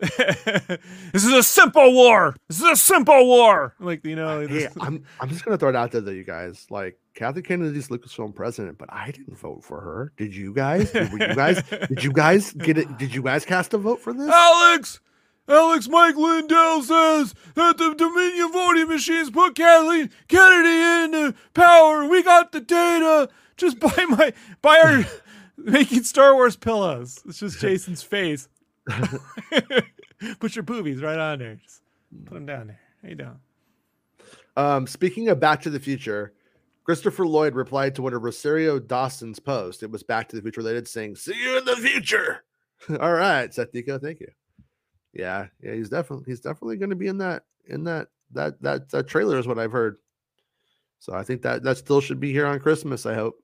this 0.00 1.24
is 1.24 1.32
a 1.32 1.42
simple 1.42 1.92
war. 1.92 2.34
This 2.48 2.58
is 2.60 2.64
a 2.68 2.76
simple 2.76 3.26
war. 3.26 3.74
Like 3.80 4.04
you 4.04 4.16
know, 4.16 4.40
Hey, 4.40 4.46
this- 4.46 4.72
I'm 4.80 5.04
I'm 5.20 5.28
just 5.28 5.44
gonna 5.44 5.58
throw 5.58 5.68
it 5.70 5.76
out 5.76 5.90
there 5.92 6.00
though, 6.00 6.10
you 6.10 6.24
guys. 6.24 6.66
Like 6.70 6.98
Kathy 7.14 7.42
Kennedy's 7.42 7.88
Lucasfilm 7.88 8.34
president, 8.34 8.78
but 8.78 8.92
I 8.92 9.10
didn't 9.10 9.36
vote 9.36 9.64
for 9.64 9.80
her. 9.80 10.12
Did 10.16 10.34
you 10.34 10.54
guys? 10.54 10.92
Did, 10.92 11.10
you 11.12 11.34
guys? 11.34 11.62
Did 11.62 12.04
you 12.04 12.12
guys 12.14 12.52
get 12.52 12.78
it? 12.78 12.98
Did 12.98 13.14
you 13.14 13.22
guys 13.22 13.44
cast 13.44 13.74
a 13.74 13.78
vote 13.78 14.00
for 14.00 14.12
this? 14.12 14.30
Alex, 14.30 15.00
Alex 15.48 15.88
Mike 15.88 16.16
Lindell 16.16 16.82
says 16.82 17.34
that 17.54 17.76
the 17.76 17.94
Dominion 17.94 18.52
voting 18.52 18.88
machines 18.88 19.30
put 19.30 19.56
Kathleen 19.56 20.10
Kennedy 20.28 21.04
into 21.04 21.34
power. 21.54 22.06
We 22.06 22.22
got 22.22 22.52
the 22.52 22.60
data. 22.60 23.28
Just 23.56 23.80
buy 23.80 24.06
my 24.08 24.32
buy 24.62 24.78
our 24.80 25.04
making 25.56 26.04
Star 26.04 26.34
Wars 26.34 26.56
pillows. 26.56 27.20
It's 27.26 27.40
just 27.40 27.60
Jason's 27.60 28.02
face. 28.02 28.48
Put 30.38 30.54
your 30.54 30.62
boobies 30.62 31.02
right 31.02 31.18
on 31.18 31.38
there. 31.40 31.56
Just 31.56 31.82
put 32.24 32.34
them 32.34 32.46
down 32.46 32.68
there. 32.68 32.80
How 33.02 33.08
you 33.08 33.14
doing? 33.16 33.40
Um, 34.56 34.86
speaking 34.86 35.28
of 35.28 35.40
Back 35.40 35.62
to 35.62 35.70
the 35.70 35.80
Future, 35.80 36.32
Christopher 36.84 37.26
Lloyd 37.26 37.54
replied 37.54 37.94
to 37.94 38.02
one 38.02 38.14
of 38.14 38.22
Rosario 38.22 38.78
Dawson's 38.78 39.38
posts. 39.38 39.82
It 39.82 39.90
was 39.90 40.02
Back 40.02 40.28
to 40.28 40.36
the 40.36 40.42
Future 40.42 40.60
related, 40.60 40.88
saying, 40.88 41.16
"See 41.16 41.40
you 41.40 41.58
in 41.58 41.64
the 41.64 41.76
future." 41.76 42.44
All 43.00 43.12
right, 43.12 43.52
Seth 43.52 43.72
Dico, 43.72 43.98
thank 43.98 44.20
you. 44.20 44.30
Yeah, 45.12 45.46
yeah, 45.62 45.74
he's 45.74 45.88
definitely 45.88 46.24
he's 46.26 46.40
definitely 46.40 46.76
going 46.76 46.90
to 46.90 46.96
be 46.96 47.08
in 47.08 47.18
that 47.18 47.42
in 47.66 47.84
that 47.84 48.08
that 48.32 48.60
that 48.62 48.90
that 48.90 49.08
trailer 49.08 49.38
is 49.38 49.46
what 49.46 49.58
I've 49.58 49.72
heard. 49.72 49.98
So 50.98 51.14
I 51.14 51.22
think 51.22 51.42
that 51.42 51.62
that 51.62 51.78
still 51.78 52.00
should 52.00 52.20
be 52.20 52.32
here 52.32 52.46
on 52.46 52.60
Christmas. 52.60 53.06
I 53.06 53.14
hope, 53.14 53.42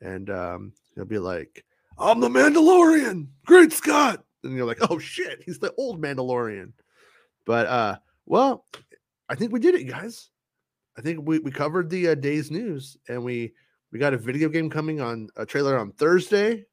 and 0.00 0.28
um, 0.30 0.72
he'll 0.94 1.04
be 1.04 1.18
like, 1.18 1.64
"I'm 1.98 2.20
the 2.20 2.28
Mandalorian, 2.28 3.28
Great 3.46 3.72
Scott," 3.72 4.24
and 4.42 4.54
you're 4.54 4.66
like, 4.66 4.90
"Oh 4.90 4.98
shit, 4.98 5.42
he's 5.44 5.58
the 5.58 5.72
old 5.76 6.02
Mandalorian." 6.02 6.72
But 7.46 7.66
uh, 7.66 7.96
well, 8.26 8.66
I 9.28 9.34
think 9.34 9.52
we 9.52 9.60
did 9.60 9.74
it, 9.74 9.84
guys. 9.84 10.30
I 11.00 11.02
think 11.02 11.26
we 11.26 11.38
we 11.38 11.50
covered 11.50 11.88
the 11.88 12.08
uh, 12.08 12.14
day's 12.14 12.50
news, 12.50 12.98
and 13.08 13.24
we 13.24 13.54
we 13.90 13.98
got 13.98 14.12
a 14.12 14.18
video 14.18 14.50
game 14.50 14.68
coming 14.68 15.00
on 15.00 15.30
a 15.34 15.46
trailer 15.46 15.78
on 15.78 15.92
Thursday. 15.92 16.66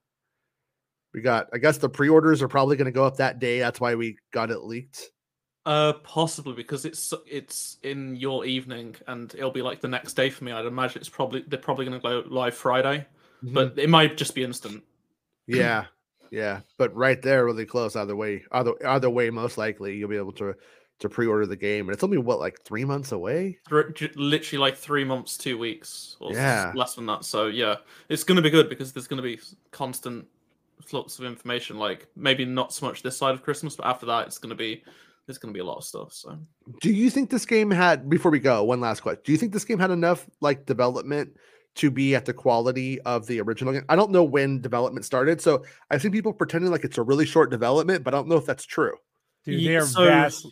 We 1.13 1.21
got, 1.21 1.47
I 1.53 1.59
guess 1.59 1.77
the 1.77 1.87
pre-orders 1.87 2.41
are 2.41 2.49
probably 2.49 2.75
going 2.75 2.87
to 2.87 2.91
go 2.91 3.05
up 3.05 3.15
that 3.17 3.39
day. 3.39 3.59
That's 3.59 3.79
why 3.79 3.95
we 3.95 4.17
got 4.33 4.51
it 4.51 4.59
leaked. 4.63 5.11
Uh, 5.65 5.93
possibly 6.03 6.53
because 6.53 6.83
it's 6.83 7.13
it's 7.25 7.77
in 7.83 8.17
your 8.17 8.43
evening 8.43 8.97
and 9.07 9.33
it'll 9.33 9.49
be 9.49 9.61
like 9.61 9.79
the 9.79 9.87
next 9.87 10.13
day 10.13 10.29
for 10.29 10.43
me. 10.43 10.51
I'd 10.51 10.65
imagine 10.65 10.99
it's 10.99 11.07
probably 11.07 11.45
they're 11.47 11.57
probably 11.57 11.85
going 11.85 12.01
to 12.01 12.03
go 12.03 12.23
live 12.27 12.53
Friday, 12.53 13.07
mm-hmm. 13.41 13.53
but 13.53 13.79
it 13.79 13.89
might 13.89 14.17
just 14.17 14.35
be 14.35 14.43
instant. 14.43 14.83
Yeah, 15.47 15.85
yeah, 16.31 16.59
but 16.77 16.93
right 16.93 17.21
there, 17.21 17.45
really 17.45 17.65
close. 17.65 17.95
Either 17.95 18.15
way, 18.17 18.43
either 18.51 18.73
either 18.85 19.09
way, 19.09 19.29
most 19.29 19.57
likely 19.57 19.95
you'll 19.95 20.09
be 20.09 20.17
able 20.17 20.33
to 20.33 20.53
to 20.99 21.09
pre-order 21.09 21.45
the 21.45 21.55
game, 21.55 21.87
and 21.87 21.93
it's 21.93 22.03
only 22.03 22.17
what 22.17 22.39
like 22.39 22.61
three 22.63 22.85
months 22.85 23.11
away. 23.11 23.59
Literally 23.69 24.57
like 24.57 24.75
three 24.75 25.03
months, 25.03 25.37
two 25.37 25.57
weeks, 25.57 26.17
or 26.19 26.33
yeah, 26.33 26.71
less 26.75 26.95
than 26.95 27.05
that. 27.05 27.23
So 27.23 27.47
yeah, 27.47 27.75
it's 28.09 28.23
going 28.23 28.37
to 28.37 28.41
be 28.41 28.49
good 28.49 28.69
because 28.69 28.93
there's 28.93 29.07
going 29.07 29.21
to 29.21 29.23
be 29.23 29.39
constant 29.71 30.25
flux 30.83 31.19
of 31.19 31.25
information. 31.25 31.77
Like 31.77 32.07
maybe 32.15 32.45
not 32.45 32.73
so 32.73 32.85
much 32.85 33.03
this 33.03 33.17
side 33.17 33.35
of 33.35 33.43
Christmas, 33.43 33.75
but 33.75 33.85
after 33.85 34.05
that, 34.07 34.27
it's 34.27 34.37
going 34.37 34.49
to 34.49 34.55
be 34.55 34.83
there's 35.27 35.37
going 35.37 35.53
to 35.53 35.57
be 35.57 35.61
a 35.61 35.65
lot 35.65 35.77
of 35.77 35.83
stuff. 35.83 36.13
So, 36.13 36.37
do 36.81 36.91
you 36.91 37.09
think 37.09 37.29
this 37.29 37.45
game 37.45 37.69
had? 37.69 38.09
Before 38.09 38.31
we 38.31 38.39
go, 38.39 38.63
one 38.63 38.81
last 38.81 39.01
question: 39.01 39.21
Do 39.23 39.31
you 39.31 39.37
think 39.37 39.53
this 39.53 39.65
game 39.65 39.77
had 39.77 39.91
enough 39.91 40.27
like 40.41 40.65
development 40.65 41.37
to 41.75 41.91
be 41.91 42.15
at 42.15 42.25
the 42.25 42.33
quality 42.33 42.99
of 43.01 43.27
the 43.27 43.41
original 43.41 43.73
game? 43.73 43.85
I 43.89 43.95
don't 43.95 44.11
know 44.11 44.23
when 44.23 44.61
development 44.61 45.05
started, 45.05 45.41
so 45.41 45.63
I've 45.91 46.01
seen 46.01 46.11
people 46.11 46.33
pretending 46.33 46.71
like 46.71 46.83
it's 46.83 46.97
a 46.97 47.03
really 47.03 47.25
short 47.25 47.51
development, 47.51 48.03
but 48.03 48.13
I 48.13 48.17
don't 48.17 48.29
know 48.29 48.37
if 48.37 48.45
that's 48.45 48.65
true. 48.65 48.95
Dude, 49.43 49.65
they 49.65 49.75
are 49.75 49.85
so, 49.85 50.05
vast. 50.05 50.47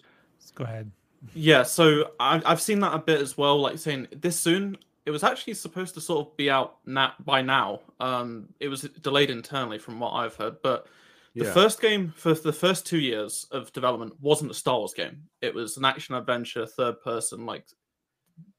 Go 0.56 0.64
ahead. 0.64 0.92
Yeah, 1.34 1.64
so 1.64 2.12
I, 2.20 2.42
I've 2.46 2.62
seen 2.62 2.80
that 2.82 2.94
a 2.94 3.00
bit 3.00 3.22
as 3.22 3.38
well. 3.38 3.60
Like 3.60 3.78
saying 3.78 4.08
this 4.12 4.40
soon, 4.40 4.78
it 5.06 5.12
was 5.12 5.24
actually 5.24 5.54
supposed 5.54 5.94
to 5.96 6.02
sort 6.02 6.28
of 6.28 6.38
be 6.38 6.50
out 6.50 6.78
now 6.86 7.14
by 7.24 7.42
now. 7.42 7.82
Um, 8.00 8.50
it 8.60 8.68
was 8.68 8.82
delayed 9.02 9.30
internally 9.30 9.78
from 9.78 10.00
what 10.00 10.12
I've 10.12 10.36
heard, 10.36 10.58
but 10.64 10.88
the 11.36 11.46
yeah. 11.46 11.54
first 11.54 11.82
game 11.82 12.14
for 12.16 12.34
the 12.34 12.54
first 12.54 12.86
two 12.86 13.00
years 13.00 13.46
of 13.52 13.72
development 13.74 14.14
wasn't 14.22 14.52
a 14.52 14.54
Star 14.54 14.78
Wars 14.78 14.94
game. 14.94 15.24
It 15.42 15.54
was 15.54 15.78
an 15.78 15.86
action 15.86 16.16
adventure, 16.16 16.66
third 16.66 17.02
person. 17.02 17.46
Like 17.46 17.66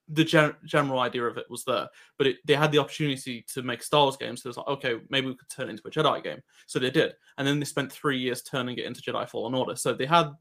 the 0.09 0.25
gen- 0.25 0.55
general 0.65 1.01
idea 1.01 1.25
of 1.25 1.37
it 1.37 1.51
was 1.51 1.65
there, 1.65 1.89
but 2.19 2.29
it, 2.29 2.37
they 2.45 2.55
had 2.55 2.71
the 2.71 2.79
opportunity 2.79 3.45
to 3.55 3.63
make 3.63 3.83
Star 3.83 4.03
Wars 4.03 4.17
games. 4.17 4.43
So 4.43 4.49
it 4.49 4.51
was 4.51 4.57
like, 4.59 4.69
okay, 4.69 5.01
maybe 5.09 5.27
we 5.27 5.35
could 5.35 5.49
turn 5.49 5.69
it 5.69 5.73
into 5.73 5.89
a 5.89 5.91
Jedi 5.91 6.23
game. 6.23 6.41
So 6.67 6.79
they 6.79 6.91
did, 6.91 7.15
and 7.39 7.49
then 7.49 7.59
they 7.59 7.65
spent 7.65 7.91
three 7.91 8.19
years 8.19 8.43
turning 8.43 8.77
it 8.77 8.85
into 8.85 9.01
Jedi 9.01 9.29
Fallen 9.29 9.55
Order. 9.55 9.75
So 9.75 9.95
they 9.95 10.07
had 10.07 10.33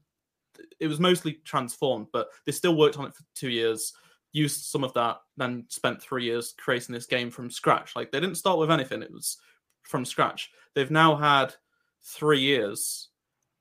it 0.80 0.86
was 0.86 1.00
mostly 1.00 1.34
transformed, 1.44 2.08
but 2.12 2.28
they 2.44 2.52
still 2.52 2.76
worked 2.76 2.98
on 2.98 3.06
it 3.06 3.14
for 3.14 3.24
two 3.34 3.50
years. 3.50 3.92
Used 4.32 4.64
some 4.64 4.84
of 4.84 4.92
that, 4.94 5.18
then 5.36 5.64
spent 5.68 6.02
three 6.02 6.24
years 6.24 6.54
creating 6.58 6.92
this 6.92 7.06
game 7.06 7.30
from 7.30 7.50
scratch. 7.50 7.96
Like 7.96 8.12
they 8.12 8.20
didn't 8.20 8.36
start 8.36 8.58
with 8.58 8.70
anything; 8.70 9.02
it 9.02 9.12
was 9.12 9.38
from 9.82 10.04
scratch. 10.04 10.50
They've 10.74 10.90
now 10.90 11.16
had 11.16 11.54
three 12.02 12.40
years 12.40 13.08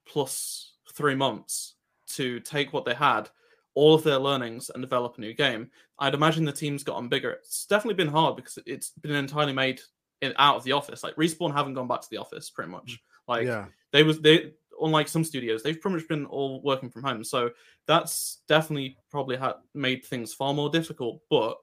plus 0.06 0.74
three 0.94 1.16
months 1.16 1.76
to 2.08 2.40
take 2.42 2.74
what 2.74 2.86
they 2.86 2.94
had, 2.94 3.30
all 3.74 3.96
of 3.96 4.04
their 4.04 4.18
learnings, 4.18 4.70
and 4.70 4.82
develop 4.82 5.18
a 5.18 5.22
new 5.22 5.34
game. 5.34 5.72
I'd 6.00 6.14
imagine 6.14 6.46
the 6.46 6.52
team's 6.52 6.84
gotten 6.84 7.10
bigger. 7.10 7.32
It's 7.32 7.66
definitely 7.66 7.96
been 7.96 8.14
hard 8.14 8.36
because 8.36 8.60
it's 8.66 8.90
been 8.90 9.16
entirely 9.16 9.54
made 9.54 9.82
in, 10.22 10.34
out 10.38 10.58
of 10.58 10.64
the 10.64 10.74
office. 10.74 11.04
Like 11.04 11.16
respawn 11.16 11.54
haven't 11.54 11.74
gone 11.74 11.88
back 11.88 12.02
to 12.02 12.10
the 12.10 12.18
office 12.18 12.50
pretty 12.50 12.72
much. 12.72 12.94
Mm. 12.94 12.98
Like 13.28 13.48
yeah. 13.48 13.66
they 13.92 14.04
was 14.04 14.22
they 14.22 14.54
unlike 14.82 15.08
some 15.08 15.24
studios, 15.24 15.64
they've 15.64 15.80
pretty 15.80 15.98
much 15.98 16.08
been 16.08 16.26
all 16.26 16.62
working 16.62 16.90
from 16.90 17.04
home. 17.04 17.24
So 17.24 17.52
that's 17.88 18.42
definitely 18.48 18.98
probably 19.12 19.38
had 19.38 19.54
made 19.74 20.06
things 20.06 20.34
far 20.34 20.54
more 20.54 20.70
difficult. 20.70 21.22
But 21.30 21.58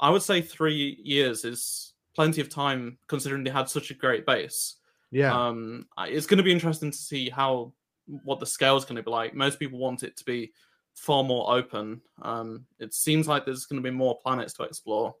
I 0.00 0.10
would 0.10 0.22
say 0.22 0.40
three 0.40 1.00
years 1.02 1.44
is 1.44 1.94
plenty 2.14 2.40
of 2.40 2.48
time 2.48 2.98
considering 3.08 3.44
they 3.44 3.50
had 3.50 3.68
such 3.68 3.90
a 3.90 3.94
great 3.94 4.26
base. 4.26 4.76
Yeah. 5.10 5.32
Um, 5.32 5.86
it's 5.98 6.26
going 6.26 6.38
to 6.38 6.44
be 6.44 6.52
interesting 6.52 6.90
to 6.90 6.96
see 6.96 7.28
how 7.30 7.72
what 8.06 8.40
the 8.40 8.46
scale 8.46 8.76
is 8.76 8.84
going 8.84 8.96
to 8.96 9.02
be 9.02 9.10
like. 9.10 9.34
Most 9.34 9.58
people 9.58 9.78
want 9.78 10.02
it 10.02 10.16
to 10.16 10.24
be 10.24 10.52
far 10.94 11.24
more 11.24 11.54
open. 11.54 12.00
Um, 12.22 12.66
it 12.78 12.94
seems 12.94 13.28
like 13.28 13.44
there's 13.44 13.66
going 13.66 13.82
to 13.82 13.88
be 13.88 13.94
more 13.94 14.18
planets 14.22 14.52
to 14.54 14.64
explore. 14.64 15.14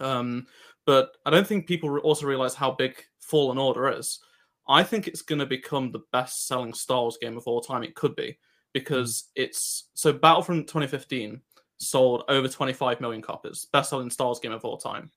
Um, 0.00 0.46
but 0.86 1.16
I 1.24 1.30
don't 1.30 1.46
think 1.46 1.66
people 1.66 1.96
also 1.98 2.26
realize 2.26 2.54
how 2.54 2.70
big 2.70 3.02
Fallen 3.20 3.58
Order 3.58 3.90
is. 3.90 4.20
I 4.68 4.82
think 4.82 5.06
it's 5.06 5.22
going 5.22 5.40
to 5.40 5.46
become 5.46 5.90
the 5.90 6.02
best 6.12 6.46
selling 6.46 6.72
Star 6.72 7.02
Wars 7.02 7.18
game 7.20 7.36
of 7.36 7.46
all 7.46 7.60
time. 7.60 7.82
It 7.82 7.94
could 7.94 8.16
be 8.16 8.38
because 8.72 9.30
it's 9.34 9.90
so 9.94 10.12
Battlefront 10.12 10.66
2015 10.66 11.40
sold 11.76 12.24
over 12.28 12.48
25 12.48 13.00
million 13.00 13.20
copies, 13.22 13.66
best 13.72 13.90
selling 13.90 14.10
Star 14.10 14.28
Wars 14.28 14.40
game 14.40 14.52
of 14.52 14.64
all 14.64 14.78
time. 14.78 15.10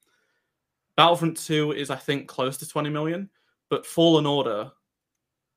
Battlefront 0.95 1.37
2 1.37 1.73
is, 1.73 1.89
I 1.89 1.95
think, 1.95 2.27
close 2.27 2.57
to 2.57 2.67
20 2.67 2.89
million 2.89 3.29
but 3.69 3.85
Fallen 3.85 4.25
Order 4.25 4.71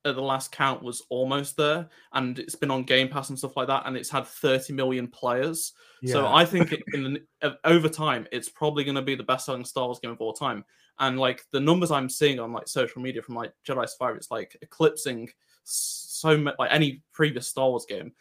at 0.05 0.15
the 0.15 0.21
last 0.21 0.51
count 0.51 0.81
was 0.81 1.03
almost 1.09 1.57
there, 1.57 1.89
and 2.13 2.39
it's 2.39 2.55
been 2.55 2.71
on 2.71 2.83
Game 2.83 3.07
Pass 3.07 3.29
and 3.29 3.37
stuff 3.37 3.55
like 3.57 3.67
that, 3.67 3.83
and 3.85 3.95
it's 3.95 4.09
had 4.09 4.25
30 4.25 4.73
million 4.73 5.07
players. 5.07 5.73
Yeah. 6.01 6.13
So 6.13 6.27
I 6.27 6.45
think 6.45 6.73
in 6.93 7.19
the, 7.41 7.57
over 7.63 7.89
time, 7.89 8.27
it's 8.31 8.49
probably 8.49 8.83
going 8.83 8.95
to 8.95 9.01
be 9.01 9.15
the 9.15 9.23
best-selling 9.23 9.65
Star 9.65 9.85
Wars 9.85 9.99
game 9.99 10.11
of 10.11 10.21
all 10.21 10.33
time. 10.33 10.65
And 10.99 11.19
like 11.19 11.45
the 11.51 11.59
numbers 11.59 11.91
I'm 11.91 12.09
seeing 12.09 12.39
on 12.39 12.53
like 12.53 12.67
social 12.67 13.01
media 13.01 13.21
from 13.21 13.35
like 13.35 13.53
Jedi 13.67 13.87
Survivor, 13.87 14.17
it's 14.17 14.31
like 14.31 14.55
eclipsing 14.61 15.29
so 15.63 16.37
much 16.37 16.55
like 16.59 16.71
any 16.71 17.01
previous 17.13 17.47
Star 17.47 17.69
Wars 17.69 17.85
game. 17.87 18.13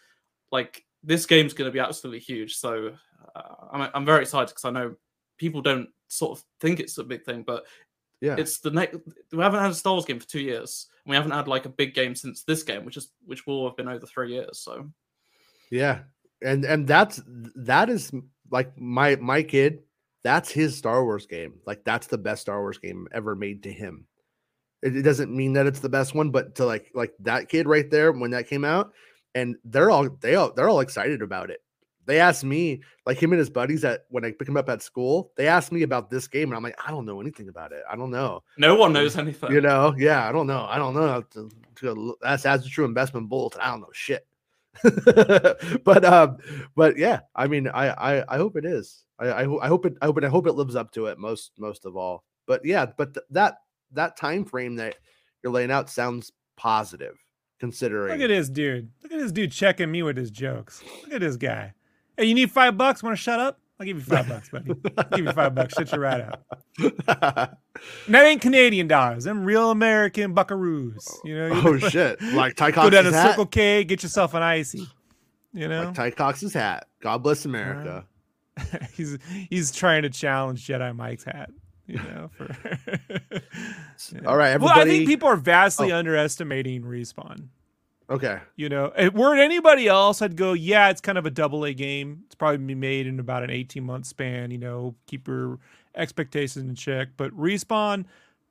Like 0.50 0.84
this 1.02 1.26
game's 1.26 1.52
going 1.52 1.68
to 1.68 1.72
be 1.72 1.80
absolutely 1.80 2.20
huge. 2.20 2.56
So 2.56 2.92
uh, 3.34 3.54
I'm 3.72 3.90
I'm 3.94 4.04
very 4.06 4.22
excited 4.22 4.48
because 4.48 4.64
I 4.64 4.70
know 4.70 4.94
people 5.36 5.60
don't 5.60 5.88
sort 6.08 6.38
of 6.38 6.44
think 6.60 6.80
it's 6.80 6.98
a 6.98 7.04
big 7.04 7.24
thing, 7.24 7.42
but 7.46 7.64
yeah, 8.20 8.36
it's 8.38 8.58
the 8.58 8.70
next. 8.70 8.98
We 9.32 9.38
haven't 9.38 9.60
had 9.60 9.70
a 9.70 9.74
Star 9.74 9.94
Wars 9.94 10.04
game 10.04 10.20
for 10.20 10.28
two 10.28 10.40
years. 10.40 10.88
we 11.06 11.16
haven't 11.16 11.32
had 11.32 11.48
like 11.48 11.64
a 11.64 11.70
big 11.70 11.94
game 11.94 12.14
since 12.14 12.42
this 12.42 12.62
game, 12.62 12.84
which 12.84 12.96
is 12.96 13.08
which 13.24 13.46
will 13.46 13.66
have 13.66 13.76
been 13.76 13.88
over 13.88 14.06
three 14.06 14.32
years. 14.32 14.58
So, 14.58 14.90
yeah, 15.70 16.00
and 16.42 16.64
and 16.64 16.86
that's 16.86 17.20
that 17.26 17.88
is 17.88 18.12
like 18.50 18.78
my 18.78 19.16
my 19.16 19.42
kid. 19.42 19.80
That's 20.22 20.50
his 20.50 20.76
Star 20.76 21.02
Wars 21.02 21.26
game. 21.26 21.54
Like 21.66 21.82
that's 21.84 22.06
the 22.06 22.18
best 22.18 22.42
Star 22.42 22.60
Wars 22.60 22.78
game 22.78 23.08
ever 23.12 23.34
made 23.34 23.62
to 23.62 23.72
him. 23.72 24.06
It, 24.82 24.96
it 24.96 25.02
doesn't 25.02 25.34
mean 25.34 25.54
that 25.54 25.66
it's 25.66 25.80
the 25.80 25.88
best 25.88 26.14
one, 26.14 26.30
but 26.30 26.54
to 26.56 26.66
like 26.66 26.90
like 26.94 27.14
that 27.20 27.48
kid 27.48 27.66
right 27.66 27.90
there 27.90 28.12
when 28.12 28.32
that 28.32 28.48
came 28.48 28.64
out, 28.66 28.92
and 29.34 29.56
they're 29.64 29.90
all 29.90 30.10
they 30.20 30.34
all 30.34 30.52
they're 30.52 30.68
all 30.68 30.80
excited 30.80 31.22
about 31.22 31.50
it 31.50 31.60
they 32.06 32.18
asked 32.18 32.44
me, 32.44 32.82
like 33.06 33.22
him 33.22 33.32
and 33.32 33.38
his 33.38 33.50
buddies 33.50 33.84
at 33.84 34.06
when 34.08 34.24
I 34.24 34.32
pick 34.32 34.48
him 34.48 34.56
up 34.56 34.68
at 34.68 34.82
school, 34.82 35.32
they 35.36 35.46
asked 35.46 35.72
me 35.72 35.82
about 35.82 36.10
this 36.10 36.26
game, 36.26 36.48
and 36.48 36.56
I'm 36.56 36.62
like, 36.62 36.78
I 36.84 36.90
don't 36.90 37.06
know 37.06 37.20
anything 37.20 37.48
about 37.48 37.72
it. 37.72 37.82
I 37.90 37.96
don't 37.96 38.10
know. 38.10 38.42
No 38.58 38.74
one 38.74 38.92
knows 38.92 39.16
anything. 39.16 39.52
You 39.52 39.60
know, 39.60 39.94
yeah, 39.96 40.28
I 40.28 40.32
don't 40.32 40.46
know. 40.46 40.66
I 40.68 40.78
don't 40.78 40.94
know. 40.94 41.24
That's 42.20 42.42
that's 42.42 42.66
a 42.66 42.68
true 42.68 42.84
investment 42.84 43.28
bullet. 43.28 43.56
I 43.60 43.70
don't 43.70 43.80
know 43.80 43.88
shit. 43.92 44.26
but 45.84 46.04
um, 46.04 46.38
but 46.76 46.96
yeah, 46.96 47.20
I 47.34 47.46
mean, 47.46 47.68
I 47.68 47.88
I, 47.88 48.34
I 48.34 48.36
hope 48.36 48.56
it 48.56 48.64
is. 48.64 49.04
I, 49.18 49.26
I, 49.26 49.64
I 49.64 49.68
hope 49.68 49.86
it 49.86 49.94
I 50.00 50.06
hope 50.06 50.18
it 50.18 50.24
I 50.24 50.28
hope 50.28 50.46
it 50.46 50.52
lives 50.52 50.76
up 50.76 50.92
to 50.92 51.06
it 51.06 51.18
most 51.18 51.52
most 51.58 51.84
of 51.84 51.96
all. 51.96 52.24
But 52.46 52.64
yeah, 52.64 52.86
but 52.96 53.14
th- 53.14 53.26
that 53.30 53.56
that 53.92 54.16
time 54.16 54.44
frame 54.44 54.76
that 54.76 54.96
you're 55.42 55.52
laying 55.52 55.70
out 55.70 55.90
sounds 55.90 56.32
positive 56.56 57.16
considering. 57.58 58.12
Look 58.12 58.22
at 58.22 58.28
this 58.28 58.48
dude. 58.48 58.90
Look 59.02 59.12
at 59.12 59.18
this 59.18 59.32
dude 59.32 59.52
checking 59.52 59.90
me 59.90 60.02
with 60.02 60.16
his 60.16 60.30
jokes. 60.30 60.82
Look 61.02 61.14
at 61.14 61.20
this 61.20 61.36
guy. 61.36 61.74
Hey, 62.16 62.24
you 62.26 62.34
need 62.34 62.50
five 62.50 62.76
bucks? 62.76 63.02
Want 63.02 63.16
to 63.16 63.22
shut 63.22 63.40
up? 63.40 63.58
I'll 63.80 63.86
give 63.86 63.96
you 63.96 64.02
five 64.02 64.28
bucks, 64.28 64.50
buddy. 64.50 64.74
I'll 64.98 65.04
give 65.04 65.24
you 65.24 65.32
five 65.32 65.54
bucks. 65.54 65.72
Shut 65.72 65.90
your 65.90 66.02
right 66.02 66.20
out. 66.20 66.42
and 66.78 68.14
that 68.14 68.26
ain't 68.26 68.42
Canadian 68.42 68.88
dollars. 68.88 69.24
Them 69.24 69.42
real 69.42 69.70
American 69.70 70.34
buckaroos. 70.34 71.08
You 71.24 71.36
know. 71.36 71.62
Oh 71.64 71.78
shit! 71.88 72.20
Like 72.20 72.56
Ty 72.56 72.72
Cox's 72.72 72.90
Go 72.90 73.02
down 73.02 73.10
to 73.10 73.16
hat? 73.16 73.30
Circle 73.30 73.46
K, 73.46 73.84
get 73.84 74.02
yourself 74.02 74.34
an 74.34 74.42
icy. 74.42 74.86
You 75.54 75.66
know. 75.66 75.84
Like 75.84 75.94
Ty 75.94 76.10
Cox's 76.10 76.52
hat. 76.52 76.88
God 77.00 77.22
bless 77.22 77.46
America. 77.46 78.04
Uh, 78.58 78.62
he's 78.92 79.16
he's 79.48 79.72
trying 79.72 80.02
to 80.02 80.10
challenge 80.10 80.66
Jedi 80.66 80.94
Mike's 80.94 81.24
hat. 81.24 81.48
You 81.86 81.96
know. 81.96 82.30
For. 82.36 82.54
All 84.26 84.36
right, 84.36 84.50
everybody. 84.50 84.78
Well, 84.78 84.78
I 84.78 84.84
think 84.84 85.08
people 85.08 85.28
are 85.28 85.36
vastly 85.36 85.90
oh. 85.90 85.96
underestimating 85.96 86.82
respawn. 86.82 87.48
Okay. 88.10 88.40
You 88.56 88.68
know, 88.68 88.92
if 88.96 89.14
were 89.14 89.36
it 89.36 89.40
anybody 89.40 89.86
else, 89.86 90.20
I'd 90.20 90.36
go, 90.36 90.52
yeah, 90.52 90.90
it's 90.90 91.00
kind 91.00 91.16
of 91.16 91.26
a 91.26 91.30
double 91.30 91.64
A 91.64 91.72
game. 91.72 92.24
It's 92.26 92.34
probably 92.34 92.58
be 92.58 92.74
made 92.74 93.06
in 93.06 93.20
about 93.20 93.44
an 93.44 93.50
18 93.50 93.84
month 93.84 94.06
span, 94.06 94.50
you 94.50 94.58
know, 94.58 94.96
keep 95.06 95.28
your 95.28 95.58
expectations 95.94 96.68
in 96.68 96.74
check. 96.74 97.10
But 97.16 97.30
Respawn, 97.36 98.04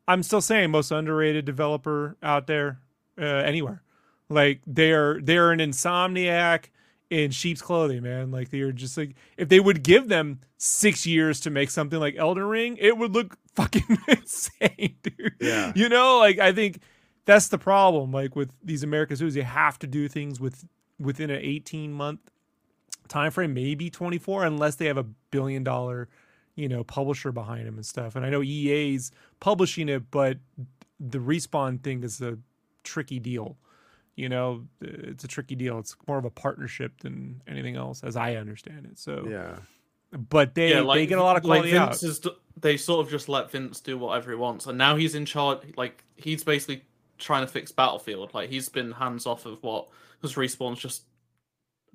I'm 0.07 0.23
still 0.23 0.41
saying 0.41 0.71
most 0.71 0.91
underrated 0.91 1.45
developer 1.45 2.15
out 2.23 2.47
there 2.47 2.79
uh, 3.19 3.25
anywhere. 3.25 3.83
Like 4.29 4.61
they're 4.65 5.19
they're 5.21 5.51
an 5.51 5.59
insomniac 5.59 6.65
in 7.09 7.31
sheep's 7.31 7.61
clothing, 7.61 8.03
man. 8.03 8.31
Like 8.31 8.49
they're 8.49 8.71
just 8.71 8.95
like 8.97 9.15
if 9.37 9.49
they 9.49 9.59
would 9.59 9.83
give 9.83 10.07
them 10.07 10.39
six 10.57 11.05
years 11.05 11.39
to 11.41 11.49
make 11.49 11.69
something 11.69 11.99
like 11.99 12.15
Elden 12.15 12.43
Ring, 12.43 12.77
it 12.79 12.97
would 12.97 13.13
look 13.13 13.37
fucking 13.55 13.97
insane, 14.07 14.95
dude. 15.03 15.35
Yeah. 15.41 15.73
You 15.75 15.89
know, 15.89 16.19
like 16.19 16.39
I 16.39 16.53
think 16.53 16.79
that's 17.29 17.49
the 17.49 17.59
problem. 17.59 18.11
Like 18.11 18.35
with 18.35 18.49
these 18.63 18.81
American 18.81 19.15
studios, 19.15 19.35
you 19.35 19.43
have 19.43 19.77
to 19.79 19.87
do 19.87 20.07
things 20.07 20.39
with 20.39 20.65
within 20.99 21.29
an 21.29 21.39
18 21.39 21.93
month 21.93 22.19
time 23.07 23.29
frame, 23.29 23.53
maybe 23.53 23.91
24, 23.91 24.45
unless 24.45 24.75
they 24.75 24.87
have 24.87 24.97
a 24.97 25.05
billion 25.29 25.63
dollar, 25.63 26.09
you 26.55 26.67
know, 26.67 26.83
publisher 26.83 27.31
behind 27.31 27.67
them 27.67 27.75
and 27.75 27.85
stuff. 27.85 28.15
And 28.15 28.25
I 28.25 28.31
know 28.31 28.41
EA's 28.41 29.11
publishing 29.39 29.89
it, 29.89 30.09
but 30.09 30.39
the 30.99 31.19
respawn 31.19 31.83
thing 31.83 32.03
is 32.03 32.19
a 32.19 32.39
tricky 32.83 33.19
deal. 33.19 33.57
You 34.15 34.27
know, 34.27 34.65
it's 34.81 35.23
a 35.23 35.27
tricky 35.27 35.53
deal. 35.53 35.77
It's 35.77 35.95
more 36.07 36.17
of 36.17 36.25
a 36.25 36.31
partnership 36.31 36.99
than 37.01 37.43
anything 37.47 37.75
else, 37.75 38.03
as 38.03 38.15
I 38.15 38.37
understand 38.37 38.87
it. 38.87 38.97
So 38.97 39.27
Yeah. 39.29 39.59
but 40.29 40.55
they 40.55 40.71
yeah, 40.71 40.81
like, 40.81 40.97
they 40.97 41.05
get 41.05 41.19
a 41.19 41.23
lot 41.23 41.37
of 41.37 41.45
like 41.45 41.59
quality 41.59 41.77
out. 41.77 41.89
Vince 41.89 42.03
is, 42.03 42.21
they 42.59 42.75
sort 42.75 43.05
of 43.05 43.11
just 43.11 43.29
let 43.29 43.51
Vince 43.51 43.79
do 43.79 43.99
whatever 43.99 44.31
he 44.31 44.35
wants, 44.35 44.65
and 44.65 44.79
now 44.79 44.95
he's 44.95 45.13
in 45.13 45.25
charge. 45.25 45.59
Like 45.77 46.03
he's 46.17 46.43
basically 46.43 46.83
trying 47.19 47.45
to 47.45 47.51
fix 47.51 47.71
Battlefield. 47.71 48.33
Like 48.33 48.49
he's 48.49 48.69
been 48.69 48.91
hands 48.91 49.25
off 49.25 49.45
of 49.45 49.61
what 49.61 49.89
because 50.19 50.35
Respawn's 50.35 50.79
just 50.79 51.03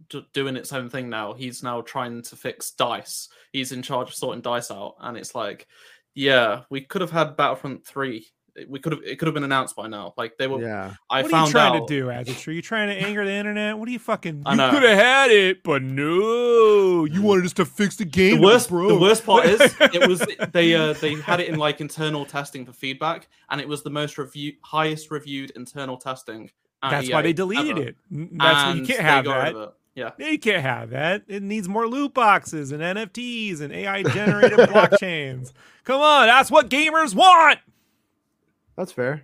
d- 0.08 0.26
doing 0.32 0.56
its 0.56 0.72
own 0.72 0.88
thing 0.88 1.08
now. 1.08 1.32
He's 1.32 1.62
now 1.62 1.80
trying 1.80 2.22
to 2.22 2.36
fix 2.36 2.70
Dice. 2.72 3.28
He's 3.52 3.72
in 3.72 3.82
charge 3.82 4.08
of 4.08 4.14
sorting 4.14 4.42
Dice 4.42 4.70
out, 4.70 4.96
and 5.00 5.16
it's 5.16 5.34
like, 5.34 5.66
yeah, 6.14 6.62
we 6.70 6.82
could 6.82 7.00
have 7.00 7.10
had 7.10 7.36
Battlefront 7.36 7.84
three. 7.86 8.28
We 8.68 8.78
could 8.78 8.92
have 8.92 9.02
it 9.04 9.18
could 9.18 9.26
have 9.26 9.34
been 9.34 9.44
announced 9.44 9.74
by 9.74 9.88
now. 9.88 10.14
Like 10.16 10.38
they 10.38 10.46
were. 10.46 10.60
Yeah. 10.62 10.94
I 11.10 11.22
what 11.22 11.26
are 11.26 11.30
found 11.30 11.46
you 11.48 11.52
trying 11.52 11.76
out. 11.82 11.88
to 11.88 12.00
do, 12.00 12.08
Adjecture? 12.10 12.50
Are 12.50 12.54
you 12.54 12.62
trying 12.62 12.88
to 12.88 12.94
anger 13.06 13.24
the 13.24 13.32
internet? 13.32 13.76
What 13.78 13.88
are 13.88 13.90
you 13.90 13.98
fucking? 13.98 14.42
I 14.46 14.54
know. 14.54 14.66
You 14.66 14.72
could 14.78 14.82
have 14.88 14.98
had 14.98 15.30
it, 15.30 15.62
but 15.64 15.82
no. 15.82 17.04
You 17.04 17.22
wanted 17.22 17.44
us 17.46 17.52
to 17.54 17.64
fix 17.64 17.96
the 17.96 18.04
game. 18.04 18.36
the 18.36 18.46
that 18.46 18.52
was 18.54 18.70
worst 18.70 18.88
the 18.94 19.00
worst 19.00 19.26
part 19.26 19.46
is 19.46 19.60
it 19.80 20.08
was 20.08 20.24
they 20.52 20.74
uh 20.74 20.92
they 20.94 21.14
had 21.16 21.40
it 21.40 21.48
in 21.48 21.58
like 21.58 21.80
internal 21.80 22.24
testing 22.24 22.64
for 22.64 22.72
feedback 22.72 23.28
and 23.50 23.60
it 23.60 23.68
was 23.68 23.82
the 23.82 23.90
most 23.90 24.18
review 24.18 24.52
highest 24.62 25.10
reviewed 25.10 25.50
internal 25.56 25.96
testing 25.96 26.50
at 26.82 26.90
That's 26.90 27.10
why 27.10 27.22
they 27.22 27.32
deleted 27.32 27.78
ever. 27.78 27.88
it. 27.88 27.96
N- 28.12 28.30
That's 28.38 28.64
why 28.64 28.72
you 28.74 28.86
can't 28.86 29.00
have 29.00 29.24
that. 29.24 29.72
yeah 29.94 30.10
Yeah, 30.18 30.28
you 30.28 30.38
can't 30.38 30.62
have 30.62 30.90
that. 30.90 31.22
It 31.28 31.42
needs 31.42 31.68
more 31.68 31.86
loot 31.88 32.14
boxes 32.14 32.72
and 32.72 32.82
NFTs 32.82 33.60
and 33.60 33.72
AI 33.72 34.02
generated 34.02 34.58
blockchains. 34.68 35.52
Come 35.84 36.00
on, 36.00 36.26
that's 36.26 36.50
what 36.50 36.68
gamers 36.70 37.14
want. 37.14 37.58
That's 38.76 38.92
fair. 38.92 39.22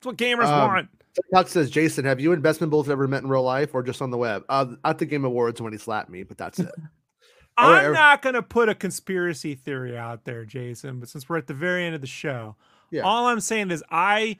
That's 0.00 0.06
what 0.06 0.16
gamers 0.16 0.46
Um, 0.46 0.68
want. 0.68 0.88
TikTok 1.14 1.48
says, 1.48 1.70
Jason, 1.70 2.04
have 2.04 2.20
you 2.20 2.30
and 2.32 2.38
Investment 2.38 2.70
Bulls 2.70 2.88
ever 2.88 3.08
met 3.08 3.22
in 3.22 3.28
real 3.28 3.42
life 3.42 3.74
or 3.74 3.82
just 3.82 4.00
on 4.00 4.10
the 4.10 4.16
web? 4.18 4.44
Uh, 4.48 4.74
at 4.84 4.98
the 4.98 5.06
Game 5.06 5.24
Awards 5.24 5.60
when 5.60 5.72
he 5.72 5.78
slapped 5.78 6.10
me, 6.10 6.22
but 6.22 6.38
that's 6.38 6.60
it. 6.60 6.70
I'm 7.56 7.90
er- 7.90 7.92
not 7.92 8.22
going 8.22 8.34
to 8.36 8.42
put 8.42 8.68
a 8.68 8.74
conspiracy 8.74 9.56
theory 9.56 9.98
out 9.98 10.24
there, 10.24 10.44
Jason, 10.44 11.00
but 11.00 11.08
since 11.08 11.28
we're 11.28 11.38
at 11.38 11.48
the 11.48 11.54
very 11.54 11.84
end 11.84 11.96
of 11.96 12.00
the 12.00 12.06
show, 12.06 12.54
Yeah. 12.92 13.02
all 13.02 13.26
I'm 13.26 13.40
saying 13.40 13.72
is 13.72 13.82
I 13.90 14.36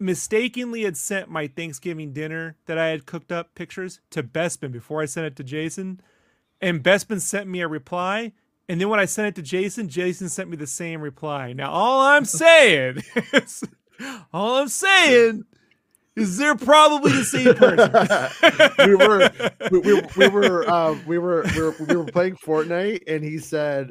mistakenly 0.00 0.82
had 0.82 0.96
sent 0.96 1.28
my 1.30 1.46
Thanksgiving 1.46 2.12
dinner 2.12 2.56
that 2.66 2.78
I 2.78 2.88
had 2.88 3.06
cooked 3.06 3.30
up 3.30 3.54
pictures 3.54 4.00
to 4.10 4.22
Bespin 4.24 4.72
before 4.72 5.02
I 5.02 5.04
sent 5.04 5.26
it 5.26 5.36
to 5.36 5.44
Jason. 5.44 6.00
And 6.60 6.82
Bespin 6.82 7.20
sent 7.20 7.48
me 7.48 7.60
a 7.60 7.68
reply. 7.68 8.32
And 8.70 8.80
then 8.80 8.88
when 8.88 9.00
I 9.00 9.06
sent 9.06 9.26
it 9.26 9.34
to 9.34 9.42
Jason, 9.42 9.88
Jason 9.88 10.28
sent 10.28 10.48
me 10.48 10.56
the 10.56 10.64
same 10.64 11.00
reply. 11.00 11.52
Now, 11.52 11.72
all 11.72 12.02
I'm 12.02 12.24
saying 12.24 13.02
is, 13.32 13.64
all 14.32 14.58
I'm 14.58 14.68
saying 14.68 15.42
is 16.14 16.36
they're 16.38 16.54
probably 16.54 17.10
the 17.10 17.24
same 17.24 17.54
person. 17.56 17.90
we 18.86 18.94
were 18.94 19.28
we, 19.72 19.78
we, 19.80 20.02
we 20.16 20.28
were 20.28 20.70
uh, 20.70 20.96
we 21.04 21.18
were 21.18 21.44
we 21.52 21.62
were 21.62 21.74
we 21.80 21.96
were 21.96 22.04
playing 22.04 22.36
Fortnite 22.36 23.02
and 23.08 23.24
he 23.24 23.38
said 23.38 23.90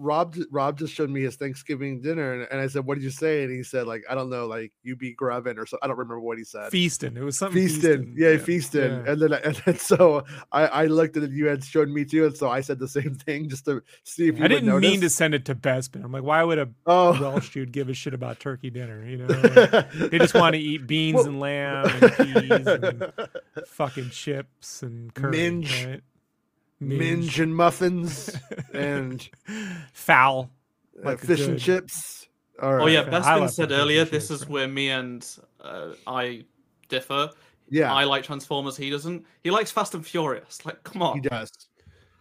Rob 0.00 0.34
Rob 0.50 0.78
just 0.78 0.94
showed 0.94 1.10
me 1.10 1.20
his 1.22 1.36
Thanksgiving 1.36 2.00
dinner 2.00 2.32
and, 2.32 2.48
and 2.50 2.60
I 2.60 2.66
said 2.68 2.86
what 2.86 2.94
did 2.94 3.04
you 3.04 3.10
say 3.10 3.44
and 3.44 3.52
he 3.52 3.62
said 3.62 3.86
like 3.86 4.02
I 4.08 4.14
don't 4.14 4.30
know 4.30 4.46
like 4.46 4.72
you 4.82 4.96
be 4.96 5.12
grubbing 5.12 5.58
or 5.58 5.66
so 5.66 5.78
I 5.82 5.86
don't 5.86 5.98
remember 5.98 6.20
what 6.20 6.38
he 6.38 6.44
said 6.44 6.70
feasting. 6.70 7.16
It 7.16 7.22
was 7.22 7.38
something 7.38 7.60
feasting 7.60 8.14
yeah, 8.16 8.38
feasting 8.38 8.90
yeah. 8.90 9.12
and 9.12 9.20
then 9.20 9.32
and 9.34 9.56
then 9.66 9.78
so 9.78 10.24
I 10.50 10.66
I 10.66 10.86
looked 10.86 11.16
at 11.16 11.24
it 11.24 11.30
you 11.32 11.46
had 11.46 11.62
shown 11.62 11.92
me 11.92 12.04
too 12.04 12.24
and 12.26 12.36
so 12.36 12.48
I 12.48 12.62
said 12.62 12.78
the 12.78 12.88
same 12.88 13.14
thing 13.14 13.48
just 13.48 13.66
to 13.66 13.82
see 14.04 14.28
if 14.28 14.38
you 14.38 14.44
I 14.44 14.48
didn't 14.48 14.80
mean 14.80 15.02
to 15.02 15.10
send 15.10 15.34
it 15.34 15.44
to 15.46 15.54
Bespin. 15.54 16.04
I'm 16.04 16.12
like, 16.12 16.22
why 16.22 16.42
would 16.42 16.58
a 16.58 16.68
oh 16.86 17.20
Welsh 17.20 17.50
dude 17.50 17.72
give 17.72 17.88
a 17.88 17.94
shit 17.94 18.14
about 18.14 18.40
turkey 18.40 18.70
dinner? 18.70 19.04
You 19.06 19.18
know, 19.18 19.26
Like, 19.72 19.92
they 19.92 20.18
just 20.18 20.34
want 20.34 20.54
to 20.54 20.58
eat 20.60 20.86
beans 20.86 21.16
Well- 21.16 21.26
and 21.26 21.40
lamb 21.40 21.86
and 21.86 22.12
peas 22.12 22.66
and 22.66 23.12
fucking 23.66 24.10
chips 24.10 24.82
and 24.82 25.12
curry. 25.14 25.30
Minge. 25.32 25.84
right? 25.84 26.00
Minge 26.80 27.38
and 27.40 27.54
muffins 27.54 28.34
and 28.74 29.28
foul. 29.92 30.50
uh, 30.98 31.06
Like 31.06 31.22
a 31.22 31.26
fish 31.26 31.40
and 31.46 31.58
chips 31.58 32.26
all 32.62 32.74
right 32.74 32.82
oh 32.82 32.86
yeah 32.86 33.00
okay. 33.00 33.16
I 33.16 33.20
Bespin 33.20 33.40
like 33.40 33.50
said 33.50 33.72
earlier 33.72 34.04
this 34.04 34.28
chips, 34.28 34.30
is 34.30 34.40
right. 34.42 34.50
where 34.50 34.68
me 34.68 34.90
and 34.90 35.26
uh, 35.62 35.92
I 36.06 36.44
differ 36.88 37.30
yeah 37.68 37.92
I 37.92 38.04
like 38.04 38.24
Transformers 38.24 38.76
he 38.76 38.90
doesn't 38.90 39.24
he 39.42 39.50
likes 39.50 39.70
Fast 39.70 39.94
and 39.94 40.06
Furious 40.06 40.64
like 40.66 40.82
come 40.84 41.02
on 41.02 41.16
He 41.16 41.20
does. 41.28 41.50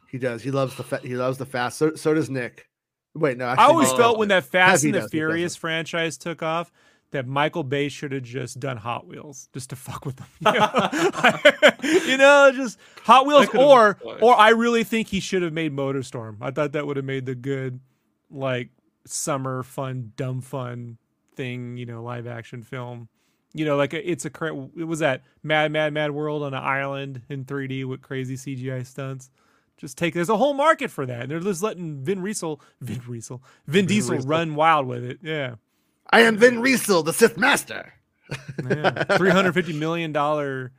He 0.10 0.18
does. 0.18 0.42
He 0.42 0.50
loves 0.50 0.76
the 0.76 0.84
fa- 0.84 1.02
he 1.04 1.16
loves 1.16 1.38
the 1.38 1.46
fast. 1.46 1.78
So 1.78 1.94
so 1.96 2.16
does 2.16 2.32
Nick. 2.32 2.68
Wait, 3.14 3.38
no. 3.38 3.46
I 3.46 3.66
always 3.66 3.90
Oh. 3.92 3.98
felt 3.98 4.18
when 4.18 4.30
that 4.30 4.44
Fast 4.44 4.82
he 4.82 4.90
and 4.90 4.96
the 4.96 5.02
does, 5.02 5.12
Furious 5.12 5.56
franchise 5.56 6.18
took 6.18 6.42
off 6.42 6.72
that 7.12 7.28
Michael 7.28 7.64
Bay 7.64 7.90
should 7.90 8.12
have 8.12 8.24
just 8.24 8.60
done 8.60 8.78
Hot 8.78 9.08
Wheels 9.08 9.50
just 9.54 9.72
to 9.72 9.76
fuck 9.76 10.06
with 10.06 10.18
them. 10.18 10.28
You 10.42 10.52
know, 10.54 11.40
You 12.08 12.18
know, 12.18 12.52
just 12.54 12.80
Hot 13.04 13.26
Wheels, 13.26 13.48
or 13.56 13.98
or 14.22 14.36
I 14.38 14.50
really 14.50 14.84
think 14.84 15.08
he 15.08 15.20
should 15.20 15.42
have 15.42 15.54
made 15.54 15.76
MotorStorm. 15.76 16.38
I 16.42 16.52
thought 16.52 16.74
that 16.74 16.86
would 16.88 16.98
have 16.98 17.06
made 17.06 17.26
the 17.26 17.36
good, 17.36 17.80
like 18.30 18.70
summer 19.06 19.64
fun, 19.64 20.12
dumb 20.16 20.42
fun 20.42 20.98
thing. 21.36 21.78
You 21.78 21.86
know, 21.86 22.04
live 22.04 22.28
action 22.28 22.64
film. 22.64 23.10
You 23.54 23.66
know, 23.66 23.78
like 23.78 23.94
a, 23.94 24.10
it's 24.10 24.26
a 24.26 24.30
it 24.78 24.84
was 24.84 25.00
that 25.00 25.24
Mad 25.42 25.72
Mad 25.72 25.94
Mad 25.94 26.12
World 26.12 26.44
on 26.44 26.54
an 26.54 26.64
island 26.64 27.24
in 27.30 27.46
3D 27.46 27.86
with 27.86 28.02
crazy 28.02 28.36
CGI 28.36 28.86
stunts. 28.86 29.32
Just 29.78 29.98
take 29.98 30.14
there's 30.14 30.30
a 30.30 30.38
whole 30.38 30.54
market 30.54 30.92
for 30.92 31.06
that. 31.06 31.22
And 31.24 31.32
they're 31.32 31.40
just 31.40 31.64
letting 31.64 32.04
Vin 32.04 32.24
Diesel, 32.24 32.62
Vin 32.82 33.00
Diesel, 33.00 33.42
Vin 33.66 33.86
Diesel 33.86 34.16
Diesel. 34.18 34.30
run 34.30 34.54
wild 34.56 34.86
with 34.88 35.04
it. 35.04 35.20
Yeah. 35.24 35.56
I 36.12 36.22
am 36.22 36.38
Vin 36.38 36.56
Riesel, 36.62 37.04
the 37.06 37.14
Sith 37.14 37.38
Master. 37.38 37.94
Yeah. 38.70 39.04
Three 39.18 39.30
hundred 39.30 39.54
fifty 39.54 39.74
million 39.74 40.12
dollar 40.12 40.72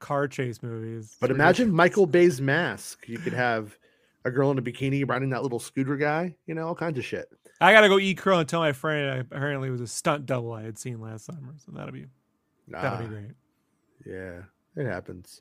car 0.00 0.28
chase 0.28 0.62
movies. 0.62 1.16
But 1.20 1.30
imagine 1.30 1.70
Michael 1.72 2.06
Bay's 2.06 2.40
mask. 2.40 3.08
You 3.08 3.18
could 3.18 3.32
have 3.32 3.76
a 4.24 4.30
girl 4.30 4.50
in 4.50 4.58
a 4.58 4.62
bikini 4.62 5.08
riding 5.08 5.30
that 5.30 5.42
little 5.42 5.58
scooter 5.60 5.96
guy. 5.96 6.34
You 6.46 6.54
know, 6.54 6.66
all 6.66 6.74
kinds 6.74 6.98
of 6.98 7.04
shit. 7.04 7.28
I 7.60 7.72
gotta 7.72 7.88
go 7.88 7.98
eat 7.98 8.18
crow 8.18 8.38
and 8.40 8.48
tell 8.48 8.60
my 8.60 8.72
friend 8.72 9.10
I, 9.10 9.16
apparently 9.18 9.70
was 9.70 9.80
a 9.80 9.86
stunt 9.86 10.26
double 10.26 10.52
I 10.52 10.62
had 10.62 10.78
seen 10.78 11.00
last 11.00 11.24
summer. 11.26 11.54
So 11.64 11.72
that'll 11.72 11.92
be 11.92 12.06
that'll 12.68 12.98
Ah, 12.98 13.00
be 13.00 13.06
great. 13.06 13.30
yeah, 14.04 14.42
it 14.76 14.84
happens. 14.86 15.40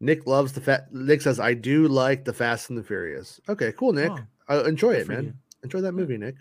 Nick 0.00 0.26
loves 0.26 0.52
the 0.52 0.60
fat. 0.60 0.92
Nick 0.92 1.22
says, 1.22 1.38
"I 1.40 1.54
do 1.54 1.86
like 1.88 2.24
the 2.24 2.32
Fast 2.32 2.68
and 2.70 2.78
the 2.78 2.82
Furious." 2.82 3.40
Okay, 3.48 3.72
cool, 3.72 3.92
Nick. 3.92 4.10
Oh, 4.10 4.18
I 4.48 4.66
enjoy 4.68 4.92
it, 4.94 5.08
man. 5.08 5.24
you. 5.24 5.34
Enjoy 5.62 5.80
that 5.82 5.92
movie, 5.92 6.16
Nick. 6.18 6.36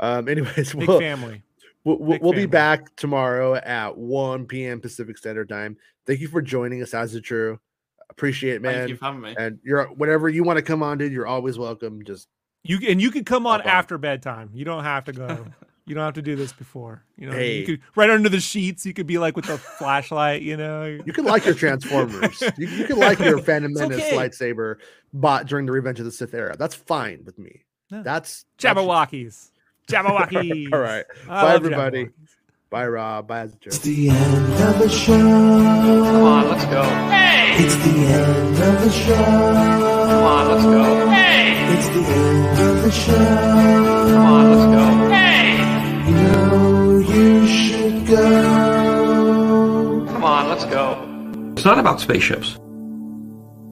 Um. 0.00 0.28
Anyways, 0.28 0.74
Big 0.74 0.88
we'll, 0.88 1.00
family. 1.00 1.42
We'll, 1.84 1.98
we'll, 1.98 2.18
we'll 2.20 2.32
be 2.32 2.46
back 2.46 2.94
tomorrow 2.96 3.54
at 3.54 3.96
1 3.96 4.46
p.m. 4.46 4.80
Pacific 4.80 5.16
Standard 5.16 5.48
Time. 5.48 5.76
Thank 6.06 6.20
you 6.20 6.28
for 6.28 6.42
joining 6.42 6.82
us, 6.82 6.92
as 6.92 7.14
it 7.14 7.22
true. 7.22 7.58
Appreciate 8.10 8.56
it, 8.56 8.62
thank 8.62 8.76
man. 8.76 8.88
you 8.88 8.96
for 8.96 9.04
having 9.04 9.20
me 9.20 9.34
And 9.38 9.58
you're 9.62 9.84
whenever 9.86 10.28
you 10.28 10.42
want 10.42 10.56
to 10.56 10.62
come 10.62 10.82
on, 10.82 10.98
dude. 10.98 11.12
You're 11.12 11.26
always 11.26 11.58
welcome. 11.58 12.02
Just 12.04 12.28
You 12.64 12.78
and 12.88 13.00
you 13.00 13.10
can 13.10 13.24
come 13.24 13.46
on 13.46 13.60
Hop 13.60 13.66
on. 13.66 13.72
after 13.72 13.98
bedtime. 13.98 14.50
You 14.54 14.64
don't 14.64 14.82
have 14.84 15.04
to 15.04 15.12
go. 15.12 15.46
you 15.86 15.94
don't 15.94 16.04
have 16.04 16.14
to 16.14 16.22
do 16.22 16.34
this 16.34 16.52
before. 16.52 17.04
You 17.16 17.28
know, 17.28 17.36
Hey. 17.36 17.58
you 17.58 17.66
could 17.66 17.80
right 17.96 18.08
under 18.10 18.28
the 18.30 18.40
sheets. 18.40 18.86
You 18.86 18.94
could 18.94 19.06
be 19.06 19.18
like 19.18 19.36
with 19.36 19.44
the 19.46 19.58
flashlight. 19.58 20.42
You 20.42 20.56
know, 20.56 20.84
you 20.84 21.12
can 21.12 21.26
like 21.26 21.44
your 21.44 21.54
Transformers. 21.54 22.42
you, 22.56 22.66
you 22.66 22.84
can 22.86 22.98
like 22.98 23.18
your 23.18 23.38
Phantom 23.42 23.72
Menace 23.72 23.98
okay. 23.98 24.16
lightsaber 24.16 24.76
bought 25.12 25.46
during 25.46 25.66
the 25.66 25.72
Revenge 25.72 25.98
of 25.98 26.06
the 26.06 26.12
Sith 26.12 26.34
era. 26.34 26.56
That's 26.58 26.74
fine 26.74 27.22
with 27.24 27.38
me. 27.38 27.62
Yeah. 27.90 28.02
That's 28.02 28.44
that's- 28.58 28.86
Jabberwockies. 29.88 30.68
Jabberwockies. 30.68 30.72
All 30.72 30.80
right. 30.80 31.04
I 31.28 31.42
Bye, 31.42 31.54
everybody. 31.54 32.04
Jabberwockies. 32.04 32.12
Bye, 32.70 32.86
Rob. 32.86 33.26
Bye, 33.28 33.40
as 33.40 33.56
It's 33.62 33.78
the 33.78 34.10
end 34.10 34.52
of 34.62 34.78
the 34.78 34.88
show. 34.90 35.12
Come 35.16 36.22
on, 36.22 36.48
let's 36.48 36.64
go. 36.66 36.82
Hey! 36.82 37.54
It's 37.64 37.76
the 37.76 37.90
end 37.90 38.58
of 38.62 38.80
the 38.84 38.90
show. 38.90 39.14
Come 39.14 40.24
on, 40.24 40.48
let's 40.48 40.64
go. 40.64 41.08
Hey! 41.08 41.74
It's 41.74 41.88
the 41.88 42.04
end 42.04 42.58
of 42.60 42.82
the 42.82 42.90
show. 42.90 43.14
Come 43.14 44.26
on, 44.26 44.50
let's 44.52 44.66
go. 44.76 45.08
Hey! 45.08 45.56
You 46.08 46.14
know 46.14 46.98
you 46.98 47.46
should 47.46 48.06
go. 48.06 48.22
Come 50.12 50.24
on, 50.24 50.48
let's 50.48 50.64
go. 50.66 51.52
It's 51.56 51.64
not 51.64 51.78
about 51.78 52.00
spaceships. 52.00 52.58